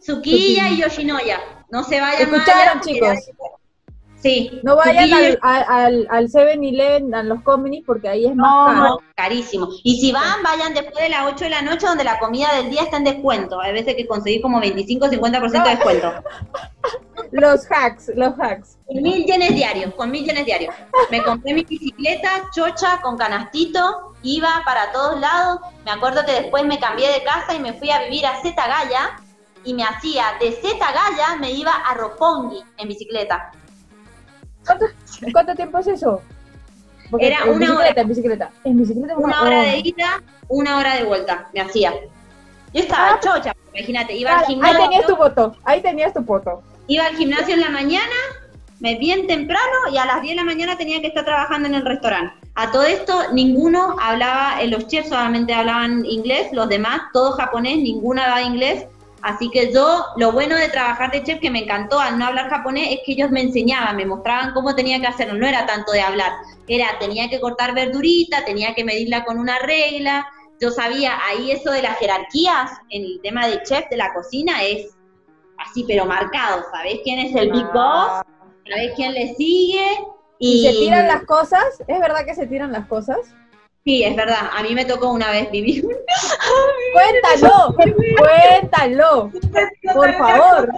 Suquilla 0.05 0.69
y 0.69 0.77
Yoshinoya. 0.81 1.39
No 1.71 1.83
se 1.83 1.99
vayan 1.99 2.29
más 2.31 2.41
Escucharon, 2.41 2.77
allá, 2.77 2.81
chicos. 2.81 3.09
ya- 3.27 3.33
Sí. 4.17 4.59
No 4.63 4.75
vayan 4.75 5.13
al, 5.13 5.37
al, 5.43 6.07
al 6.09 6.27
7-Eleven, 6.29 7.13
a 7.13 7.21
los 7.21 7.43
Cominis, 7.43 7.83
porque 7.85 8.09
ahí 8.09 8.25
es 8.25 8.35
más 8.35 8.73
caro. 8.75 9.01
carísimo. 9.15 9.67
Y 9.83 9.99
si 10.01 10.11
van, 10.11 10.41
vayan 10.41 10.73
después 10.73 10.95
de 11.03 11.09
las 11.09 11.31
8 11.31 11.43
de 11.43 11.49
la 11.51 11.61
noche 11.61 11.85
donde 11.85 12.03
la 12.03 12.17
comida 12.17 12.51
del 12.55 12.71
día 12.71 12.81
está 12.83 12.97
en 12.97 13.03
descuento. 13.03 13.61
Hay 13.61 13.73
veces 13.73 13.93
que 13.95 14.07
conseguís 14.07 14.41
como 14.41 14.59
25 14.59 15.07
50% 15.09 15.63
de 15.63 15.69
descuento. 15.69 16.11
Los 17.31 17.65
hacks, 17.69 18.11
los 18.15 18.33
hacks. 18.39 18.77
Con 18.85 19.01
mil 19.01 19.25
yenes 19.25 19.53
diarios, 19.53 19.93
con 19.95 20.09
mil 20.11 20.23
yenes 20.25 20.45
diarios. 20.45 20.73
Me 21.11 21.21
compré 21.21 21.53
mi 21.53 21.63
bicicleta, 21.63 22.29
chocha, 22.55 23.01
con 23.01 23.17
canastito, 23.17 24.13
iba 24.23 24.61
para 24.63 24.91
todos 24.91 25.19
lados. 25.19 25.59
Me 25.85 25.91
acuerdo 25.91 26.25
que 26.25 26.31
después 26.31 26.63
me 26.65 26.79
cambié 26.79 27.09
de 27.11 27.23
casa 27.23 27.53
y 27.53 27.59
me 27.59 27.73
fui 27.73 27.89
a 27.91 28.03
vivir 28.03 28.25
a 28.25 28.41
Zeta 28.41 28.67
Gaya 28.67 29.17
y 29.65 29.73
me 29.73 29.83
hacía 29.83 30.25
de 30.39 30.51
Zeta 30.51 30.87
Gaya, 30.91 31.35
me 31.39 31.51
iba 31.51 31.71
a 31.71 31.93
Roppongi 31.95 32.63
en 32.77 32.87
bicicleta. 32.87 33.51
¿Cuánto, 34.65 34.85
cuánto 35.31 35.55
tiempo 35.55 35.77
es 35.79 35.87
eso? 35.87 36.21
Porque 37.11 37.27
Era 37.27 37.39
en 37.43 37.49
una 37.49 37.59
bicicleta, 37.59 37.91
hora. 37.91 38.01
En 38.01 38.07
bicicleta. 38.07 38.51
En 38.63 38.77
bicicleta 38.77 39.17
Una 39.17 39.41
hora 39.43 39.61
de 39.61 39.77
ida, 39.79 40.21
una 40.47 40.77
hora 40.77 40.95
de 40.95 41.03
vuelta, 41.03 41.47
me 41.53 41.61
hacía. 41.61 41.93
Yo 42.73 42.81
estaba 42.81 43.19
chocha, 43.19 43.53
imagínate, 43.73 44.15
iba 44.15 44.31
al 44.31 44.37
Ah, 44.37 44.39
Ahí 44.39 44.45
gimnasio. 44.47 44.79
tenías 44.79 45.05
tu 45.07 45.15
foto, 45.15 45.55
ahí 45.63 45.81
tenías 45.81 46.13
tu 46.13 46.23
foto. 46.23 46.61
Iba 46.87 47.05
al 47.05 47.15
gimnasio 47.15 47.53
en 47.55 47.61
la 47.61 47.69
mañana, 47.69 48.15
me 48.79 48.95
bien 48.97 49.27
temprano 49.27 49.61
y 49.91 49.97
a 49.97 50.05
las 50.05 50.21
10 50.21 50.33
de 50.33 50.35
la 50.35 50.43
mañana 50.43 50.77
tenía 50.77 50.99
que 50.99 51.07
estar 51.07 51.23
trabajando 51.25 51.67
en 51.69 51.75
el 51.75 51.85
restaurante. 51.85 52.35
A 52.55 52.71
todo 52.71 52.83
esto, 52.83 53.31
ninguno 53.33 53.95
hablaba, 54.01 54.61
eh, 54.61 54.67
los 54.67 54.87
chefs 54.87 55.09
solamente 55.09 55.53
hablaban 55.53 56.05
inglés, 56.05 56.47
los 56.53 56.67
demás, 56.69 57.01
todo 57.13 57.31
japonés, 57.33 57.77
ninguno 57.77 58.21
hablaba 58.21 58.41
inglés. 58.41 58.85
Así 59.25 59.49
que 59.49 59.73
yo, 59.73 60.05
lo 60.17 60.33
bueno 60.33 60.55
de 60.55 60.69
trabajar 60.69 61.09
de 61.11 61.23
chef 61.23 61.39
que 61.39 61.49
me 61.49 61.63
encantó 61.63 61.99
al 61.99 62.19
no 62.19 62.27
hablar 62.27 62.47
japonés 62.47 62.89
es 62.91 62.99
que 63.03 63.13
ellos 63.13 63.31
me 63.31 63.41
enseñaban, 63.41 63.95
me 63.95 64.05
mostraban 64.05 64.53
cómo 64.53 64.75
tenía 64.75 64.99
que 65.01 65.07
hacerlo. 65.07 65.33
No 65.33 65.47
era 65.47 65.65
tanto 65.65 65.93
de 65.93 66.01
hablar, 66.01 66.31
era 66.67 66.89
tenía 66.99 67.27
que 67.27 67.39
cortar 67.39 67.73
verdurita, 67.73 68.45
tenía 68.45 68.75
que 68.75 68.83
medirla 68.83 69.25
con 69.25 69.39
una 69.39 69.57
regla. 69.57 70.27
Yo 70.61 70.69
sabía, 70.69 71.17
ahí 71.27 71.49
eso 71.49 71.71
de 71.71 71.81
las 71.81 71.97
jerarquías 71.97 72.69
en 72.91 73.03
el 73.03 73.19
tema 73.23 73.47
de 73.47 73.63
chef 73.63 73.89
de 73.89 73.97
la 73.97 74.13
cocina 74.13 74.61
es 74.63 74.95
así, 75.57 75.83
pero 75.87 76.05
marcado. 76.05 76.63
¿Sabés 76.71 76.99
quién 77.03 77.17
es 77.17 77.35
el 77.35 77.51
Big 77.51 77.65
Ah. 77.73 78.21
Boss? 78.23 78.35
¿Sabés 78.69 78.91
quién 78.95 79.11
le 79.15 79.33
sigue? 79.33 79.87
¿Y 80.37 80.67
se 80.67 80.71
tiran 80.73 81.07
las 81.07 81.23
cosas? 81.23 81.65
¿Es 81.87 81.99
verdad 81.99 82.25
que 82.27 82.35
se 82.35 82.45
tiran 82.45 82.71
las 82.71 82.85
cosas? 82.85 83.17
Sí, 83.85 84.03
es 84.03 84.15
verdad. 84.15 84.49
A 84.51 84.63
mí 84.63 84.73
me 84.73 84.83
tocó 84.83 85.11
una 85.11 85.29
vez 85.29 85.51
vivir. 85.51 85.85
Cuéntalo, 86.93 87.75
cuéntalo, 88.17 89.31
por 89.93 90.13
favor. 90.15 90.69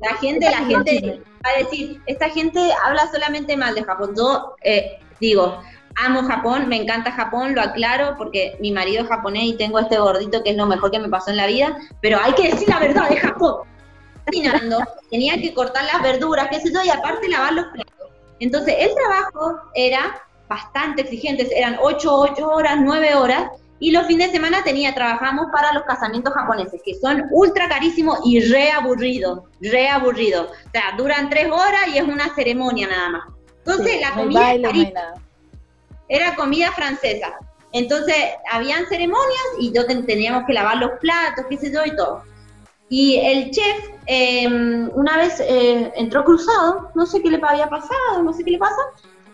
La 0.00 0.14
gente, 0.14 0.50
la 0.50 0.64
gente 0.64 1.22
va 1.46 1.50
a 1.50 1.58
decir, 1.58 2.02
esta 2.06 2.28
gente 2.30 2.60
habla 2.84 3.08
solamente 3.12 3.56
mal 3.56 3.76
de 3.76 3.84
Japón. 3.84 4.12
Yo 4.16 4.56
eh, 4.64 4.98
digo, 5.20 5.60
amo 5.94 6.24
Japón, 6.24 6.68
me 6.68 6.82
encanta 6.82 7.12
Japón, 7.12 7.54
lo 7.54 7.60
aclaro 7.60 8.16
porque 8.18 8.56
mi 8.60 8.72
marido 8.72 9.04
es 9.04 9.08
japonés 9.08 9.44
y 9.44 9.56
tengo 9.56 9.78
este 9.78 9.98
gordito 9.98 10.42
que 10.42 10.50
es 10.50 10.56
lo 10.56 10.66
mejor 10.66 10.90
que 10.90 10.98
me 10.98 11.08
pasó 11.08 11.30
en 11.30 11.36
la 11.36 11.46
vida, 11.46 11.78
pero 12.00 12.18
hay 12.20 12.32
que 12.32 12.50
decir 12.50 12.68
la 12.68 12.80
verdad 12.80 13.08
de 13.08 13.18
Japón. 13.18 13.68
Cocinando, 14.26 14.78
tenía 15.10 15.40
que 15.40 15.54
cortar 15.54 15.84
las 15.84 16.02
verduras, 16.02 16.48
qué 16.50 16.60
sé 16.60 16.72
yo, 16.72 16.82
y 16.82 16.90
aparte 16.90 17.28
lavar 17.28 17.52
los 17.52 17.66
platos. 17.66 18.08
Entonces, 18.40 18.74
el 18.78 18.94
trabajo 18.94 19.60
era 19.74 20.22
bastante 20.48 21.02
exigente, 21.02 21.48
eran 21.56 21.78
8, 21.80 22.10
8 22.12 22.48
horas, 22.48 22.76
9 22.80 23.14
horas, 23.14 23.50
y 23.80 23.92
los 23.92 24.06
fines 24.06 24.28
de 24.28 24.32
semana 24.32 24.64
tenía, 24.64 24.92
trabajamos 24.94 25.46
para 25.52 25.72
los 25.72 25.84
casamientos 25.84 26.34
japoneses, 26.34 26.80
que 26.84 26.94
son 26.94 27.24
ultra 27.30 27.68
carísimos 27.68 28.18
y 28.24 28.40
re 28.40 28.72
aburridos, 28.72 29.42
re 29.60 29.88
aburridos. 29.88 30.48
O 30.66 30.70
sea, 30.72 30.96
duran 30.96 31.30
3 31.30 31.46
horas 31.50 31.86
y 31.94 31.98
es 31.98 32.02
una 32.04 32.34
ceremonia 32.34 32.88
nada 32.88 33.08
más. 33.10 33.22
Entonces, 33.58 33.92
Sí, 33.92 34.00
la 34.00 34.14
comida 34.14 34.40
carísima 34.62 34.90
nada. 35.00 35.14
era 36.08 36.34
comida 36.34 36.72
francesa. 36.72 37.36
Entonces, 37.72 38.16
habían 38.50 38.86
ceremonias 38.86 39.44
y 39.60 39.72
yo 39.72 39.86
ten- 39.86 40.06
teníamos 40.06 40.44
que 40.46 40.54
lavar 40.54 40.78
los 40.78 40.92
platos, 41.00 41.44
qué 41.48 41.58
sé 41.58 41.72
yo, 41.72 41.84
y 41.84 41.94
todo. 41.94 42.22
Y 42.88 43.16
el 43.20 43.50
chef 43.50 43.90
eh, 44.06 44.48
una 44.94 45.18
vez 45.18 45.38
eh, 45.40 45.92
entró 45.96 46.24
cruzado, 46.24 46.90
no 46.94 47.04
sé 47.04 47.20
qué 47.22 47.28
le 47.28 47.38
había 47.46 47.68
pasado, 47.68 48.22
no 48.24 48.32
sé 48.32 48.42
qué 48.42 48.52
le 48.52 48.58
pasa, 48.58 48.80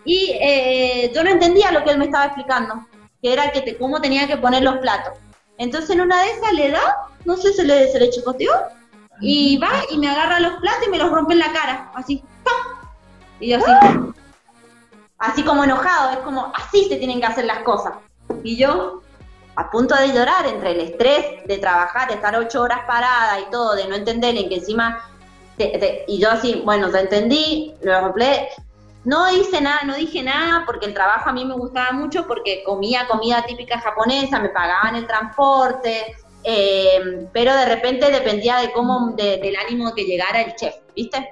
y 0.05 0.31
eh, 0.39 1.11
yo 1.13 1.23
no 1.23 1.29
entendía 1.31 1.71
lo 1.71 1.83
que 1.83 1.91
él 1.91 1.97
me 1.97 2.05
estaba 2.05 2.25
explicando, 2.25 2.85
que 3.21 3.33
era 3.33 3.51
que 3.51 3.61
te- 3.61 3.77
cómo 3.77 3.99
tenía 4.01 4.27
que 4.27 4.37
poner 4.37 4.63
los 4.63 4.77
platos. 4.77 5.13
Entonces, 5.57 5.89
en 5.91 6.01
una 6.01 6.21
de 6.21 6.31
esas 6.31 6.53
le 6.53 6.71
da, 6.71 6.97
no 7.25 7.35
sé, 7.37 7.51
se 7.53 7.63
le, 7.63 7.91
se 7.91 7.99
le 7.99 8.09
chicoteó, 8.09 8.51
y 9.21 9.57
va 9.57 9.69
y 9.89 9.97
me 9.97 10.09
agarra 10.09 10.39
los 10.41 10.53
platos 10.59 10.87
y 10.87 10.89
me 10.91 10.97
los 10.97 11.09
rompe 11.09 11.33
en 11.33 11.39
la 11.39 11.51
cara, 11.53 11.89
así, 11.95 12.21
¡pam! 12.43 12.87
Y 13.39 13.49
yo 13.51 13.57
así, 13.57 13.71
así 15.17 15.43
como 15.43 15.63
enojado, 15.63 16.11
es 16.11 16.17
como, 16.17 16.51
así 16.55 16.85
se 16.89 16.97
tienen 16.97 17.19
que 17.19 17.25
hacer 17.25 17.45
las 17.45 17.59
cosas. 17.59 17.93
Y 18.43 18.57
yo, 18.57 19.01
a 19.55 19.71
punto 19.71 19.95
de 19.95 20.09
llorar 20.13 20.45
entre 20.47 20.71
el 20.71 20.81
estrés 20.81 21.47
de 21.47 21.57
trabajar, 21.57 22.09
de 22.09 22.15
estar 22.15 22.35
ocho 22.35 22.61
horas 22.61 22.81
parada 22.85 23.39
y 23.39 23.45
todo, 23.49 23.75
de 23.75 23.87
no 23.87 23.95
entender 23.95 24.35
en 24.35 24.49
que 24.49 24.55
encima, 24.55 25.01
te- 25.57 25.77
te- 25.79 26.05
y 26.07 26.19
yo 26.19 26.29
así, 26.29 26.61
bueno, 26.65 26.89
lo 26.89 26.97
entendí, 26.97 27.73
lo 27.81 28.01
rompé, 28.01 28.49
no 29.05 29.31
hice 29.31 29.61
nada, 29.61 29.81
no 29.85 29.95
dije 29.95 30.21
nada, 30.23 30.63
porque 30.65 30.87
el 30.87 30.93
trabajo 30.93 31.29
a 31.29 31.33
mí 31.33 31.45
me 31.45 31.53
gustaba 31.55 31.91
mucho, 31.93 32.27
porque 32.27 32.63
comía 32.63 33.07
comida 33.07 33.43
típica 33.45 33.79
japonesa, 33.79 34.39
me 34.39 34.49
pagaban 34.49 34.95
el 34.95 35.07
transporte, 35.07 36.15
eh, 36.43 37.27
pero 37.31 37.55
de 37.55 37.65
repente 37.65 38.11
dependía 38.11 38.57
de 38.57 38.71
cómo, 38.71 39.11
de- 39.15 39.37
del 39.37 39.55
ánimo 39.55 39.93
que 39.95 40.03
llegara 40.05 40.41
el 40.41 40.55
chef, 40.55 40.75
¿viste? 40.95 41.29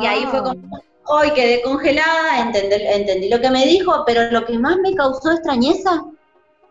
Y 0.00 0.06
ahí 0.06 0.26
fue 0.26 0.42
como, 0.42 0.80
hoy 1.06 1.30
quedé 1.32 1.62
congelada, 1.62 2.40
entendí, 2.40 2.74
entendí 2.74 3.28
lo 3.28 3.40
que 3.40 3.50
me 3.50 3.64
dijo, 3.64 4.02
pero 4.06 4.30
lo 4.30 4.44
que 4.44 4.58
más 4.58 4.76
me 4.78 4.94
causó 4.94 5.30
extrañeza 5.32 6.04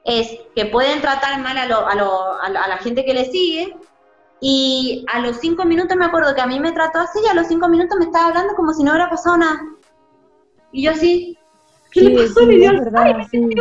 es 0.03 0.37
que 0.55 0.65
pueden 0.67 1.01
tratar 1.01 1.39
mal 1.39 1.57
a, 1.57 1.65
lo- 1.65 1.87
a, 1.87 1.95
lo- 1.95 2.33
a 2.39 2.49
la 2.67 2.77
gente 2.77 3.03
que 3.05 3.13
le 3.13 3.25
sigue, 3.31 3.75
y 4.41 5.05
a 5.11 5.19
los 5.21 5.37
cinco 5.37 5.65
minutos 5.65 5.95
me 5.97 6.05
acuerdo 6.05 6.35
que 6.35 6.41
a 6.41 6.47
mí 6.47 6.59
me 6.59 6.71
trató 6.71 6.99
así, 6.99 7.19
y 7.25 7.27
a 7.29 7.33
los 7.33 7.47
cinco 7.47 7.67
minutos 7.67 7.97
me 7.97 8.05
estaba 8.05 8.27
hablando 8.27 8.53
como 8.55 8.73
si 8.73 8.83
no 8.83 8.91
hubiera 8.91 9.09
pasado 9.09 9.37
nada. 9.37 9.59
Y 10.71 10.83
yo 10.83 10.91
así, 10.91 11.37
¿qué 11.91 11.99
Sí, 12.01 12.09
le 12.09 12.15
pasó? 12.23 12.39
sí, 12.41 12.45
dio 12.57 12.71
es 12.71 12.79
verdad, 12.79 13.17
sí. 13.31 13.37
hombre. 13.39 13.57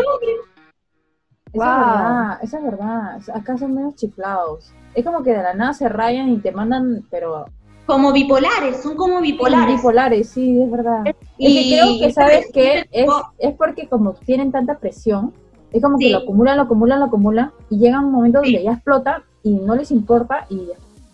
Eso 1.53 1.63
Wow. 1.65 1.71
es 1.71 1.79
verdad, 1.87 2.39
eso 2.43 2.57
es 2.57 2.65
verdad. 2.65 3.21
Acá 3.35 3.57
son 3.57 3.75
medio 3.75 3.93
chiflados. 3.95 4.73
Es 4.95 5.05
como 5.05 5.23
que 5.23 5.31
de 5.31 5.43
la 5.43 5.55
nada 5.55 5.73
se 5.73 5.89
rayan 5.89 6.29
y 6.31 6.39
te 6.39 6.51
mandan, 6.51 7.05
pero 7.11 7.47
Como 7.87 8.13
bipolares, 8.13 8.83
son 8.83 8.97
como 8.97 9.21
bipolares. 9.21 9.77
bipolares, 9.77 10.29
sí, 10.31 10.61
es 10.63 10.71
verdad. 10.71 11.05
Y- 11.39 11.47
es 11.47 11.55
que 11.65 11.69
creo 11.77 11.99
que, 12.01 12.13
¿sabes 12.13 12.51
qué? 12.53 12.87
Es, 12.91 13.09
es 13.39 13.55
porque 13.57 13.89
como 13.89 14.15
tienen 14.15 14.51
tanta 14.51 14.79
presión, 14.79 15.33
es 15.71 15.83
como 15.83 15.99
que 15.99 16.07
Sí. 16.07 16.11
lo 16.13 16.19
acumulan, 16.19 16.57
lo 16.57 16.63
acumulan, 16.65 16.99
lo 17.01 17.07
acumulan, 17.07 17.53
y 17.71 17.79
llega 17.79 18.01
un 18.01 18.11
momento 18.11 18.41
Sí. 18.43 18.53
donde 18.53 18.65
ya 18.65 18.73
explota 18.73 19.23
y 19.45 19.51
no 19.51 19.77
les 19.77 19.91
importa 19.93 20.47
y, 20.51 20.57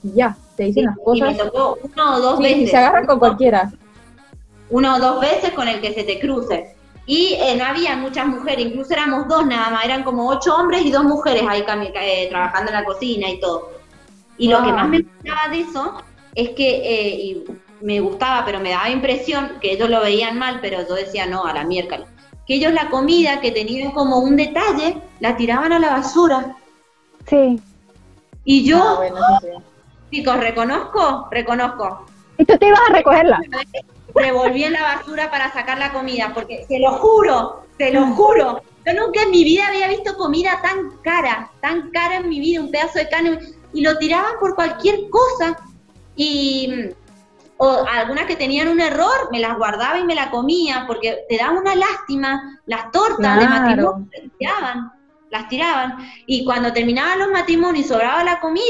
y 0.02 0.12
ya, 0.14 0.36
te 0.56 0.64
dicen 0.64 0.86
las 0.86 0.96
Y 0.96 0.98
me 0.98 1.04
cosas. 1.04 1.36
tocó 1.38 1.78
una 1.82 2.16
o 2.16 2.20
dos 2.20 2.36
Sí, 2.38 2.42
veces. 2.44 2.58
y 2.62 2.66
se 2.68 2.76
agarran 2.78 3.06
con 3.06 3.18
cualquiera. 3.18 3.70
Una 4.70 4.96
o 4.96 4.98
dos 5.00 5.20
veces 5.20 5.50
con 5.52 5.68
el 5.68 5.80
que 5.80 5.92
se 5.92 6.04
te 6.04 6.18
cruce. 6.18 6.74
Y 7.06 7.34
eh, 7.40 7.56
no 7.56 7.64
había 7.64 7.96
muchas 7.96 8.26
mujeres, 8.26 8.66
incluso 8.66 8.92
éramos 8.92 9.26
dos 9.26 9.44
nada 9.44 9.70
más, 9.70 9.84
eran 9.84 10.04
como 10.04 10.28
ocho 10.28 10.54
hombres 10.54 10.84
y 10.84 10.92
dos 10.92 11.02
mujeres 11.02 11.42
ahí 11.48 11.64
eh, 11.66 12.28
trabajando 12.30 12.70
en 12.70 12.76
la 12.76 12.84
cocina 12.84 13.28
y 13.28 13.40
todo. 13.40 13.72
Y 14.38 14.48
lo 14.48 14.62
que 14.62 14.72
más 14.72 14.88
me 14.88 15.02
gustaba 15.02 15.48
de 15.50 15.60
eso 15.60 15.94
es 16.34 16.50
que, 16.50 16.68
eh, 16.84 17.14
y 17.20 17.44
me 17.80 18.00
gustaba, 18.00 18.44
pero 18.44 18.60
me 18.60 18.70
daba 18.70 18.88
impresión 18.90 19.58
que 19.60 19.72
ellos 19.72 19.90
lo 19.90 20.00
veían 20.02 20.38
mal, 20.38 20.60
pero 20.62 20.86
yo 20.88 20.94
decía 20.94 21.26
no, 21.26 21.44
a 21.44 21.52
la 21.52 21.64
miércoles. 21.64 22.06
Que 22.46 22.54
ellos 22.54 22.72
la 22.72 22.88
comida 22.90 23.40
que 23.40 23.50
tenían 23.50 23.90
como 23.90 24.18
un 24.20 24.36
detalle, 24.36 24.96
la 25.18 25.36
tiraban 25.36 25.72
a 25.72 25.78
la 25.80 25.90
basura. 25.90 26.54
Sí. 27.26 27.60
Y 28.44 28.64
yo, 28.64 28.78
Ah, 28.82 28.94
bueno, 28.96 29.16
eso 29.18 29.40
sí. 29.42 29.64
chicos, 30.10 30.36
reconozco, 30.38 31.28
reconozco. 31.30 32.06
Y 32.38 32.44
tú 32.44 32.56
te 32.56 32.66
ibas 32.66 32.80
a 32.88 32.92
recogerla. 32.92 33.40
revolví 34.14 34.64
en 34.64 34.72
la 34.72 34.82
basura 34.82 35.30
para 35.30 35.52
sacar 35.52 35.78
la 35.78 35.92
comida, 35.92 36.32
porque 36.34 36.64
se 36.66 36.80
lo 36.80 36.92
juro, 36.94 37.64
se 37.78 37.92
lo 37.92 38.06
juro, 38.08 38.60
yo 38.84 38.94
nunca 38.94 39.22
en 39.22 39.30
mi 39.30 39.44
vida 39.44 39.68
había 39.68 39.88
visto 39.88 40.16
comida 40.16 40.60
tan 40.62 40.98
cara, 41.02 41.50
tan 41.60 41.90
cara 41.90 42.16
en 42.16 42.28
mi 42.28 42.40
vida, 42.40 42.60
un 42.60 42.70
pedazo 42.70 42.98
de 42.98 43.08
carne, 43.08 43.38
y 43.72 43.82
lo 43.82 43.96
tiraban 43.98 44.32
por 44.40 44.54
cualquier 44.56 45.08
cosa. 45.10 45.56
Y 46.16 46.90
o 47.58 47.84
algunas 47.92 48.24
que 48.24 48.36
tenían 48.36 48.68
un 48.68 48.80
error, 48.80 49.28
me 49.30 49.38
las 49.38 49.56
guardaba 49.56 49.98
y 49.98 50.04
me 50.04 50.14
la 50.14 50.30
comía, 50.30 50.84
porque 50.86 51.24
te 51.28 51.36
da 51.36 51.50
una 51.50 51.74
lástima, 51.74 52.58
las 52.66 52.90
tortas 52.90 53.16
de 53.38 53.46
Claro. 53.46 53.48
matrimonio 53.50 54.06
las 54.10 54.38
tiraban, 54.38 54.92
las 55.30 55.48
tiraban. 55.48 55.96
Y 56.26 56.44
cuando 56.44 56.72
terminaban 56.72 57.18
los 57.18 57.28
matrimonios 57.30 57.86
y 57.86 57.88
sobraba 57.88 58.22
la 58.24 58.40
comida, 58.40 58.64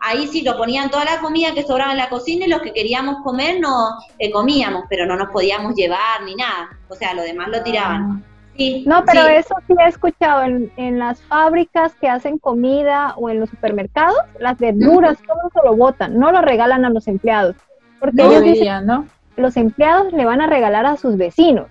ahí 0.00 0.26
sí 0.28 0.42
lo 0.42 0.56
ponían 0.56 0.90
toda 0.90 1.04
la 1.04 1.18
comida 1.20 1.52
que 1.54 1.62
sobraba 1.64 1.92
en 1.92 1.98
la 1.98 2.08
cocina 2.08 2.46
y 2.46 2.48
los 2.48 2.62
que 2.62 2.72
queríamos 2.72 3.16
comer 3.24 3.60
no 3.60 3.90
eh, 4.18 4.30
comíamos, 4.30 4.84
pero 4.88 5.06
no 5.06 5.16
nos 5.16 5.28
podíamos 5.30 5.74
llevar 5.74 6.22
ni 6.24 6.34
nada. 6.34 6.70
O 6.88 6.94
sea, 6.94 7.14
lo 7.14 7.22
demás 7.22 7.48
lo 7.48 7.62
tiraban. 7.62 8.24
Sí, 8.56 8.84
No, 8.86 9.04
pero 9.04 9.26
sí. 9.26 9.32
eso 9.34 9.54
sí 9.66 9.74
he 9.78 9.88
escuchado 9.88 10.44
en, 10.44 10.72
en 10.76 10.98
las 10.98 11.20
fábricas 11.22 11.94
que 11.96 12.08
hacen 12.08 12.38
comida 12.38 13.12
o 13.16 13.28
en 13.28 13.38
los 13.40 13.50
supermercados, 13.50 14.16
las 14.40 14.56
verduras, 14.58 15.18
todo 15.26 15.36
eso 15.50 15.60
lo 15.62 15.76
botan, 15.76 16.18
no 16.18 16.32
lo 16.32 16.40
regalan 16.40 16.84
a 16.86 16.90
los 16.90 17.06
empleados. 17.06 17.54
Porque 18.00 18.16
No 18.16 18.30
ellos 18.30 18.40
dicen 18.42 18.54
deberían, 18.54 18.86
¿no? 18.86 19.06
que 19.34 19.42
los 19.42 19.56
empleados 19.58 20.10
le 20.14 20.24
van 20.24 20.40
a 20.40 20.46
regalar 20.46 20.86
a 20.86 20.96
sus 20.96 21.18
vecinos. 21.18 21.66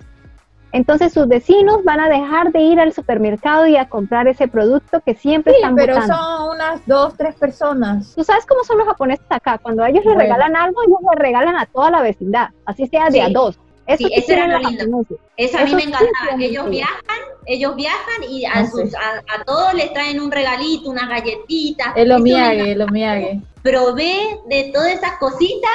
Entonces 0.75 1.13
sus 1.13 1.25
vecinos 1.29 1.85
van 1.85 2.01
a 2.01 2.09
dejar 2.09 2.51
de 2.51 2.59
ir 2.59 2.81
al 2.81 2.91
supermercado 2.91 3.65
y 3.65 3.77
a 3.77 3.88
comprar 3.88 4.27
ese 4.27 4.49
producto 4.49 4.99
que 5.05 5.15
siempre 5.15 5.53
Sí, 5.53 5.59
están 5.61 5.73
pero 5.77 5.93
botando. 5.93 6.15
son 6.17 6.49
unas 6.49 6.85
dos, 6.85 7.13
tres 7.17 7.33
personas. 7.35 8.13
Tú 8.13 8.25
sabes 8.25 8.45
cómo 8.45 8.61
son 8.65 8.79
los 8.79 8.88
japoneses 8.88 9.25
acá, 9.29 9.57
cuando 9.57 9.83
a 9.83 9.89
ellos 9.89 10.03
les 10.03 10.15
Bueno. 10.15 10.19
regalan 10.35 10.53
algo, 10.57 10.81
ellos 10.85 10.99
le 11.13 11.17
regalan 11.23 11.55
a 11.55 11.65
toda 11.65 11.91
la 11.91 12.01
vecindad, 12.01 12.49
así 12.65 12.88
sea 12.88 13.05
de 13.05 13.11
Sí. 13.13 13.19
a 13.21 13.29
dos. 13.29 13.57
Eso 13.88 14.05
Sí, 14.05 14.13
eso 14.17 14.33
era 14.33 14.47
lo 14.47 14.57
lindo. 14.67 14.83
Eso 15.38 15.57
a 15.57 15.61
mí 15.61 15.67
Eso 15.67 15.75
me 15.77 15.83
encantaba. 15.83 16.11
Ellos 16.41 16.69
viajan, 16.69 17.19
ellos 17.45 17.75
viajan 17.77 18.23
y 18.29 18.43
a, 18.43 18.65
sus, 18.69 18.93
a, 18.95 19.39
a 19.39 19.43
todos 19.45 19.73
les 19.75 19.93
traen 19.93 20.19
un 20.19 20.29
regalito, 20.29 20.89
unas 20.89 21.08
galletitas. 21.08 21.93
El 21.95 22.12
omiage, 22.12 22.71
el 22.73 22.81
omiage. 22.81 23.39
probé 23.63 24.17
de 24.50 24.71
todas 24.73 24.91
esas 24.91 25.13
cositas, 25.19 25.71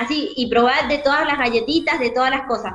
así, 0.00 0.32
y 0.36 0.48
probar 0.48 0.88
de 0.88 0.96
todas 0.98 1.26
las 1.26 1.36
galletitas, 1.38 2.00
de 2.00 2.08
todas 2.10 2.30
las 2.30 2.46
cosas. 2.46 2.72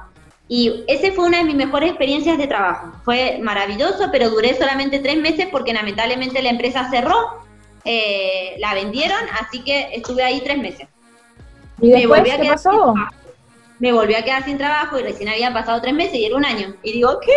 Y 0.52 0.84
ese 0.88 1.12
fue 1.12 1.26
una 1.28 1.38
de 1.38 1.44
mis 1.44 1.56
mejores 1.56 1.90
experiencias 1.90 2.38
de 2.40 2.48
trabajo. 2.48 2.92
Fue 3.06 3.40
maravilloso, 3.42 4.10
pero 4.12 4.32
duré 4.32 4.56
solamente 4.58 4.98
tres 5.00 5.16
meses 5.18 5.48
porque 5.52 5.74
lamentablemente 5.74 6.42
la 6.42 6.50
empresa 6.50 6.90
cerró, 6.90 7.16
eh, 7.86 8.56
la 8.58 8.74
vendieron, 8.74 9.20
así 9.40 9.64
que 9.64 9.90
estuve 9.94 10.24
ahí 10.24 10.42
tres 10.42 10.58
meses. 10.58 10.88
¿Y 11.80 11.90
Me 11.92 12.00
después 12.00 12.20
volví 12.22 12.32
a 12.32 12.36
qué 12.38 12.42
quedar 12.42 12.58
sin 12.58 12.72
pasó? 12.72 12.84
trabajo. 12.94 13.16
Me 13.78 13.92
volví 13.94 14.16
a 14.16 14.24
quedar 14.26 14.44
sin 14.44 14.58
trabajo 14.58 15.00
y 15.00 15.04
recién 15.04 15.30
habían 15.30 15.54
pasado 15.54 15.80
tres 15.82 15.94
meses 15.94 16.16
y 16.16 16.26
era 16.26 16.36
un 16.36 16.44
año. 16.44 16.76
Y 16.84 16.94
digo, 16.94 17.20
¿qué 17.22 17.32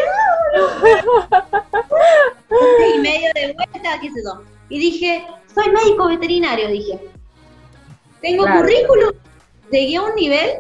y 2.97 2.99
medio 3.01 3.31
de 3.35 3.53
vuelta, 3.55 3.99
qué 4.01 4.09
sé 4.11 4.23
yo. 4.25 4.43
Y 4.69 4.79
dije, 4.79 5.25
soy 5.55 5.71
médico 5.71 6.09
veterinario, 6.09 6.69
dije. 6.69 6.99
Tengo 8.21 8.45
Claro. 8.45 8.61
currículum, 8.61 9.13
llegué 9.71 9.97
a 9.97 10.03
un 10.03 10.15
nivel 10.15 10.51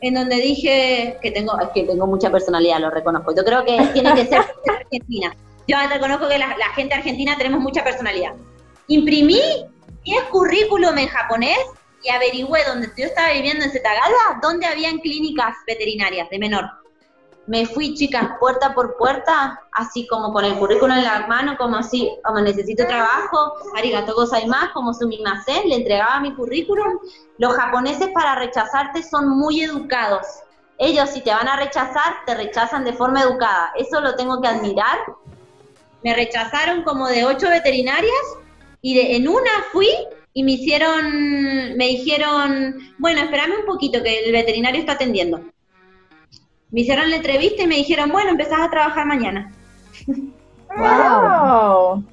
en 0.00 0.14
donde 0.14 0.36
dije 0.36 1.18
que 1.20 1.30
tengo, 1.30 1.58
es 1.60 1.68
que 1.70 1.84
tengo 1.84 2.06
mucha 2.06 2.30
personalidad, 2.30 2.78
lo 2.80 2.90
reconozco. 2.90 3.34
Yo 3.34 3.44
creo 3.44 3.64
que 3.64 3.76
tiene 3.92 4.14
que 4.14 4.26
ser 4.26 4.40
argentina. 4.68 5.34
Yo 5.66 5.76
reconozco 5.90 6.28
que 6.28 6.38
la, 6.38 6.54
gente 6.74 6.94
argentina 6.94 7.36
tenemos 7.36 7.60
mucha 7.60 7.84
personalidad. 7.84 8.32
Imprimí 8.86 9.40
10 10.04 10.24
currículum 10.30 10.96
en 10.96 11.08
japonés 11.08 11.58
y 12.02 12.10
averigüé 12.10 12.60
donde 12.64 12.88
yo 12.96 13.04
estaba 13.04 13.32
viviendo 13.32 13.64
en 13.64 13.70
Setagala, 13.70 14.38
dónde 14.40 14.66
habían 14.66 14.98
clínicas 14.98 15.56
veterinarias 15.66 16.30
de 16.30 16.38
menor. 16.38 16.64
Me 17.48 17.64
fui, 17.64 17.94
chicas, 17.94 18.32
puerta 18.38 18.74
por 18.74 18.98
puerta, 18.98 19.58
así 19.72 20.06
como 20.06 20.34
con 20.34 20.44
el 20.44 20.58
currículum 20.58 20.98
en 20.98 21.04
la 21.04 21.26
mano, 21.26 21.56
como 21.56 21.76
así, 21.76 22.12
como 22.22 22.42
necesito 22.42 22.86
trabajo, 22.86 23.54
arigato 23.74 24.14
gozaimasu, 24.14 24.74
como 24.74 24.92
sumimasen, 24.92 25.66
le 25.66 25.76
entregaba 25.76 26.20
mi 26.20 26.34
currículum. 26.34 26.98
Los 27.38 27.54
japoneses 27.54 28.10
para 28.12 28.34
rechazarte 28.34 29.02
son 29.02 29.30
muy 29.30 29.62
educados. 29.62 30.26
Ellos 30.76 31.08
si 31.08 31.22
te 31.22 31.30
van 31.30 31.48
a 31.48 31.56
rechazar, 31.56 32.16
te 32.26 32.34
rechazan 32.34 32.84
de 32.84 32.92
forma 32.92 33.22
educada. 33.22 33.72
Eso 33.76 34.02
lo 34.02 34.14
tengo 34.14 34.42
que 34.42 34.48
admirar. 34.48 34.98
Me 36.04 36.14
rechazaron 36.14 36.82
como 36.82 37.08
de 37.08 37.24
ocho 37.24 37.48
veterinarias 37.48 38.36
y 38.82 39.00
en 39.16 39.26
una 39.26 39.50
fui 39.72 39.88
y 40.34 40.42
me 40.42 40.52
hicieron, 40.52 41.76
me 41.78 41.86
dijeron, 41.86 42.76
bueno, 42.98 43.22
espérame 43.22 43.60
un 43.60 43.64
poquito 43.64 44.02
que 44.02 44.26
el 44.26 44.32
veterinario 44.32 44.80
está 44.80 44.92
atendiendo. 44.92 45.40
Me 46.70 46.80
hicieron 46.82 47.10
la 47.10 47.16
entrevista 47.16 47.62
y 47.62 47.66
me 47.66 47.76
dijeron, 47.76 48.10
bueno, 48.10 48.30
empezás 48.30 48.60
a 48.60 48.70
trabajar 48.70 49.06
mañana. 49.06 49.50
Wow. 50.76 52.04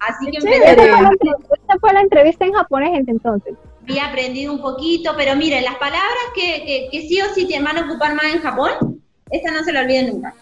Así 0.00 0.30
que 0.30 0.38
empecé, 0.38 0.60
chévere. 0.60 0.76
fue, 0.76 1.00
la 1.00 1.08
entrevista, 1.08 1.54
esa 1.68 1.78
fue 1.80 1.92
la 1.92 2.00
entrevista 2.00 2.44
en 2.44 2.52
japonés 2.52 3.04
entonces. 3.08 3.54
había 3.82 4.06
aprendido 4.06 4.52
un 4.52 4.60
poquito, 4.60 5.12
pero 5.16 5.36
miren, 5.36 5.64
las 5.64 5.76
palabras 5.76 6.02
que, 6.34 6.64
que, 6.66 6.88
que 6.90 7.08
sí 7.08 7.20
o 7.22 7.26
sí 7.34 7.46
te 7.48 7.60
van 7.62 7.78
a 7.78 7.82
ocupar 7.86 8.14
más 8.14 8.26
en 8.26 8.40
Japón, 8.40 9.00
esta 9.30 9.50
no 9.52 9.62
se 9.64 9.72
la 9.72 9.80
olviden 9.80 10.08
nunca. 10.08 10.34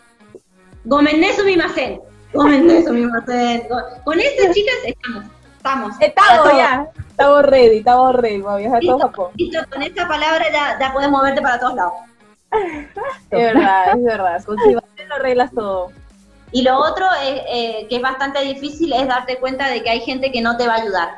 Gomenné 0.84 1.32
sumimasen. 1.34 2.00
Gomenné 2.32 2.82
sumimasen. 2.82 3.62
Go- 3.68 4.02
Con 4.04 4.18
eso, 4.18 4.52
chicas, 4.52 4.74
estamos. 4.84 5.24
Estamos. 5.58 5.94
Estamos 6.00 6.38
Para 6.50 6.56
ya. 6.58 6.86
Estamos 7.10 7.42
ready, 7.44 7.76
estamos 7.78 8.14
ready 8.16 8.42
para 8.42 8.56
viajar 8.56 8.78
a 8.78 8.80
todo 8.80 8.98
Japón. 8.98 9.30
Listo, 9.36 9.58
con 9.70 9.82
esta 9.82 10.08
palabra 10.08 10.44
ya, 10.52 10.76
ya 10.80 10.92
puedes 10.92 11.08
moverte 11.10 11.40
para 11.40 11.60
todos 11.60 11.74
lados. 11.74 11.92
Es 13.30 13.38
verdad, 13.38 13.96
es 13.96 14.04
verdad. 14.04 14.44
Con 14.44 14.56
lo 14.56 15.14
arreglas 15.14 15.50
todo. 15.52 15.90
Y 16.52 16.62
lo 16.62 16.76
otro 16.78 17.06
es, 17.22 17.40
eh, 17.48 17.86
que 17.88 17.96
es 17.96 18.02
bastante 18.02 18.40
difícil 18.42 18.92
es 18.92 19.08
darte 19.08 19.38
cuenta 19.38 19.68
de 19.68 19.82
que 19.82 19.88
hay 19.88 20.00
gente 20.00 20.30
que 20.30 20.42
no 20.42 20.56
te 20.56 20.66
va 20.66 20.74
a 20.74 20.82
ayudar. 20.82 21.08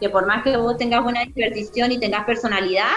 Que 0.00 0.08
por 0.08 0.26
más 0.26 0.44
que 0.44 0.56
vos 0.56 0.76
tengas 0.76 1.02
buena 1.02 1.24
disposición 1.24 1.90
y 1.90 1.98
tengas 1.98 2.24
personalidad, 2.24 2.92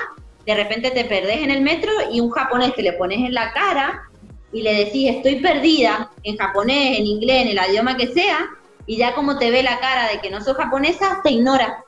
de 0.46 0.56
repente 0.56 0.92
te 0.92 1.06
perdés 1.06 1.38
en 1.38 1.52
el 1.52 1.62
metro 1.62 1.92
y 2.12 2.20
un 2.20 2.30
japonés 2.30 2.76
te 2.76 2.84
le 2.84 2.94
pones 2.94 3.20
en 3.20 3.34
la 3.34 3.52
cara 3.52 4.04
y 4.52 4.62
le 4.62 4.86
decís 4.86 5.10
estoy 5.16 5.38
perdida 5.38 6.10
en 6.24 6.38
japonés, 6.38 7.00
en 7.00 7.06
inglés, 7.06 7.44
en 7.44 7.58
el 7.58 7.60
idioma 7.70 7.98
que 7.98 8.08
sea, 8.08 8.48
y 8.86 8.98
ya 8.98 9.14
como 9.14 9.38
te 9.38 9.52
ve 9.52 9.64
la 9.64 9.80
cara 9.80 10.08
de 10.08 10.20
que 10.20 10.30
no 10.30 10.42
sos 10.42 10.56
japonesa, 10.56 11.20
te 11.24 11.32
ignora. 11.32 11.84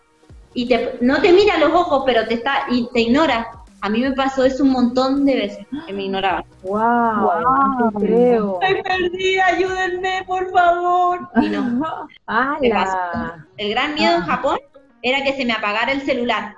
Y 0.53 0.67
te, 0.67 0.97
no 0.99 1.21
te 1.21 1.31
mira 1.31 1.55
a 1.55 1.59
los 1.59 1.71
ojos, 1.71 2.03
pero 2.05 2.27
te 2.27 2.33
está 2.33 2.65
y 2.69 2.89
te 2.91 3.01
ignora. 3.01 3.47
A 3.81 3.89
mí 3.89 4.01
me 4.01 4.11
pasó 4.11 4.43
eso 4.43 4.63
un 4.63 4.71
montón 4.71 5.25
de 5.25 5.35
veces, 5.35 5.67
que 5.87 5.93
me 5.93 6.03
ignoraban. 6.03 6.43
Wow, 6.63 6.79
Wow. 6.79 7.41
no 7.79 7.91
creo. 7.99 8.59
Estoy 8.61 8.81
perdida, 8.83 9.45
ayúdenme, 9.47 10.23
por 10.27 10.51
favor. 10.51 11.19
Y 11.41 11.49
no. 11.49 12.07
¡Hala! 12.27 13.45
El 13.57 13.69
gran 13.69 13.93
miedo 13.93 14.15
en 14.17 14.21
Ah. 14.23 14.25
Japón 14.25 14.59
era 15.01 15.23
que 15.23 15.33
se 15.33 15.45
me 15.45 15.53
apagara 15.53 15.91
el 15.93 16.01
celular. 16.01 16.55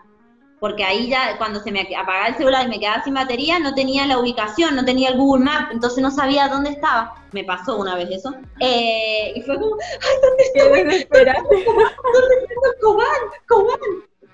Porque 0.59 0.83
ahí 0.83 1.09
ya, 1.09 1.37
cuando 1.39 1.59
se 1.59 1.71
me 1.71 1.81
apagaba 1.95 2.27
el 2.27 2.35
celular 2.35 2.65
y 2.67 2.69
me 2.69 2.79
quedaba 2.79 3.03
sin 3.03 3.15
batería, 3.15 3.57
no 3.59 3.73
tenía 3.73 4.05
la 4.05 4.19
ubicación, 4.19 4.75
no 4.75 4.85
tenía 4.85 5.09
el 5.09 5.17
Google 5.17 5.43
Maps, 5.43 5.69
entonces 5.71 6.03
no 6.03 6.11
sabía 6.11 6.47
dónde 6.49 6.69
estaba. 6.71 7.15
Me 7.31 7.43
pasó 7.43 7.77
una 7.77 7.95
vez 7.95 8.09
eso. 8.11 8.33
Eh, 8.59 9.33
y 9.35 9.41
fue 9.41 9.55
como, 9.59 9.75
¡ay, 9.75 10.15
dónde 10.21 10.43
¡Qué 10.53 10.59
estoy! 10.59 10.83
desesperante! 10.83 11.49
¿Dónde 11.65 12.35
está 12.43 12.79
Cobán? 12.79 13.07
¡Cobán! 13.47 13.79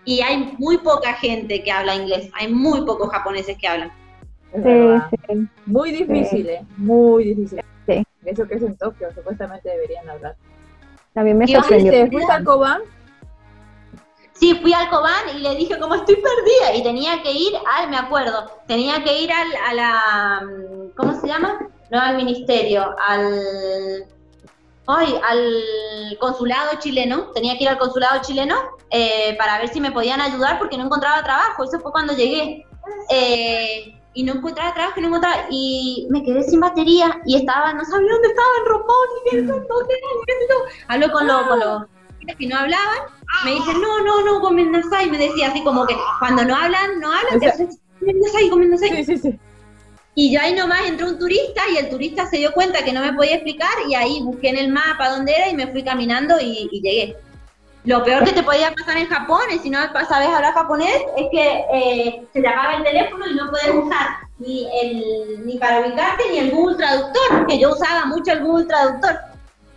Y 0.07 0.21
hay 0.21 0.55
muy 0.57 0.77
poca 0.77 1.11
gente 1.15 1.61
que 1.61 1.69
habla 1.69 1.93
inglés, 1.93 2.31
hay 2.33 2.47
muy 2.47 2.85
pocos 2.85 3.09
japoneses 3.09 3.57
que 3.57 3.67
hablan. 3.67 3.91
Sí, 4.53 5.17
sí. 5.27 5.47
Muy 5.65 5.91
difícil, 5.91 6.47
¿eh? 6.47 6.65
Muy 6.77 7.25
difícil. 7.25 7.61
Sí. 7.85 8.05
Eso 8.23 8.47
que 8.47 8.55
es 8.55 8.61
en 8.63 8.77
Tokio, 8.77 9.13
supuestamente 9.13 9.67
deberían 9.67 10.09
hablar. 10.09 10.37
También 11.13 11.37
me 11.37 11.45
¿Qué 11.45 11.55
sorprendió. 11.55 11.91
¿Fuiste, 11.91 12.11
¿Fuiste 12.11 12.31
a 12.31 12.41
Koban? 12.41 12.81
Sí, 14.31 14.57
fui 14.61 14.71
al 14.71 14.89
Cobán 14.89 15.35
y 15.35 15.39
le 15.39 15.55
dije 15.55 15.77
como 15.77 15.95
estoy 15.95 16.15
perdida 16.15 16.73
y 16.73 16.83
tenía 16.83 17.21
que 17.21 17.33
ir, 17.33 17.51
ay, 17.69 17.89
me 17.89 17.97
acuerdo, 17.97 18.49
tenía 18.65 19.03
que 19.03 19.23
ir 19.23 19.29
al, 19.33 19.47
a 19.67 19.73
la, 19.73 20.41
mm, 20.45 20.89
¿cómo 20.95 21.19
se 21.19 21.27
llama? 21.27 21.67
No 21.91 21.99
al 21.99 22.15
ministerio, 22.15 22.95
al, 22.97 24.05
ay, 24.87 25.19
al 25.29 26.17
consulado 26.19 26.71
chileno, 26.79 27.31
tenía 27.33 27.57
que 27.57 27.63
ir 27.65 27.69
al 27.69 27.77
consulado 27.77 28.21
chileno 28.21 28.55
eh, 28.89 29.35
para 29.37 29.57
ver 29.59 29.69
si 29.69 29.81
me 29.81 29.91
podían 29.91 30.21
ayudar 30.21 30.57
porque 30.57 30.77
no 30.77 30.85
encontraba 30.85 31.23
trabajo, 31.23 31.63
eso 31.63 31.79
fue 31.79 31.91
cuando 31.91 32.13
llegué. 32.13 32.65
Eh, 33.09 33.93
y 34.13 34.23
no 34.23 34.33
encontraba 34.33 34.73
trabajo 34.73 34.99
y 34.99 35.01
no 35.01 35.07
encontraba, 35.09 35.45
y 35.51 36.07
me 36.09 36.23
quedé 36.23 36.41
sin 36.43 36.59
batería 36.59 37.21
y 37.25 37.35
estaba, 37.35 37.71
no 37.73 37.85
sabía 37.85 38.11
dónde 38.13 38.29
estaba 38.29 38.49
en 38.59 38.65
Ropón, 38.65 39.07
y 39.25 39.29
qué, 39.29 39.41
dónde. 39.43 39.93
Hablo 40.87 41.11
con, 41.11 41.27
los 41.27 41.47
con 41.47 41.59
los 41.59 41.83
que 42.37 42.47
no 42.47 42.57
hablaban 42.57 42.99
me 43.45 43.51
dicen, 43.51 43.79
no, 43.79 44.01
no, 44.03 44.21
no, 44.23 44.41
comen 44.41 44.71
nasai, 44.71 45.09
me 45.09 45.17
decía 45.17 45.49
así 45.49 45.63
como 45.63 45.85
que 45.85 45.95
cuando 46.19 46.43
no 46.45 46.55
hablan, 46.55 46.99
no 46.99 47.11
hablan, 47.11 47.37
O 47.37 47.39
sea- 47.39 47.39
te 47.39 47.63
hacen. 47.63 47.69
Sí, 48.95 49.05
sí, 49.05 49.17
sí. 49.17 49.39
Y 50.19 50.33
yo 50.33 50.41
ahí 50.41 50.55
nomás 50.55 50.79
entró 50.87 51.09
un 51.09 51.19
turista 51.19 51.61
y 51.71 51.77
el 51.77 51.89
turista 51.89 52.25
se 52.25 52.37
dio 52.37 52.51
cuenta 52.51 52.83
que 52.83 52.91
no 52.91 53.01
me 53.01 53.13
podía 53.13 53.35
explicar 53.35 53.69
y 53.87 53.93
ahí 53.93 54.19
busqué 54.23 54.49
en 54.49 54.57
el 54.57 54.69
mapa 54.69 55.09
dónde 55.09 55.31
era 55.31 55.47
y 55.47 55.55
me 55.55 55.67
fui 55.67 55.83
caminando 55.83 56.39
y, 56.41 56.67
y 56.71 56.81
llegué. 56.81 57.15
Lo 57.83 58.03
peor 58.03 58.23
que 58.23 58.31
te 58.31 58.41
podía 58.41 58.73
pasar 58.73 58.97
en 58.97 59.05
Japón, 59.05 59.41
es 59.51 59.61
si 59.61 59.69
no 59.69 59.77
sabes 60.09 60.29
hablar 60.29 60.55
japonés, 60.55 61.03
es 61.17 61.27
que 61.31 61.65
eh, 61.71 62.27
se 62.33 62.41
te 62.41 62.47
apaga 62.47 62.77
el 62.77 62.83
teléfono 62.83 63.27
y 63.27 63.35
no 63.35 63.51
puedes 63.51 63.69
usar 63.69 64.07
ni, 64.39 64.67
el, 64.81 65.45
ni 65.45 65.59
para 65.59 65.81
ubicarte 65.81 66.23
ni 66.31 66.39
el 66.39 66.49
Google 66.49 66.77
Traductor, 66.77 67.45
que 67.47 67.59
yo 67.59 67.73
usaba 67.73 68.07
mucho 68.07 68.31
el 68.31 68.43
Google 68.43 68.65
Traductor. 68.65 69.19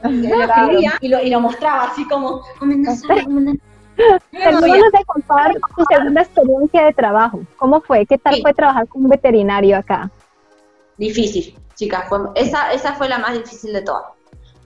Lo 0.05 0.43
escribía 0.43 0.95
y 1.03 1.09
lo, 1.09 1.20
y 1.22 1.28
lo 1.28 1.41
mostraba 1.41 1.84
así 1.84 2.09
como. 2.09 2.41
Termínanos 4.30 4.93
de 4.93 5.05
contar 5.05 5.53
tu 5.76 5.84
segunda 5.91 6.22
experiencia 6.22 6.86
de 6.86 6.95
trabajo. 6.95 7.41
¿Cómo 7.59 7.82
fue? 7.82 8.07
¿Qué 8.07 8.16
tal 8.16 8.36
Sí. 8.36 8.41
fue 8.41 8.55
trabajar 8.55 8.88
con 8.88 9.05
un 9.05 9.11
veterinario 9.11 9.76
acá? 9.76 10.11
Difícil, 11.01 11.59
chicas. 11.74 12.09
Fue, 12.11 12.18
esa, 12.34 12.72
esa 12.72 12.94
fue 12.94 13.09
la 13.09 13.18
más 13.18 13.32
difícil 13.32 13.72
de 13.72 13.80
todas. 13.82 14.05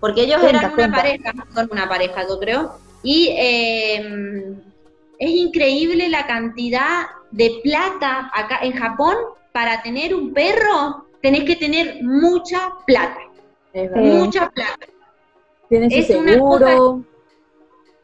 Porque 0.00 0.22
ellos 0.22 0.40
Cuenta, 0.40 0.58
eran 0.58 0.72
una 0.72 0.74
cuenta. 0.74 0.96
pareja, 0.96 1.32
son 1.54 1.68
una 1.70 1.88
pareja, 1.88 2.28
yo 2.28 2.38
creo. 2.40 2.74
Y 3.04 3.28
eh, 3.38 4.54
es 5.18 5.30
increíble 5.30 6.08
la 6.08 6.26
cantidad 6.26 7.06
de 7.30 7.60
plata 7.62 8.30
acá 8.34 8.58
en 8.62 8.72
Japón. 8.72 9.14
Para 9.52 9.80
tener 9.82 10.12
un 10.12 10.34
perro, 10.34 11.06
tenés 11.22 11.44
que 11.44 11.54
tener 11.54 12.02
mucha 12.02 12.72
plata. 12.84 13.20
Es. 13.72 13.88
Mucha 13.92 14.50
plata. 14.50 14.86
Tienes 15.68 15.92
es 15.94 16.10
una 16.16 16.32
seguro. 16.32 17.04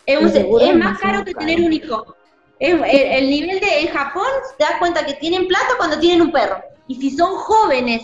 Es, 0.06 0.20
un- 0.22 0.30
seguro 0.30 0.64
es 0.64 0.76
más 0.76 1.00
caro 1.00 1.24
que 1.24 1.32
caro. 1.34 1.46
tener 1.46 1.66
un 1.66 1.72
hijo. 1.72 2.14
Es- 2.60 2.74
el, 2.74 2.84
el 3.24 3.30
nivel 3.30 3.58
de 3.58 3.80
en 3.80 3.88
Japón 3.88 4.30
te 4.56 4.62
das 4.64 4.74
cuenta 4.78 5.04
que 5.04 5.14
tienen 5.14 5.48
plata 5.48 5.74
cuando 5.76 5.98
tienen 5.98 6.22
un 6.22 6.30
perro. 6.30 6.62
Y 6.86 6.94
si 7.00 7.10
son 7.10 7.34
jóvenes, 7.34 8.02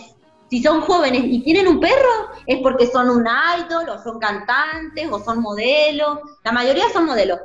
si 0.49 0.63
son 0.63 0.81
jóvenes 0.81 1.23
y 1.25 1.41
tienen 1.43 1.67
un 1.67 1.79
perro, 1.79 2.31
es 2.45 2.59
porque 2.61 2.87
son 2.87 3.09
un 3.09 3.27
idol, 3.27 3.89
o 3.89 4.01
son 4.01 4.19
cantantes, 4.19 5.07
o 5.11 5.23
son 5.23 5.41
modelos. 5.41 6.19
La 6.43 6.51
mayoría 6.51 6.85
son 6.93 7.05
modelos. 7.05 7.39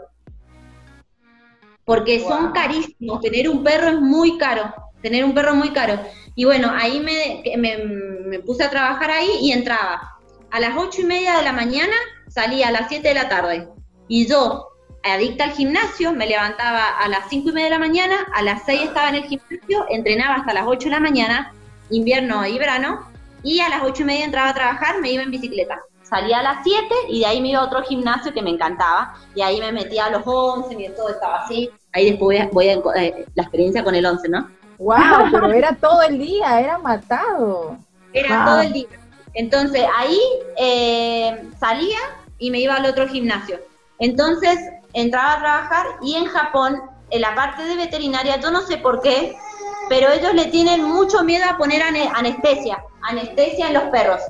Porque 1.84 2.20
son 2.20 2.52
carísimos. 2.52 3.20
Tener 3.20 3.48
un 3.48 3.64
perro 3.64 3.88
es 3.88 4.00
muy 4.00 4.38
caro. 4.38 4.72
Tener 5.02 5.24
un 5.24 5.34
perro 5.34 5.50
es 5.50 5.56
muy 5.56 5.70
caro. 5.70 6.00
Y 6.36 6.44
bueno, 6.44 6.70
ahí 6.72 7.00
me, 7.00 7.42
me, 7.56 7.78
me 7.78 8.38
puse 8.38 8.62
a 8.62 8.70
trabajar 8.70 9.10
ahí 9.10 9.30
y 9.40 9.52
entraba. 9.52 10.18
A 10.50 10.60
las 10.60 10.76
ocho 10.76 11.00
y 11.00 11.04
media 11.04 11.38
de 11.38 11.42
la 11.42 11.52
mañana 11.52 11.94
salía 12.28 12.68
a 12.68 12.72
las 12.72 12.88
7 12.88 13.06
de 13.06 13.14
la 13.14 13.28
tarde. 13.28 13.68
Y 14.06 14.26
yo, 14.26 14.68
adicta 15.02 15.44
al 15.44 15.52
gimnasio, 15.52 16.12
me 16.12 16.26
levantaba 16.26 16.98
a 16.98 17.08
las 17.08 17.28
cinco 17.28 17.50
y 17.50 17.52
media 17.52 17.66
de 17.66 17.70
la 17.70 17.78
mañana, 17.78 18.16
a 18.34 18.42
las 18.42 18.64
6 18.64 18.82
estaba 18.82 19.08
en 19.08 19.16
el 19.16 19.24
gimnasio, 19.24 19.86
entrenaba 19.90 20.36
hasta 20.36 20.54
las 20.54 20.66
8 20.66 20.84
de 20.84 20.90
la 20.90 21.00
mañana, 21.00 21.54
invierno 21.92 22.44
y 22.46 22.58
verano, 22.58 23.08
y 23.42 23.60
a 23.60 23.68
las 23.68 23.82
ocho 23.82 24.02
y 24.02 24.06
media 24.06 24.24
entraba 24.24 24.50
a 24.50 24.54
trabajar, 24.54 25.00
me 25.00 25.10
iba 25.10 25.22
en 25.22 25.30
bicicleta. 25.30 25.80
Salía 26.02 26.40
a 26.40 26.42
las 26.42 26.58
7 26.62 26.94
y 27.08 27.20
de 27.20 27.26
ahí 27.26 27.40
me 27.40 27.48
iba 27.48 27.60
a 27.60 27.64
otro 27.64 27.82
gimnasio 27.82 28.32
que 28.32 28.42
me 28.42 28.50
encantaba, 28.50 29.14
y 29.34 29.42
ahí 29.42 29.60
me 29.60 29.72
metía 29.72 30.06
a 30.06 30.10
los 30.10 30.22
11 30.24 30.74
y 30.74 30.88
todo 30.94 31.08
estaba 31.08 31.42
así. 31.44 31.70
Ahí 31.92 32.10
después 32.10 32.50
voy 32.52 32.68
a, 32.68 32.76
voy 32.78 32.96
a 32.96 33.02
eh, 33.02 33.26
la 33.34 33.42
experiencia 33.42 33.82
con 33.82 33.94
el 33.94 34.04
11, 34.04 34.28
¿no? 34.28 34.48
Wow, 34.78 35.30
pero 35.30 35.52
era 35.52 35.74
todo 35.76 36.02
el 36.02 36.18
día, 36.18 36.60
era 36.60 36.78
matado. 36.78 37.78
Era 38.12 38.36
Wow. 38.36 38.44
todo 38.46 38.60
el 38.62 38.72
día. 38.72 38.88
Entonces 39.34 39.86
ahí 39.96 40.18
eh, 40.58 41.48
salía 41.58 41.98
y 42.38 42.50
me 42.50 42.60
iba 42.60 42.74
al 42.74 42.84
otro 42.86 43.08
gimnasio. 43.08 43.58
Entonces 43.98 44.58
entraba 44.92 45.34
a 45.34 45.38
trabajar 45.38 45.86
y 46.02 46.16
en 46.16 46.26
Japón, 46.26 46.82
en 47.10 47.20
la 47.20 47.34
parte 47.34 47.62
de 47.62 47.76
veterinaria, 47.76 48.38
yo 48.40 48.50
no 48.50 48.60
sé 48.62 48.76
por 48.78 49.00
qué, 49.00 49.36
pero 49.92 50.10
ellos 50.10 50.32
le 50.32 50.46
tienen 50.46 50.82
mucho 50.84 51.22
miedo 51.22 51.44
a 51.46 51.58
poner 51.58 51.82
anestesia, 51.82 52.82
anestesia 53.02 53.66
en 53.66 53.74
los 53.74 53.82
perros 53.84 54.22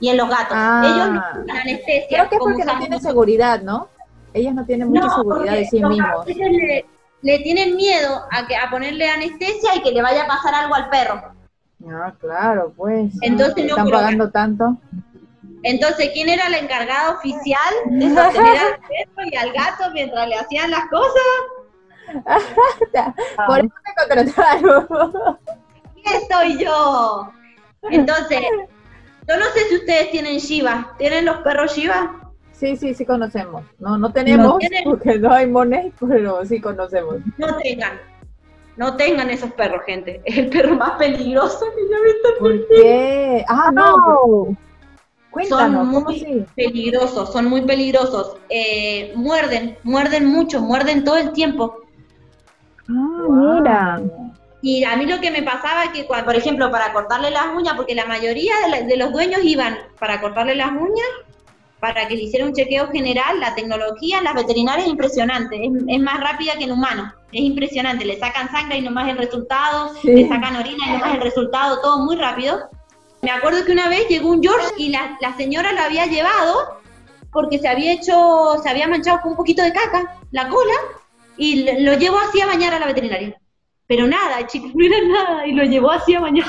y 0.00 0.08
en 0.08 0.16
los 0.16 0.26
gatos. 0.26 0.56
Ah. 0.56 0.82
ellos 0.86 1.10
no 1.10 1.22
ponen 1.32 1.50
anestesia. 1.50 2.06
Creo 2.08 2.28
que 2.30 2.36
es 2.36 2.40
porque 2.40 2.64
no 2.64 2.78
tienen 2.78 3.00
seguridad, 3.02 3.60
¿no? 3.60 3.88
Ellos 4.32 4.54
no 4.54 4.64
tienen 4.64 4.88
mucha 4.88 5.10
seguridad 5.10 5.52
de 5.52 5.66
sí 5.66 5.84
mismos. 5.84 6.26
Ellos 6.26 6.48
le, 6.50 6.86
le, 7.20 7.38
tienen 7.40 7.76
miedo 7.76 8.22
a, 8.30 8.46
que, 8.46 8.56
a 8.56 8.70
ponerle 8.70 9.06
anestesia 9.06 9.76
y 9.76 9.82
que 9.82 9.90
le 9.90 10.00
vaya 10.00 10.22
a 10.22 10.26
pasar 10.26 10.54
algo 10.54 10.74
al 10.74 10.88
perro. 10.88 11.22
Ah, 11.90 12.14
claro, 12.18 12.72
pues. 12.74 13.12
Entonces 13.20 13.66
están 13.66 13.90
pagando 13.90 14.30
tanto. 14.30 14.78
Entonces, 15.62 16.08
¿quién 16.14 16.30
era 16.30 16.48
la 16.48 16.56
encargada 16.56 17.10
oficial 17.10 17.74
de 17.84 18.14
sostener 18.14 18.56
al 18.56 18.80
perro 18.80 19.28
y 19.30 19.36
al 19.36 19.52
gato 19.52 19.90
mientras 19.92 20.26
le 20.26 20.36
hacían 20.36 20.70
las 20.70 20.88
cosas? 20.88 21.22
Por 23.46 23.58
eso 23.58 23.74
me 23.86 24.14
contrataron. 24.16 24.86
¿Quién 25.94 26.20
soy 26.30 26.58
yo? 26.58 27.32
Entonces, 27.90 28.40
yo 29.28 29.36
no 29.38 29.44
sé 29.54 29.60
si 29.68 29.76
ustedes 29.76 30.10
tienen 30.10 30.38
Shiva. 30.38 30.94
¿Tienen 30.98 31.24
los 31.24 31.38
perros 31.38 31.76
Shiva? 31.76 32.22
Sí, 32.52 32.76
sí, 32.76 32.94
sí 32.94 33.04
conocemos. 33.04 33.64
No, 33.80 33.98
no 33.98 34.12
tenemos 34.12 34.58
porque 34.84 35.18
no 35.18 35.32
hay 35.32 35.46
moneda, 35.48 35.90
pero 36.00 36.44
sí 36.44 36.60
conocemos. 36.60 37.16
No 37.36 37.56
tengan. 37.56 38.00
No 38.76 38.96
tengan 38.96 39.30
esos 39.30 39.52
perros, 39.52 39.82
gente. 39.84 40.22
Es 40.24 40.38
el 40.38 40.48
perro 40.48 40.76
más 40.76 40.92
peligroso 40.92 41.66
que 41.74 41.82
yo 41.90 41.96
he 41.96 42.12
visto. 42.12 42.28
¿Por 42.38 42.68
qué? 42.68 43.44
Ah, 43.48 43.70
no. 43.72 44.56
son 45.48 45.86
muy 45.86 46.46
peligrosos, 46.54 47.32
son 47.32 47.46
muy 47.46 47.62
peligrosos. 47.62 48.36
Eh, 48.48 49.12
muerden, 49.16 49.76
muerden 49.82 50.26
mucho, 50.26 50.60
muerden 50.60 51.04
todo 51.04 51.16
el 51.16 51.32
tiempo. 51.32 51.81
Ah, 52.88 53.26
mira. 53.28 54.00
Y 54.62 54.84
a 54.84 54.96
mí 54.96 55.06
lo 55.06 55.20
que 55.20 55.32
me 55.32 55.42
pasaba 55.42 55.84
es 55.84 55.90
que, 55.90 56.06
cuando, 56.06 56.24
por 56.24 56.36
ejemplo, 56.36 56.70
para 56.70 56.92
cortarle 56.92 57.30
las 57.30 57.46
uñas, 57.54 57.74
porque 57.76 57.96
la 57.96 58.06
mayoría 58.06 58.54
de, 58.86 58.96
los 58.96 59.12
dueños 59.12 59.40
iban 59.42 59.76
para 59.98 60.20
cortarle 60.20 60.54
las 60.54 60.70
uñas, 60.70 61.08
para 61.80 62.06
que 62.06 62.14
le 62.14 62.22
hiciera 62.22 62.46
un 62.46 62.52
chequeo 62.52 62.88
general, 62.92 63.40
la 63.40 63.56
tecnología 63.56 64.18
en 64.18 64.24
las 64.24 64.34
veterinarias 64.34 64.86
es 64.86 64.92
impresionante, 64.92 65.68
es, 65.88 66.00
más 66.00 66.20
rápida 66.20 66.52
que 66.56 66.64
en 66.64 66.70
humanos, 66.70 67.12
es 67.32 67.40
impresionante, 67.40 68.04
le 68.04 68.20
sacan 68.20 68.52
sangre 68.52 68.78
y 68.78 68.82
nomás 68.82 69.08
el 69.08 69.18
resultado, 69.18 69.92
le 70.04 70.28
sacan 70.28 70.54
orina 70.54 70.86
y 70.86 70.92
nomás 70.92 71.14
el 71.16 71.22
resultado, 71.22 71.80
todo 71.80 71.98
muy 72.04 72.14
rápido. 72.14 72.70
Me 73.22 73.32
acuerdo 73.32 73.64
que 73.64 73.72
una 73.72 73.88
vez 73.88 74.06
llegó 74.08 74.30
un 74.30 74.40
George 74.40 74.74
y 74.76 74.90
la, 74.90 75.18
señora 75.36 75.72
lo 75.72 75.80
había 75.80 76.06
llevado 76.06 76.78
porque 77.32 77.58
se 77.58 77.66
había 77.66 77.94
hecho, 77.94 78.60
se 78.62 78.68
había 78.68 78.86
manchado 78.86 79.20
con 79.22 79.32
un 79.32 79.36
poquito 79.36 79.62
de 79.64 79.72
caca, 79.72 80.20
la 80.30 80.48
cola, 80.48 80.74
y 81.36 81.64
lo 81.82 81.94
llevó 81.98 82.18
así 82.18 82.40
a 82.40 82.46
bañar 82.46 82.74
a 82.74 82.78
la 82.78 82.86
veterinaria. 82.86 83.40
Pero 83.86 84.06
nada, 84.06 84.46
chicos, 84.46 84.72
no 84.74 84.84
era 84.84 84.96
nada, 85.06 85.46
y 85.46 85.52
lo 85.52 85.64
llevó 85.64 85.90
así 85.90 86.14
a 86.14 86.20
bañar. 86.20 86.46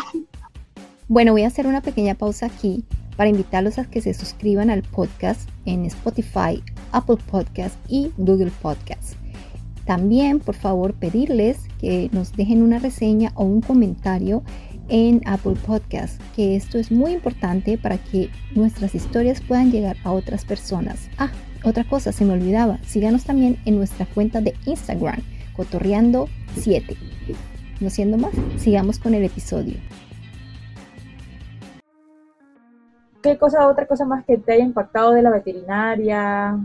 Bueno, 1.08 1.34
voy 1.34 1.44
a 1.44 1.48
hacer 1.48 1.68
una 1.68 1.82
pequeña 1.82 2.16
pausa 2.16 2.46
aquí 2.46 2.84
para 3.18 3.30
invitarlos 3.30 3.78
a 3.78 3.86
que 3.86 4.02
se 4.02 4.14
suscriban 4.14 4.70
al 4.70 4.84
podcast 4.84 5.50
en 5.66 5.86
Spotify, 5.86 6.64
Apple 6.92 7.18
Podcast 7.30 7.76
y 7.88 8.12
Google 8.18 8.52
Podcast. 8.62 9.16
También, 9.86 10.40
por 10.40 10.56
favor, 10.56 10.94
pedirles 10.94 11.60
que 11.80 12.10
nos 12.14 12.32
dejen 12.34 12.64
una 12.64 12.80
reseña 12.80 13.32
o 13.36 13.44
un 13.44 13.62
comentario 13.62 14.44
en 14.90 15.22
Apple 15.26 15.56
Podcast, 15.66 16.22
que 16.36 16.56
esto 16.56 16.78
es 16.78 16.92
muy 16.92 17.12
importante 17.12 17.78
para 17.78 17.98
que 17.98 18.30
nuestras 18.56 18.96
historias 18.96 19.42
puedan 19.42 19.72
llegar 19.72 19.98
a 20.04 20.12
otras 20.12 20.46
personas. 20.46 21.10
Ah, 21.18 21.32
otra 21.64 21.84
cosa, 21.84 22.12
se 22.12 22.26
me 22.26 22.34
olvidaba, 22.34 22.78
síganos 22.84 23.24
también 23.24 23.58
en 23.66 23.78
nuestra 23.78 24.06
cuenta 24.06 24.42
de 24.42 24.54
Instagram, 24.66 25.22
cotorreando7. 25.56 26.96
No 27.80 27.90
siendo 27.90 28.18
más, 28.18 28.32
sigamos 28.58 29.00
con 29.00 29.14
el 29.14 29.24
episodio. 29.24 29.76
¿Qué 33.22 33.38
cosa, 33.38 33.68
otra 33.68 33.88
cosa 33.88 34.06
más 34.06 34.26
que 34.26 34.38
te 34.38 34.54
haya 34.54 34.64
impactado 34.64 35.12
de 35.12 35.22
la 35.22 35.30
veterinaria? 35.30 36.60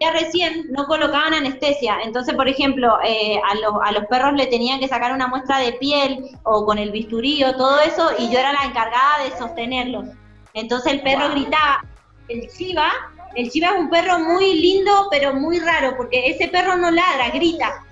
Ya 0.00 0.12
recién 0.12 0.66
no 0.70 0.86
colocaban 0.86 1.34
anestesia, 1.34 1.98
entonces, 2.04 2.34
por 2.34 2.48
ejemplo, 2.48 2.98
eh, 3.06 3.40
a, 3.44 3.54
los, 3.56 3.74
a 3.82 3.92
los 3.92 4.06
perros 4.06 4.34
le 4.34 4.46
tenían 4.46 4.78
que 4.78 4.88
sacar 4.88 5.12
una 5.12 5.28
muestra 5.28 5.58
de 5.58 5.72
piel 5.72 6.24
o 6.44 6.64
con 6.64 6.78
el 6.78 6.90
bisturí 6.92 7.42
todo 7.56 7.80
eso, 7.80 8.10
y 8.18 8.30
yo 8.30 8.38
era 8.38 8.52
la 8.52 8.64
encargada 8.64 9.24
de 9.24 9.36
sostenerlos. 9.36 10.06
Entonces 10.52 10.92
el 10.92 11.02
perro 11.02 11.30
gritaba, 11.30 11.84
el 12.28 12.48
chiva, 12.48 12.90
el 13.34 13.50
chiva 13.50 13.68
es 13.68 13.78
un 13.78 13.90
perro 13.90 14.18
muy 14.18 14.60
lindo, 14.60 15.08
pero 15.10 15.34
muy 15.34 15.58
raro, 15.58 15.96
porque 15.96 16.28
ese 16.28 16.48
perro 16.48 16.76
no 16.76 16.90
ladra, 16.90 17.30
grita. 17.30 17.84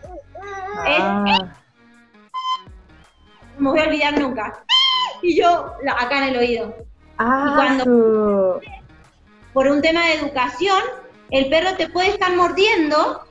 Ah. 0.74 1.55
no 3.59 3.62
me 3.64 3.70
voy 3.70 3.80
a 3.80 3.84
olvidar 3.84 4.18
nunca. 4.18 4.64
Y 5.20 5.36
yo, 5.40 5.72
acá 5.97 6.18
en 6.18 6.34
el 6.34 6.38
oído. 6.38 6.74
Ah, 7.18 7.49
y 7.49 7.55
cuando, 7.55 8.61
por 9.53 9.68
un 9.68 9.82
tema 9.82 10.07
de 10.07 10.14
educación, 10.14 10.80
el 11.30 11.49
perro 11.49 11.76
te 11.76 11.88
puede 11.88 12.09
estar 12.09 12.34
mordiendo 12.34 13.22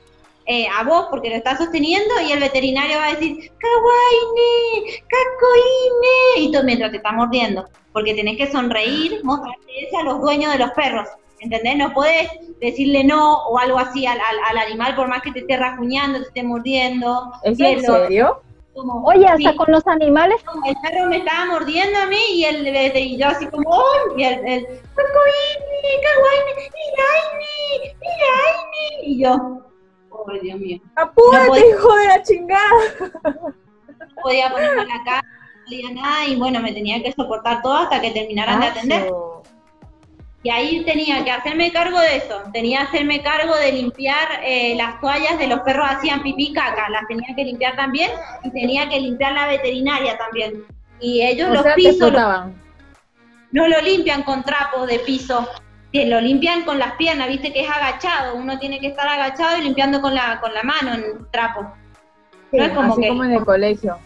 eh, 0.46 0.66
a 0.68 0.82
vos 0.84 1.06
porque 1.10 1.30
lo 1.30 1.36
estás 1.36 1.58
sosteniendo 1.58 2.20
y 2.26 2.32
el 2.32 2.40
veterinario 2.40 2.98
va 2.98 3.06
a 3.06 3.14
decir, 3.14 3.52
kawaii, 3.58 5.02
cacoine, 5.08 6.38
y 6.38 6.52
tú 6.52 6.58
mientras 6.64 6.90
te 6.90 6.96
está 6.96 7.12
mordiendo, 7.12 7.68
porque 7.92 8.14
tenés 8.14 8.36
que 8.36 8.50
sonreír, 8.50 9.20
mostrarte 9.22 9.86
eso 9.86 9.98
a 9.98 10.02
los 10.02 10.20
dueños 10.20 10.52
de 10.52 10.58
los 10.58 10.70
perros, 10.72 11.08
¿entendés? 11.42 11.76
No 11.76 11.92
puedes 11.92 12.30
decirle 12.60 13.04
no 13.04 13.44
o 13.44 13.58
algo 13.58 13.78
así 13.78 14.06
al, 14.06 14.18
al, 14.18 14.58
animal 14.58 14.94
por 14.94 15.08
más 15.08 15.22
que 15.22 15.32
te 15.32 15.40
esté 15.40 15.56
rajuñando, 15.56 16.20
te 16.20 16.28
esté 16.28 16.42
mordiendo. 16.42 17.32
¿Es 17.42 17.58
en 17.60 17.82
serio? 17.82 18.40
Oye, 18.74 19.26
hasta 19.26 19.54
con 19.56 19.66
los 19.70 19.86
animales. 19.86 20.42
El 20.64 20.74
perro 20.82 21.06
me 21.08 21.18
estaba 21.18 21.46
mordiendo 21.46 21.98
a 21.98 22.06
mí 22.06 22.20
y, 22.32 22.44
el, 22.44 22.96
y 22.96 23.18
yo 23.18 23.26
así 23.26 23.46
como, 23.46 23.70
y 24.16 24.24
el, 24.24 24.46
el 24.46 24.66
y 29.02 29.22
yo, 29.22 29.62
oh 30.10 30.32
Dios 30.40 30.58
mío. 30.58 30.80
Apúrate, 30.96 31.48
no 31.48 31.58
hijo 31.58 31.96
de 31.96 32.06
la 32.06 32.22
chingada. 32.22 32.70
No 33.98 34.22
podía 34.22 34.50
ponerme 34.50 34.86
la 34.86 35.04
cara, 35.04 35.22
no 35.22 35.64
podía 35.64 35.90
nada 35.92 36.26
y 36.26 36.36
bueno, 36.36 36.60
me 36.60 36.72
tenía 36.72 37.02
que 37.02 37.12
soportar 37.12 37.60
todo 37.62 37.74
hasta 37.74 38.00
que 38.00 38.10
terminaran 38.12 38.60
de 38.60 38.66
atender. 38.66 39.12
Y 40.44 40.50
ahí 40.50 40.84
tenía 40.84 41.24
que 41.24 41.30
hacerme 41.30 41.70
cargo 41.70 42.00
de 42.00 42.16
eso, 42.16 42.42
tenía 42.52 42.80
que 42.80 42.84
hacerme 42.84 43.22
cargo 43.22 43.54
de 43.54 43.72
limpiar 43.72 44.40
eh, 44.42 44.74
las 44.76 45.00
toallas 45.00 45.38
de 45.38 45.46
los 45.46 45.60
perros 45.60 45.86
hacían 45.88 46.22
pipí 46.22 46.52
caca, 46.52 46.88
las 46.88 47.06
tenía 47.06 47.34
que 47.36 47.44
limpiar 47.44 47.76
también 47.76 48.10
y 48.42 48.50
tenía 48.50 48.88
que 48.88 49.00
limpiar 49.00 49.34
la 49.34 49.46
veterinaria 49.46 50.18
también. 50.18 50.64
Y 50.98 51.22
ellos 51.22 51.50
los 51.50 51.64
pisos 51.74 52.12
no 53.52 53.68
lo 53.68 53.80
limpian 53.82 54.22
con 54.24 54.42
trapo 54.42 54.86
de 54.86 54.98
piso, 55.00 55.46
lo 55.92 56.20
limpian 56.20 56.64
con 56.64 56.78
las 56.78 56.94
piernas, 56.94 57.28
viste 57.28 57.52
que 57.52 57.60
es 57.60 57.70
agachado, 57.70 58.34
uno 58.34 58.58
tiene 58.58 58.80
que 58.80 58.88
estar 58.88 59.06
agachado 59.06 59.58
y 59.58 59.62
limpiando 59.62 60.00
con 60.00 60.14
la, 60.14 60.40
con 60.40 60.52
la 60.54 60.62
mano 60.62 60.94
en 60.94 61.30
trapo. 61.30 61.70
no 62.50 62.64
es 62.64 62.70
como 62.72 62.92
así 62.94 63.08
como 63.08 63.24
en 63.24 63.32
el 63.32 63.44
colegio. 63.44 63.98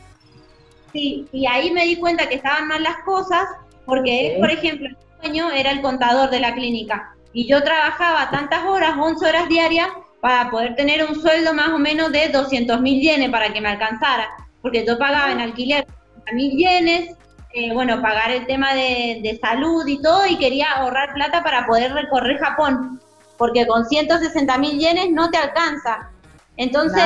Sí, 0.93 1.27
y 1.33 1.47
ahí 1.47 1.71
me 1.71 1.85
di 1.85 1.97
cuenta 1.97 2.29
que 2.29 2.35
estaban 2.35 2.69
mal 2.69 2.83
las 2.83 2.99
cosas, 3.05 3.47
porque 3.85 4.37
por 4.41 4.51
ejemplo, 4.51 4.89
era 5.35 5.71
el 5.71 5.83
contador 5.83 6.31
de 6.31 6.41
la 6.41 6.55
clínica 6.55 7.17
y 7.33 7.47
yo 7.47 7.63
trabajaba 7.63 8.31
tantas 8.31 8.65
horas, 8.65 8.95
11 8.99 9.27
horas 9.27 9.49
diarias, 9.49 9.89
para 10.23 10.51
poder 10.51 10.75
tener 10.75 11.05
un 11.05 11.21
sueldo 11.21 11.53
más 11.53 11.69
o 11.69 11.79
menos 11.79 12.11
de 12.11 12.31
200 12.31 12.81
mil 12.81 13.01
yenes 13.01 13.29
para 13.31 13.53
que 13.53 13.61
me 13.61 13.69
alcanzara, 13.69 14.29
porque 14.63 14.87
yo 14.87 14.99
pagaba 14.99 15.31
en 15.33 15.41
alquiler 15.41 15.87
mil 16.33 16.57
yenes, 16.57 17.15
eh, 17.53 17.75
bueno, 17.75 18.01
pagar 18.01 18.31
el 18.31 18.47
tema 18.47 18.73
de, 18.75 19.39
salud 19.43 19.87
y 19.87 20.01
todo, 20.01 20.27
y 20.27 20.39
quería 20.39 20.73
ahorrar 20.73 21.13
plata 21.13 21.43
para 21.43 21.67
poder 21.67 21.93
recorrer 21.93 22.39
Japón, 22.39 23.01
porque 23.37 23.67
con 23.67 23.85
160 23.85 24.57
mil 24.57 24.79
yenes 24.79 25.11
no 25.11 25.31
te 25.31 25.37
alcanza. 25.37 26.11
Entonces, 26.57 27.05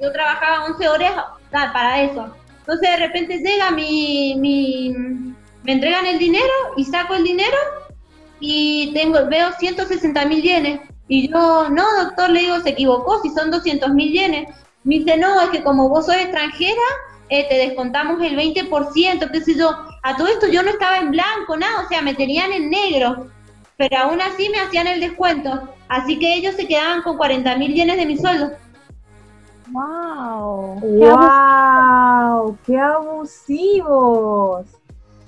yo 0.00 0.10
trabajaba 0.10 0.64
11 0.64 0.88
horas 0.88 1.12
para 1.50 2.00
eso. 2.00 2.34
Entonces, 2.60 2.90
de 2.90 2.96
repente 2.96 3.38
llega 3.38 3.70
mi, 3.70 4.36
mi 4.38 5.31
me 5.62 5.72
entregan 5.72 6.06
el 6.06 6.18
dinero 6.18 6.52
y 6.76 6.84
saco 6.84 7.14
el 7.14 7.24
dinero 7.24 7.56
y 8.40 8.92
tengo 8.92 9.26
veo 9.28 9.52
160 9.58 10.24
mil 10.26 10.42
yenes. 10.42 10.80
Y 11.08 11.28
yo, 11.30 11.68
no, 11.70 11.84
doctor, 12.02 12.30
le 12.30 12.40
digo, 12.40 12.60
se 12.60 12.70
equivocó, 12.70 13.20
si 13.20 13.30
son 13.30 13.50
200 13.50 13.90
mil 13.92 14.12
yenes. 14.12 14.48
Me 14.84 14.96
dice, 14.96 15.16
no, 15.16 15.40
es 15.40 15.50
que 15.50 15.62
como 15.62 15.88
vos 15.88 16.06
sos 16.06 16.16
extranjera, 16.16 16.82
eh, 17.28 17.46
te 17.48 17.54
descontamos 17.54 18.20
el 18.22 18.36
20%, 18.36 19.30
qué 19.30 19.40
sé 19.40 19.56
yo. 19.56 19.70
A 20.02 20.16
todo 20.16 20.26
esto 20.26 20.48
yo 20.48 20.62
no 20.62 20.70
estaba 20.70 20.98
en 20.98 21.12
blanco, 21.12 21.56
nada, 21.56 21.84
o 21.84 21.88
sea, 21.88 22.02
me 22.02 22.14
tenían 22.14 22.52
en 22.52 22.70
negro. 22.70 23.28
Pero 23.76 23.98
aún 23.98 24.20
así 24.20 24.48
me 24.48 24.58
hacían 24.58 24.86
el 24.86 25.00
descuento. 25.00 25.68
Así 25.88 26.18
que 26.18 26.34
ellos 26.34 26.56
se 26.56 26.66
quedaban 26.66 27.02
con 27.02 27.16
40 27.16 27.56
mil 27.56 27.74
yenes 27.74 27.96
de 27.96 28.06
mi 28.06 28.16
sueldo. 28.16 28.50
¡Wow! 29.70 30.80
¡Wow! 30.80 32.58
¡Qué 32.66 32.78
abusivos! 32.78 34.66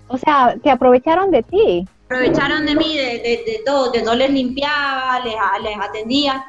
O 0.08 0.18
sea, 0.18 0.56
se 0.62 0.70
aprovecharon 0.70 1.30
de 1.30 1.42
ti. 1.42 1.86
Aprovecharon 2.06 2.66
de 2.66 2.74
mí, 2.74 2.96
de, 2.96 3.42
de, 3.46 3.62
todo, 3.64 3.90
de 3.90 4.02
no 4.02 4.14
les 4.14 4.30
limpiaba, 4.30 5.20
les, 5.20 5.34
atendía. 5.80 6.44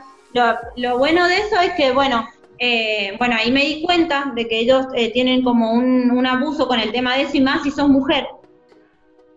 lo, 0.75 0.97
bueno 0.97 1.27
de 1.27 1.37
eso 1.37 1.59
es 1.61 1.71
que, 1.73 1.91
bueno, 1.91 2.27
eh, 2.59 3.15
bueno, 3.17 3.35
ahí 3.37 3.51
me 3.51 3.65
di 3.65 3.81
cuenta 3.83 4.31
de 4.35 4.47
que 4.47 4.59
ellos 4.59 4.87
eh, 4.93 5.11
tienen 5.11 5.43
como 5.43 5.71
un, 5.71 6.11
un, 6.11 6.25
abuso 6.25 6.67
con 6.67 6.79
el 6.79 6.91
tema 6.91 7.15
de 7.15 7.23
eso 7.23 7.37
y 7.37 7.41
más 7.41 7.63
si 7.63 7.71
sos 7.71 7.89
mujer. 7.89 8.25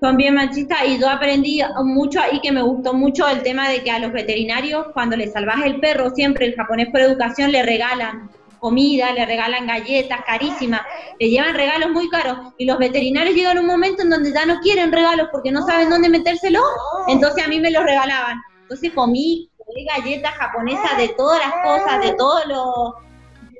Son 0.00 0.16
bien 0.16 0.34
machistas 0.34 0.78
y 0.86 0.98
yo 0.98 1.08
aprendí 1.08 1.60
mucho 1.82 2.20
ahí 2.20 2.40
que 2.40 2.52
me 2.52 2.62
gustó 2.62 2.94
mucho 2.94 3.28
el 3.28 3.42
tema 3.42 3.68
de 3.68 3.82
que 3.82 3.90
a 3.90 3.98
los 3.98 4.12
veterinarios 4.12 4.86
cuando 4.94 5.16
les 5.16 5.32
salvas 5.32 5.64
el 5.64 5.80
perro 5.80 6.10
siempre 6.10 6.46
el 6.46 6.54
japonés 6.54 6.88
por 6.92 7.00
educación 7.00 7.50
le 7.50 7.64
regalan 7.64 8.30
comida, 8.58 9.12
le 9.12 9.26
regalan 9.26 9.66
galletas 9.66 10.20
carísimas, 10.26 10.82
le 11.18 11.30
llevan 11.30 11.54
regalos 11.54 11.90
muy 11.90 12.08
caros 12.08 12.52
y 12.58 12.66
los 12.66 12.78
veterinarios 12.78 13.34
llegan 13.34 13.58
a 13.58 13.60
un 13.60 13.66
momento 13.66 14.02
en 14.02 14.10
donde 14.10 14.32
ya 14.32 14.46
no 14.46 14.60
quieren 14.60 14.92
regalos 14.92 15.28
porque 15.32 15.50
no 15.50 15.62
saben 15.66 15.90
dónde 15.90 16.08
metérselo, 16.08 16.60
entonces 17.08 17.44
a 17.44 17.48
mí 17.48 17.60
me 17.60 17.70
los 17.70 17.84
regalaban. 17.84 18.40
Entonces 18.62 18.92
comí, 18.92 19.50
galletas 19.96 20.32
japonesas 20.32 20.98
de 20.98 21.08
todas 21.10 21.40
las 21.40 21.54
cosas, 21.64 22.04
de 22.04 22.12
todo 22.14 22.44
lo... 22.46 22.94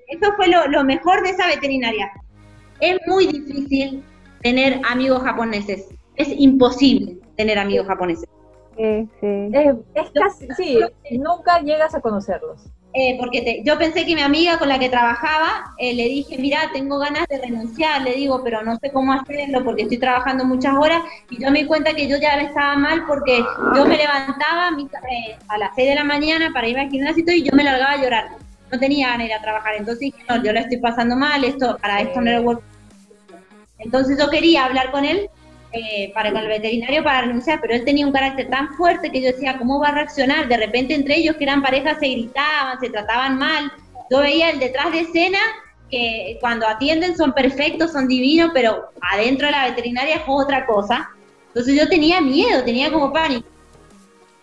Eso 0.09 0.33
fue 0.37 0.49
lo, 0.49 0.85
mejor 0.85 1.23
de 1.23 1.31
esa 1.31 1.47
veterinaria. 1.47 2.11
Es 2.81 2.99
muy 3.07 3.27
difícil 3.27 4.03
tener 4.43 4.81
amigos 4.89 5.23
japoneses, 5.23 5.89
es 6.17 6.29
imposible 6.29 7.19
tener 7.37 7.59
amigos 7.59 7.87
japoneses. 7.87 8.29
Sí, 8.77 9.09
sí. 9.21 9.51
es 9.95 10.11
casi, 10.15 10.49
sí, 10.57 10.81
nunca 11.19 11.61
llegas 11.61 11.95
a 11.95 12.01
conocerlos. 12.01 12.71
Eh, 12.95 13.17
porque 13.19 13.63
yo 13.65 13.79
pensé 13.79 14.07
que 14.07 14.15
mi 14.15 14.23
amiga 14.23 14.59
con 14.59 14.69
la 14.69 14.79
que 14.79 14.89
trabajaba, 14.89 15.75
eh, 15.77 15.93
le 15.93 16.05
dije, 16.05 16.39
mira, 16.39 16.71
tengo 16.73 16.99
ganas 16.99 17.27
de 17.29 17.39
renunciar, 17.39 18.01
le 18.03 18.15
digo, 18.15 18.43
pero 18.43 18.63
no 18.63 18.77
sé 18.77 18.91
cómo 18.91 19.13
hacerlo 19.13 19.63
porque 19.63 19.83
estoy 19.83 19.99
trabajando 19.99 20.47
muchas 20.47 20.75
horas 20.75 21.03
y 21.29 21.43
yo 21.43 21.51
me 21.51 21.61
di 21.61 21.67
cuenta 21.67 21.93
que 21.93 22.09
yo 22.09 22.17
ya 22.17 22.41
estaba 22.41 22.77
mal 22.77 23.05
porque 23.07 23.45
yo 23.75 23.85
me 23.85 23.99
levantaba 23.99 24.71
eh, 25.11 25.37
a 25.49 25.59
las 25.59 25.75
6 25.77 25.89
de 25.91 25.95
la 25.97 26.05
mañana 26.05 26.51
para 26.55 26.67
ir 26.67 26.79
al 26.79 26.89
gimnasio 26.89 27.25
y 27.29 27.43
yo 27.43 27.53
me 27.55 27.63
largaba 27.63 27.93
a 27.93 28.03
llorar. 28.03 28.29
No 28.73 28.79
tenía 28.79 29.09
ganas 29.09 29.21
de 29.21 29.25
ir 29.27 29.35
a 29.35 29.43
trabajar, 29.43 29.75
entonces 29.75 30.01
dije, 30.01 30.19
no, 30.29 30.43
yo 30.43 30.53
la 30.53 30.61
estoy 30.61 30.79
pasando 30.79 31.15
mal, 31.15 31.45
esto 31.45 31.77
para 31.81 32.01
esto 32.01 32.21
no 32.23 32.31
era 32.31 32.41
work. 32.41 32.63
Entonces 33.79 34.19
yo 34.19 34.31
quería 34.31 34.65
hablar 34.65 34.91
con 34.91 35.05
él 35.05 35.29
eh, 35.73 36.11
para 36.15 36.33
con 36.33 36.43
el 36.43 36.49
veterinario 36.49 37.05
para 37.05 37.23
renunciar, 37.23 37.61
pero 37.61 37.75
él 37.75 37.85
tenía 37.85 38.07
un 38.07 38.13
carácter 38.13 38.49
tan 38.49 38.75
fuerte 38.75 39.11
que 39.11 39.21
yo 39.21 39.29
decía, 39.29 39.59
¿cómo 39.59 39.79
va 39.79 39.89
a 39.89 39.93
reaccionar? 39.93 40.49
De 40.49 40.57
repente 40.57 40.95
entre 40.95 41.17
ellos 41.17 41.37
que 41.37 41.45
eran 41.45 41.63
parejas 41.63 41.99
se 42.01 42.09
gritaban, 42.09 42.81
se 42.81 42.89
trataban 42.89 43.39
mal. 43.39 43.71
Yo 44.11 44.21
veía 44.21 44.51
el 44.51 44.61
detrás 44.61 44.93
de 44.93 45.01
escena 45.01 45.39
que 45.91 46.39
cuando 46.41 46.67
atienden 46.67 47.17
son 47.17 47.33
perfectos, 47.33 47.93
son 47.93 48.09
divinos, 48.09 48.51
pero 48.55 48.91
adentro 49.13 49.47
de 49.47 49.53
la 49.53 49.67
veterinaria 49.67 50.17
es 50.17 50.23
otra 50.27 50.65
cosa. 50.67 51.11
Entonces 51.49 51.75
yo 51.75 51.89
tenía 51.89 52.21
miedo, 52.21 52.65
tenía 52.65 52.91
como 52.91 53.13
pánico. 53.13 53.47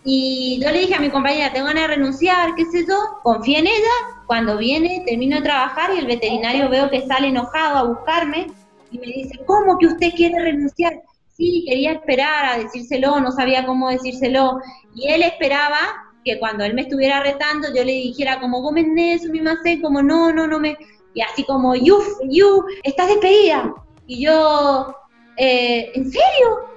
Y 0.04 0.60
yo 0.62 0.70
le 0.70 0.80
dije 0.80 0.94
a 0.94 1.00
mi 1.00 1.10
compañera, 1.10 1.52
tengo 1.52 1.66
ganas 1.66 1.88
de 1.88 1.96
renunciar, 1.96 2.54
qué 2.54 2.64
sé 2.66 2.86
yo, 2.86 2.96
confía 3.24 3.58
en 3.58 3.66
ella. 3.66 4.22
Cuando 4.26 4.56
viene, 4.56 5.02
termino 5.04 5.36
de 5.36 5.42
trabajar 5.42 5.90
y 5.92 5.98
el 5.98 6.06
veterinario 6.06 6.68
veo 6.68 6.88
que 6.88 7.04
sale 7.06 7.28
enojado 7.28 7.78
a 7.78 7.82
buscarme 7.82 8.46
y 8.92 8.98
me 8.98 9.06
dice, 9.06 9.40
¿cómo 9.44 9.78
que 9.78 9.86
usted 9.86 10.12
quiere 10.14 10.40
renunciar? 10.40 11.02
Sí, 11.36 11.64
quería 11.66 11.92
esperar 11.92 12.46
a 12.46 12.58
decírselo, 12.58 13.20
no 13.20 13.30
sabía 13.30 13.66
cómo 13.66 13.90
decírselo, 13.90 14.58
y 14.94 15.08
él 15.08 15.22
esperaba 15.22 15.78
que 16.24 16.38
cuando 16.38 16.64
él 16.64 16.74
me 16.74 16.82
estuviera 16.82 17.22
retando 17.22 17.68
yo 17.68 17.84
le 17.84 17.92
dijera 17.92 18.40
como, 18.40 18.62
Gómez 18.62 18.86
eso, 18.96 19.30
mi 19.30 19.40
sé, 19.62 19.80
como 19.80 20.02
no, 20.02 20.32
no, 20.32 20.46
no 20.46 20.58
me, 20.58 20.76
y 21.14 21.20
así 21.20 21.44
como, 21.44 21.74
you, 21.74 21.98
you, 22.28 22.64
estás 22.82 23.08
despedida, 23.08 23.72
y 24.06 24.24
yo, 24.24 24.94
eh, 25.36 25.90
¿en 25.94 26.10
serio? 26.10 26.70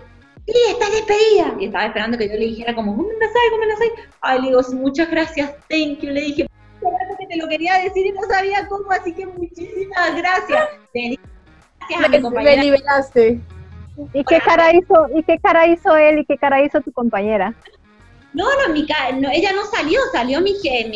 Sí, 0.45 0.57
estás 0.69 0.91
despedida, 0.91 1.55
y 1.59 1.65
estaba 1.65 1.85
esperando 1.85 2.17
que 2.17 2.27
yo 2.27 2.33
le 2.33 2.45
dijera 2.45 2.75
como, 2.75 2.93
Gómez 2.93 3.15
Nasai, 3.19 3.49
Gómez 3.51 3.69
Nasai, 3.69 3.89
ay, 4.21 4.41
le 4.41 4.47
digo, 4.49 4.61
muchas 4.73 5.09
gracias, 5.09 5.51
thank 5.69 5.99
you, 5.99 6.09
le 6.09 6.21
dije, 6.21 6.47
que 7.19 7.27
te 7.27 7.37
lo 7.37 7.47
quería 7.47 7.75
decir 7.83 8.05
y 8.05 8.11
no 8.11 8.21
sabía 8.27 8.67
cómo, 8.67 8.91
así 8.91 9.13
que 9.13 9.25
muchísimas 9.25 10.15
gracias. 10.15 10.69
Gracias 10.93 12.05
a 12.05 12.07
mi 12.07 12.21
compañera. 12.21 12.55
Me 12.55 12.63
liberaste. 12.63 13.41
¿Y 14.13 14.23
qué 14.23 14.39
cara 14.39 14.73
hizo, 14.73 15.07
y 15.15 15.23
qué 15.23 15.37
cara 15.39 15.67
hizo 15.67 15.95
él 15.95 16.19
y 16.19 16.25
qué 16.25 16.37
cara 16.37 16.63
hizo 16.63 16.81
tu 16.81 16.91
compañera? 16.91 17.53
No, 18.33 18.45
no, 18.45 18.73
mi, 18.73 18.85
no 19.19 19.29
ella 19.31 19.51
no 19.53 19.65
salió, 19.65 19.99
salió 20.11 20.39
mi, 20.41 20.53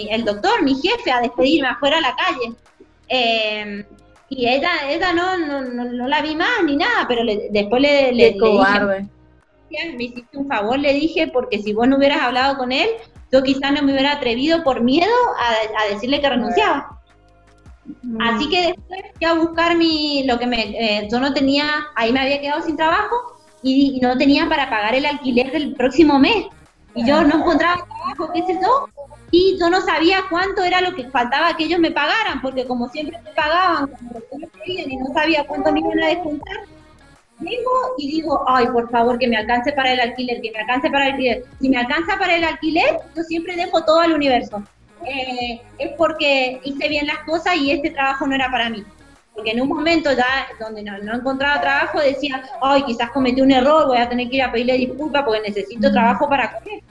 el 0.10 0.24
doctor, 0.24 0.64
mi 0.64 0.76
jefe, 0.76 1.12
a 1.12 1.22
despedirme 1.22 1.68
afuera 1.68 1.97
a 1.97 2.01
la 2.01 2.16
calle. 2.16 2.54
Em, 3.08 3.84
y 4.30 4.47
ella, 4.47 4.70
ella 4.89 5.14
no, 5.14 5.38
no, 5.38 5.62
no, 5.62 6.08
la 6.08 6.22
vi 6.22 6.36
más 6.36 6.64
ni 6.64 6.78
nada, 6.78 7.06
pero 7.08 7.24
después 7.49 7.82
le, 7.82 8.12
le, 8.12 8.32
dije, 8.34 9.93
me 9.95 10.04
hiciste 10.04 10.38
un 10.38 10.47
favor, 10.47 10.80
le 10.80 10.93
dije, 10.93 11.28
porque 11.28 11.60
si 11.60 11.74
vos 11.74 11.88
no 11.88 11.97
hubieras 11.97 12.22
hablado 12.22 12.58
con 12.58 12.72
él, 12.72 12.89
yo 13.32 13.43
quizás 13.43 13.72
no 13.72 13.82
me 13.82 13.93
hubiera 13.93 14.14
atrevido 14.14 14.64
por 14.64 14.82
miedo 14.82 15.14
a, 15.38 15.84
a 15.84 15.93
decirle 15.93 16.22
que 16.22 16.30
renunciaba. 16.30 17.01
Así 18.22 18.50
que 18.50 18.68
después 18.68 19.02
fui 19.16 19.28
a 19.28 19.34
buscar 19.34 19.76
mi, 19.76 20.24
lo 20.26 20.40
que 20.40 20.48
me, 20.48 20.62
eh, 20.62 21.08
yo 21.12 21.20
no 21.20 21.34
tenía, 21.34 21.66
ahí 21.96 22.14
me 22.14 22.22
había 22.22 22.40
quedado 22.40 22.62
sin 22.62 22.78
trabajo 22.78 23.16
y, 23.62 24.00
no 24.02 24.18
tenía 24.18 24.48
para 24.48 24.70
pagar 24.70 24.96
el 24.96 25.06
alquiler 25.06 25.52
del 25.52 25.76
próximo 25.76 26.20
mes. 26.20 26.46
Y 26.96 27.06
yo 27.06 27.24
no 27.24 27.38
encontraba 27.38 27.86
trabajo, 27.86 28.32
qué 28.34 28.44
sé 28.46 28.60
yo, 28.62 28.88
y 29.32 29.58
yo 29.60 29.70
no 29.70 29.82
sabía 29.82 30.24
cuánto 30.30 30.64
era 30.64 30.80
lo 30.80 30.94
que 30.96 31.10
faltaba 31.10 31.58
que 31.58 31.64
ellos 31.64 31.80
me 31.80 31.92
pagaran, 31.92 32.42
porque 32.42 32.66
como 32.66 32.88
siempre 32.90 33.20
me 33.24 33.32
pagaban 33.32 33.88
como 33.88 34.12
ellos 34.32 34.50
querían 34.64 34.92
y 34.92 34.98
no 34.98 35.12
sabía 35.14 35.46
cuánto 35.46 35.72
me 35.72 35.80
iban 35.80 36.04
a 36.04 36.08
descontar, 36.08 36.58
vengo 37.40 37.72
y 37.98 38.12
digo, 38.12 38.44
ay, 38.48 38.68
por 38.68 38.90
favor, 38.92 39.18
que 39.18 39.28
me 39.28 39.38
alcance 39.38 39.72
para 39.74 39.94
el 39.94 40.00
alquiler, 40.00 40.42
que 40.42 40.52
me 40.52 40.60
alcance 40.60 40.90
para 40.90 41.08
el 41.08 41.14
alquiler. 41.14 41.46
Si 41.60 41.70
me 41.70 41.78
alcanza 41.78 42.18
para 42.18 42.36
el 42.36 42.44
alquiler, 42.44 43.00
yo 43.16 43.24
siempre 43.24 43.56
dejo 43.56 43.84
todo 43.84 44.00
al 44.00 44.14
universo. 44.14 44.64
Eh, 45.06 45.62
es 45.78 45.91
porque 45.97 46.60
hice 46.64 46.88
bien 46.88 47.08
las 47.08 47.20
cosas 47.20 47.56
y 47.56 47.72
este 47.72 47.91
trabajo 47.91 48.28
no 48.28 48.36
era 48.36 48.49
para 48.49 48.70
mí. 48.70 48.84
Porque 49.34 49.51
en 49.51 49.62
un 49.62 49.68
momento 49.68 50.12
ya 50.12 50.47
donde 50.60 50.84
no, 50.84 50.97
no 50.99 51.16
encontraba 51.16 51.60
trabajo 51.60 51.99
decía, 51.99 52.43
ay, 52.62 52.84
quizás 52.84 53.10
cometí 53.12 53.41
un 53.41 53.51
error, 53.51 53.88
voy 53.88 53.97
a 53.97 54.08
tener 54.08 54.30
que 54.30 54.38
ir 54.38 54.43
a 54.43 54.51
pedirle 54.51 54.78
disculpas 54.78 55.24
porque 55.24 55.41
necesito 55.41 55.91
trabajo 55.91 56.30
para 56.30 56.51
comer. 56.51 56.84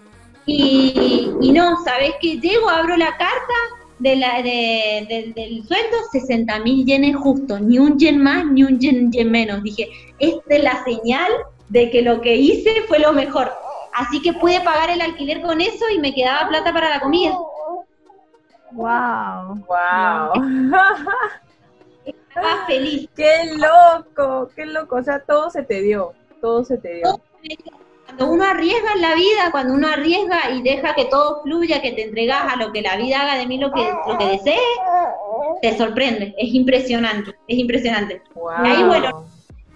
Y, 0.44 1.30
y 1.40 1.52
no, 1.52 1.84
¿sabes 1.84 2.14
qué? 2.20 2.40
Llego, 2.40 2.68
abro 2.68 2.96
la 2.96 3.16
carta 3.16 3.54
de 4.02 4.16
la, 4.16 4.42
de, 4.42 5.32
del 5.34 5.64
sueldo, 5.66 5.96
60 6.10 6.58
mil 6.60 6.84
yenes 6.84 7.14
justo, 7.14 7.60
ni 7.60 7.78
un 7.78 7.96
yen 7.98 8.20
más, 8.20 8.44
ni 8.46 8.64
un 8.64 8.80
yen, 8.80 9.12
yen 9.12 9.30
menos. 9.30 9.62
Dije, 9.62 9.88
esta 10.18 10.56
es 10.56 10.62
la 10.62 10.82
señal 10.84 11.30
de 11.68 11.90
que 11.90 12.02
lo 12.02 12.20
que 12.20 12.34
hice 12.34 12.82
fue 12.88 12.98
lo 12.98 13.12
mejor. 13.12 13.52
Así 13.94 14.20
que 14.20 14.32
pude 14.32 14.60
pagar 14.60 14.90
el 14.90 15.00
alquiler 15.00 15.40
con 15.42 15.60
eso 15.60 15.84
y 15.94 16.00
me 16.00 16.14
quedaba 16.14 16.48
plata 16.48 16.72
para 16.72 16.88
la 16.88 17.00
comida. 17.00 17.36
Wow. 18.72 19.64
Wow. 19.66 20.32
Estaba 22.04 22.66
feliz. 22.66 23.08
Qué 23.14 23.54
loco, 23.56 24.50
qué 24.54 24.66
loco. 24.66 24.96
O 24.96 25.02
sea, 25.02 25.20
todo 25.20 25.50
se 25.50 25.62
te 25.62 25.82
dio, 25.82 26.12
todo 26.40 26.64
se 26.64 26.78
te 26.78 26.94
dio. 26.94 27.20
Cuando 28.06 28.34
uno 28.34 28.44
arriesga 28.44 28.92
en 28.94 29.02
la 29.02 29.14
vida, 29.14 29.50
cuando 29.50 29.74
uno 29.74 29.88
arriesga 29.88 30.50
y 30.50 30.62
deja 30.62 30.94
que 30.94 31.06
todo 31.06 31.42
fluya, 31.42 31.80
que 31.80 31.92
te 31.92 32.04
entregas 32.04 32.52
a 32.52 32.56
lo 32.56 32.72
que 32.72 32.82
la 32.82 32.96
vida 32.96 33.22
haga 33.22 33.36
de 33.36 33.46
mí 33.46 33.58
lo 33.58 33.72
que, 33.72 33.90
lo 34.06 34.18
que 34.18 34.26
desee, 34.26 34.58
te 35.62 35.76
sorprende. 35.78 36.34
Es 36.36 36.52
impresionante, 36.52 37.34
es 37.48 37.58
impresionante. 37.58 38.22
Y 38.64 38.66
ahí, 38.66 38.84
bueno, 38.84 39.26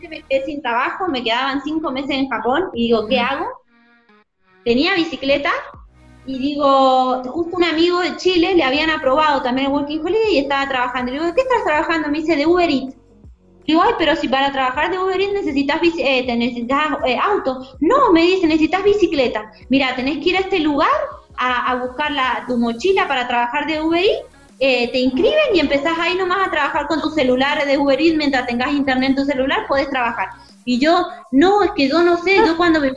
me 0.08 0.22
quedé 0.22 0.44
sin 0.44 0.62
trabajo, 0.62 1.08
me 1.08 1.22
quedaban 1.22 1.62
cinco 1.62 1.90
meses 1.90 2.10
en 2.10 2.28
Japón 2.28 2.70
y 2.74 2.88
digo, 2.88 3.06
¿qué 3.06 3.20
hago? 3.20 3.46
Tenía 4.64 4.94
bicicleta, 4.94 5.50
y 6.26 6.38
digo, 6.38 7.22
justo 7.24 7.56
un 7.56 7.64
amigo 7.64 8.00
de 8.00 8.16
Chile 8.16 8.54
le 8.54 8.64
habían 8.64 8.90
aprobado 8.90 9.42
también 9.42 9.68
el 9.68 9.72
Working 9.72 10.00
Holiday 10.00 10.34
y 10.34 10.38
estaba 10.38 10.68
trabajando. 10.68 11.12
Le 11.12 11.20
digo, 11.20 11.34
¿qué 11.34 11.42
estás 11.42 11.64
trabajando? 11.64 12.08
Me 12.08 12.18
dice, 12.18 12.36
de 12.36 12.46
Uber 12.46 12.68
Eats. 12.68 12.96
Digo, 13.64 13.82
ay, 13.82 13.94
pero 13.98 14.16
si 14.16 14.28
para 14.28 14.52
trabajar 14.52 14.90
de 14.90 14.98
Uber 14.98 15.20
Eats 15.20 15.32
necesitas, 15.32 15.80
eh, 15.98 16.36
necesitas 16.36 16.98
eh, 17.06 17.16
auto. 17.16 17.76
No, 17.80 18.12
me 18.12 18.22
dice, 18.22 18.46
necesitas 18.46 18.82
bicicleta. 18.82 19.52
Mira, 19.68 19.94
tenés 19.94 20.18
que 20.18 20.30
ir 20.30 20.36
a 20.36 20.40
este 20.40 20.58
lugar 20.58 20.90
a, 21.36 21.76
buscar 21.76 22.10
la, 22.10 22.44
tu 22.48 22.56
mochila 22.56 23.06
para 23.06 23.28
trabajar 23.28 23.66
de 23.66 23.80
Uber 23.80 24.02
Eats. 24.02 24.24
Eh, 24.58 24.90
te 24.90 24.98
inscriben 24.98 25.54
y 25.54 25.60
empezás 25.60 25.98
ahí 25.98 26.16
nomás 26.16 26.48
a 26.48 26.50
trabajar 26.50 26.86
con 26.88 27.00
tu 27.00 27.10
celular 27.10 27.64
de 27.64 27.78
Uber 27.78 28.00
Eats. 28.00 28.16
Mientras 28.16 28.46
tengas 28.46 28.72
internet 28.72 29.10
en 29.10 29.16
tu 29.16 29.24
celular, 29.24 29.66
puedes 29.68 29.88
trabajar. 29.90 30.30
Y 30.64 30.80
yo, 30.80 31.06
no, 31.30 31.62
es 31.62 31.70
que 31.76 31.88
yo 31.88 32.02
no 32.02 32.16
sé, 32.16 32.38
yo 32.44 32.56
cuando 32.56 32.80
me 32.80 32.92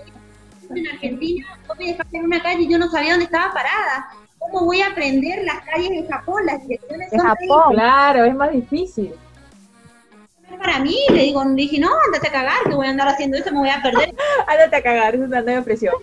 en 0.78 0.88
Argentina, 0.88 1.60
vos 1.68 1.78
me 1.78 1.86
dejaste 1.86 2.18
en 2.18 2.26
una 2.26 2.42
calle 2.42 2.64
y 2.64 2.70
yo 2.70 2.78
no 2.78 2.90
sabía 2.90 3.12
dónde 3.12 3.26
estaba 3.26 3.54
parada. 3.54 4.10
¿Cómo 4.38 4.66
voy 4.66 4.82
a 4.82 4.88
aprender 4.88 5.44
las 5.44 5.62
calles 5.66 5.90
de 5.90 6.08
Japón? 6.08 6.46
Las 6.46 6.62
direcciones 6.66 7.12
de 7.12 7.20
Japón, 7.20 7.74
claro, 7.74 8.24
es 8.24 8.36
más 8.36 8.52
difícil. 8.52 9.14
Para 10.58 10.80
mí, 10.80 10.98
le 11.10 11.24
digo, 11.24 11.44
dije, 11.54 11.80
no, 11.80 11.90
andate 12.06 12.28
a 12.28 12.32
cagar, 12.32 12.64
que 12.64 12.76
voy 12.76 12.88
a 12.88 12.90
andar 12.90 13.08
haciendo 13.08 13.38
eso, 13.38 13.52
me 13.52 13.60
voy 13.60 13.70
a 13.70 13.82
perder. 13.82 14.14
andate 14.48 14.76
a 14.76 14.82
cagar, 14.82 15.16
es 15.16 15.22
una 15.22 15.42
nueva 15.42 15.62
presión. 15.62 15.94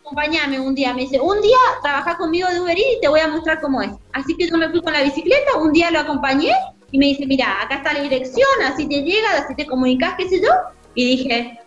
Acompáñame 0.00 0.60
un 0.60 0.74
día, 0.74 0.94
me 0.94 1.02
dice, 1.02 1.20
un 1.20 1.40
día 1.42 1.58
trabaja 1.82 2.16
conmigo 2.16 2.48
de 2.48 2.60
Uber 2.60 2.78
y 2.78 3.00
te 3.02 3.08
voy 3.08 3.20
a 3.20 3.28
mostrar 3.28 3.60
cómo 3.60 3.82
es. 3.82 3.90
Así 4.12 4.34
que 4.36 4.48
yo 4.48 4.56
me 4.56 4.70
fui 4.70 4.80
con 4.80 4.92
la 4.92 5.02
bicicleta, 5.02 5.58
un 5.58 5.72
día 5.72 5.90
lo 5.90 6.00
acompañé 6.00 6.52
y 6.90 6.98
me 6.98 7.06
dice, 7.06 7.26
mira, 7.26 7.62
acá 7.62 7.76
está 7.76 7.92
la 7.92 8.00
dirección, 8.00 8.48
así 8.64 8.88
te 8.88 9.02
llega, 9.02 9.32
así 9.36 9.54
te 9.54 9.66
comunicas, 9.66 10.14
qué 10.16 10.28
sé 10.28 10.40
yo. 10.40 10.50
Y 10.94 11.16
dije, 11.16 11.60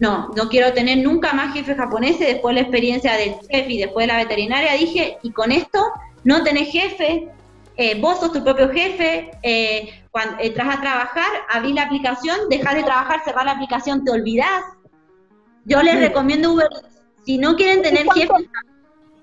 no, 0.00 0.30
no 0.34 0.48
quiero 0.48 0.72
tener 0.72 0.98
nunca 0.98 1.34
más 1.34 1.52
jefe 1.52 1.74
japonés 1.74 2.18
después 2.18 2.54
de 2.54 2.62
la 2.62 2.66
experiencia 2.66 3.12
del 3.12 3.34
chef 3.40 3.68
y 3.68 3.78
después 3.78 4.04
de 4.04 4.12
la 4.12 4.18
veterinaria, 4.18 4.72
dije, 4.72 5.18
y 5.22 5.30
con 5.30 5.52
esto 5.52 5.84
no 6.24 6.42
tenés 6.42 6.72
jefe, 6.72 7.28
eh, 7.76 8.00
vos 8.00 8.18
sos 8.18 8.32
tu 8.32 8.42
propio 8.42 8.70
jefe, 8.70 9.30
eh, 9.42 10.02
cuando 10.10 10.36
entras 10.40 10.78
a 10.78 10.80
trabajar, 10.80 11.30
abrís 11.50 11.74
la 11.74 11.82
aplicación, 11.82 12.48
dejas 12.48 12.74
de 12.74 12.82
trabajar, 12.82 13.22
cerrar 13.24 13.44
la 13.44 13.52
aplicación, 13.52 14.02
te 14.02 14.10
olvidás. 14.10 14.64
Yo 15.66 15.82
les 15.82 16.00
recomiendo 16.00 16.54
Uber 16.54 16.68
Si 17.26 17.36
no 17.36 17.54
quieren 17.54 17.82
tener 17.82 18.06
jefe... 18.14 18.32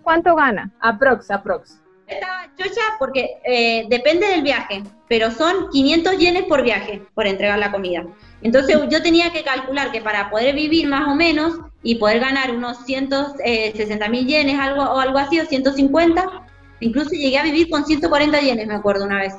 ¿Cuánto 0.03 0.35
gana? 0.35 0.71
Aprox, 0.79 1.31
aprox. 1.31 1.81
Estaba 2.07 2.49
chocha 2.57 2.81
porque 2.99 3.37
eh, 3.43 3.85
depende 3.89 4.27
del 4.27 4.41
viaje, 4.41 4.81
pero 5.09 5.29
son 5.29 5.69
500 5.69 6.17
yenes 6.17 6.43
por 6.43 6.63
viaje, 6.63 7.01
por 7.13 7.27
entregar 7.27 7.59
la 7.59 7.71
comida. 7.71 8.05
Entonces 8.41 8.77
yo 8.89 9.01
tenía 9.01 9.31
que 9.31 9.43
calcular 9.43 9.91
que 9.91 10.01
para 10.01 10.29
poder 10.29 10.55
vivir 10.55 10.87
más 10.87 11.07
o 11.07 11.15
menos 11.15 11.59
y 11.83 11.95
poder 11.95 12.19
ganar 12.19 12.51
unos 12.51 12.85
160 12.85 13.43
eh, 13.43 14.09
mil 14.09 14.25
yenes 14.25 14.57
algo, 14.57 14.83
o 14.83 14.99
algo 14.99 15.17
así, 15.17 15.39
o 15.39 15.45
150, 15.45 16.45
incluso 16.79 17.09
llegué 17.11 17.39
a 17.39 17.43
vivir 17.43 17.69
con 17.69 17.85
140 17.85 18.39
yenes, 18.39 18.67
me 18.67 18.75
acuerdo 18.75 19.03
una 19.03 19.19
vez. 19.19 19.33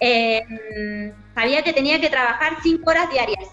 Eh, 0.00 1.12
sabía 1.34 1.62
que 1.62 1.72
tenía 1.72 2.00
que 2.00 2.08
trabajar 2.08 2.56
5 2.62 2.90
horas 2.90 3.10
diarias, 3.10 3.48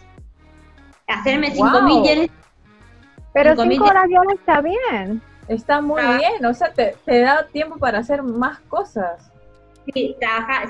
hacerme 1.07 1.51
5 1.51 1.82
mil 1.84 2.03
yenes. 2.03 2.30
Pero 3.32 3.55
5 3.61 3.84
horas 3.84 4.07
diarias 4.07 4.39
está 4.39 4.61
bien. 4.61 5.22
Está 5.48 5.82
muy 5.82 6.02
ah. 6.04 6.18
bien, 6.18 6.46
o 6.46 6.54
sea, 6.54 6.74
te, 6.74 6.96
te 7.06 7.20
da 7.20 7.48
tiempo 7.48 7.78
para 7.78 8.00
hacer 8.00 8.24
más 8.24 8.60
cosas. 8.62 9.32
Sí, 9.93 10.16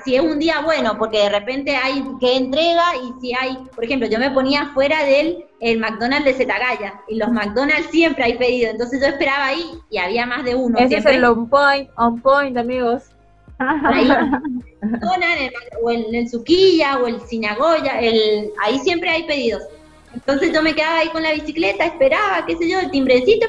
si 0.03 0.15
es 0.15 0.21
un 0.21 0.39
día 0.39 0.59
bueno, 0.61 0.97
porque 0.97 1.19
de 1.19 1.29
repente 1.29 1.75
hay 1.75 2.03
que 2.19 2.35
entrega 2.35 2.83
y 3.01 3.21
si 3.21 3.33
hay, 3.33 3.57
por 3.73 3.85
ejemplo, 3.85 4.09
yo 4.09 4.19
me 4.19 4.29
ponía 4.31 4.71
fuera 4.73 5.05
del 5.05 5.45
el 5.61 5.79
McDonald's 5.79 6.25
de 6.25 6.33
Zetagaya 6.33 7.01
y 7.07 7.15
los 7.15 7.31
McDonald's 7.31 7.89
siempre 7.91 8.25
hay 8.25 8.37
pedido, 8.37 8.71
entonces 8.71 8.99
yo 8.99 9.07
esperaba 9.07 9.45
ahí 9.45 9.65
y 9.89 9.99
había 9.99 10.25
más 10.25 10.43
de 10.43 10.55
uno. 10.55 10.77
Ese 10.77 10.97
es 10.97 11.05
el 11.05 11.23
on 11.23 11.47
point, 11.47 11.89
on 11.95 12.21
point, 12.21 12.57
amigos. 12.57 13.03
Ahí, 13.57 14.09
o 15.81 15.91
en 15.91 16.13
el 16.13 16.29
Suquilla 16.29 16.97
o 16.97 17.07
el 17.07 17.21
Sinagoya, 17.21 18.01
el, 18.01 18.51
ahí 18.61 18.79
siempre 18.79 19.09
hay 19.09 19.23
pedidos. 19.23 19.63
Entonces 20.15 20.53
yo 20.53 20.61
me 20.61 20.73
quedaba 20.73 20.99
ahí 20.99 21.09
con 21.09 21.21
la 21.21 21.33
bicicleta, 21.33 21.85
esperaba, 21.85 22.45
qué 22.47 22.55
sé 22.55 22.69
yo, 22.69 22.79
el 22.79 22.89
timbrecito, 22.89 23.47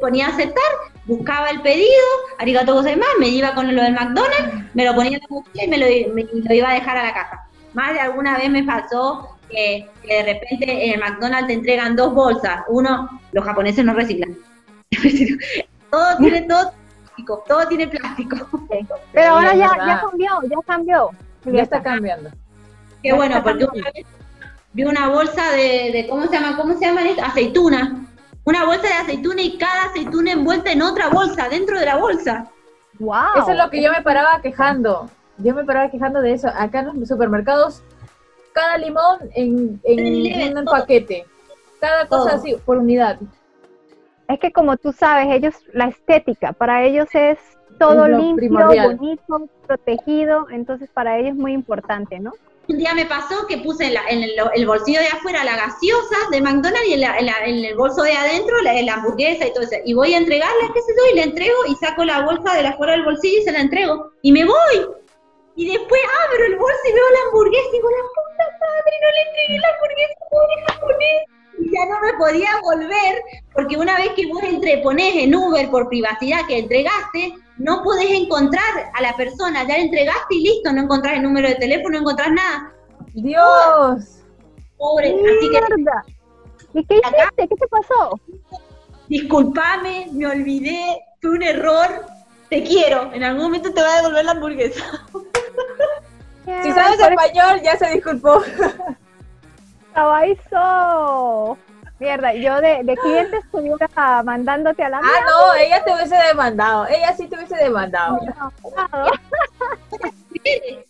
ponía 0.00 0.26
a 0.26 0.30
aceptar, 0.30 0.64
buscaba 1.04 1.50
el 1.50 1.60
pedido, 1.60 1.86
arigato 2.38 2.74
gozaimasu, 2.74 3.20
me 3.20 3.28
iba 3.28 3.54
con 3.54 3.74
lo 3.74 3.82
del 3.82 3.92
McDonald's, 3.92 4.74
me 4.74 4.86
lo 4.86 4.94
ponía 4.94 5.18
en 5.18 5.22
la 5.22 5.28
mochila 5.28 5.64
y 5.64 5.68
me 5.68 5.78
lo, 5.78 6.54
iba 6.54 6.70
a 6.70 6.74
dejar 6.74 6.96
a 6.96 7.04
la 7.04 7.12
casa. 7.12 7.44
Más 7.74 7.92
de 7.92 8.00
alguna 8.00 8.38
vez 8.38 8.48
me 8.50 8.64
pasó 8.64 9.36
que, 9.50 9.88
de 10.06 10.22
repente 10.22 10.86
en 10.86 10.94
el 10.94 11.00
McDonald's 11.00 11.48
te 11.48 11.52
entregan 11.52 11.96
dos 11.96 12.14
bolsas. 12.14 12.62
Uno, 12.68 13.20
los 13.32 13.44
japoneses 13.44 13.84
no 13.84 13.92
reciclan. 13.92 14.36
todo 15.90 16.16
tiene 16.18 16.42
todo 16.42 16.72
plástico, 17.04 17.44
todo 17.46 17.68
tiene 17.68 17.88
plástico. 17.88 18.36
Pero 19.12 19.30
ahora 19.34 19.54
ya, 19.54 19.70
ya 19.86 20.00
cambió, 20.00 20.30
ya 20.48 20.56
cambió. 20.66 21.10
Ya 21.44 21.62
está 21.62 21.82
cambiando. 21.82 22.30
Qué 23.02 23.12
bueno, 23.12 23.42
porque 23.42 23.64
una 23.64 23.90
vez 23.92 24.06
vi 24.72 24.84
una 24.84 25.08
bolsa 25.08 25.50
de, 25.52 26.06
¿cómo 26.08 26.26
se 26.26 26.32
llama? 26.32 26.56
¿Cómo 26.56 26.74
se 26.74 26.86
llama 26.86 27.08
esto? 27.08 27.22
Aceituna. 27.24 28.06
Una 28.44 28.64
bolsa 28.64 28.88
de 28.88 28.94
aceituna 28.94 29.42
y 29.42 29.58
cada 29.58 29.84
aceituna 29.84 30.32
envuelta 30.32 30.72
en 30.72 30.82
otra 30.82 31.08
bolsa, 31.08 31.48
dentro 31.48 31.78
de 31.78 31.86
la 31.86 31.96
bolsa. 31.96 32.50
Wow. 32.98 33.36
Eso 33.36 33.50
es 33.52 33.58
lo 33.58 33.70
que 33.70 33.82
yo 33.82 33.92
me 33.92 34.02
paraba 34.02 34.40
quejando. 34.42 35.10
Yo 35.38 35.54
me 35.54 35.64
paraba 35.64 35.90
quejando 35.90 36.20
de 36.20 36.32
eso. 36.32 36.48
Acá 36.48 36.80
en 36.80 37.00
los 37.00 37.08
supermercados, 37.08 37.82
cada 38.52 38.78
limón 38.78 39.18
en, 39.34 39.80
en, 39.84 40.58
un 40.58 40.64
paquete. 40.64 41.26
Cada 41.80 42.06
cosa 42.08 42.34
así, 42.34 42.56
por 42.64 42.78
unidad. 42.78 43.18
Es 44.28 44.38
que 44.38 44.52
como 44.52 44.76
tú 44.76 44.92
sabes, 44.92 45.28
ellos, 45.30 45.54
la 45.72 45.86
estética, 45.86 46.52
para 46.52 46.84
ellos 46.84 47.08
es 47.14 47.38
todo 47.80 48.06
limpio, 48.06 48.50
bonito, 48.50 49.48
protegido, 49.66 50.46
entonces 50.50 50.90
para 50.92 51.18
ellos 51.18 51.30
es 51.30 51.36
muy 51.36 51.54
importante, 51.54 52.20
¿no? 52.20 52.32
Un 52.68 52.76
día 52.76 52.94
me 52.94 53.06
pasó 53.06 53.46
que 53.48 53.56
puse 53.56 53.86
en, 53.86 54.22
el, 54.22 54.66
bolsillo 54.66 55.00
de 55.00 55.08
afuera 55.08 55.42
la 55.42 55.56
gaseosa 55.56 56.16
de 56.30 56.40
McDonald's 56.40 56.86
y 56.86 56.92
en, 56.92 57.64
el 57.64 57.74
bolso 57.74 58.02
de 58.02 58.12
adentro 58.12 58.54
la, 58.62 58.92
hamburguesa 58.92 59.46
y 59.46 59.52
todo 59.52 59.64
eso. 59.64 59.76
Y 59.84 59.94
voy 59.94 60.14
a 60.14 60.18
entregarla, 60.18 60.70
qué 60.72 60.80
sé 60.82 60.92
yo, 60.96 61.12
y 61.12 61.16
le 61.16 61.22
entrego 61.24 61.56
y 61.66 61.74
saco 61.76 62.04
la 62.04 62.20
bolsa 62.22 62.54
de 62.54 62.68
afuera 62.68 62.92
del 62.92 63.04
bolsillo 63.04 63.40
y 63.40 63.42
se 63.42 63.52
la 63.52 63.60
entrego. 63.62 64.12
Y 64.22 64.30
me 64.30 64.44
voy. 64.44 64.86
Y 65.56 65.72
después 65.72 66.00
abro 66.28 66.44
el 66.44 66.56
bolso 66.56 66.80
y 66.88 66.92
veo 66.92 67.04
la 67.10 67.18
hamburguesa 67.26 67.64
y 67.66 67.72
digo, 67.72 67.88
la 67.90 68.02
puta 68.14 68.58
madre, 68.60 68.94
no 69.02 69.10
le 69.10 69.22
entregué 69.26 69.58
la 69.58 69.68
hamburguesa, 69.74 70.14
pobre 70.30 70.56
japonés. 70.68 71.22
Y 71.58 71.72
ya 71.72 71.86
no 71.86 72.00
me 72.00 72.12
podía 72.18 72.50
volver, 72.62 73.22
porque 73.52 73.76
una 73.78 73.96
vez 73.96 74.10
que 74.10 74.26
vos 74.28 74.44
entre, 74.44 74.78
ponés 74.78 75.16
en 75.16 75.34
Uber 75.34 75.68
por 75.70 75.88
privacidad 75.88 76.46
que 76.46 76.58
entregaste, 76.58 77.34
no 77.60 77.82
podés 77.82 78.10
encontrar 78.10 78.90
a 78.94 79.02
la 79.02 79.14
persona, 79.16 79.64
ya 79.68 79.76
le 79.76 79.82
entregaste 79.82 80.34
y 80.34 80.42
listo, 80.42 80.72
no 80.72 80.82
encontrás 80.82 81.16
el 81.16 81.22
número 81.22 81.48
de 81.48 81.56
teléfono, 81.56 81.90
no 81.90 81.98
encontrás 81.98 82.30
nada. 82.32 82.72
Dios. 83.12 84.22
Pobre, 84.78 85.08
así 85.08 85.50
que... 85.50 85.60
¿Y 86.72 86.84
qué 86.86 86.94
hiciste? 86.94 87.48
¿Qué 87.48 87.56
te 87.56 87.66
pasó? 87.68 88.18
Disculpame, 89.08 90.08
me 90.12 90.26
olvidé, 90.26 91.02
fue 91.20 91.32
un 91.32 91.42
error, 91.42 92.06
te 92.48 92.62
quiero, 92.62 93.12
en 93.12 93.24
algún 93.24 93.42
momento 93.42 93.74
te 93.74 93.80
voy 93.82 93.90
a 93.90 93.96
devolver 93.96 94.24
la 94.24 94.30
hamburguesa. 94.30 94.84
si 96.62 96.72
sabes 96.72 96.98
español, 96.98 97.60
ya 97.62 97.76
se 97.76 97.90
disculpó. 97.90 98.42
Cabaizo. 99.94 101.58
Mierda, 102.00 102.32
yo 102.32 102.60
de, 102.62 102.82
de 102.82 102.96
clientes 102.96 103.44
estuviera 103.44 104.22
mandándote 104.22 104.82
a 104.82 104.88
la 104.88 104.98
Ah, 104.98 105.24
no, 105.26 105.54
ella 105.54 105.84
te 105.84 105.92
hubiese 105.92 106.16
demandado. 106.16 106.86
Ella 106.86 107.14
sí 107.14 107.28
te 107.28 107.36
hubiese 107.36 107.56
demandado. 107.56 108.18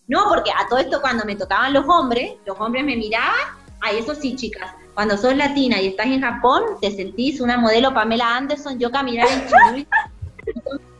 No, 0.06 0.28
porque 0.28 0.52
a 0.52 0.68
todo 0.68 0.78
esto 0.78 1.00
cuando 1.00 1.24
me 1.24 1.34
tocaban 1.34 1.72
los 1.72 1.84
hombres, 1.88 2.34
los 2.46 2.58
hombres 2.60 2.84
me 2.84 2.94
miraban. 2.94 3.34
Ay, 3.80 3.98
eso 3.98 4.14
sí, 4.14 4.36
chicas. 4.36 4.70
Cuando 4.94 5.16
sos 5.16 5.34
latina 5.34 5.80
y 5.80 5.88
estás 5.88 6.06
en 6.06 6.20
Japón, 6.20 6.62
te 6.80 6.92
sentís 6.92 7.40
una 7.40 7.58
modelo 7.58 7.92
Pamela 7.92 8.36
Anderson. 8.36 8.78
Yo 8.78 8.92
caminar 8.92 9.26
en 9.28 9.46
Chile 9.46 9.86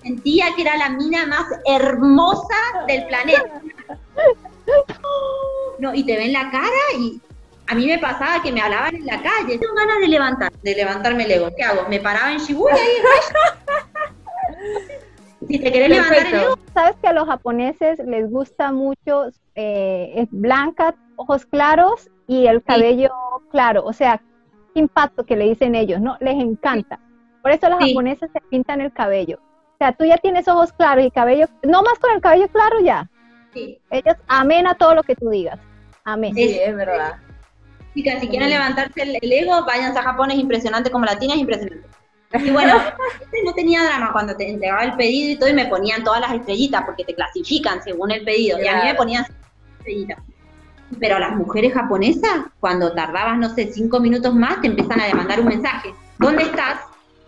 sentía 0.03 0.47
que 0.57 0.63
era 0.63 0.77
la 0.77 0.89
mina 0.89 1.27
más 1.27 1.47
hermosa 1.67 2.57
del 2.89 3.07
planeta. 3.07 3.61
No, 5.79 5.95
y 5.95 6.05
te 6.05 6.17
ven 6.17 6.33
la 6.33 6.51
cara 6.51 6.99
y 6.99 7.21
a 7.71 7.75
mí 7.77 7.87
me 7.87 8.01
pasaba 8.01 8.43
que 8.43 8.51
me 8.51 8.61
hablaban 8.61 8.97
en 8.97 9.07
la 9.07 9.23
calle. 9.23 9.57
Tengo 9.57 9.75
ganas 9.75 10.01
de 10.01 10.09
levantar, 10.09 10.53
de 10.53 10.75
levantarme 10.75 11.23
el 11.23 11.31
ego. 11.31 11.51
¿Qué 11.57 11.63
hago? 11.63 11.89
Me 11.89 12.01
paraba 12.01 12.33
en 12.33 12.39
Shibuya 12.39 12.75
y 12.75 12.79
Si 15.47 15.61
te 15.61 15.73
querés 15.73 15.89
levantar 15.89 16.27
el 16.27 16.35
ego. 16.35 16.59
Sabes 16.75 16.97
que 17.01 17.07
a 17.07 17.13
los 17.13 17.27
japoneses 17.27 18.01
les 18.01 18.29
gusta 18.29 18.73
mucho 18.73 19.29
eh, 19.55 20.15
es 20.17 20.27
blanca, 20.33 20.97
ojos 21.15 21.47
claros 21.47 22.11
y 22.27 22.49
el 22.49 22.61
cabello 22.65 23.13
claro. 23.53 23.85
O 23.85 23.93
sea, 23.93 24.21
impacto 24.75 25.25
que 25.25 25.37
le 25.37 25.45
dicen 25.45 25.77
ellos, 25.77 26.01
¿no? 26.01 26.17
Les 26.19 26.43
encanta. 26.43 26.99
Por 27.41 27.53
eso 27.53 27.71
los 27.71 27.79
japoneses 27.79 28.33
se 28.33 28.41
pintan 28.51 28.81
el 28.81 28.93
cabello. 28.93 29.39
O 29.75 29.77
sea, 29.79 29.93
tú 29.93 30.05
ya 30.05 30.17
tienes 30.17 30.49
ojos 30.49 30.73
claros 30.73 31.05
y 31.05 31.11
cabello, 31.13 31.47
no 31.63 31.85
más 31.85 32.01
con 32.01 32.11
el 32.11 32.21
cabello 32.21 32.49
claro 32.49 32.81
ya. 32.81 33.09
Sí. 33.55 33.81
Ellos 33.91 34.17
amen 34.27 34.67
a 34.67 34.75
todo 34.75 34.97
lo 34.97 35.05
que 35.05 35.15
tú 35.15 35.31
digas. 35.31 35.61
Amén. 36.03 36.35
Sí, 36.35 36.59
es 36.61 36.75
verdad. 36.75 37.21
Chicas, 37.95 38.21
si 38.21 38.29
quieren 38.29 38.51
levantarse 38.51 39.03
el, 39.03 39.33
ego, 39.33 39.65
váyanse 39.65 39.99
a 39.99 40.03
Japón, 40.03 40.31
es 40.31 40.39
impresionante 40.39 40.91
como 40.91 41.05
latina, 41.05 41.35
es 41.35 41.41
impresionante. 41.41 41.89
Y 42.35 42.51
bueno, 42.53 42.77
no 43.45 43.53
tenía 43.55 43.83
drama 43.83 44.13
cuando 44.13 44.37
te 44.37 44.49
entregaba 44.49 44.85
el 44.85 44.95
pedido 44.95 45.33
y 45.33 45.37
todo, 45.37 45.49
y 45.49 45.55
me 45.55 45.67
ponían 45.67 46.05
todas 46.05 46.21
las 46.21 46.33
estrellitas, 46.33 46.85
porque 46.85 47.05
te 47.05 47.15
clasifican 47.15 47.83
según 47.83 48.13
el 48.13 48.25
pedido, 48.25 48.61
y 48.61 48.69
a 48.69 48.77
mí 48.77 48.83
me 48.85 48.95
ponían 48.95 49.27
estrellitas. 49.79 50.19
Pero 50.99 51.19
las 51.19 51.37
mujeres 51.37 51.73
japonesas, 51.73 52.47
cuando 52.59 52.93
tardabas, 52.93 53.39
no 53.39 53.55
sé, 53.55 53.73
cinco 53.73 54.01
minutos 54.01 54.35
más, 54.35 54.61
te 54.61 54.69
empiezan 54.69 55.01
a 55.01 55.07
demandar 55.07 55.41
un 55.41 55.47
mensaje. 55.47 55.95
¿Dónde 56.19 56.45
estás? 56.45 56.81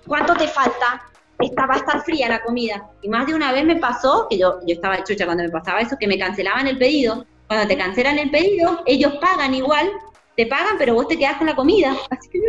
¿Cuánto 0.06 0.34
te 0.34 0.48
falta? 0.48 1.02
Esta, 1.38 1.66
va 1.66 1.74
a 1.74 1.78
estar 1.78 2.02
fría 2.02 2.28
la 2.28 2.42
comida. 2.42 2.88
Y 3.02 3.08
más 3.08 3.26
de 3.26 3.34
una 3.34 3.52
vez 3.52 3.64
me 3.64 3.76
pasó, 3.76 4.26
que 4.28 4.38
yo, 4.38 4.60
yo 4.66 4.74
estaba 4.74 5.02
chucha 5.04 5.24
cuando 5.24 5.44
me 5.44 5.50
pasaba 5.50 5.80
eso, 5.80 5.96
que 5.98 6.06
me 6.06 6.18
cancelaban 6.18 6.66
el 6.66 6.78
pedido. 6.78 7.24
Cuando 7.46 7.66
te 7.68 7.76
cancelan 7.76 8.18
el 8.18 8.30
pedido, 8.30 8.82
ellos 8.86 9.14
pagan 9.20 9.54
igual, 9.54 9.90
te 10.36 10.46
pagan, 10.46 10.76
pero 10.78 10.94
vos 10.94 11.08
te 11.08 11.18
quedás 11.18 11.36
con 11.36 11.46
la 11.46 11.54
comida. 11.54 11.94
Así 12.10 12.28
que, 12.30 12.40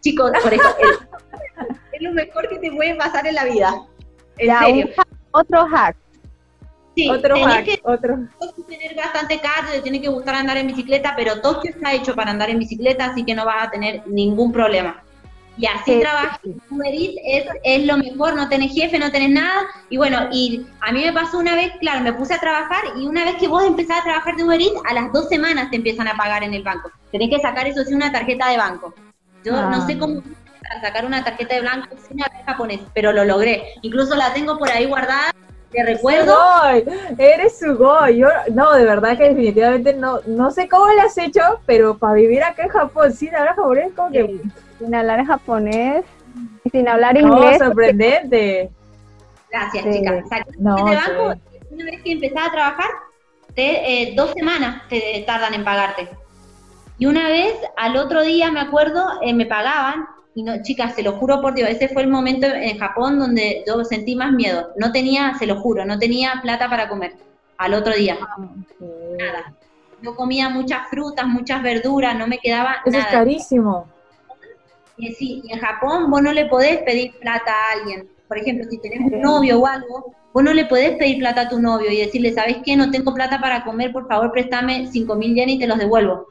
chicos, 0.00 0.30
por 0.42 0.54
eso 0.54 0.76
es, 0.78 2.02
lo 2.02 2.12
mejor 2.12 2.48
que 2.48 2.58
te 2.58 2.70
puede 2.70 2.94
pasar 2.94 3.26
en 3.26 3.34
la 3.34 3.44
vida. 3.44 3.74
En 4.38 4.58
serio. 4.58 4.88
otro 5.30 5.66
hack. 5.66 5.96
Sí, 6.96 7.10
otro 7.10 7.36
hack, 7.44 7.64
que, 7.64 7.80
otro. 7.82 8.18
tener 8.68 8.94
bastante 8.94 9.40
cardio, 9.40 9.72
te 9.74 9.80
tiene 9.82 10.00
que 10.00 10.08
gustar 10.08 10.36
andar 10.36 10.56
en 10.56 10.68
bicicleta, 10.68 11.14
pero 11.16 11.40
Tokio 11.40 11.70
está 11.70 11.92
hecho 11.92 12.14
para 12.14 12.30
andar 12.30 12.50
en 12.50 12.58
bicicleta, 12.58 13.06
así 13.06 13.24
que 13.24 13.34
no 13.34 13.44
vas 13.44 13.66
a 13.66 13.70
tener 13.70 14.06
ningún 14.06 14.52
problema. 14.52 15.03
Y 15.56 15.66
así 15.66 16.00
trabajas 16.00 16.40
es, 16.42 17.44
es 17.62 17.86
lo 17.86 17.96
mejor, 17.96 18.34
no 18.34 18.48
tenés 18.48 18.72
jefe, 18.72 18.98
no 18.98 19.12
tenés 19.12 19.30
nada. 19.30 19.62
Y 19.88 19.96
bueno, 19.96 20.28
y 20.32 20.66
a 20.80 20.92
mí 20.92 21.04
me 21.04 21.12
pasó 21.12 21.38
una 21.38 21.54
vez, 21.54 21.72
claro, 21.80 22.00
me 22.00 22.12
puse 22.12 22.34
a 22.34 22.40
trabajar 22.40 22.82
y 22.96 23.06
una 23.06 23.24
vez 23.24 23.36
que 23.36 23.46
vos 23.46 23.64
empezás 23.64 24.00
a 24.00 24.04
trabajar 24.04 24.36
de 24.36 24.44
Uber 24.44 24.60
Eats, 24.60 24.80
a 24.84 24.94
las 24.94 25.12
dos 25.12 25.28
semanas 25.28 25.70
te 25.70 25.76
empiezan 25.76 26.08
a 26.08 26.16
pagar 26.16 26.42
en 26.42 26.54
el 26.54 26.62
banco. 26.62 26.90
Tenés 27.12 27.30
que 27.30 27.40
sacar 27.40 27.68
eso 27.68 27.84
sí 27.84 27.94
una 27.94 28.10
tarjeta 28.10 28.48
de 28.50 28.56
banco. 28.56 28.94
Yo 29.44 29.52
no 29.52 29.86
sé 29.86 29.92
ah. 29.92 29.98
cómo 30.00 30.22
sacar 30.80 31.04
una 31.04 31.22
tarjeta 31.22 31.54
de 31.54 31.60
blanco 31.60 31.94
sin 32.08 32.22
hablar 32.22 32.44
japonés, 32.44 32.80
pero 32.92 33.12
lo 33.12 33.24
logré. 33.24 33.62
Incluso 33.82 34.16
la 34.16 34.32
tengo 34.32 34.58
por 34.58 34.70
ahí 34.70 34.86
guardada 34.86 35.30
te 35.74 35.84
recuerdo. 35.84 36.34
Sugoi, 36.34 36.84
eres 37.18 37.58
Sugoi. 37.58 38.16
Yo, 38.18 38.28
no, 38.52 38.72
de 38.74 38.84
verdad 38.84 39.16
que 39.16 39.30
definitivamente 39.30 39.94
no, 39.94 40.20
no 40.26 40.50
sé 40.50 40.68
cómo 40.68 40.86
lo 40.86 41.02
has 41.02 41.18
hecho, 41.18 41.60
pero 41.66 41.98
para 41.98 42.14
vivir 42.14 42.42
acá 42.42 42.62
en 42.62 42.68
Japón 42.68 43.12
sin 43.12 43.34
hablar 43.34 43.56
japonés, 43.56 43.92
como 43.94 44.10
que. 44.10 44.40
Sin 44.84 44.94
hablar 44.94 45.24
japonés 45.24 46.04
y 46.64 46.70
sin 46.70 46.88
hablar 46.88 47.14
No, 47.20 47.36
inglés. 47.38 47.58
sorprendente. 47.58 48.70
Gracias, 49.50 49.84
Sí. 49.84 49.92
chicas. 49.92 50.24
O 50.24 50.28
sea, 50.28 50.46
No, 50.58 50.78
en 50.78 50.88
el 50.88 50.96
banco, 50.96 51.32
sí. 51.50 51.58
una 51.70 51.84
vez 51.84 52.02
que 52.02 52.12
empezás 52.12 52.48
a 52.48 52.52
trabajar, 52.52 52.90
te, 53.54 54.02
eh, 54.02 54.14
dos 54.16 54.32
semanas 54.32 54.82
te 54.88 55.24
tardan 55.26 55.54
en 55.54 55.64
pagarte. 55.64 56.08
Y 56.98 57.06
una 57.06 57.28
vez, 57.28 57.54
al 57.76 57.96
otro 57.96 58.22
día, 58.22 58.50
me 58.50 58.60
acuerdo, 58.60 59.04
eh, 59.22 59.32
me 59.32 59.46
pagaban, 59.46 60.06
y 60.34 60.42
no, 60.42 60.62
chicas, 60.62 60.94
se 60.94 61.02
lo 61.02 61.12
juro 61.12 61.40
por 61.40 61.54
Dios, 61.54 61.68
ese 61.70 61.88
fue 61.88 62.02
el 62.02 62.08
momento 62.08 62.46
en 62.46 62.78
Japón 62.78 63.18
donde 63.18 63.62
yo 63.66 63.84
sentí 63.84 64.16
más 64.16 64.32
miedo. 64.32 64.70
No 64.76 64.92
tenía, 64.92 65.34
se 65.38 65.46
lo 65.46 65.60
juro, 65.60 65.84
no 65.84 65.98
tenía 65.98 66.40
plata 66.42 66.68
para 66.68 66.88
comer 66.88 67.14
al 67.58 67.74
otro 67.74 67.94
día. 67.94 68.18
Nada. 69.18 69.54
Yo 70.02 70.14
comía 70.16 70.48
muchas 70.50 70.88
frutas, 70.88 71.26
muchas 71.26 71.62
verduras, 71.62 72.16
no 72.16 72.26
me 72.26 72.38
quedaba 72.38 72.76
Eso 72.84 72.98
es 72.98 73.06
carísimo. 73.06 73.86
Y 74.96 75.12
sí, 75.12 75.42
y 75.44 75.52
en 75.52 75.58
Japón 75.58 76.10
vos 76.10 76.22
no 76.22 76.32
le 76.32 76.46
podés 76.46 76.78
pedir 76.78 77.12
plata 77.18 77.50
a 77.52 77.78
alguien. 77.78 78.08
Por 78.28 78.38
ejemplo, 78.38 78.64
si 78.70 78.78
tenés 78.78 79.00
un 79.00 79.20
novio 79.20 79.60
o 79.60 79.66
algo, 79.66 80.14
vos 80.32 80.44
no 80.44 80.52
le 80.52 80.66
podés 80.66 80.96
pedir 80.96 81.18
plata 81.18 81.42
a 81.42 81.48
tu 81.48 81.60
novio 81.60 81.90
y 81.90 81.98
decirle, 81.98 82.32
¿sabes 82.32 82.58
qué? 82.64 82.76
No 82.76 82.90
tengo 82.90 83.12
plata 83.14 83.40
para 83.40 83.64
comer, 83.64 83.92
por 83.92 84.08
favor, 84.08 84.32
préstame 84.32 84.88
5 84.90 85.14
mil 85.16 85.34
yenes 85.34 85.56
y 85.56 85.58
te 85.58 85.66
los 85.66 85.78
devuelvo. 85.78 86.26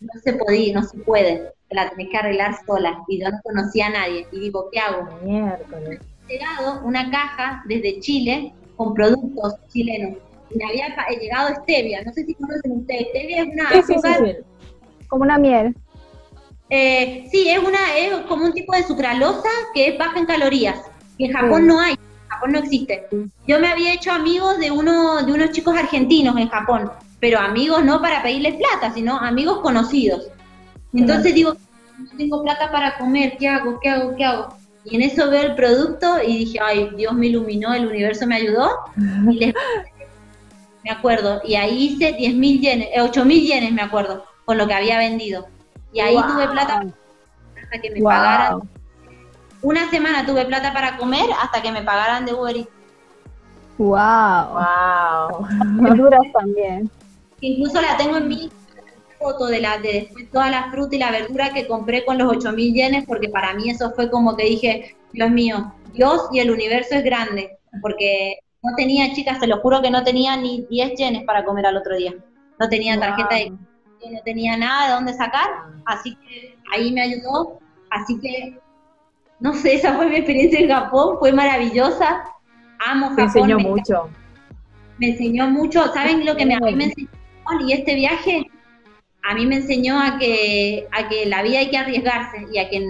No 0.00 0.20
se 0.22 0.32
podía, 0.34 0.74
no 0.74 0.82
se 0.82 0.98
puede. 0.98 1.52
Te 1.68 1.74
la 1.74 1.90
tenés 1.90 2.08
que 2.10 2.16
arreglar 2.16 2.54
sola. 2.66 3.02
Y 3.08 3.20
yo 3.20 3.30
no 3.30 3.38
conocía 3.42 3.86
a 3.86 3.90
nadie. 3.90 4.26
Y 4.32 4.40
digo, 4.40 4.68
¿qué 4.72 4.78
hago? 4.78 5.08
Miércoles. 5.22 6.00
llegado 6.28 6.80
una 6.84 7.10
caja 7.10 7.62
desde 7.66 8.00
Chile 8.00 8.52
con 8.76 8.94
productos 8.94 9.54
chilenos. 9.68 10.18
Y 10.50 10.56
me 10.56 10.64
había 10.64 10.94
llegado 11.20 11.54
stevia. 11.62 12.02
No 12.04 12.12
sé 12.12 12.24
si 12.24 12.34
conocen 12.34 12.72
ustedes. 12.72 13.08
Stevia 13.08 13.42
es 13.42 13.48
una 13.48 13.68
Sí, 13.70 13.76
sí, 13.76 13.82
sí, 13.86 13.92
azúcar 13.94 14.26
sí. 14.26 14.36
Como 15.08 15.24
una 15.24 15.38
miel. 15.38 15.74
Eh, 16.70 17.26
sí, 17.30 17.48
es 17.48 17.58
una 17.58 17.96
es 17.96 18.12
como 18.28 18.44
un 18.44 18.52
tipo 18.52 18.74
de 18.74 18.82
sucralosa 18.82 19.48
que 19.74 19.88
es 19.88 19.98
baja 19.98 20.18
en 20.18 20.26
calorías. 20.26 20.78
Y 21.16 21.26
en 21.26 21.32
Japón 21.32 21.62
Sí. 21.62 21.66
no 21.68 21.80
hay, 21.80 21.92
en 21.92 22.28
Japón 22.28 22.52
no 22.52 22.58
existe. 22.58 23.06
Yo 23.46 23.58
me 23.58 23.68
había 23.68 23.94
hecho 23.94 24.12
amigos 24.12 24.58
de 24.58 24.70
uno 24.70 25.24
de 25.24 25.32
unos 25.32 25.50
chicos 25.52 25.76
argentinos 25.76 26.36
en 26.36 26.48
Japón, 26.48 26.90
pero 27.20 27.38
amigos 27.40 27.84
no 27.84 28.00
para 28.00 28.22
pedirles 28.22 28.56
plata, 28.56 28.92
sino 28.92 29.18
amigos 29.18 29.60
conocidos. 29.60 30.28
Entonces 30.94 31.34
digo, 31.34 31.54
no 31.98 32.16
tengo 32.16 32.42
plata 32.42 32.70
para 32.70 32.96
comer, 32.98 33.36
¿qué 33.38 33.48
hago? 33.48 33.80
¿Qué 33.80 33.88
hago? 33.88 34.14
¿Qué 34.16 34.24
hago? 34.24 34.54
Y 34.84 34.96
en 34.96 35.02
eso 35.02 35.28
veo 35.28 35.42
el 35.42 35.54
producto 35.54 36.22
y 36.22 36.38
dije, 36.38 36.58
ay, 36.62 36.90
Dios 36.96 37.12
me 37.12 37.26
iluminó, 37.26 37.74
el 37.74 37.86
universo 37.86 38.26
me 38.26 38.36
ayudó. 38.36 38.70
Y 39.30 39.38
les 39.38 39.54
me 40.84 40.90
acuerdo, 40.90 41.42
y 41.44 41.56
ahí 41.56 41.88
hice 41.94 42.12
10 42.12 42.34
mil 42.36 42.60
yenes, 42.60 42.88
8 42.98 43.24
mil 43.24 43.44
yenes, 43.44 43.72
me 43.72 43.82
acuerdo, 43.82 44.24
con 44.44 44.56
lo 44.56 44.66
que 44.66 44.74
había 44.74 44.98
vendido. 44.98 45.46
Y 45.98 46.00
ahí 46.00 46.14
Wow. 46.14 46.26
tuve 46.28 46.48
plata 46.48 46.74
hasta 47.60 47.80
que 47.82 47.90
me 47.90 48.00
Wow. 48.00 48.08
pagaran. 48.08 48.70
Una 49.62 49.90
semana 49.90 50.24
tuve 50.24 50.44
plata 50.44 50.72
para 50.72 50.96
comer 50.96 51.26
hasta 51.42 51.60
que 51.60 51.72
me 51.72 51.82
pagaran 51.82 52.24
de 52.24 52.34
Uber 52.34 52.56
Eats. 52.56 52.70
Wow. 53.78 53.98
Wow. 54.52 55.48
Verduras 55.82 56.20
también. 56.32 56.88
Incluso 57.40 57.80
la 57.80 57.96
tengo 57.96 58.16
en 58.18 58.28
mi 58.28 58.48
foto 59.18 59.46
de 59.46 59.60
la 59.60 59.78
de 59.78 59.92
después 59.92 60.30
toda 60.30 60.50
la 60.50 60.70
fruta 60.70 60.94
y 60.94 61.00
la 61.00 61.10
verdura 61.10 61.52
que 61.52 61.66
compré 61.66 62.04
con 62.04 62.16
los 62.16 62.28
8 62.28 62.52
mil 62.52 62.72
yenes, 62.72 63.04
porque 63.04 63.28
para 63.28 63.54
mí 63.54 63.68
eso 63.68 63.90
fue 63.96 64.08
como 64.08 64.36
que 64.36 64.44
dije, 64.44 64.96
Dios 65.12 65.30
mío, 65.30 65.74
Dios 65.92 66.28
y 66.30 66.38
el 66.38 66.52
universo 66.52 66.94
es 66.94 67.02
grande, 67.02 67.58
porque 67.82 68.38
no 68.62 68.76
tenía, 68.76 69.12
chicas, 69.14 69.40
te 69.40 69.48
lo 69.48 69.58
juro 69.58 69.82
que 69.82 69.90
no 69.90 70.04
tenía 70.04 70.36
ni 70.36 70.64
10 70.70 70.94
yenes 70.94 71.24
para 71.24 71.44
comer 71.44 71.66
al 71.66 71.76
otro 71.76 71.96
día. 71.96 72.14
No 72.60 72.68
tenía 72.68 72.98
tarjeta 73.00 73.34
de 73.34 73.52
no 74.10 74.20
tenía 74.24 74.56
nada 74.56 74.86
de 74.86 74.92
dónde 74.94 75.14
sacar, 75.14 75.48
así 75.86 76.16
que 76.16 76.56
ahí 76.72 76.92
me 76.92 77.02
ayudó, 77.02 77.58
así 77.90 78.18
que 78.20 78.58
no 79.40 79.54
sé, 79.54 79.74
esa 79.74 79.94
fue 79.94 80.08
mi 80.08 80.16
experiencia 80.16 80.58
en 80.60 80.68
Japón, 80.68 81.16
fue 81.18 81.32
maravillosa, 81.32 82.24
amo 82.84 83.10
Japón, 83.10 83.24
enseñó 83.24 83.56
me, 83.58 83.62
mucho. 83.64 84.08
me 84.98 85.10
enseñó 85.10 85.48
mucho, 85.48 85.92
¿saben 85.92 86.24
lo 86.26 86.36
que 86.36 86.46
me, 86.46 86.54
a 86.54 86.60
mí 86.60 86.74
me 86.74 86.84
enseñó 86.84 87.08
y 87.66 87.72
este 87.72 87.94
viaje? 87.94 88.50
A 89.22 89.34
mí 89.34 89.46
me 89.46 89.56
enseñó 89.56 90.00
a 90.00 90.18
que, 90.18 90.86
a 90.92 91.08
que 91.08 91.26
la 91.26 91.42
vida 91.42 91.58
hay 91.58 91.70
que 91.70 91.76
arriesgarse 91.76 92.46
y 92.52 92.58
a 92.58 92.68
que, 92.68 92.84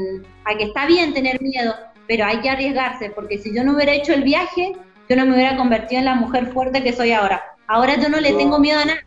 a 0.45 0.57
que 0.57 0.65
está 0.65 0.87
bien 0.87 1.13
tener 1.13 1.41
miedo, 1.43 1.75
pero 2.07 2.25
hay 2.25 2.41
que 2.41 2.49
arriesgarse, 2.51 3.11
porque 3.11 3.39
si 3.39 3.55
yo 3.55 3.65
no 3.65 3.75
hubiera 3.75 3.93
hecho 3.93 4.13
el 4.13 4.23
viaje, 4.23 4.73
yo 5.09 5.17
no 5.17 5.27
me 5.27 5.35
hubiera 5.35 5.57
convertido 5.57 5.99
en 6.01 6.05
la 6.05 6.15
mujer 6.15 6.47
fuerte 6.53 6.83
que 6.83 6.93
soy 6.93 7.13
ahora. 7.13 7.43
Ahora 7.67 7.97
yo 8.01 8.09
no 8.09 8.21
le 8.21 8.33
tengo 8.35 8.59
miedo 8.59 8.79
a 8.81 8.85
nada. 8.85 9.01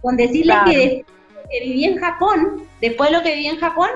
Con 0.00 0.16
decirles 0.16 0.56
Claro. 0.56 0.70
que 0.70 1.04
que 1.52 1.60
viví 1.60 1.84
en 1.84 1.98
Japón, 1.98 2.64
después 2.80 3.10
de 3.10 3.16
lo 3.16 3.22
que 3.22 3.34
viví 3.34 3.46
en 3.46 3.60
Japón, 3.60 3.88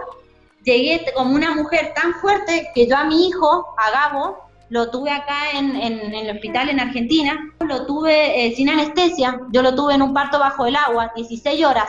llegué 0.62 1.04
como 1.14 1.34
una 1.34 1.54
mujer 1.54 1.92
tan 1.94 2.12
fuerte 2.14 2.68
que 2.74 2.86
yo 2.86 2.96
a 2.96 3.04
mi 3.04 3.28
hijo, 3.28 3.66
a 3.78 3.90
Gabo, 3.90 4.38
lo 4.68 4.90
tuve 4.90 5.10
acá 5.10 5.52
en, 5.54 5.74
en- 5.76 6.00
en 6.00 6.14
el 6.14 6.36
hospital 6.36 6.68
en 6.68 6.80
Argentina, 6.80 7.38
lo 7.60 7.86
tuve 7.86 8.46
eh, 8.46 8.54
sin 8.54 8.68
anestesia, 8.68 9.40
yo 9.52 9.62
lo 9.62 9.74
tuve 9.74 9.94
en 9.94 10.02
un 10.02 10.12
parto 10.12 10.38
bajo 10.38 10.66
el 10.66 10.76
agua, 10.76 11.12
16 11.16 11.64
horas 11.64 11.88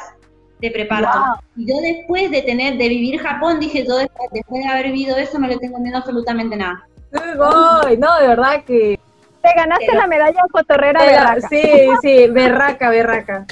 de 0.59 0.71
preparto. 0.71 1.09
Wow. 1.19 1.35
Y 1.57 1.67
yo 1.67 1.75
después 1.81 2.31
de 2.31 2.41
tener, 2.43 2.77
de 2.77 2.87
vivir 2.87 3.19
Japón, 3.19 3.59
dije, 3.59 3.83
yo 3.87 3.97
después, 3.97 4.29
después 4.31 4.63
de 4.63 4.69
haber 4.69 4.85
vivido 4.87 5.17
eso 5.17 5.37
no 5.39 5.47
le 5.47 5.57
tengo 5.57 5.79
miedo 5.79 5.97
absolutamente 5.97 6.55
nada. 6.55 6.87
Uy, 7.13 7.97
no, 7.97 8.19
de 8.19 8.27
verdad 8.27 8.63
que. 8.63 8.99
Te 9.41 9.53
ganaste 9.55 9.85
Pero- 9.87 9.99
la 10.01 10.07
medalla 10.07 10.41
cotorrera 10.51 11.03
Era- 11.05 11.21
berraca. 11.35 11.47
sí, 11.49 11.89
sí, 12.01 12.27
berraca, 12.27 12.89
berraca. 12.89 13.45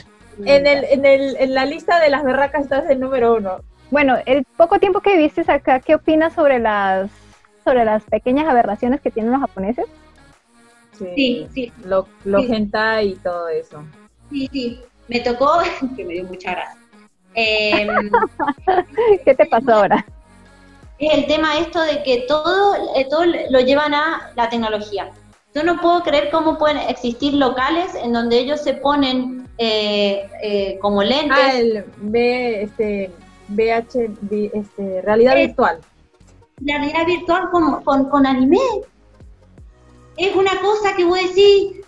En, 0.43 0.67
el, 0.67 0.83
en, 0.85 1.05
el, 1.05 1.35
en 1.37 1.53
la 1.53 1.65
lista 1.65 1.99
de 1.99 2.09
las 2.09 2.23
berracas 2.23 2.63
estás 2.63 2.89
el 2.89 2.99
número 2.99 3.35
uno. 3.35 3.59
Bueno, 3.91 4.17
el 4.25 4.43
poco 4.57 4.79
tiempo 4.79 4.99
que 5.01 5.15
viviste 5.15 5.43
acá, 5.49 5.79
¿qué 5.79 5.95
opinas 5.95 6.33
sobre 6.33 6.59
las 6.59 7.09
sobre 7.63 7.83
las 7.85 8.03
pequeñas 8.03 8.47
aberraciones 8.47 9.01
que 9.01 9.09
tienen 9.11 9.31
los 9.31 9.41
japoneses? 9.41 9.85
Sí, 10.97 11.47
sí, 11.53 11.73
Lo, 11.83 12.07
lo 12.23 12.39
Sí. 12.41 12.53
hentai 12.53 13.09
y 13.09 13.15
todo 13.15 13.47
eso. 13.49 13.83
sí, 14.29 14.47
sí. 14.51 14.81
Me 15.07 15.19
tocó, 15.19 15.59
que 15.95 16.03
me 16.05 16.13
dio 16.13 16.23
mucha 16.25 16.51
gracia. 16.51 16.81
Em, 17.33 18.09
¿Qué 19.25 19.35
te 19.35 19.45
pasó 19.45 19.73
ahora? 19.73 20.05
es 20.97 21.13
el 21.13 21.25
tema 21.27 21.57
esto 21.57 21.81
de 21.81 22.01
que 22.03 22.23
todo, 22.27 22.73
eh, 22.95 23.05
todo 23.09 23.25
lo 23.25 23.59
llevan 23.59 23.93
a 23.93 24.31
la 24.35 24.47
tecnología. 24.49 25.11
Yo 25.53 25.63
no 25.63 25.79
puedo 25.81 26.01
creer 26.03 26.29
cómo 26.31 26.57
pueden 26.57 26.77
existir 26.77 27.33
locales 27.33 27.93
en 27.95 28.13
donde 28.13 28.37
ellos 28.39 28.61
se 28.61 28.73
ponen 28.75 29.44
eh, 29.57 30.29
eh, 30.41 30.77
como 30.81 31.01
lentes. 31.03 31.37
Ah, 31.39 31.57
el 31.57 31.85
B, 31.97 32.63
este, 32.63 33.11
BH, 33.47 34.07
vi- 34.21 34.51
este, 34.53 35.01
realidad 35.01 35.37
Eh, 35.37 35.47
virtual. 35.47 35.79
la 36.61 36.77
realidad 36.79 37.05
virtual 37.05 37.49
con, 37.51 37.83
con, 37.83 38.09
con 38.09 38.25
anime. 38.25 38.59
Es 40.17 40.35
una 40.35 40.59
cosa 40.61 40.95
que 40.95 41.03
vos 41.03 41.19
decís, 41.19 41.81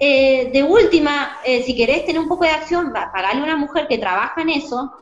eh, 0.00 0.50
de 0.52 0.62
última, 0.62 1.38
eh, 1.44 1.62
si 1.62 1.74
querés 1.76 2.04
tener 2.06 2.20
un 2.20 2.28
poco 2.28 2.44
de 2.44 2.50
acción, 2.50 2.92
pagarle 2.92 3.40
a 3.40 3.44
una 3.44 3.56
mujer 3.56 3.86
que 3.88 3.98
trabaja 3.98 4.40
en 4.42 4.50
eso, 4.50 4.92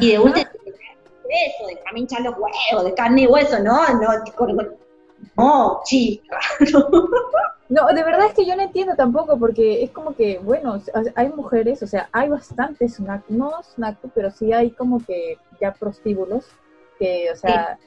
y 0.00 0.10
de 0.12 0.18
última, 0.18 0.40
eso, 0.40 1.66
de 1.66 1.98
hinchar 2.00 2.20
los 2.22 2.34
huevos, 2.38 2.84
de 2.84 2.94
carne 2.94 3.22
y 3.22 3.26
hueso, 3.26 3.58
no, 3.62 3.86
no, 3.94 4.08
no, 5.36 5.80
chica. 5.84 6.38
No, 7.72 7.86
de 7.86 8.04
verdad 8.04 8.26
es 8.26 8.34
que 8.34 8.44
yo 8.44 8.54
no 8.54 8.60
entiendo 8.60 8.94
tampoco, 8.94 9.38
porque 9.38 9.82
es 9.82 9.90
como 9.90 10.14
que, 10.14 10.38
bueno, 10.38 10.78
hay 11.14 11.30
mujeres, 11.30 11.82
o 11.82 11.86
sea, 11.86 12.06
hay 12.12 12.28
bastantes 12.28 13.00
no 13.30 13.62
snack, 13.62 13.96
pero 14.14 14.30
sí 14.30 14.52
hay 14.52 14.72
como 14.72 15.02
que 15.02 15.38
ya 15.58 15.72
prostíbulos, 15.72 16.44
que, 16.98 17.30
o 17.32 17.36
sea, 17.36 17.78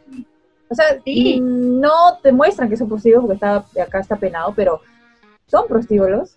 o 0.71 0.73
sea, 0.73 0.99
Sí. 1.05 1.39
no 1.39 2.17
te 2.23 2.31
muestran 2.31 2.67
que 2.67 2.77
son 2.77 2.89
prostíbulos 2.89 3.25
porque 3.25 3.35
está, 3.35 3.63
acá 3.83 3.99
está 3.99 4.15
penado, 4.15 4.53
pero 4.55 4.81
son 5.45 5.67
prostíbulos 5.67 6.35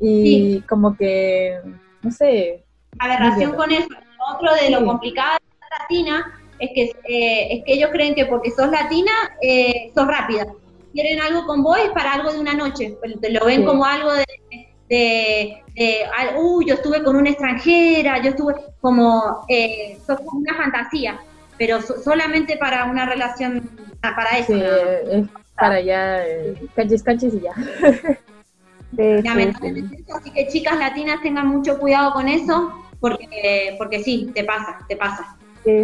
y 0.00 0.60
como 0.62 0.96
que, 0.96 1.60
no 2.02 2.10
sé, 2.10 2.64
aberración 2.98 3.54
con 3.54 3.70
eso. 3.70 3.86
Otro 4.34 4.52
de 4.56 4.68
lo 4.68 4.84
complicado 4.84 5.38
de 5.38 5.58
ser 5.60 5.68
latina 5.78 6.40
es 6.58 6.70
que, 6.74 6.82
eh, 7.04 7.54
es 7.54 7.64
que 7.64 7.74
ellos 7.74 7.90
creen 7.92 8.16
que 8.16 8.26
porque 8.26 8.50
sos 8.50 8.68
latina, 8.68 9.12
eh, 9.40 9.92
sos 9.94 10.08
rápida. 10.08 10.52
Quieren 10.92 11.20
algo 11.20 11.46
con 11.46 11.62
vos 11.62 11.78
es 11.78 11.90
para 11.90 12.14
algo 12.14 12.32
de 12.32 12.40
una 12.40 12.54
noche. 12.54 12.96
Te 13.20 13.30
lo 13.30 13.44
ven 13.46 13.60
Sí. 13.60 13.66
como 13.66 13.84
algo 13.84 14.12
de, 14.12 14.24
de, 14.88 15.62
de, 15.74 16.04
uy, 16.38 16.66
yo 16.66 16.74
estuve 16.74 17.02
con 17.02 17.16
una 17.16 17.30
extranjera, 17.30 18.20
yo 18.22 18.30
estuve 18.30 18.54
como, 18.80 19.44
eh, 19.48 19.98
una 20.32 20.54
fantasía, 20.56 21.20
pero 21.56 21.80
so- 21.80 22.00
solamente 22.02 22.56
para 22.56 22.86
una 22.86 23.06
relación, 23.06 23.70
ah, 24.02 24.12
para 24.16 24.38
eso. 24.38 24.52
sí, 24.52 24.60
es 25.12 25.26
para 25.56 25.76
allá, 25.76 26.26
eh, 26.26 26.54
canches 27.04 27.34
y 27.34 27.40
ya. 27.40 27.52
Sí. 28.96 29.22
Lamentablemente 29.22 30.04
así 30.12 30.32
que 30.32 30.48
chicas 30.48 30.76
latinas 30.76 31.22
tengan 31.22 31.46
mucho 31.46 31.78
cuidado 31.78 32.12
con 32.12 32.26
eso, 32.26 32.72
porque, 32.98 33.76
porque 33.78 34.02
sí, 34.02 34.32
te 34.34 34.42
pasa, 34.42 34.78
te 34.88 34.96
pasa. 34.96 35.36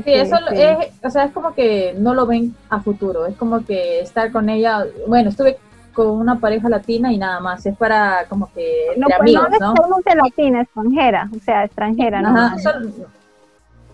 Sí, 0.04 0.12
eso 0.12 0.36
es, 0.52 0.76
o 1.02 1.10
sea, 1.10 1.24
es 1.24 1.32
como 1.32 1.54
que 1.54 1.94
no 1.98 2.14
lo 2.14 2.26
ven 2.26 2.54
a 2.70 2.80
futuro, 2.80 3.26
es 3.26 3.36
como 3.36 3.64
que 3.64 4.00
estar 4.00 4.30
con 4.32 4.48
ella, 4.48 4.84
bueno, 5.06 5.30
estuve 5.30 5.56
con 5.92 6.08
una 6.08 6.38
pareja 6.38 6.68
latina 6.68 7.12
y 7.12 7.18
nada 7.18 7.40
más, 7.40 7.64
es 7.66 7.76
para 7.76 8.26
como 8.28 8.52
que 8.52 8.88
No, 8.96 9.06
pues 9.06 9.32
no 9.32 9.40
amigos, 9.40 9.48
¿no? 9.60 9.72
necesariamente 9.72 10.14
latina, 10.16 10.60
extranjera, 10.62 11.30
o 11.34 11.40
sea, 11.40 11.64
extranjera, 11.64 12.22
¿no? 12.22 12.28
Ajá, 12.36 12.56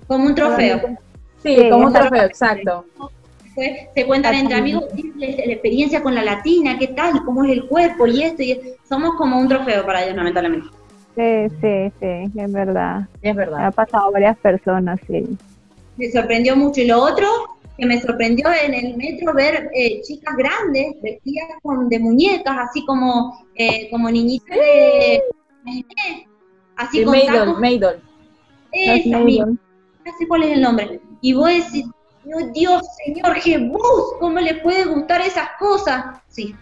Como 0.06 0.24
un 0.26 0.34
trofeo. 0.34 0.80
sí, 1.42 1.56
Sí, 1.56 1.70
como 1.70 1.86
un 1.86 1.92
trofeo, 1.92 2.24
exacto. 2.24 2.84
Después 3.54 3.88
se 3.94 4.06
cuentan 4.06 4.34
entre 4.34 4.56
amigos 4.56 4.84
la, 5.16 5.26
la 5.26 5.52
experiencia 5.52 6.02
con 6.02 6.14
la 6.14 6.24
latina, 6.24 6.78
qué 6.78 6.88
tal, 6.88 7.22
cómo 7.24 7.44
es 7.44 7.50
el 7.52 7.66
cuerpo 7.68 8.06
y 8.06 8.22
esto. 8.22 8.42
Y 8.42 8.58
somos 8.88 9.14
como 9.16 9.38
un 9.38 9.48
trofeo 9.48 9.84
para 9.84 10.02
ellos, 10.04 10.16
lamentablemente. 10.16 10.68
Sí, 11.14 11.54
sí, 11.60 11.92
sí, 12.00 12.40
es 12.40 12.52
verdad. 12.52 13.02
Es 13.20 13.32
Ha 13.32 13.36
verdad. 13.36 13.74
pasado 13.74 14.08
a 14.08 14.10
varias 14.12 14.38
personas, 14.38 14.98
sí. 15.06 15.36
Me 15.96 16.10
sorprendió 16.10 16.56
mucho. 16.56 16.80
Y 16.80 16.86
lo 16.86 17.02
otro 17.02 17.26
que 17.78 17.86
me 17.86 18.00
sorprendió 18.00 18.46
en 18.64 18.74
el 18.74 18.96
metro 18.96 19.32
ver 19.34 19.70
eh, 19.74 20.00
chicas 20.02 20.34
grandes 20.36 20.94
vestidas 21.02 21.48
con, 21.62 21.88
de 21.88 21.98
muñecas, 21.98 22.56
así 22.68 22.84
como, 22.84 23.46
eh, 23.54 23.88
como 23.90 24.10
niñitas 24.10 24.56
de 24.56 25.22
así 26.76 26.98
Sí, 26.98 27.04
con 27.04 27.12
Maidol, 27.12 27.44
tacos. 27.44 27.60
Esa 28.72 29.18
misma. 29.18 29.46
No 29.46 30.12
sé 30.18 30.26
cuál 30.28 30.42
es 30.44 30.52
el 30.52 30.62
nombre. 30.62 31.00
Y 31.20 31.34
vos 31.34 31.46
decís, 31.48 31.86
"Oh, 32.26 32.46
Dios, 32.52 32.82
Señor 33.04 33.34
Jesús, 33.36 34.14
¿cómo 34.18 34.40
le 34.40 34.54
puede 34.56 34.84
gustar 34.86 35.20
esas 35.20 35.50
cosas? 35.58 36.04
Sí. 36.28 36.54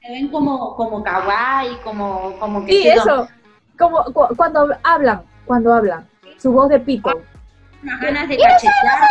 Se 0.00 0.10
ven 0.10 0.28
como, 0.28 0.74
como 0.76 1.02
kawaii, 1.02 1.76
como, 1.84 2.36
como 2.38 2.64
que 2.64 2.72
Sí, 2.72 2.88
eso, 2.88 3.26
como 3.78 4.04
cu- 4.12 4.34
cuando 4.36 4.68
hablan, 4.82 5.22
cuando 5.46 5.72
hablan, 5.72 6.08
su 6.38 6.52
voz 6.52 6.68
de 6.68 6.78
pito. 6.80 7.10
Unas 7.82 8.00
ganas 8.00 8.28
de 8.28 8.38
cachetear. 8.38 9.08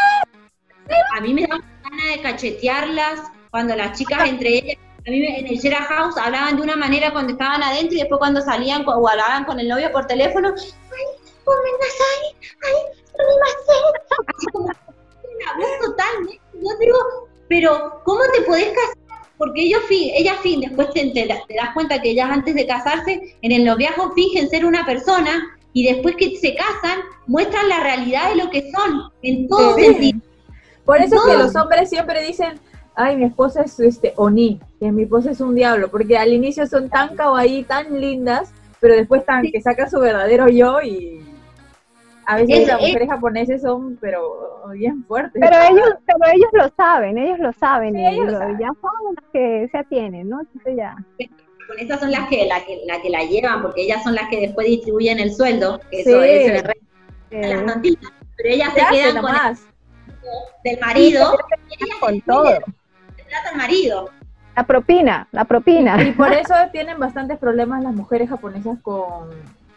A 1.15 1.21
mí 1.21 1.33
me 1.33 1.41
da 1.41 1.59
ganas 1.83 2.15
de 2.15 2.21
cachetearlas 2.21 3.21
cuando 3.51 3.75
las 3.75 3.97
chicas 3.97 4.27
entre 4.27 4.49
ellas, 4.49 4.77
a 5.05 5.09
mí 5.09 5.25
en 5.25 5.47
el 5.47 5.57
Shera 5.57 5.83
House 5.83 6.15
hablaban 6.17 6.55
de 6.55 6.61
una 6.61 6.75
manera 6.75 7.11
cuando 7.11 7.33
estaban 7.33 7.63
adentro 7.63 7.95
y 7.95 7.99
después 7.99 8.19
cuando 8.19 8.41
salían 8.41 8.87
o 8.87 9.07
hablaban 9.07 9.45
con 9.45 9.59
el 9.59 9.67
novio 9.67 9.91
por 9.91 10.05
teléfono, 10.05 10.53
ay, 10.55 10.65
ay, 10.91 12.35
ay, 12.63 12.75
sumimasen", 13.05 13.83
así 14.27 14.45
como 14.53 14.65
una 14.65 15.57
voz 15.57 15.79
totalmente, 15.85 16.41
yo 16.53 16.77
digo, 16.79 16.97
pero 17.49 18.01
¿cómo 18.05 18.21
te 18.33 18.41
podés 18.41 18.69
casar? 18.69 18.95
Porque 19.37 19.63
ellos, 19.63 19.81
ellas 19.89 20.37
fin, 20.41 20.61
después 20.61 20.91
te, 20.93 21.09
te 21.09 21.25
te 21.47 21.55
das 21.55 21.73
cuenta 21.73 21.99
que 21.99 22.11
ellas 22.11 22.29
antes 22.29 22.53
de 22.53 22.67
casarse, 22.67 23.35
en 23.41 23.51
el 23.51 23.65
noviazgo 23.65 24.13
fingen 24.13 24.49
ser 24.49 24.65
una 24.65 24.85
persona 24.85 25.57
y 25.73 25.85
después 25.93 26.15
que 26.15 26.35
se 26.37 26.55
casan, 26.55 26.99
muestran 27.27 27.69
la 27.69 27.79
realidad 27.81 28.29
de 28.31 28.43
lo 28.43 28.49
que 28.49 28.71
son, 28.71 29.11
en 29.21 29.47
todo 29.47 29.75
Sí. 29.75 29.83
sentido. 29.85 30.19
Por 30.85 30.97
eso 30.97 31.15
es 31.15 31.21
que 31.23 31.37
los 31.37 31.55
hombres 31.55 31.89
siempre 31.89 32.21
dicen, 32.25 32.59
ay, 32.95 33.15
mi 33.15 33.25
esposa 33.25 33.61
es 33.61 33.79
este 33.79 34.13
Oni, 34.17 34.59
que 34.79 34.91
mi 34.91 35.03
esposa 35.03 35.31
es 35.31 35.39
un 35.39 35.55
diablo, 35.55 35.89
porque 35.89 36.17
al 36.17 36.33
inicio 36.33 36.65
son 36.67 36.89
tan 36.89 37.15
kawaii, 37.15 37.63
tan 37.63 37.99
lindas, 38.01 38.51
pero 38.79 38.95
después 38.95 39.23
tan 39.25 39.43
que 39.43 39.61
sacan 39.61 39.89
su 39.89 39.99
verdadero 39.99 40.47
yo 40.49 40.81
y 40.81 41.21
a 42.25 42.35
veces 42.35 42.59
Es- 42.61 42.67
las 42.67 42.81
es- 42.81 42.87
mujeres 42.87 43.09
japonesas 43.09 43.61
son, 43.61 43.97
pero 44.01 44.67
bien 44.73 45.03
fuertes. 45.05 45.39
Pero 45.41 45.55
ellos, 45.69 45.89
pero 46.05 46.33
ellos 46.33 46.49
lo 46.53 46.69
saben, 46.75 47.17
ellos 47.17 47.39
lo 47.39 47.53
saben 47.53 47.93
Sí, 47.95 48.01
y 48.01 48.07
ellos 48.07 48.25
lo 48.31 48.37
saben. 48.39 48.57
ya 48.59 48.67
son 48.81 49.15
las 49.15 49.25
que 49.31 49.67
se 49.71 49.77
atienen, 49.77 50.29
¿no? 50.29 50.41
Entonces 50.41 50.75
ya. 50.77 50.95
Con 51.71 51.79
esas 51.79 51.99
son 52.01 52.11
las 52.11 52.27
que, 52.27 52.45
la 52.45 52.65
que, 52.65 52.81
la 52.85 53.01
que 53.01 53.09
la 53.09 53.23
llevan, 53.23 53.61
porque 53.61 53.83
ellas 53.83 54.03
son 54.03 54.13
las 54.13 54.27
que 54.29 54.41
después 54.41 54.67
distribuyen 54.67 55.19
el 55.19 55.33
sueldo, 55.33 55.79
que 55.89 56.03
Sí. 56.03 56.09
eso 56.09 56.21
es 56.21 56.45
se 56.47 56.53
le 56.53 56.61
re- 56.63 56.81
eh, 57.31 57.47
las 57.55 57.65
tontitas, 57.73 58.11
pero 58.35 58.49
ellas 58.49 58.69
¿Qué 58.73 58.81
se 58.81 58.87
quedan 58.91 59.21
con 59.21 59.35
el 59.35 59.57
del 60.65 60.79
marido, 60.81 61.37
y 61.69 61.83
ellas 61.85 61.97
con 62.01 62.21
todo. 62.21 62.45
se 63.15 63.23
trata 63.23 63.49
al 63.51 63.55
marido. 63.57 64.09
La 64.53 64.63
propina, 64.67 65.27
la 65.31 65.45
propina. 65.45 66.03
Y 66.03 66.11
por 66.11 66.33
eso 66.33 66.53
tienen 66.73 66.99
bastantes 66.99 67.37
problemas 67.39 67.81
las 67.83 67.93
mujeres 67.93 68.27
japonesas 68.29 68.77
con, 68.81 69.29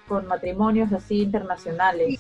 con 0.08 0.26
matrimonios 0.26 0.92
así 0.92 1.22
internacionales. 1.22 2.18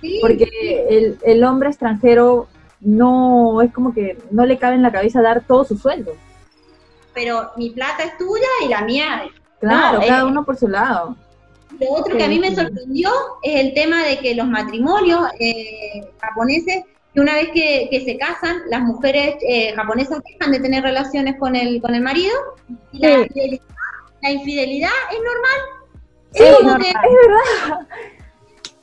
Sí, 0.00 0.18
Porque 0.22 0.86
el, 0.88 1.18
el 1.24 1.42
hombre 1.42 1.70
extranjero 1.70 2.46
no 2.80 3.60
es 3.60 3.72
como 3.72 3.92
que 3.92 4.18
no 4.30 4.46
le 4.46 4.56
cabe 4.58 4.76
en 4.76 4.82
la 4.82 4.92
cabeza 4.92 5.20
dar 5.20 5.40
todo 5.42 5.64
su 5.64 5.76
sueldo. 5.76 6.12
Pero 7.14 7.52
mi 7.56 7.70
plata 7.70 8.02
es 8.04 8.18
tuya 8.18 8.46
y 8.64 8.68
la 8.68 8.82
mía 8.82 9.24
Claro, 9.60 10.00
No, 10.00 10.06
cada 10.06 10.26
uno 10.26 10.44
por 10.44 10.56
su 10.56 10.68
lado. 10.68 11.16
Lo 11.80 11.90
otro 11.92 12.16
que 12.16 12.22
a 12.24 12.28
mí 12.28 12.38
me 12.38 12.54
sorprendió 12.54 13.10
es 13.42 13.60
el 13.60 13.74
tema 13.74 14.04
de 14.04 14.18
que 14.18 14.34
los 14.34 14.46
matrimonios 14.46 15.22
eh, 15.40 16.06
japoneses, 16.20 16.84
que 17.14 17.20
una 17.20 17.34
vez 17.34 17.48
que, 17.52 17.88
que 17.90 18.04
se 18.04 18.16
casan, 18.18 18.58
las 18.68 18.80
mujeres 18.82 19.36
eh, 19.48 19.72
japonesas 19.74 20.20
dejan 20.28 20.52
de 20.52 20.60
tener 20.60 20.82
relaciones 20.82 21.36
con 21.38 21.56
el, 21.56 21.80
con 21.80 21.94
el 21.94 22.02
marido 22.02 22.34
y 22.92 22.98
la, 22.98 23.08
Sí. 23.08 23.22
infidelidad, 23.22 23.62
la 24.22 24.30
infidelidad 24.30 24.90
es 25.10 25.18
normal. 25.18 25.60
Sí, 26.32 26.42
Es 26.42 26.56
que 26.58 26.92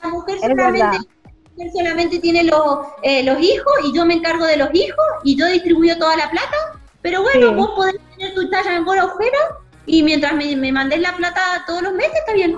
la 0.02 0.08
mujer 0.08 0.34
Es 0.36 0.40
solamente, 0.42 0.78
verdad. 0.78 0.92
la 0.94 1.50
mujer 1.50 1.72
solamente 1.72 2.18
tiene 2.18 2.44
los, 2.44 2.78
eh, 3.02 3.22
los 3.22 3.40
hijos 3.40 3.72
y 3.84 3.94
yo 3.96 4.04
me 4.04 4.14
encargo 4.14 4.44
de 4.46 4.56
los 4.56 4.68
hijos 4.74 5.04
y 5.24 5.36
yo 5.38 5.46
distribuyo 5.46 5.96
toda 5.98 6.16
la 6.16 6.30
plata, 6.30 6.56
pero 7.02 7.22
bueno, 7.22 7.48
Sí. 7.48 7.54
vos 7.54 7.70
podés 7.76 7.96
tener 8.16 8.34
tu 8.34 8.48
talla 8.50 8.76
en 8.76 8.84
buena 8.84 9.02
agujero 9.02 9.38
y 9.86 10.02
mientras 10.02 10.34
me, 10.34 10.54
me 10.56 10.72
mandés 10.72 11.00
la 11.00 11.12
plata 11.16 11.40
todos 11.66 11.82
los 11.82 11.92
meses 11.92 12.14
está 12.14 12.32
bien. 12.32 12.56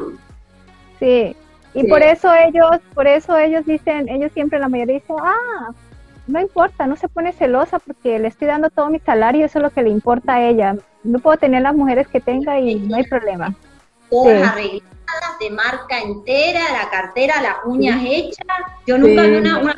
Sí. 1.01 1.37
Y 1.75 1.81
Sí. 1.81 1.87
por 1.89 2.03
eso 2.03 2.33
ellos, 2.35 2.71
por 2.95 3.07
eso 3.07 3.37
ellos 3.37 3.65
dicen, 3.67 4.09
ellos 4.09 4.31
siempre 4.33 4.59
la 4.59 4.69
mayoría 4.69 4.95
dicen, 4.95 5.17
ah, 5.21 5.71
no 6.27 6.41
importa, 6.41 6.87
no 6.87 6.97
se 6.97 7.09
pone 7.09 7.33
celosa 7.33 7.79
porque 7.81 8.19
le 8.19 8.29
estoy 8.29 8.47
dando 8.49 8.71
todo 8.71 8.89
mi 8.91 9.01
salario, 9.01 9.45
eso 9.45 9.59
es 9.59 9.63
lo 9.63 9.71
que 9.71 9.83
le 9.83 9.91
importa 9.91 10.35
a 10.35 10.43
ella. 10.43 10.77
No 11.03 11.19
puedo 11.19 11.37
tener 11.37 11.63
las 11.63 11.75
mujeres 11.75 12.07
que 12.09 12.21
tenga 12.21 12.59
y 12.61 12.77
no 12.77 12.97
hay 12.97 13.05
problema. 13.05 13.55
todas 14.11 14.37
Sí. 14.37 14.43
arregladas, 14.49 15.39
de 15.41 15.51
marca 15.51 15.99
entera, 16.01 16.61
la 16.73 16.89
cartera, 16.91 17.43
las 17.43 17.57
uñas 17.65 18.01
hechas. 18.05 18.45
Yo 18.87 18.97
nunca 18.97 19.23
vi 19.23 19.37
una, 19.37 19.59
una 19.59 19.77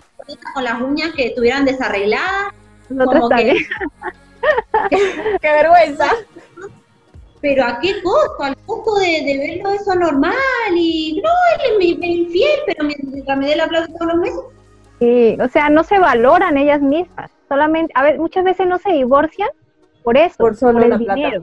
con 0.53 0.65
las 0.65 0.81
uñas 0.83 1.13
que 1.15 1.29
estuvieran 1.29 1.65
desarregladas. 1.65 2.53
Nosotros 2.91 3.23
Como 3.23 3.29
que- 3.31 3.35
también. 3.37 3.57
¡Qué 4.91 5.53
vergüenza! 5.53 6.07
Pero 7.41 7.65
¿a 7.65 7.79
qué 7.81 8.03
costo? 8.03 8.43
Al 8.43 8.57
costo 8.65 8.95
de, 8.97 9.23
de 9.25 9.39
verlo 9.39 9.71
eso 9.71 9.95
normal 9.95 10.35
y 10.75 11.21
no, 11.23 11.31
él 11.55 11.71
es 11.73 11.79
mi, 11.79 11.95
mi 11.97 12.17
infiel, 12.23 12.61
pero 12.67 12.85
mientras 12.85 13.39
me 13.39 13.47
dé 13.49 13.57
la 13.57 13.69
plata 13.69 13.87
todos 13.89 14.13
los 14.15 14.17
meses. 14.17 14.41
Sí, 14.99 15.37
o 15.41 15.49
sea, 15.49 15.69
no 15.69 15.85
se 15.85 15.99
valoran 15.99 16.57
ellas 16.57 16.81
mismas. 16.81 17.31
Solamente, 17.49 17.93
a 17.95 18.03
ver, 18.03 18.19
muchas 18.19 18.43
veces 18.45 18.67
no 18.67 18.79
se 18.79 18.91
divorcian 18.93 19.51
por 20.03 20.17
eso, 20.17 20.37
Por 20.39 20.57
solo 20.57 20.83
el 20.83 20.91
la 20.91 20.99
plata. 20.99 21.43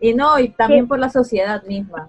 Y 0.00 0.14
no, 0.14 0.38
y 0.38 0.50
también 0.50 0.84
Sí. 0.84 0.88
por 0.88 0.98
la 0.98 1.10
sociedad 1.10 1.62
misma. 1.64 2.08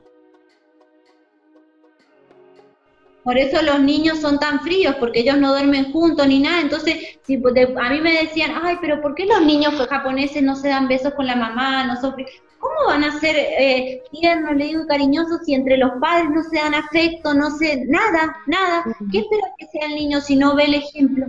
Por 3.23 3.37
eso 3.37 3.61
los 3.61 3.79
niños 3.81 4.19
son 4.19 4.39
tan 4.39 4.61
fríos, 4.61 4.95
porque 4.95 5.19
ellos 5.19 5.37
no 5.37 5.49
duermen 5.51 5.91
juntos 5.91 6.25
ni 6.27 6.39
nada. 6.39 6.61
Entonces, 6.61 7.19
si 7.23 7.37
pues, 7.37 7.53
de- 7.53 7.75
a 7.79 7.89
mí 7.89 8.01
me 8.01 8.13
decían, 8.13 8.51
ay, 8.63 8.77
pero 8.81 9.01
¿por 9.01 9.13
qué 9.13 9.25
los 9.25 9.41
niños 9.41 9.75
japoneses 9.87 10.41
no 10.41 10.55
se 10.55 10.69
dan 10.69 10.87
besos 10.87 11.13
con 11.13 11.27
la 11.27 11.35
mamá? 11.35 11.85
No 11.85 11.95
son 11.99 12.13
fri-?" 12.13 12.25
¿Cómo 12.59 12.75
van 12.87 13.03
a 13.05 13.19
ser 13.19 13.35
eh, 13.37 14.01
tiernos, 14.11 14.55
le 14.55 14.65
digo, 14.65 14.85
cariñosos 14.87 15.39
si 15.45 15.53
entre 15.53 15.77
los 15.77 15.91
padres 16.01 16.29
no 16.29 16.43
se 16.43 16.57
dan 16.57 16.73
afecto, 16.75 17.33
no 17.33 17.51
se, 17.51 17.85
nada, 17.85 18.35
nada? 18.47 18.83
¿Qué 19.11 19.19
espera 19.19 19.47
que 19.57 19.65
sea 19.67 19.87
el 19.87 19.95
niño 19.95 20.19
si 20.19 20.35
no 20.35 20.55
ve 20.55 20.65
el 20.65 20.73
ejemplo? 20.75 21.27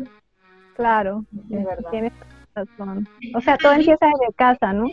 Claro, 0.75 1.25
Es 1.51 1.65
verdad. 1.65 1.91
tienes 1.91 2.13
razón. 2.55 3.07
O 3.35 3.41
sea, 3.41 3.57
todo 3.59 3.73
empieza 3.73 4.07
desde 4.07 4.33
casa, 4.35 4.73
¿no? 4.73 4.89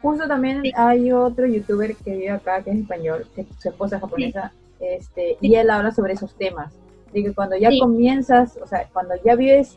Justo 0.00 0.26
también 0.26 0.62
hay 0.76 1.12
otro 1.12 1.46
youtuber 1.46 1.94
que 1.96 2.12
vive 2.12 2.30
acá, 2.30 2.62
que 2.62 2.70
es 2.70 2.78
español, 2.78 3.26
que 3.36 3.44
su 3.58 3.68
esposa 3.68 3.96
es 3.96 4.02
japonesa, 4.02 4.52
este, 4.80 5.36
y 5.40 5.54
él 5.54 5.70
habla 5.70 5.92
sobre 5.92 6.14
esos 6.14 6.34
temas. 6.34 6.72
De 7.12 7.22
que 7.24 7.34
cuando 7.34 7.56
ya 7.56 7.70
Sí. 7.70 7.78
comienzas, 7.80 8.58
o 8.62 8.66
sea, 8.66 8.88
cuando 8.92 9.14
ya 9.24 9.34
vives 9.34 9.76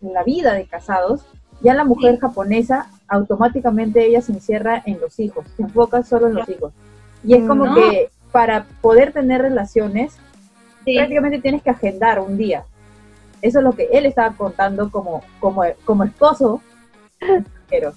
la 0.00 0.22
vida 0.22 0.52
de 0.54 0.66
casados, 0.66 1.24
ya 1.60 1.74
la 1.74 1.84
mujer 1.84 2.18
japonesa 2.20 2.90
automáticamente 3.08 4.04
ella 4.06 4.20
se 4.20 4.32
encierra 4.32 4.82
en 4.86 5.00
los 5.00 5.18
hijos, 5.18 5.46
se 5.56 5.62
enfoca 5.62 6.02
solo 6.02 6.28
en 6.28 6.34
los 6.34 6.48
hijos. 6.48 6.72
Y 7.24 7.34
es 7.34 7.46
como 7.48 7.66
No. 7.66 7.74
que 7.74 8.10
para 8.32 8.66
poder 8.80 9.12
tener 9.12 9.40
relaciones, 9.42 10.16
Sí. 10.84 10.94
prácticamente 10.96 11.40
tienes 11.40 11.62
que 11.62 11.70
agendar 11.70 12.20
un 12.20 12.36
día. 12.36 12.64
Eso 13.42 13.58
es 13.58 13.64
lo 13.64 13.72
que 13.72 13.88
él 13.92 14.04
estaba 14.06 14.36
contando 14.36 14.90
como, 14.90 15.22
como, 15.40 15.62
como 15.84 16.04
esposo, 16.04 16.60
pero 17.68 17.92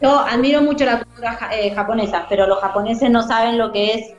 Yo 0.00 0.16
admiro 0.20 0.62
mucho 0.62 0.84
la 0.84 1.02
cultura 1.02 1.32
ja- 1.32 1.56
eh, 1.56 1.74
japonesa, 1.74 2.26
pero 2.28 2.46
los 2.46 2.60
japoneses 2.60 3.10
no 3.10 3.22
saben 3.22 3.58
lo 3.58 3.72
que 3.72 3.94
es 3.94 4.14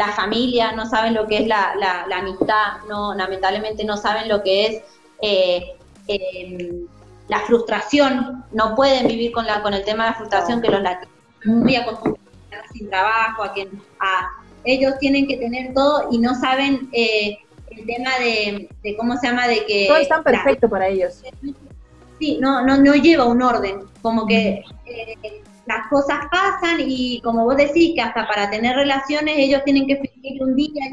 la 0.00 0.12
familia, 0.12 0.72
no 0.72 0.84
saben 0.86 1.12
lo 1.14 1.26
que 1.28 1.36
es 1.42 1.46
la, 1.46 1.74
la- 1.78 2.06
la 2.08 2.16
amistad, 2.18 2.66
no, 2.88 3.14
lamentablemente 3.14 3.84
no 3.84 3.96
saben 3.96 4.28
lo 4.28 4.42
que 4.42 4.54
es 4.66 4.82
eh, 5.22 5.74
em, 6.08 6.86
la 7.28 7.40
frustración, 7.40 8.44
no 8.52 8.74
pueden 8.74 9.06
vivir 9.06 9.30
con, 9.32 9.44
la, 9.46 9.62
con 9.62 9.74
el 9.74 9.84
tema 9.84 10.04
de 10.04 10.10
la 10.10 10.16
frustración 10.16 10.62
que 10.62 10.68
los 10.70 10.82
latinos 10.82 11.14
muy 11.44 11.76
acostumbrados 11.76 12.24
sin 12.72 12.88
trabajo, 12.88 13.42
a 13.42 13.52
que 13.54 13.68
a, 14.00 14.28
ellos 14.64 14.94
tienen 15.00 15.26
que 15.28 15.36
tener 15.36 15.72
todo 15.74 16.08
y 16.10 16.18
no 16.18 16.34
saben 16.34 16.88
eh, 16.92 17.36
el 17.70 17.86
tema 17.86 18.10
de, 18.18 18.68
de 18.82 18.96
cómo 18.96 19.16
se 19.18 19.26
llama, 19.28 19.46
de 19.48 19.64
que... 19.66 19.86
todo 19.88 19.98
es 19.98 20.08
tan 20.08 20.18
la- 20.18 20.24
perfecto 20.30 20.68
para 20.68 20.88
ellos. 20.88 21.22
Sí, 22.18 22.38
no, 22.40 22.64
no, 22.66 22.76
no 22.78 22.94
lleva 22.94 23.24
un 23.26 23.42
orden, 23.42 23.84
como 24.02 24.26
que 24.26 24.62
eh, 24.86 25.42
las 25.70 25.86
cosas 25.88 26.18
pasan 26.30 26.78
y 26.80 27.20
como 27.22 27.44
vos 27.44 27.56
decís 27.56 27.92
que 27.94 28.00
hasta 28.00 28.26
para 28.26 28.50
tener 28.50 28.74
relaciones 28.74 29.36
ellos 29.38 29.62
tienen 29.64 29.86
que 29.86 29.96
fingir 29.96 30.42
un 30.42 30.56
día. 30.56 30.84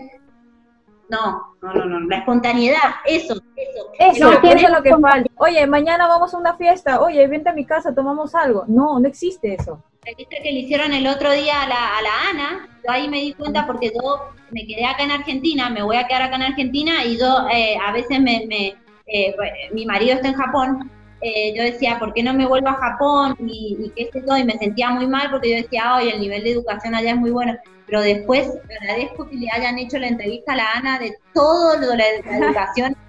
No, 1.10 1.56
no, 1.62 1.74
no, 1.74 1.86
no, 1.86 2.00
la 2.02 2.18
espontaneidad, 2.18 2.96
eso, 3.06 3.36
eso. 3.56 3.92
Eso, 3.98 4.30
No, 4.30 4.50
eso 4.50 4.68
es 4.68 4.70
lo 4.70 4.84
que 4.84 4.92
falta. 4.92 5.30
Oye, 5.38 5.66
mañana 5.66 6.06
vamos 6.08 6.34
a 6.34 6.38
una 6.38 6.58
fiesta. 6.58 7.00
Oye, 7.02 7.26
vente 7.28 7.50
a 7.50 7.54
mi 7.54 7.66
casa, 7.66 7.96
tomamos 7.96 8.36
algo. 8.36 8.66
No, 8.68 9.00
no 9.00 9.08
existe 9.08 9.54
eso. 9.54 9.84
La 10.06 10.14
fiesta 10.14 10.36
que 10.44 10.52
le 10.52 10.60
hicieron 10.60 10.94
el 10.94 11.08
otro 11.08 11.32
día 11.32 11.64
a 11.64 11.68
la, 11.68 11.98
a 11.98 12.02
la 12.02 12.30
Ana, 12.30 12.68
yo 12.84 12.92
ahí 12.92 13.08
me 13.08 13.22
di 13.22 13.34
cuenta 13.34 13.66
porque 13.66 13.92
yo 13.94 14.20
me 14.52 14.68
quedé 14.68 14.86
acá 14.86 15.04
en 15.04 15.12
Argentina, 15.12 15.70
me 15.70 15.82
voy 15.82 15.96
a 15.96 16.08
quedar 16.08 16.24
acá 16.24 16.36
en 16.36 16.44
Argentina 16.44 17.06
y 17.06 17.18
yo 17.18 17.48
eh, 17.52 17.78
a 17.82 17.92
veces 17.94 18.20
me, 18.20 18.46
me 18.48 18.76
eh, 19.08 19.36
mi 19.72 19.86
marido 19.86 20.16
está 20.16 20.28
en 20.28 20.34
Japón, 20.34 20.92
eh, 21.22 21.54
yo 21.56 21.64
decía, 21.64 21.98
¿por 22.00 22.14
qué 22.14 22.24
no 22.24 22.34
me 22.34 22.46
vuelvo 22.46 22.70
a 22.70 22.74
Japón? 22.74 23.36
Y, 23.40 23.78
y 23.80 23.90
qué 23.92 24.12
sé 24.12 24.24
yo, 24.28 24.38
y 24.38 24.44
me 24.44 24.58
sentía 24.58 24.90
muy 24.92 25.08
mal 25.08 25.30
porque 25.32 25.50
yo 25.50 25.56
decía, 25.58 25.96
oye, 25.96 26.14
el 26.14 26.22
nivel 26.22 26.44
de 26.44 26.52
educación 26.52 26.96
allá 26.96 27.12
es 27.12 27.18
muy 27.18 27.32
bueno. 27.32 27.58
Pero 27.86 28.02
después 28.02 28.50
agradezco 28.80 29.28
que 29.28 29.38
le 29.38 29.50
hayan 29.52 29.80
hecho 29.80 29.98
la 29.98 30.08
entrevista 30.08 30.54
a 30.54 30.58
la 30.58 30.72
Ana 30.74 31.00
de 31.00 31.18
todo 31.34 31.78
lo 31.78 31.88
de 31.92 31.98
la, 31.98 32.06
la 32.26 32.38
educación. 32.46 32.96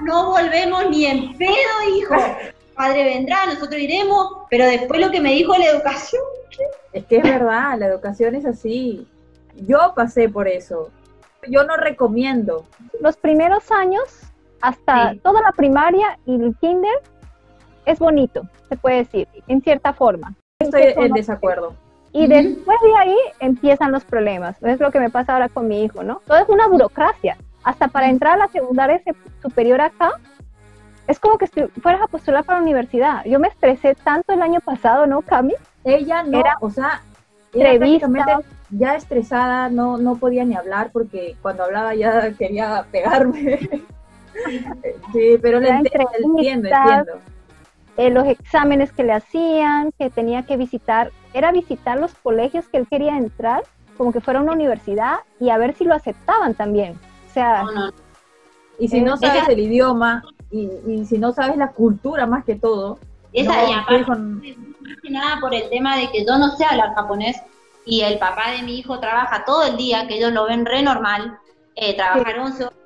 No 0.00 0.30
volvemos 0.30 0.88
ni 0.90 1.04
en 1.04 1.36
pedo, 1.36 1.52
hijo. 1.94 2.14
Padre 2.74 3.04
vendrá, 3.04 3.46
nosotros 3.46 3.80
iremos, 3.80 4.38
pero 4.48 4.64
después 4.64 5.00
lo 5.00 5.10
que 5.10 5.20
me 5.20 5.32
dijo 5.32 5.56
la 5.56 5.66
educación. 5.66 6.22
Es 6.92 7.04
que 7.04 7.18
es 7.18 7.22
verdad, 7.22 7.78
la 7.78 7.86
educación 7.86 8.34
es 8.34 8.46
así. 8.46 9.06
Yo 9.54 9.92
pasé 9.94 10.28
por 10.28 10.48
eso. 10.48 10.90
Yo 11.48 11.64
no 11.64 11.76
recomiendo. 11.76 12.66
Los 13.00 13.16
primeros 13.16 13.70
años, 13.70 14.31
hasta 14.62 15.10
Sí. 15.12 15.18
toda 15.18 15.42
la 15.42 15.52
primaria 15.52 16.18
y 16.24 16.34
el 16.42 16.56
kinder, 16.60 16.94
es 17.84 17.98
bonito, 17.98 18.42
se 18.68 18.76
puede 18.76 18.96
decir, 18.98 19.28
en 19.48 19.60
cierta 19.60 19.92
forma. 19.92 20.34
Estoy 20.60 20.94
en 20.96 21.12
desacuerdo. 21.12 21.74
Y 22.12 22.24
Ujú. 22.24 22.28
después 22.32 22.78
de 22.82 22.96
ahí 22.98 23.16
empiezan 23.40 23.90
los 23.92 24.04
problemas. 24.04 24.56
Es 24.62 24.80
lo 24.80 24.90
que 24.90 25.00
me 25.00 25.10
pasa 25.10 25.32
ahora 25.34 25.48
con 25.48 25.66
mi 25.66 25.82
hijo, 25.82 26.02
¿no? 26.02 26.20
Todo 26.26 26.38
es 26.38 26.48
una 26.48 26.68
burocracia. 26.68 27.36
Hasta 27.64 27.88
para 27.88 28.08
entrar 28.08 28.34
a 28.34 28.36
la 28.36 28.48
secundaria 28.48 29.00
se- 29.02 29.14
superior 29.42 29.80
acá, 29.80 30.12
es 31.08 31.18
como 31.18 31.36
que 31.38 31.46
fueras 31.82 32.02
a 32.02 32.06
postular 32.06 32.44
para 32.44 32.58
la 32.60 32.64
universidad. 32.64 33.24
Yo 33.24 33.38
me 33.40 33.48
estresé 33.48 33.94
tanto 33.94 34.32
el 34.32 34.42
año 34.42 34.60
pasado, 34.60 35.06
¿no, 35.06 35.22
Cami? 35.22 35.54
Ella 35.84 36.22
no, 36.22 36.38
Era 36.38 36.56
o 36.60 36.70
sea, 36.70 37.02
era 37.52 37.70
prácticamente 37.76 38.32
ya 38.70 38.94
estresada, 38.94 39.68
no, 39.68 39.96
no 39.98 40.14
podía 40.16 40.44
ni 40.44 40.54
hablar 40.54 40.90
porque 40.92 41.36
cuando 41.42 41.64
hablaba 41.64 41.94
ya 41.94 42.30
quería 42.32 42.84
pegarme. 42.92 43.58
sí, 45.12 45.38
pero 45.40 45.60
le 45.60 45.68
entiendo, 45.70 46.68
entiendo. 46.68 47.12
Eh, 47.96 48.10
los 48.10 48.26
exámenes 48.26 48.90
que 48.92 49.04
le 49.04 49.12
hacían, 49.12 49.92
que 49.98 50.08
tenía 50.08 50.44
que 50.44 50.56
visitar, 50.56 51.10
era 51.34 51.52
visitar 51.52 51.98
los 51.98 52.14
colegios 52.14 52.66
que 52.68 52.78
él 52.78 52.86
quería 52.88 53.16
entrar, 53.18 53.62
como 53.98 54.12
que 54.12 54.20
fuera 54.20 54.40
una 54.40 54.52
universidad, 54.52 55.18
y 55.38 55.50
a 55.50 55.58
ver 55.58 55.74
si 55.74 55.84
lo 55.84 55.94
aceptaban 55.94 56.54
también. 56.54 56.98
O 57.30 57.32
sea, 57.34 57.64
No, 57.64 57.72
no, 57.72 57.90
Y 58.78 58.88
si 58.88 58.98
Eh, 58.98 59.02
no 59.02 59.16
sabes 59.16 59.48
el 59.48 59.58
idioma 59.60 60.24
y, 60.50 60.70
y 60.86 61.04
si 61.04 61.18
no 61.18 61.32
sabes 61.32 61.56
la 61.56 61.72
cultura 61.72 62.26
más 62.26 62.44
que 62.44 62.54
todo, 62.56 62.98
Esa, 63.32 63.62
no, 63.62 63.68
y 63.70 63.72
aparte, 63.74 64.10
más 64.80 64.96
que 65.02 65.10
nada 65.10 65.38
por 65.40 65.54
el 65.54 65.68
tema 65.70 65.96
de 65.96 66.10
que 66.10 66.24
yo 66.24 66.38
no 66.38 66.56
sé 66.56 66.64
hablar 66.64 66.94
japonés 66.94 67.36
y 67.84 68.00
el 68.00 68.18
papá 68.18 68.50
de 68.52 68.62
mi 68.62 68.78
hijo 68.78 68.98
trabaja 69.00 69.44
todo 69.44 69.64
el 69.64 69.76
día, 69.76 70.06
que 70.08 70.16
ellos 70.16 70.32
lo 70.32 70.46
ven 70.46 70.64
re 70.66 70.82
normal, 70.82 71.38
eh, 71.74 71.94
trabajar 71.96 72.38
11, 72.38 72.64
horas- 72.64 72.76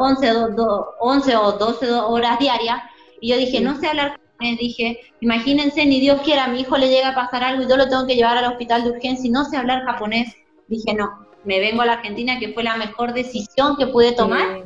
11, 0.00 0.26
do- 0.32 0.48
do- 0.50 0.86
11 1.00 1.36
o 1.36 1.52
12 1.52 1.86
do- 1.86 2.08
horas 2.08 2.38
diarias, 2.38 2.82
y 3.20 3.30
yo 3.30 3.36
dije, 3.36 3.60
no 3.60 3.78
sé 3.78 3.86
hablar 3.88 4.10
japonés, 4.12 4.58
dije, 4.58 5.00
imagínense, 5.20 5.86
ni 5.86 6.00
Dios 6.00 6.20
quiera, 6.22 6.44
a 6.44 6.48
mi 6.48 6.60
hijo 6.60 6.76
le 6.76 6.88
llega 6.88 7.10
a 7.10 7.14
pasar 7.14 7.44
algo 7.44 7.62
y 7.62 7.68
yo 7.68 7.76
lo 7.76 7.88
tengo 7.88 8.06
que 8.06 8.16
llevar 8.16 8.36
al 8.36 8.44
hospital 8.52 8.84
de 8.84 8.90
urgencia 8.90 9.26
y 9.28 9.30
no 9.30 9.44
sé 9.44 9.56
hablar 9.56 9.84
japonés, 9.84 10.34
dije, 10.68 10.92
no, 10.94 11.26
me 11.44 11.60
vengo 11.60 11.82
a 11.82 11.86
la 11.86 11.92
Argentina, 11.94 12.38
que 12.38 12.52
fue 12.52 12.62
la 12.62 12.76
mejor 12.76 13.12
decisión 13.14 13.76
que 13.76 13.86
pude 13.86 14.12
tomar, 14.12 14.64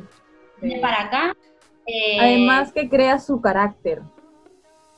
Sí, 0.61 0.75
para 0.81 1.03
acá. 1.03 1.35
eh, 1.85 2.17
Además 2.19 2.73
que 2.73 2.89
creas 2.89 3.25
su 3.25 3.39
carácter, 3.39 4.01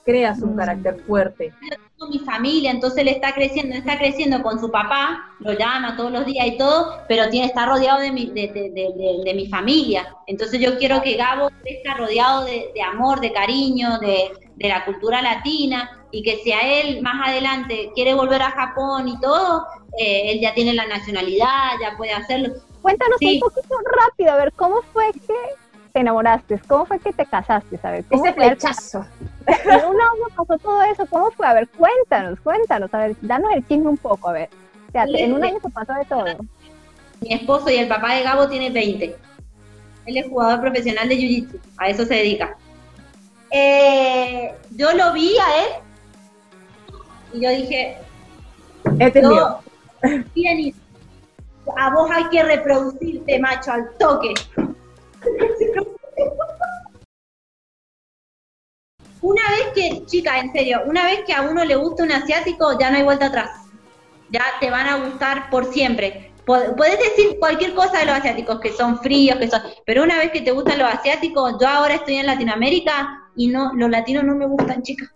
creas 0.05 0.39
un 0.41 0.53
Mm. 0.53 0.57
carácter 0.57 0.99
fuerte. 1.07 1.53
con 1.97 2.09
mi 2.09 2.17
familia, 2.17 2.71
entonces 2.71 2.97
él 3.01 3.09
está 3.09 3.31
creciendo, 3.31 3.75
está 3.75 3.95
creciendo 3.99 4.41
con 4.41 4.59
su 4.59 4.71
papá, 4.71 5.35
lo 5.37 5.53
llama 5.53 5.95
todos 5.95 6.11
los 6.11 6.25
días 6.25 6.47
y 6.47 6.57
todo, 6.57 6.97
pero 7.07 7.29
tiene 7.29 7.45
está 7.45 7.67
rodeado 7.67 7.99
de 7.99 8.11
mi, 8.11 8.25
de, 8.25 8.47
de- 8.47 8.71
de- 8.71 8.91
de- 8.97 9.21
de 9.23 9.33
mi 9.35 9.47
familia. 9.47 10.11
Entonces 10.25 10.59
yo 10.59 10.79
quiero 10.79 11.03
que 11.03 11.13
Gabo 11.15 11.51
crezca 11.61 11.93
rodeado 11.93 12.45
de, 12.45 12.71
de 12.73 12.81
amor, 12.81 13.19
de 13.19 13.31
cariño, 13.31 13.99
de, 13.99 14.31
de 14.55 14.67
la 14.67 14.83
cultura 14.83 15.21
latina, 15.21 16.03
y 16.09 16.23
que 16.23 16.37
si 16.37 16.51
a 16.51 16.81
él 16.81 17.03
más 17.03 17.29
adelante 17.29 17.91
quiere 17.93 18.15
volver 18.15 18.41
a 18.41 18.49
Japón 18.49 19.07
y 19.07 19.19
todo, 19.21 19.67
eh, 19.99 20.31
él 20.31 20.39
ya 20.41 20.55
tiene 20.55 20.73
la 20.73 20.87
nacionalidad, 20.87 21.73
ya 21.79 21.95
puede 21.97 22.13
hacerlo. 22.13 22.51
cuéntanos 22.81 23.17
Sí. 23.19 23.35
un 23.43 23.47
poquito 23.47 23.75
rápido, 24.07 24.31
a 24.31 24.37
ver, 24.37 24.51
¿cómo 24.53 24.81
fue 24.91 25.11
que 25.13 25.35
te 25.91 25.99
enamoraste? 25.99 26.59
¿Cómo 26.67 26.85
fue 26.85 26.99
que 26.99 27.13
te 27.13 27.25
casaste? 27.25 27.79
A 27.83 27.91
ver, 27.91 28.05
¿cómo 28.05 28.25
Ese 28.25 28.33
flechazo. 28.33 29.05
En 29.47 29.85
un 29.85 29.95
año 30.01 30.25
pasó 30.35 30.57
todo 30.57 30.81
eso, 30.83 31.05
¿cómo 31.07 31.31
fue? 31.31 31.45
A 31.47 31.53
ver, 31.53 31.67
cuéntanos, 31.69 32.39
cuéntanos, 32.41 32.93
a 32.93 32.97
ver, 32.97 33.15
danos 33.21 33.51
el 33.53 33.67
chisme 33.67 33.89
un 33.89 33.97
poco, 33.97 34.29
a 34.29 34.33
ver. 34.33 34.49
O 34.89 34.91
sea, 34.91 35.05
en 35.05 35.33
un 35.33 35.43
año 35.43 35.59
se 35.61 35.69
pasó 35.69 35.93
de 35.93 36.05
todo. 36.05 36.25
Mi 37.21 37.33
esposo 37.33 37.69
y 37.69 37.75
el 37.75 37.87
papá 37.87 38.15
de 38.15 38.23
Gabo 38.23 38.47
tiene 38.49 38.69
20. 38.69 39.15
Él 40.05 40.17
es 40.17 40.27
jugador 40.27 40.61
profesional 40.61 41.07
de 41.07 41.15
Jiu-Jitsu, 41.15 41.59
a 41.77 41.89
eso 41.89 42.05
se 42.05 42.15
dedica. 42.15 42.55
Eh, 43.51 44.53
yo 44.71 44.93
lo 44.93 45.13
vi 45.13 45.37
a 45.37 45.63
él 45.63 45.69
y 47.33 47.41
yo 47.41 47.49
dije, 47.49 47.97
Este 48.99 49.19
es 49.19 49.27
mío. 49.27 49.59
bien, 50.33 50.73
a 51.77 51.93
vos 51.93 52.09
hay 52.11 52.25
que 52.29 52.43
reproducirte, 52.43 53.39
macho, 53.39 53.71
al 53.71 53.89
toque. 53.99 54.33
Una 59.21 59.41
vez 59.51 59.67
que, 59.75 60.05
chica, 60.07 60.39
en 60.39 60.51
serio, 60.51 60.81
una 60.87 61.05
vez 61.05 61.23
que 61.25 61.33
a 61.33 61.43
uno 61.43 61.63
le 61.63 61.75
gusta 61.75 62.03
un 62.03 62.11
asiático, 62.11 62.77
ya 62.79 62.89
no 62.89 62.97
hay 62.97 63.03
vuelta 63.03 63.27
atrás. 63.27 63.51
Ya 64.31 64.43
te 64.59 64.71
van 64.71 64.87
a 64.87 64.95
gustar 64.97 65.49
por 65.49 65.71
siempre. 65.71 66.31
Po- 66.45 66.75
Podés 66.75 66.97
decir 66.97 67.37
cualquier 67.39 67.75
cosa 67.75 67.99
de 67.99 68.05
los 68.05 68.15
asiáticos, 68.15 68.59
que 68.59 68.71
son 68.71 68.97
fríos, 68.99 69.37
que 69.37 69.47
son, 69.47 69.61
pero 69.85 70.03
una 70.03 70.17
vez 70.17 70.31
que 70.31 70.41
te 70.41 70.51
gustan 70.51 70.79
los 70.79 70.91
asiáticos, 70.91 71.57
yo 71.61 71.67
ahora 71.67 71.95
estoy 71.95 72.15
en 72.15 72.25
Latinoamérica 72.25 73.29
y 73.35 73.47
no, 73.49 73.71
los 73.75 73.89
latinos 73.91 74.23
no 74.23 74.35
me 74.35 74.47
gustan, 74.47 74.81
chicas. 74.81 75.09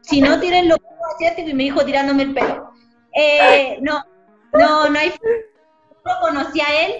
Si 0.00 0.20
no 0.20 0.40
tienen 0.40 0.68
los 0.68 0.78
asiáticos 1.14 1.50
y 1.50 1.54
me 1.54 1.64
dijo 1.64 1.84
tirándome 1.84 2.24
el 2.24 2.34
pelo. 2.34 2.72
Eh, 3.14 3.78
no, 3.80 4.02
no, 4.52 4.88
no 4.90 4.98
hay. 4.98 5.10
Yo 5.10 6.12
conocí 6.20 6.60
a 6.60 6.86
él 6.86 6.94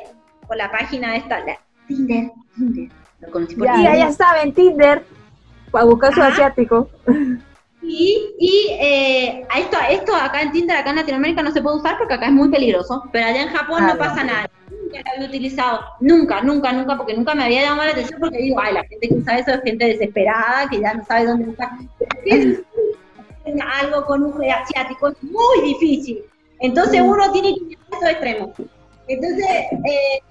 por 0.47 0.57
la 0.57 0.71
página 0.71 1.17
esta, 1.17 1.41
la 1.41 1.59
Tinder, 1.87 2.31
Tinder. 2.55 2.89
Lo 3.21 3.31
conocí 3.31 3.55
por 3.57 3.67
Ya, 3.67 3.75
Tinder. 3.75 3.99
ya 3.99 4.13
saben, 4.13 4.53
Tinder, 4.53 5.05
para 5.71 5.85
buscar 5.85 6.15
su 6.15 6.21
Ajá. 6.21 6.33
asiático. 6.33 6.89
Y, 7.83 8.35
y 8.41 8.69
eh, 8.81 9.47
esto, 9.57 9.77
esto 9.89 10.15
acá 10.15 10.43
en 10.43 10.51
Tinder, 10.53 10.77
acá 10.77 10.91
en 10.91 10.97
Latinoamérica 10.97 11.43
no 11.43 11.53
se 11.53 11.63
puede 11.63 11.77
usar 11.77 11.97
porque 11.99 12.15
acá 12.15 12.27
es 12.27 12.33
muy 12.33 12.49
peligroso, 12.51 13.05
pero 13.13 13.27
allá 13.27 13.43
en 13.43 13.49
Japón 13.51 13.83
Ah, 13.85 13.87
no 13.89 13.93
no. 13.95 13.99
pasa 13.99 14.25
nada. 14.25 14.51
Nunca 14.71 14.99
lo 15.05 15.13
había 15.15 15.29
utilizado, 15.29 15.81
nunca, 16.01 16.43
nunca, 16.43 16.73
nunca, 16.73 16.97
porque 16.97 17.15
nunca 17.15 17.35
me 17.35 17.45
había 17.45 17.63
llamado 17.63 17.85
la 17.87 17.93
atención 17.93 18.19
porque 18.21 18.39
digo, 18.39 18.59
ay, 18.61 18.75
la 18.75 18.85
gente 18.85 19.09
que 19.09 19.15
usa 19.15 19.39
eso 19.39 19.51
es 19.53 19.63
gente 19.63 19.85
desesperada, 19.87 20.69
que 20.69 20.81
ya 20.81 20.95
no 20.95 21.05
sabe 21.05 21.27
dónde 21.27 21.45
buscar. 21.47 21.71
Es 22.25 22.65
algo 23.81 24.05
con 24.07 24.25
un 24.25 24.43
asiático 24.51 25.09
es 25.09 25.23
muy 25.23 25.63
difícil. 25.63 26.23
Entonces 26.59 27.01
uno 27.01 27.31
tiene 27.33 27.55
que 27.55 27.61
ir 27.65 27.79
a 27.93 27.97
esos 27.97 28.09
extremos. 28.11 28.51
Entonces 29.09 29.47
eh, 29.47 30.23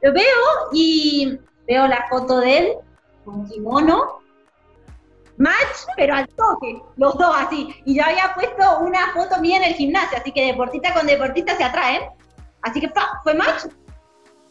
lo 0.00 0.12
veo 0.12 0.24
y 0.72 1.38
veo 1.66 1.86
la 1.86 2.06
foto 2.08 2.40
de 2.40 2.58
él 2.58 2.72
con 3.24 3.48
kimono, 3.48 4.20
match, 5.36 5.86
pero 5.96 6.14
al 6.14 6.28
toque, 6.28 6.80
los 6.96 7.16
dos 7.16 7.34
así. 7.36 7.68
Y 7.84 7.96
yo 7.96 8.04
había 8.04 8.32
puesto 8.34 8.80
una 8.80 9.12
foto 9.12 9.40
mía 9.40 9.58
en 9.58 9.64
el 9.64 9.74
gimnasio, 9.74 10.18
así 10.18 10.32
que 10.32 10.46
deportista 10.46 10.94
con 10.94 11.06
deportista 11.06 11.56
se 11.56 11.64
atraen. 11.64 12.02
Así 12.62 12.80
que 12.80 12.90
fue 13.24 13.34
match. 13.34 13.64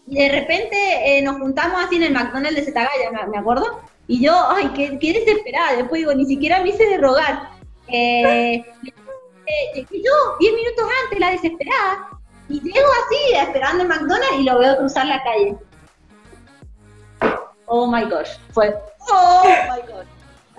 Y 0.08 0.16
de 0.18 0.30
repente 0.30 0.78
eh, 1.06 1.22
nos 1.22 1.38
juntamos 1.38 1.86
así 1.86 1.96
en 1.96 2.04
el 2.04 2.14
McDonald's 2.14 2.56
de 2.56 2.66
Zetagaya, 2.66 3.12
me, 3.28 3.38
acuerdo. 3.38 3.82
Y 4.08 4.22
yo, 4.22 4.34
ay, 4.50 4.70
qué, 4.76 4.98
qué 5.00 5.14
desesperada. 5.14 5.78
Después 5.78 6.00
digo, 6.00 6.14
ni 6.14 6.26
siquiera 6.26 6.62
me 6.62 6.70
hice 6.70 6.86
de 6.86 6.98
rogar. 6.98 7.50
Eh, 7.88 8.56
eh, 9.76 9.86
yo, 9.92 10.38
10 10.40 10.54
minutos 10.54 10.86
antes, 11.04 11.20
la 11.20 11.32
desesperada. 11.32 12.10
Y 12.52 12.60
llego 12.60 12.88
así, 13.06 13.48
esperando 13.48 13.84
el 13.84 13.90
McDonald's 13.90 14.40
y 14.40 14.44
lo 14.44 14.60
veo 14.60 14.78
cruzar 14.78 15.06
la 15.06 15.24
calle. 15.24 15.56
Oh 17.66 17.88
my 17.88 18.04
gosh. 18.04 18.30
Fue, 18.52 18.76
oh 19.10 19.44
my 19.46 19.82
gosh. 19.92 20.08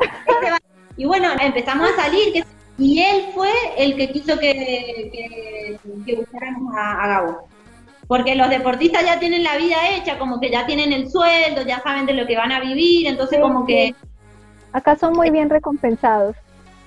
Este 0.01 0.63
Y 0.97 1.05
bueno, 1.07 1.29
empezamos 1.41 1.89
a 1.91 1.97
salir 2.03 2.33
que- 2.33 2.45
y 2.79 3.01
él 3.03 3.27
fue 3.35 3.51
el 3.77 3.97
que 3.97 4.11
quiso 4.13 4.39
que, 4.39 4.53
que, 5.13 5.79
que 6.07 6.17
buscáramos 6.17 6.75
a, 6.77 7.03
a 7.05 7.07
Gabo. 7.09 7.49
Porque 8.09 8.35
los 8.35 8.49
deportistas 8.51 9.05
ya 9.05 9.19
tienen 9.19 9.43
la 9.45 9.57
vida 9.57 9.77
hecha, 9.91 10.19
como 10.19 10.41
que 10.41 10.51
ya 10.51 10.67
tienen 10.67 10.93
el 10.93 11.11
sueldo, 11.11 11.63
ya 11.63 11.81
saben 11.83 12.07
de 12.07 12.15
lo 12.15 12.27
que 12.27 12.37
van 12.37 12.53
a 12.53 12.61
vivir, 12.61 13.07
entonces 13.07 13.37
Sí, 13.37 13.43
como 13.43 13.67
que 13.67 13.95
Acá 14.73 14.97
son 14.97 15.13
muy 15.13 15.31
bien 15.31 15.49
recompensados. 15.51 16.35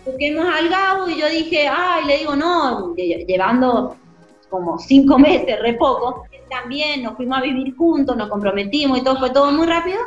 busquemos 0.05 0.45
al 0.53 0.69
Gabo 0.69 1.07
y 1.07 1.19
yo 1.19 1.29
dije, 1.29 1.67
ay, 1.67 2.05
le 2.05 2.17
digo, 2.17 2.35
no, 2.35 2.93
llevando 2.95 3.95
como 4.55 4.77
cinco 4.79 5.19
meses, 5.19 5.59
re 5.61 5.73
poco, 5.73 6.25
también 6.49 7.03
nos 7.03 7.15
fuimos 7.15 7.37
a 7.37 7.41
vivir 7.41 7.75
juntos, 7.75 8.15
nos 8.15 8.29
comprometimos 8.29 8.97
y 8.97 9.03
todo, 9.03 9.19
fue 9.19 9.29
todo 9.31 9.51
muy 9.51 9.67
rápido. 9.67 9.99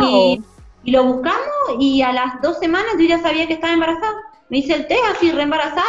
Y, 0.00 0.40
lo 0.84 1.04
buscamos 1.04 1.78
y 1.78 2.02
a 2.02 2.12
las 2.12 2.42
dos 2.42 2.58
semanas 2.58 2.94
yo 2.98 3.06
ya 3.06 3.20
sabía 3.20 3.46
que 3.46 3.54
estaba 3.54 3.72
embarazada. 3.72 4.16
Me 4.48 4.58
hice 4.58 4.74
el 4.74 4.86
test 4.88 5.00
así, 5.14 5.30
re 5.30 5.42
embarazada, 5.42 5.84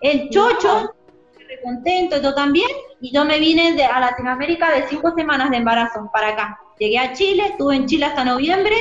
el 0.00 0.30
chocho, 0.30 0.92
re 1.38 1.60
contento, 1.62 2.20
yo 2.20 2.34
también, 2.34 2.68
y 3.00 3.12
yo 3.12 3.24
me 3.24 3.38
vine 3.38 3.74
de, 3.74 3.84
a 3.84 4.00
Latinoamérica 4.00 4.72
de 4.72 4.88
cinco 4.88 5.12
semanas 5.16 5.50
de 5.50 5.58
embarazo 5.58 6.10
para 6.12 6.30
acá. 6.30 6.58
Llegué 6.78 6.98
a 6.98 7.12
Chile, 7.12 7.46
estuve 7.46 7.76
en 7.76 7.86
Chile 7.86 8.06
hasta 8.06 8.24
noviembre, 8.24 8.74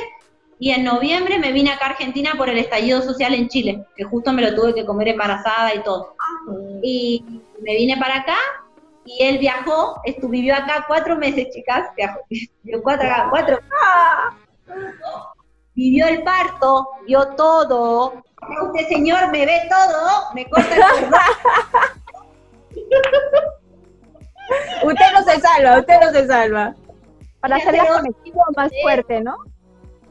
y 0.57 0.71
en 0.71 0.83
noviembre 0.83 1.37
me 1.37 1.51
vine 1.51 1.71
acá 1.71 1.85
a 1.85 1.89
Argentina 1.89 2.33
por 2.37 2.49
el 2.49 2.57
estallido 2.57 3.01
social 3.01 3.33
en 3.33 3.47
Chile, 3.47 3.85
que 3.95 4.03
justo 4.03 4.31
me 4.31 4.41
lo 4.41 4.55
tuve 4.55 4.73
que 4.73 4.85
comer 4.85 5.09
embarazada 5.09 5.75
y 5.75 5.83
todo. 5.83 6.15
Y 6.81 7.23
me 7.61 7.75
vine 7.75 7.95
para 7.97 8.17
acá 8.17 8.37
y 9.05 9.23
él 9.23 9.37
viajó, 9.37 10.01
estuvo, 10.03 10.29
vivió 10.29 10.55
acá 10.55 10.83
cuatro 10.87 11.15
meses, 11.15 11.49
chicas, 11.51 11.89
viajó, 11.95 12.19
vivió 12.29 12.83
cuatro, 12.83 13.07
cuatro. 13.29 13.59
Vivió 15.73 16.07
el 16.07 16.23
parto, 16.23 16.89
vio 17.05 17.27
todo. 17.35 18.23
Usted, 18.63 18.87
señor, 18.87 19.31
me 19.31 19.45
ve 19.45 19.61
todo, 19.69 20.33
me 20.33 20.49
corta 20.49 20.75
el 20.75 20.81
usted 24.83 25.05
no 25.13 25.23
se 25.23 25.39
salva, 25.39 25.79
usted 25.79 26.01
no 26.01 26.11
se 26.11 26.27
salva. 26.27 26.75
Para 27.41 27.55
hacer 27.57 27.73
la 27.73 27.87
conexión 27.87 28.35
más 28.55 28.71
fuerte, 28.83 29.21
¿no? 29.21 29.37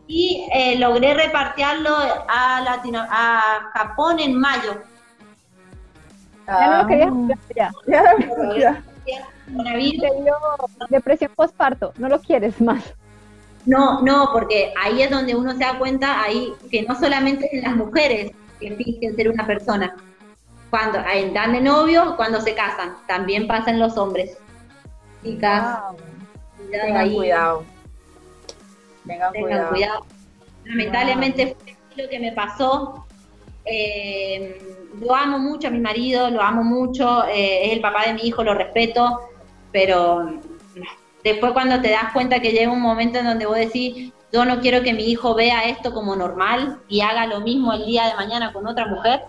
y 0.06 0.46
eh, 0.52 0.76
logré 0.78 1.14
repartirlo 1.14 1.96
a, 2.28 2.60
Latino, 2.60 3.04
a 3.08 3.70
Japón 3.72 4.20
en 4.20 4.38
mayo. 4.38 4.82
Ya 6.46 6.70
no 6.70 6.82
lo 6.82 6.88
quería 6.88 7.12
ya. 7.56 7.72
Ya, 9.06 9.28
depresión 10.88 11.30
postparto, 11.36 11.92
no 11.98 12.08
lo 12.08 12.18
quieres 12.20 12.58
más. 12.60 12.94
No, 13.66 14.00
no, 14.02 14.30
porque 14.32 14.72
ahí 14.82 15.02
es 15.02 15.10
donde 15.10 15.34
uno 15.34 15.52
se 15.52 15.58
da 15.58 15.78
cuenta 15.78 16.22
ahí 16.22 16.52
que 16.70 16.82
no 16.82 16.94
solamente 16.94 17.46
es 17.46 17.52
en 17.52 17.62
las 17.62 17.76
mujeres 17.76 18.32
que 18.60 18.74
fingen 18.76 19.16
ser 19.16 19.30
una 19.30 19.46
persona. 19.46 19.94
Cuando 20.70 20.98
dan 21.32 21.52
de 21.52 21.60
novio, 21.60 22.14
cuando 22.16 22.40
se 22.40 22.54
casan, 22.54 22.96
también 23.06 23.46
pasa 23.46 23.70
en 23.70 23.78
los 23.78 23.96
hombres. 23.96 24.38
Chicas, 25.22 25.80
cuidado 26.66 27.14
cuidado. 27.14 27.64
Tengan, 29.06 29.32
cuidado. 29.32 30.06
Lamentablemente 30.64 31.56
fue 31.94 32.04
lo 32.04 32.08
que 32.08 32.18
me 32.18 32.32
pasó. 32.32 33.06
Eh, 33.64 34.58
lo 35.00 35.14
amo 35.14 35.38
mucho 35.38 35.68
a 35.68 35.70
mi 35.70 35.80
marido, 35.80 36.30
lo 36.30 36.40
amo 36.40 36.62
mucho, 36.62 37.24
eh, 37.26 37.66
es 37.66 37.72
el 37.72 37.80
papá 37.80 38.06
de 38.06 38.14
mi 38.14 38.22
hijo, 38.22 38.44
lo 38.44 38.54
respeto, 38.54 39.20
pero 39.72 40.40
después 41.22 41.52
cuando 41.52 41.80
te 41.80 41.90
das 41.90 42.12
cuenta 42.12 42.40
que 42.40 42.52
llega 42.52 42.70
un 42.70 42.80
momento 42.80 43.18
en 43.18 43.26
donde 43.26 43.46
vos 43.46 43.56
decís, 43.56 44.12
yo 44.32 44.44
no 44.44 44.60
quiero 44.60 44.82
que 44.82 44.92
mi 44.92 45.04
hijo 45.04 45.34
vea 45.34 45.64
esto 45.64 45.92
como 45.92 46.16
normal 46.16 46.80
y 46.88 47.00
haga 47.00 47.26
lo 47.26 47.40
mismo 47.40 47.72
el 47.72 47.86
día 47.86 48.08
de 48.08 48.14
mañana 48.14 48.52
con 48.52 48.66
otra 48.66 48.86
mujer, 48.86 49.22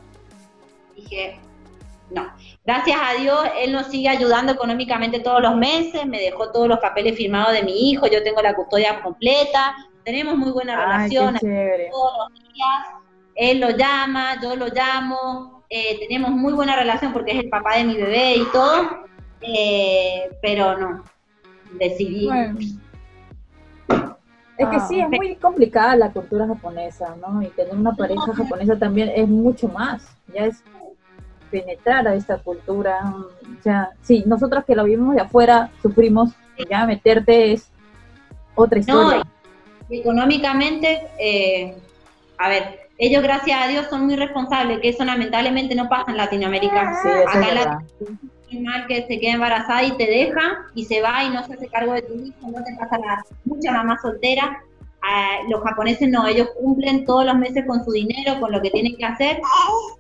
dije, 0.95 1.40
no. 2.10 2.32
Gracias 2.66 2.98
a 3.02 3.14
Dios, 3.20 3.40
Él 3.60 3.72
nos 3.72 3.88
sigue 3.88 4.10
ayudando 4.10 4.52
económicamente 4.52 5.20
todos 5.20 5.41
los 5.41 5.56
meses, 5.56 6.06
me 6.06 6.20
dejó 6.20 6.52
todos 6.52 6.68
los 6.68 6.80
papeles 6.80 7.16
firmados 7.16 7.53
de 7.53 7.64
mi 7.64 7.91
hijo, 7.91 8.07
yo 8.07 8.24
tengo 8.24 8.41
la 8.41 8.56
custodia 8.56 9.02
completa, 9.02 9.76
tenemos 10.03 10.36
muy 10.36 10.52
buena 10.52 10.76
relación 10.76 11.38
todos 11.40 12.30
los 12.30 12.53
días, 12.53 13.05
Él 13.36 13.60
lo 13.60 13.72
llama, 13.72 14.41
yo 14.41 14.56
lo 14.56 14.68
llamo, 14.68 15.64
eh, 15.70 15.99
tenemos 15.99 16.32
muy 16.32 16.53
buena 16.53 16.76
relación 16.76 17.12
porque 17.12 17.34
es 17.34 17.40
el 17.40 17.49
papá 17.49 17.78
de 17.78 17.84
mi 17.84 17.95
bebé 17.95 18.36
y 18.38 18.45
todo, 18.45 19.06
eh, 19.41 20.30
pero 20.41 20.78
no, 20.78 21.03
decidí. 21.78 22.30
Es 24.57 24.70
que 24.70 24.80
sí, 24.88 24.99
es 24.99 25.06
ah. 25.06 25.10
muy 25.10 25.36
complicada 25.36 25.98
la 25.98 26.12
cultura 26.12 26.48
japonesa, 26.48 27.16
¿no? 27.20 27.41
Y 27.41 27.48
tener 27.48 27.76
una 27.76 27.94
pareja 27.94 28.34
japonesa 28.34 28.78
también 28.78 29.12
es 29.14 29.28
mucho 29.28 29.68
más, 29.68 30.16
ya 30.34 30.45
es 30.45 30.64
penetrar 31.52 32.07
a 32.07 32.16
esta 32.16 32.38
cultura. 32.38 33.14
O 33.60 33.62
sea, 33.62 33.91
sí, 34.02 34.24
nosotros 34.26 34.64
que 34.66 34.76
lo 34.76 34.86
vivimos 34.86 35.16
de 35.16 35.22
afuera 35.22 35.72
sufrimos, 35.82 36.32
ya 36.70 36.86
meterte 36.86 37.52
es 37.52 37.70
otra 38.56 38.80
historia. 38.80 39.18
No, 39.18 39.24
económicamente, 39.90 41.07
eh, 41.20 41.78
a 42.38 42.49
ver, 42.49 42.85
ellos 42.98 43.24
gracias 43.24 43.62
a 43.62 43.68
Dios 43.68 43.88
son 43.90 44.06
muy 44.06 44.16
responsables, 44.16 44.80
que 44.80 44.90
eso 44.90 45.04
lamentablemente 45.04 45.76
no 45.76 45.90
pasa 45.90 46.12
en 46.12 46.18
Latinoamérica. 46.18 47.02
Sí, 47.02 47.10
Acá 47.28 47.82
es 48.50 48.62
mal 48.62 48.88
que 48.88 49.06
se 49.08 49.20
quede 49.20 49.32
embarazada 49.32 49.84
y 49.84 49.92
te 49.98 50.06
deja 50.06 50.66
y 50.76 50.86
se 50.86 51.02
va 51.02 51.24
y 51.24 51.30
no 51.30 51.44
se 51.46 51.54
hace 51.54 51.68
cargo 51.68 51.94
de 51.94 52.04
tu 52.04 52.14
hijo, 52.14 52.36
no 52.44 52.64
te 52.64 52.76
pasa 52.80 52.98
la 53.00 53.24
mucha 53.44 53.72
mamá 53.72 54.00
soltera 54.02 54.64
los 55.50 55.62
japoneses 55.62 56.10
no, 56.10 56.28
ellos 56.28 56.50
cumplen 56.60 57.06
todos 57.06 57.26
los 57.26 57.38
meses 57.38 57.66
con 57.68 57.84
su 57.84 57.92
dinero, 57.92 58.40
con 58.40 58.52
lo 58.52 58.62
que 58.62 58.72
tienen 58.72 58.96
que 58.96 59.06
hacer. 59.06 59.40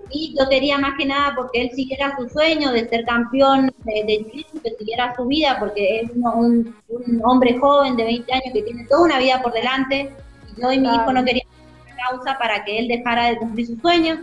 Y 0.09 0.35
yo 0.37 0.47
quería 0.49 0.77
más 0.77 0.93
que 0.97 1.05
nada 1.05 1.33
porque 1.35 1.61
él 1.61 1.71
siguiera 1.71 2.15
su 2.17 2.27
sueño 2.29 2.71
de 2.71 2.87
ser 2.87 3.05
campeón 3.05 3.73
de, 3.83 4.03
de 4.05 4.45
que 4.63 4.75
siguiera 4.77 5.15
su 5.15 5.25
vida, 5.25 5.57
porque 5.59 6.01
es 6.01 6.11
un, 6.15 6.75
hombre 7.23 7.57
joven 7.59 7.95
de 7.95 8.03
20 8.03 8.33
años 8.33 8.53
que 8.53 8.63
tiene 8.63 8.85
toda 8.85 9.03
una 9.03 9.19
vida 9.19 9.41
por 9.41 9.53
delante. 9.53 10.11
Y 10.55 10.61
yo 10.61 10.71
y 10.71 10.79
mi 10.79 10.87
hijo 10.87 11.13
no 11.13 11.23
queríamos 11.23 11.54
causa 11.95 12.37
para 12.37 12.63
que 12.63 12.79
él 12.79 12.87
dejara 12.87 13.29
de 13.29 13.37
cumplir 13.37 13.67
sus 13.67 13.81
sueños. 13.81 14.19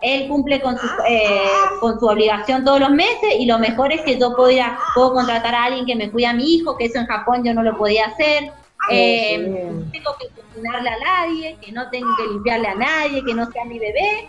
Él 0.00 0.28
cumple 0.28 0.60
con 0.60 0.76
su, 0.76 0.86
eh, 1.08 1.42
con 1.80 1.98
su 2.00 2.06
obligación 2.06 2.64
todos 2.64 2.80
los 2.80 2.90
meses 2.90 3.34
y 3.38 3.46
lo 3.46 3.58
mejor 3.58 3.92
es 3.92 4.00
que 4.02 4.18
yo 4.18 4.34
puedo, 4.34 4.52
puedo 4.94 5.14
contratar 5.14 5.54
a 5.54 5.64
alguien 5.64 5.86
que 5.86 5.94
me 5.94 6.10
cuide 6.10 6.26
a 6.26 6.32
mi 6.32 6.54
hijo, 6.54 6.76
que 6.76 6.86
eso 6.86 6.98
en 6.98 7.06
Japón 7.06 7.44
yo 7.44 7.54
no 7.54 7.62
lo 7.62 7.76
podía 7.76 8.06
hacer 8.06 8.52
eh, 8.90 9.38
no 9.38 9.90
tengo 9.90 10.16
que 10.18 10.28
cocinarle 10.28 10.88
a 10.88 10.98
nadie, 10.98 11.56
que 11.60 11.72
no 11.72 11.88
tengo 11.90 12.08
que 12.16 12.26
limpiarle 12.26 12.68
a 12.68 12.74
nadie, 12.74 13.24
que 13.24 13.34
no 13.34 13.50
sea 13.50 13.64
mi 13.64 13.78
bebé. 13.78 14.28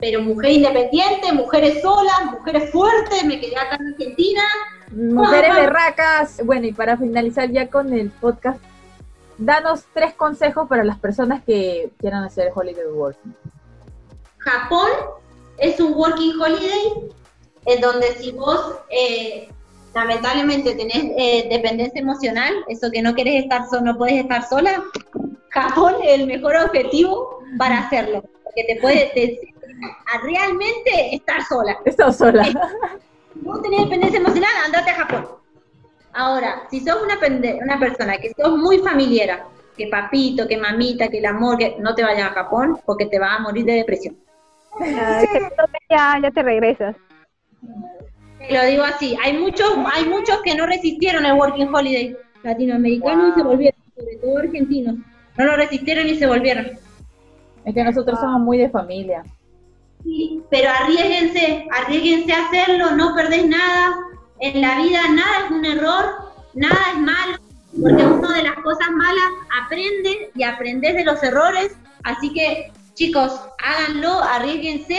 Pero 0.00 0.22
mujer 0.22 0.50
independiente, 0.50 1.32
mujeres 1.32 1.80
solas, 1.80 2.32
mujeres 2.32 2.70
fuertes, 2.72 3.24
me 3.24 3.40
quedé 3.40 3.56
acá 3.56 3.76
en 3.76 3.88
Argentina. 3.88 4.42
Mujeres 4.90 5.54
berracas. 5.54 6.40
Bueno, 6.44 6.66
y 6.66 6.72
para 6.72 6.96
finalizar 6.96 7.50
ya 7.50 7.68
con 7.68 7.92
el 7.92 8.10
podcast, 8.10 8.60
danos 9.38 9.84
tres 9.92 10.14
consejos 10.14 10.68
para 10.68 10.84
las 10.84 10.98
personas 10.98 11.42
que 11.44 11.90
quieran 11.98 12.24
hacer 12.24 12.52
holiday 12.54 12.86
working. 12.86 13.34
Japón 14.38 14.88
es 15.58 15.80
un 15.80 15.94
working 15.94 16.40
holiday 16.40 17.10
en 17.66 17.80
donde 17.80 18.08
si 18.18 18.32
vos 18.32 18.76
eh, 18.90 19.48
lamentablemente 19.94 20.74
tenés 20.74 21.12
eh, 21.16 21.48
dependencia 21.50 22.00
emocional, 22.00 22.52
eso 22.68 22.90
que 22.90 23.02
no 23.02 23.14
querés 23.14 23.44
estar 23.44 23.68
solo, 23.68 23.92
no 23.92 23.98
puedes 23.98 24.16
estar 24.16 24.46
sola, 24.48 24.82
Japón 25.50 25.94
es 26.02 26.20
el 26.20 26.26
mejor 26.26 26.56
objetivo 26.56 27.42
para 27.58 27.78
hacerlo, 27.78 28.22
porque 28.42 28.64
te 28.64 28.80
puede 28.80 29.12
decir 29.14 29.54
a 30.12 30.18
realmente 30.22 31.14
estar 31.14 31.44
sola. 31.44 31.78
Estar 31.84 32.12
sola. 32.12 32.44
Si 33.32 33.40
vos 33.40 33.62
tenés 33.62 33.80
dependencia 33.80 34.20
emocional, 34.20 34.50
andate 34.64 34.90
a 34.90 34.94
Japón. 34.94 35.43
Ahora, 36.14 36.62
si 36.70 36.80
sos 36.80 37.02
una, 37.02 37.18
una 37.62 37.78
persona 37.78 38.18
que 38.18 38.32
sos 38.34 38.56
muy 38.56 38.78
familiar, 38.78 39.44
que 39.76 39.88
papito, 39.88 40.46
que 40.46 40.56
mamita, 40.56 41.08
que 41.08 41.18
el 41.18 41.26
amor, 41.26 41.58
que 41.58 41.76
no 41.80 41.94
te 41.94 42.02
vayas 42.02 42.30
a 42.30 42.34
Japón 42.34 42.78
porque 42.86 43.06
te 43.06 43.18
vas 43.18 43.38
a 43.38 43.42
morir 43.42 43.64
de 43.64 43.72
depresión. 43.72 44.16
ya, 45.90 46.18
ya 46.22 46.30
te 46.30 46.42
regresas 46.42 46.96
lo 48.50 48.64
digo 48.66 48.82
así, 48.82 49.16
hay 49.22 49.38
muchos, 49.38 49.72
hay 49.92 50.04
muchos 50.06 50.40
que 50.42 50.54
no 50.54 50.66
resistieron 50.66 51.24
el 51.24 51.34
Working 51.34 51.74
Holiday 51.74 52.16
latinoamericano 52.42 53.28
y 53.28 53.32
se 53.32 53.42
volvieron, 53.42 53.80
sobre 53.96 54.16
todo 54.16 54.38
argentinos. 54.38 54.96
No 55.36 55.44
lo 55.44 55.56
resistieron 55.56 56.06
y 56.06 56.16
se 56.16 56.26
volvieron. 56.26 56.66
Es 57.64 57.74
que 57.74 57.84
nosotros 57.84 58.20
somos 58.20 58.40
muy 58.40 58.58
de 58.58 58.68
familia. 58.68 59.24
Sí, 60.02 60.42
pero 60.50 60.68
arriesguense, 60.70 61.66
arriesguense 61.72 62.32
a 62.32 62.46
hacerlo, 62.46 62.90
no 62.92 63.14
perdés 63.14 63.46
nada. 63.48 63.96
En 64.44 64.60
la 64.60 64.76
vida 64.76 65.00
nada 65.08 65.46
es 65.46 65.50
un 65.50 65.64
error, 65.64 66.04
nada 66.52 66.76
es 66.92 66.98
malo, 66.98 67.38
porque 67.80 68.04
una 68.04 68.36
de 68.36 68.42
las 68.42 68.56
cosas 68.56 68.90
malas 68.90 69.30
aprende 69.64 70.30
y 70.34 70.42
aprendes 70.42 70.94
de 70.96 71.04
los 71.04 71.22
errores. 71.22 71.74
Así 72.02 72.30
que, 72.34 72.70
chicos, 72.92 73.40
háganlo, 73.58 74.22
arriesguense 74.22 74.98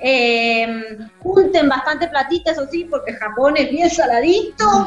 eh, 0.00 0.96
junten 1.18 1.68
bastante 1.68 2.06
platita, 2.06 2.52
eso 2.52 2.66
sí, 2.70 2.84
porque 2.84 3.14
Japón 3.14 3.54
es 3.56 3.68
bien 3.68 3.90
saladito. 3.90 4.64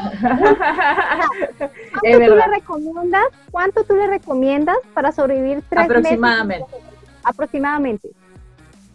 ¿Cuánto, 2.00 2.18
tú 2.26 2.34
le 2.34 2.46
recomiendas, 2.46 3.24
¿Cuánto 3.50 3.84
tú 3.84 3.94
le 3.94 4.06
recomiendas 4.06 4.78
para 4.94 5.12
sobrevivir 5.12 5.62
tres 5.68 5.84
Aproximadamente. 5.84 6.66
Aproximadamente. 7.24 8.08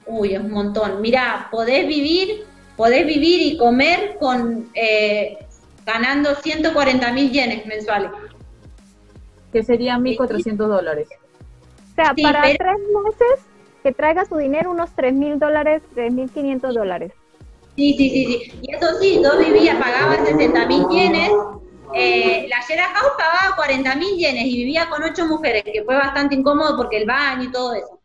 Uy, 0.07 0.33
es 0.33 0.39
un 0.39 0.49
montón. 0.51 1.01
Mira, 1.01 1.49
podés 1.51 1.87
vivir, 1.87 2.47
podés 2.77 3.05
vivir 3.05 3.41
y 3.41 3.57
comer 3.57 4.17
con 4.19 4.69
eh, 4.75 5.37
ganando 5.85 6.35
140 6.35 7.11
mil 7.11 7.31
yenes 7.31 7.65
mensuales. 7.65 8.11
Que 9.51 9.63
serían 9.63 10.03
1.400 10.03 10.55
dólares. 10.57 11.07
sea, 11.95 12.13
Sí, 12.15 12.21
para 12.23 12.41
pero- 12.43 12.57
tres 12.59 12.77
meses 13.03 13.45
que 13.83 13.91
traiga 13.93 14.25
su 14.25 14.35
dinero 14.37 14.71
unos 14.71 14.91
tres 14.95 15.13
mil 15.13 15.39
dólares, 15.39 15.81
tres 15.95 16.11
mil 16.13 16.29
quinientos 16.29 16.75
dólares. 16.75 17.11
Sí, 17.75 17.95
sí, 17.97 18.09
sí, 18.09 18.25
sí. 18.25 18.59
Y 18.63 18.75
eso 18.75 18.87
sí, 18.99 19.21
yo 19.23 19.37
vivía, 19.37 19.79
pagaba 19.79 20.23
60 20.25 20.65
mil 20.67 20.87
yenes. 20.89 21.31
Eh, 21.93 22.47
la 22.49 22.57
Shera 22.67 22.85
House 22.87 23.13
pagaba 23.17 23.55
40 23.55 23.95
mil 23.95 24.17
yenes 24.17 24.45
y 24.45 24.57
vivía 24.57 24.89
con 24.89 25.03
ocho 25.03 25.25
mujeres, 25.25 25.63
que 25.63 25.83
fue 25.83 25.95
bastante 25.95 26.35
incómodo 26.35 26.75
porque 26.75 26.97
el 26.97 27.05
baño 27.05 27.43
y 27.43 27.51
todo 27.51 27.73
eso. 27.75 27.99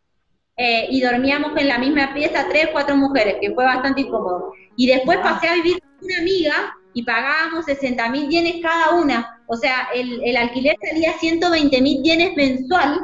Eh, 0.57 0.87
y 0.91 1.01
dormíamos 1.01 1.57
en 1.57 1.67
la 1.69 1.79
misma 1.79 2.13
pieza 2.15 2.47
tres, 2.49 2.69
cuatro 2.71 2.97
mujeres, 2.97 3.37
que 3.41 3.51
fue 3.53 3.65
bastante 3.65 4.03
incómodo. 4.03 4.53
Y 4.77 4.87
después 4.87 5.19
pasé 5.19 5.49
a 5.49 5.55
vivir 5.55 5.81
con 5.81 6.05
una 6.07 6.19
amiga 6.19 6.55
y 6.95 7.03
pagábamos 7.05 7.65
60 7.67 8.09
mil 8.11 8.29
yenes 8.29 8.57
cada 8.63 8.91
una. 8.97 9.41
O 9.47 9.57
sea, 9.57 9.89
el, 9.95 10.23
el 10.25 10.37
alquiler 10.37 10.77
salía 10.87 11.13
120 11.19 11.81
mil 11.81 12.03
yenes 12.03 12.35
mensual 12.37 13.01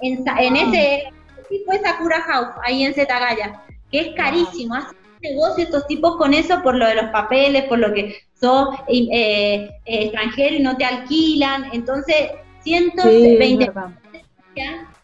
en, 0.00 0.24
en 0.38 0.56
ese 0.56 1.04
tipo 1.48 1.72
de 1.72 1.80
Sakura 1.80 2.20
House, 2.22 2.54
ahí 2.64 2.84
en 2.84 2.94
Zetagaya, 2.94 3.62
que 3.90 4.00
es 4.00 4.14
carísimo. 4.14 4.74
Hacen 4.74 4.96
negocio 5.22 5.64
estos 5.64 5.86
tipos 5.86 6.16
con 6.16 6.34
eso 6.34 6.62
por 6.62 6.76
lo 6.76 6.86
de 6.86 6.94
los 6.94 7.06
papeles, 7.06 7.64
por 7.64 7.78
lo 7.78 7.92
que 7.92 8.16
sos 8.40 8.68
eh, 8.88 9.08
eh, 9.10 9.70
extranjero 9.86 10.56
y 10.56 10.60
no 10.60 10.76
te 10.76 10.84
alquilan. 10.84 11.70
Entonces, 11.72 12.30
Sí, 12.64 12.74
es 12.74 12.92
120 12.92 13.66
verdad. 13.66 13.90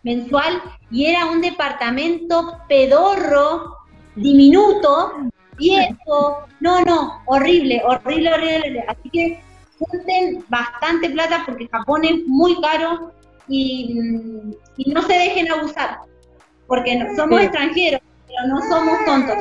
mensual 0.03 0.61
y 0.91 1.07
era 1.07 1.27
un 1.27 1.41
departamento 1.41 2.59
pedorro, 2.69 3.77
diminuto, 4.16 5.12
viejo, 5.57 6.45
no, 6.61 6.81
no, 6.83 7.23
horrible, 7.27 7.83
horrible, 7.85 8.33
horrible, 8.33 8.59
horrible. 8.59 8.85
Así 8.89 9.11
que 9.11 9.41
junten 9.79 10.45
bastante 10.49 11.11
plata 11.11 11.43
porque 11.47 11.69
Japón 11.69 12.05
es 12.05 12.27
muy 12.27 12.61
caro 12.61 13.13
y, 13.49 13.95
mm, 13.95 14.53
y 14.79 14.91
no 14.93 15.03
se 15.03 15.13
dejen 15.15 15.51
abusar, 15.51 15.99
porque 16.67 16.97
no- 16.97 17.15
somos 17.17 17.39
Sí. 17.41 17.45
extranjeros, 17.47 18.01
pero 18.27 18.49
no 18.49 18.61
somos 18.69 19.05
tontos, 19.05 19.37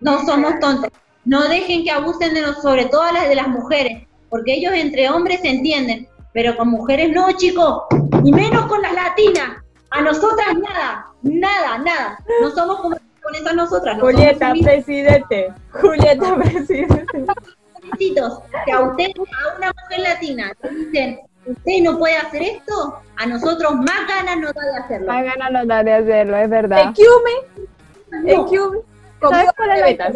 no 0.00 0.24
somos 0.26 0.58
tontos. 0.60 0.90
No 1.24 1.46
dejen 1.48 1.84
que 1.84 1.90
abusen 1.90 2.34
de 2.34 2.40
nos, 2.42 2.62
sobre 2.62 2.86
todo 2.86 3.10
las 3.12 3.28
de 3.28 3.34
las 3.34 3.48
mujeres, 3.48 4.06
porque 4.30 4.54
ellos 4.54 4.72
entre 4.74 5.10
hombres 5.10 5.40
se 5.40 5.48
entienden, 5.48 6.08
pero 6.32 6.56
con 6.56 6.68
mujeres 6.68 7.10
no, 7.12 7.30
chicos, 7.32 7.82
y 8.24 8.32
menos 8.32 8.66
con 8.66 8.80
las 8.82 8.92
latinas. 8.94 9.62
A 9.90 10.02
nosotras 10.02 10.48
nada, 10.58 11.06
nada, 11.22 11.78
nada. 11.78 12.18
No 12.42 12.50
somos 12.50 12.80
como 12.80 12.96
nosotras. 13.54 13.96
No 13.96 14.04
Julieta, 14.04 14.52
presidente. 14.62 15.52
Julieta, 15.72 16.36
presidente. 16.36 17.24
Que 17.98 18.72
a 18.72 18.80
usted, 18.80 19.10
a 19.16 19.56
una 19.56 19.72
mujer 19.82 20.00
latina, 20.00 20.52
le 20.62 20.70
dicen, 20.70 21.20
usted 21.46 21.82
no 21.82 21.98
puede 21.98 22.16
hacer 22.16 22.42
esto, 22.42 23.00
a 23.16 23.26
nosotros 23.26 23.74
más 23.76 24.06
ganas 24.06 24.38
nos 24.38 24.52
da 24.52 24.62
de 24.62 24.76
hacerlo. 24.78 25.12
Hay 25.12 25.24
ganas 25.24 25.52
nos 25.52 25.66
da 25.66 25.82
de 25.82 25.92
hacerlo, 25.94 26.36
es 26.36 26.50
verdad. 26.50 26.94
Me. 28.10 28.20
Me. 28.20 28.34
¿Sabes 29.20 29.50
cuál 29.56 29.68
no 29.68 29.86
es 29.86 29.98
la, 29.98 30.12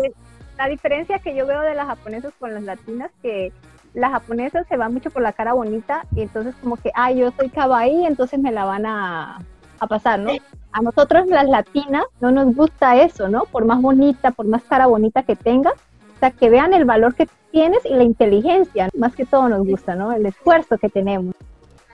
la 0.59 0.68
diferencia 0.68 1.18
que 1.18 1.34
yo 1.34 1.47
veo 1.47 1.62
de 1.62 1.74
las 1.74 1.86
japonesas 1.86 2.32
con 2.39 2.55
las 2.55 2.62
latinas? 2.62 3.10
Que 3.22 3.52
las 3.94 4.12
japonesas 4.12 4.66
se 4.68 4.76
van 4.76 4.93
mucho 4.93 5.10
por 5.10 5.22
la 5.22 5.32
cara 5.32 5.52
bonita 5.52 6.06
y 6.14 6.22
entonces 6.22 6.55
como 6.60 6.76
que, 6.76 6.90
ah, 6.94 7.10
yo 7.12 7.30
soy 7.32 7.48
kawaii, 7.48 8.06
entonces 8.06 8.39
me 8.39 8.52
la 8.52 8.64
van 8.64 8.86
a, 8.86 9.39
a 9.82 9.86
pasar, 9.86 10.18
¿no? 10.20 10.32
A 10.72 10.80
nosotros 10.80 11.26
las 11.26 11.48
latinas 11.48 12.04
no 12.20 12.30
nos 12.30 12.54
gusta 12.54 12.96
eso, 13.02 13.28
¿no? 13.28 13.44
Por 13.44 13.64
más 13.64 13.80
bonita, 13.82 14.30
por 14.30 14.46
más 14.46 14.62
cara 14.62 14.86
bonita 14.86 15.22
que 15.22 15.36
tengas, 15.36 15.74
o 15.74 16.18
sea, 16.20 16.30
que 16.30 16.48
vean 16.50 16.72
el 16.72 16.84
valor 16.84 17.14
que 17.14 17.28
tienes 17.50 17.84
y 17.84 17.90
la 17.94 18.04
inteligencia, 18.04 18.88
más 18.96 19.14
que 19.14 19.26
todo 19.26 19.48
nos 19.48 19.66
gusta, 19.66 19.94
¿no? 19.94 20.12
El 20.12 20.24
esfuerzo 20.26 20.78
que 20.78 20.88
tenemos. 20.88 21.34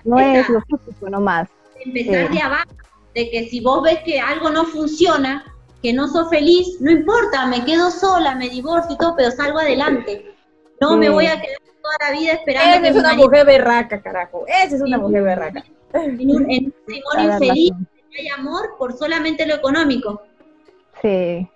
No 0.04 0.18
es 0.20 0.48
lo 0.48 0.60
físico 0.62 1.08
nomás. 1.10 1.48
empezar 1.84 2.28
Sí. 2.28 2.34
de 2.34 2.42
abajo, 2.42 2.70
de 3.14 3.30
que 3.30 3.48
si 3.48 3.60
vos 3.60 3.82
ves 3.82 4.00
que 4.04 4.20
algo 4.20 4.50
no 4.50 4.64
funciona, 4.64 5.44
que 5.82 5.92
no 5.92 6.08
sos 6.08 6.28
feliz, 6.28 6.80
no 6.80 6.90
importa, 6.90 7.46
me 7.46 7.64
quedo 7.64 7.90
sola, 7.90 8.34
me 8.34 8.48
divorcio 8.48 8.94
y 8.94 8.98
todo, 8.98 9.14
pero 9.16 9.30
salgo 9.30 9.58
adelante. 9.60 10.34
No 10.80 10.96
me 10.96 11.06
Sí. 11.06 11.12
voy 11.12 11.26
a 11.26 11.40
quedar 11.40 11.58
toda 11.82 11.94
la 12.10 12.18
vida 12.18 12.32
esperando 12.32 12.70
Esa 12.70 12.82
que 12.82 12.88
es 12.88 12.96
una 12.96 13.08
marido 13.10 13.24
mujer 13.26 13.46
berraca, 13.46 14.00
carajo. 14.02 14.44
Esa 14.46 14.76
es 14.76 14.82
una 14.82 14.98
mujer 14.98 15.22
berraca. 15.22 15.64
En 15.92 16.30
un, 16.30 16.50
en 16.50 16.64
un 16.64 16.74
matrimonio 16.86 17.32
infeliz, 17.32 17.72
no 17.72 18.18
hay 18.18 18.28
amor 18.28 18.76
por 18.78 18.96
solamente 18.96 19.46
lo 19.46 19.54
económico. 19.54 20.22
Sí. 21.02 21.48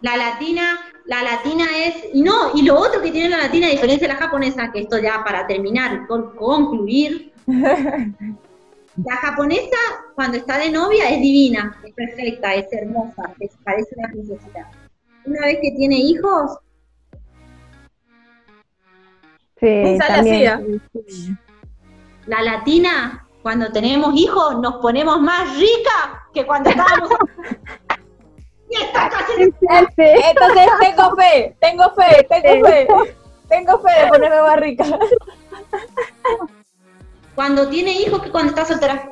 La 0.00 0.16
latina, 0.16 0.80
la 1.06 1.22
latina 1.22 1.64
es, 1.76 2.08
y 2.12 2.22
no, 2.22 2.50
y 2.54 2.62
lo 2.62 2.78
otro 2.78 3.00
que 3.00 3.12
tiene 3.12 3.28
la 3.28 3.38
latina 3.38 3.68
a 3.68 3.70
diferencia 3.70 4.08
de 4.08 4.14
la 4.14 4.20
japonesa, 4.20 4.72
que 4.72 4.80
esto 4.80 4.98
ya 4.98 5.22
para 5.24 5.46
terminar, 5.46 6.06
con, 6.08 6.34
concluir, 6.34 7.32
la 7.46 9.16
japonesa 9.16 9.78
cuando 10.14 10.36
está 10.38 10.58
de 10.58 10.70
novia 10.70 11.08
es 11.08 11.20
divina, 11.20 11.78
es 11.84 11.94
perfecta, 11.94 12.54
es 12.54 12.66
hermosa, 12.72 13.32
es, 13.38 13.52
parece 13.64 13.94
una 13.96 14.08
princesita. 14.08 14.70
Una 15.24 15.46
vez 15.46 15.58
que 15.62 15.70
tiene 15.72 15.96
hijos, 15.96 16.58
Sí, 19.62 19.96
Sale 19.96 20.14
también. 20.16 20.82
la 22.26 22.42
latina, 22.42 23.21
cuando 23.42 23.70
tenemos 23.72 24.14
hijos, 24.14 24.58
nos 24.60 24.76
ponemos 24.76 25.20
más 25.20 25.56
rica 25.56 26.28
que 26.32 26.46
cuando 26.46 26.70
estábamos... 26.70 27.10
y 28.70 28.76
está 28.76 29.08
casi 29.10 29.44
Sí. 29.44 29.52
Entonces 29.98 30.66
tengo 30.80 31.16
fe, 31.16 31.56
tengo 31.60 31.90
fe, 31.94 32.26
tengo 32.28 32.66
fe. 32.68 32.88
Tengo 33.48 33.78
fe 33.80 34.00
de 34.00 34.08
ponerme 34.08 34.40
más 34.40 34.60
rica. 34.60 34.84
cuando 37.34 37.68
tiene 37.68 37.92
hijos 37.92 38.22
que 38.22 38.30
cuando 38.30 38.50
está 38.50 38.64
soltera. 38.64 39.10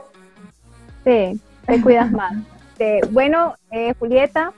Sí, 1.04 1.38
te 1.66 1.82
cuidas 1.82 2.10
más. 2.10 2.32
Eh, 2.78 3.00
bueno, 3.10 3.54
eh, 3.70 3.92
Julieta, 3.98 4.52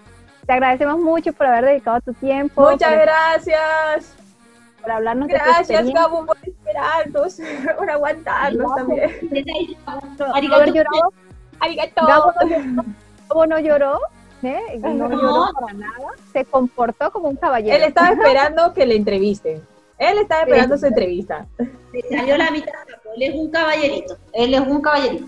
te 0.47 0.53
agradecemos 0.53 1.01
mucho 1.01 1.33
por 1.33 1.47
haber 1.47 1.65
dedicado 1.65 2.01
tu 2.01 2.13
tiempo, 2.15 2.71
Muchas 2.71 2.91
por, 2.91 3.01
gracias. 3.01 4.15
Por 4.83 4.91
hablarnos 4.91 5.29
de 5.29 5.35
tu 5.39 5.45
Gracias, 5.45 5.91
Gabo, 5.93 6.27
por 6.27 6.37
esperarnos, 6.43 7.39
por 7.79 7.91
aguantarnos 7.91 8.75
también. 8.75 9.11
por 10.19 10.53
haber 10.55 10.73
llorado. 10.73 11.13
Arigato. 11.61 12.07
Gabo 12.07 12.33
no 12.33 12.47
lloró, 12.49 12.85
Gabo 13.29 13.47
no 13.47 13.59
lloró, 13.61 14.01
¿eh? 14.43 14.79
no 14.81 14.95
No. 14.95 15.11
lloró 15.11 15.47
para 15.61 15.73
nada, 15.75 16.09
se 16.33 16.45
comportó 16.45 17.11
como 17.13 17.29
un 17.29 17.37
caballero. 17.37 17.77
Él 17.77 17.85
estaba 17.85 18.11
esperando 18.11 18.75
que 18.75 18.85
le 18.87 18.97
entrevisten. 18.97 19.63
Él 19.99 20.19
estaba 20.19 20.43
esperando 20.43 20.77
su 20.77 20.87
entrevista. 20.87 21.47
Le 21.93 22.03
salió 22.19 22.37
la 22.37 22.51
mitad, 22.51 22.73
él 23.17 23.23
es 23.23 23.35
un 23.35 23.51
caballerito, 23.51 24.17
él 24.33 24.55
es 24.55 24.61
un 24.61 24.81
caballerito. 24.81 25.27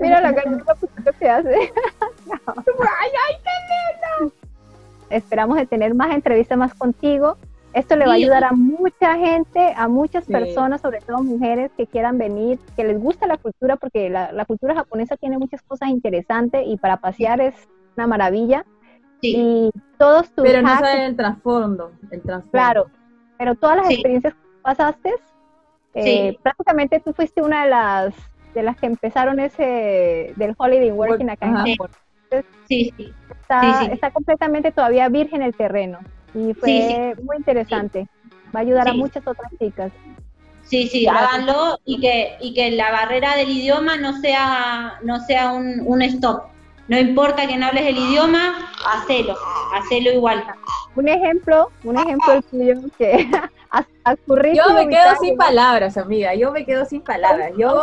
Mira 0.00 0.20
la 0.20 0.34
carita 0.34 0.74
que 1.20 1.30
hace. 1.30 1.54
Ay, 2.26 3.10
ay, 3.28 3.36
qué 3.44 4.20
lindo. 4.20 4.34
Esperamos 5.08 5.56
de 5.56 5.66
tener 5.66 5.94
más 5.94 6.12
entrevistas 6.12 6.58
más 6.58 6.74
contigo. 6.74 7.36
Esto 7.74 7.96
le 7.96 8.04
va 8.06 8.12
a 8.12 8.16
ayudar 8.16 8.44
a 8.44 8.52
mucha 8.52 9.16
gente, 9.16 9.72
a 9.76 9.88
muchas 9.88 10.24
Sí. 10.24 10.32
personas, 10.32 10.80
sobre 10.82 11.00
todo 11.00 11.22
mujeres 11.22 11.70
que 11.76 11.86
quieran 11.86 12.18
venir, 12.18 12.58
que 12.76 12.84
les 12.84 12.98
gusta 13.00 13.26
la 13.26 13.38
cultura, 13.38 13.76
porque 13.76 14.10
la, 14.10 14.30
la 14.32 14.44
cultura 14.44 14.74
japonesa 14.74 15.16
tiene 15.16 15.38
muchas 15.38 15.62
cosas 15.62 15.88
interesantes 15.88 16.62
y 16.66 16.76
para 16.76 16.98
pasear 16.98 17.40
es 17.40 17.54
una 17.96 18.06
maravilla. 18.06 18.64
Sí, 19.22 19.34
Y 19.36 19.70
todos 19.98 20.30
tus 20.32 20.44
Pero 20.44 20.62
no 20.62 20.68
saben 20.68 21.00
el 21.02 21.16
trasfondo. 21.16 21.92
El 22.10 22.20
trasfondo. 22.22 22.50
claro, 22.50 22.86
pero 23.38 23.54
todas 23.54 23.76
las 23.76 23.86
Sí. 23.86 23.94
experiencias 23.94 24.34
que 24.34 24.40
pasaste, 24.62 25.14
eh, 25.94 26.36
prácticamente 26.42 27.00
tú 27.00 27.12
fuiste 27.12 27.42
una 27.42 27.64
de 27.64 27.70
las 27.70 28.14
de 28.54 28.62
las 28.62 28.76
que 28.76 28.84
empezaron 28.86 29.40
ese 29.40 30.34
del 30.36 30.54
holiday 30.58 30.90
working 30.92 31.30
acá 31.30 31.46
en 31.46 31.54
Japón. 31.54 31.88
sí, 32.68 32.92
sí. 32.96 33.12
está, 33.40 33.84
está 33.86 34.10
completamente 34.10 34.72
todavía 34.72 35.08
virgen 35.08 35.40
el 35.42 35.54
terreno 35.54 36.00
y 36.34 36.54
fue 36.54 37.14
muy 37.22 37.36
interesante. 37.36 38.08
Va 38.54 38.60
a 38.60 38.62
ayudar 38.62 38.88
a 38.88 38.92
muchas 38.92 39.26
otras 39.26 39.50
chicas. 39.58 39.92
Sí, 40.64 40.88
sí, 40.88 41.04
Gracias. 41.04 41.32
háganlo 41.32 41.78
y 41.84 42.00
que, 42.00 42.36
y 42.40 42.54
que 42.54 42.70
la 42.70 42.92
barrera 42.92 43.36
del 43.36 43.50
idioma 43.50 43.96
no 43.96 44.20
sea, 44.20 44.98
no 45.02 45.20
sea 45.20 45.52
un, 45.52 45.82
un 45.84 46.02
stop. 46.02 46.44
No 46.88 46.98
importa 46.98 47.46
que 47.46 47.56
no 47.56 47.66
hables 47.66 47.86
el 47.86 47.96
idioma, 47.96 48.70
hacelo, 48.86 49.34
hacelo 49.74 50.12
igual. 50.12 50.44
Un 50.94 51.08
ejemplo, 51.08 51.70
un 51.84 51.96
ejemplo 51.96 52.34
el 52.34 52.44
tuyo 52.44 52.74
que 52.98 53.28
has, 53.70 53.86
has 54.04 54.16
currículum 54.26 54.68
Yo 54.68 54.74
me 54.74 54.88
quedo 54.88 55.16
sin 55.20 55.36
palabras, 55.36 55.96
amiga. 55.96 56.34
Yo 56.34 56.52
me 56.52 56.64
quedo 56.64 56.84
sin 56.84 57.02
palabras. 57.02 57.52
Yo. 57.56 57.82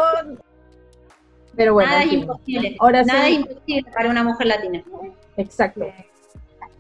Pero 1.56 1.74
bueno, 1.74 1.92
Nada 1.92 2.04
es 2.04 2.14
imposible. 2.14 2.76
Ahora 2.80 3.04
Nada 3.04 3.26
sí. 3.26 3.34
es 3.34 3.40
imposible 3.40 3.92
para 3.92 4.10
una 4.10 4.24
mujer 4.24 4.48
latina. 4.48 4.84
Exacto. 5.38 5.86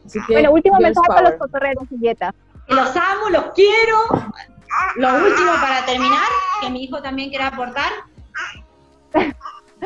Así 0.09 0.19
que, 0.25 0.33
Bueno, 0.33 0.51
último 0.51 0.79
mensaje 0.79 1.07
para 1.07 1.29
los 1.29 1.39
cotorreros, 1.39 1.87
Julieta. 1.87 2.33
Los 2.67 2.95
amo, 2.95 3.29
los 3.29 3.45
quiero. 3.53 3.97
Lo 4.95 5.13
último 5.23 5.51
para 5.61 5.85
terminar, 5.85 6.27
que 6.61 6.69
mi 6.71 6.83
hijo 6.83 6.99
también 6.99 7.29
quiera 7.29 7.47
aportar. 7.47 7.91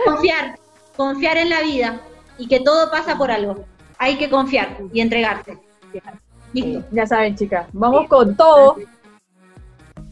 Confiar, 0.05 0.57
confiar 0.95 1.37
en 1.37 1.49
la 1.49 1.61
vida 1.61 1.99
y 2.37 2.47
que 2.47 2.61
todo 2.61 2.89
pasa 2.89 3.17
por 3.17 3.31
algo. 3.31 3.65
Hay 3.97 4.17
que 4.17 4.29
confiar 4.29 4.77
y 4.93 5.01
entregarse. 5.01 5.59
Listo. 6.53 6.87
Ya 6.91 7.05
saben, 7.05 7.35
chicas. 7.35 7.67
Vamos 7.73 8.07
con 8.07 8.35
todo. 8.37 8.77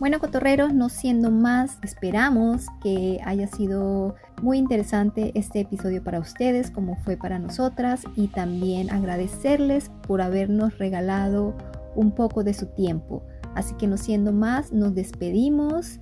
Bueno, 0.01 0.19
cotorreros, 0.19 0.73
no 0.73 0.89
siendo 0.89 1.29
más, 1.29 1.77
esperamos 1.83 2.65
que 2.81 3.19
haya 3.23 3.45
sido 3.45 4.15
muy 4.41 4.57
interesante 4.57 5.31
este 5.35 5.59
episodio 5.59 6.03
para 6.03 6.19
ustedes, 6.19 6.71
como 6.71 6.95
fue 6.95 7.17
para 7.17 7.37
nosotras, 7.37 8.01
y 8.15 8.29
también 8.29 8.89
agradecerles 8.89 9.91
por 10.07 10.23
habernos 10.23 10.79
regalado 10.79 11.53
un 11.95 12.15
poco 12.15 12.43
de 12.43 12.55
su 12.55 12.65
tiempo. 12.65 13.21
Así 13.53 13.75
que 13.75 13.85
no 13.85 13.95
siendo 13.95 14.33
más, 14.33 14.73
nos 14.73 14.95
despedimos 14.95 15.99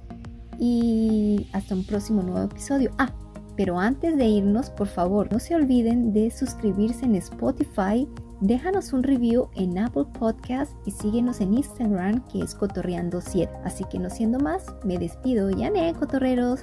y 0.58 1.48
hasta 1.52 1.76
un 1.76 1.84
próximo 1.84 2.24
nuevo 2.24 2.46
episodio. 2.46 2.92
Ah, 3.00 3.14
pero 3.58 3.80
antes 3.80 4.16
de 4.16 4.28
irnos, 4.28 4.70
por 4.70 4.88
favor, 4.88 5.30
no 5.30 5.40
se 5.40 5.56
olviden 5.56 6.14
de 6.14 6.32
suscribirse 6.32 7.04
en 7.04 7.16
Spotify 7.16 8.08
Déjanos 8.42 8.94
un 8.94 9.04
review 9.04 9.50
en 9.56 9.78
Apple 9.78 10.06
Podcast 10.18 10.72
y 10.86 10.92
síguenos 10.92 11.42
en 11.42 11.56
Instagram 11.56 12.24
que 12.30 12.40
es 12.40 12.58
Cotorreando7. 12.58 13.50
Así 13.66 13.84
que 13.92 14.00
no 14.00 14.10
siendo 14.10 14.40
más, 14.40 14.66
me 14.86 14.98
despido. 14.98 15.50
Ya 15.50 15.70
cotorreros. 15.94 16.62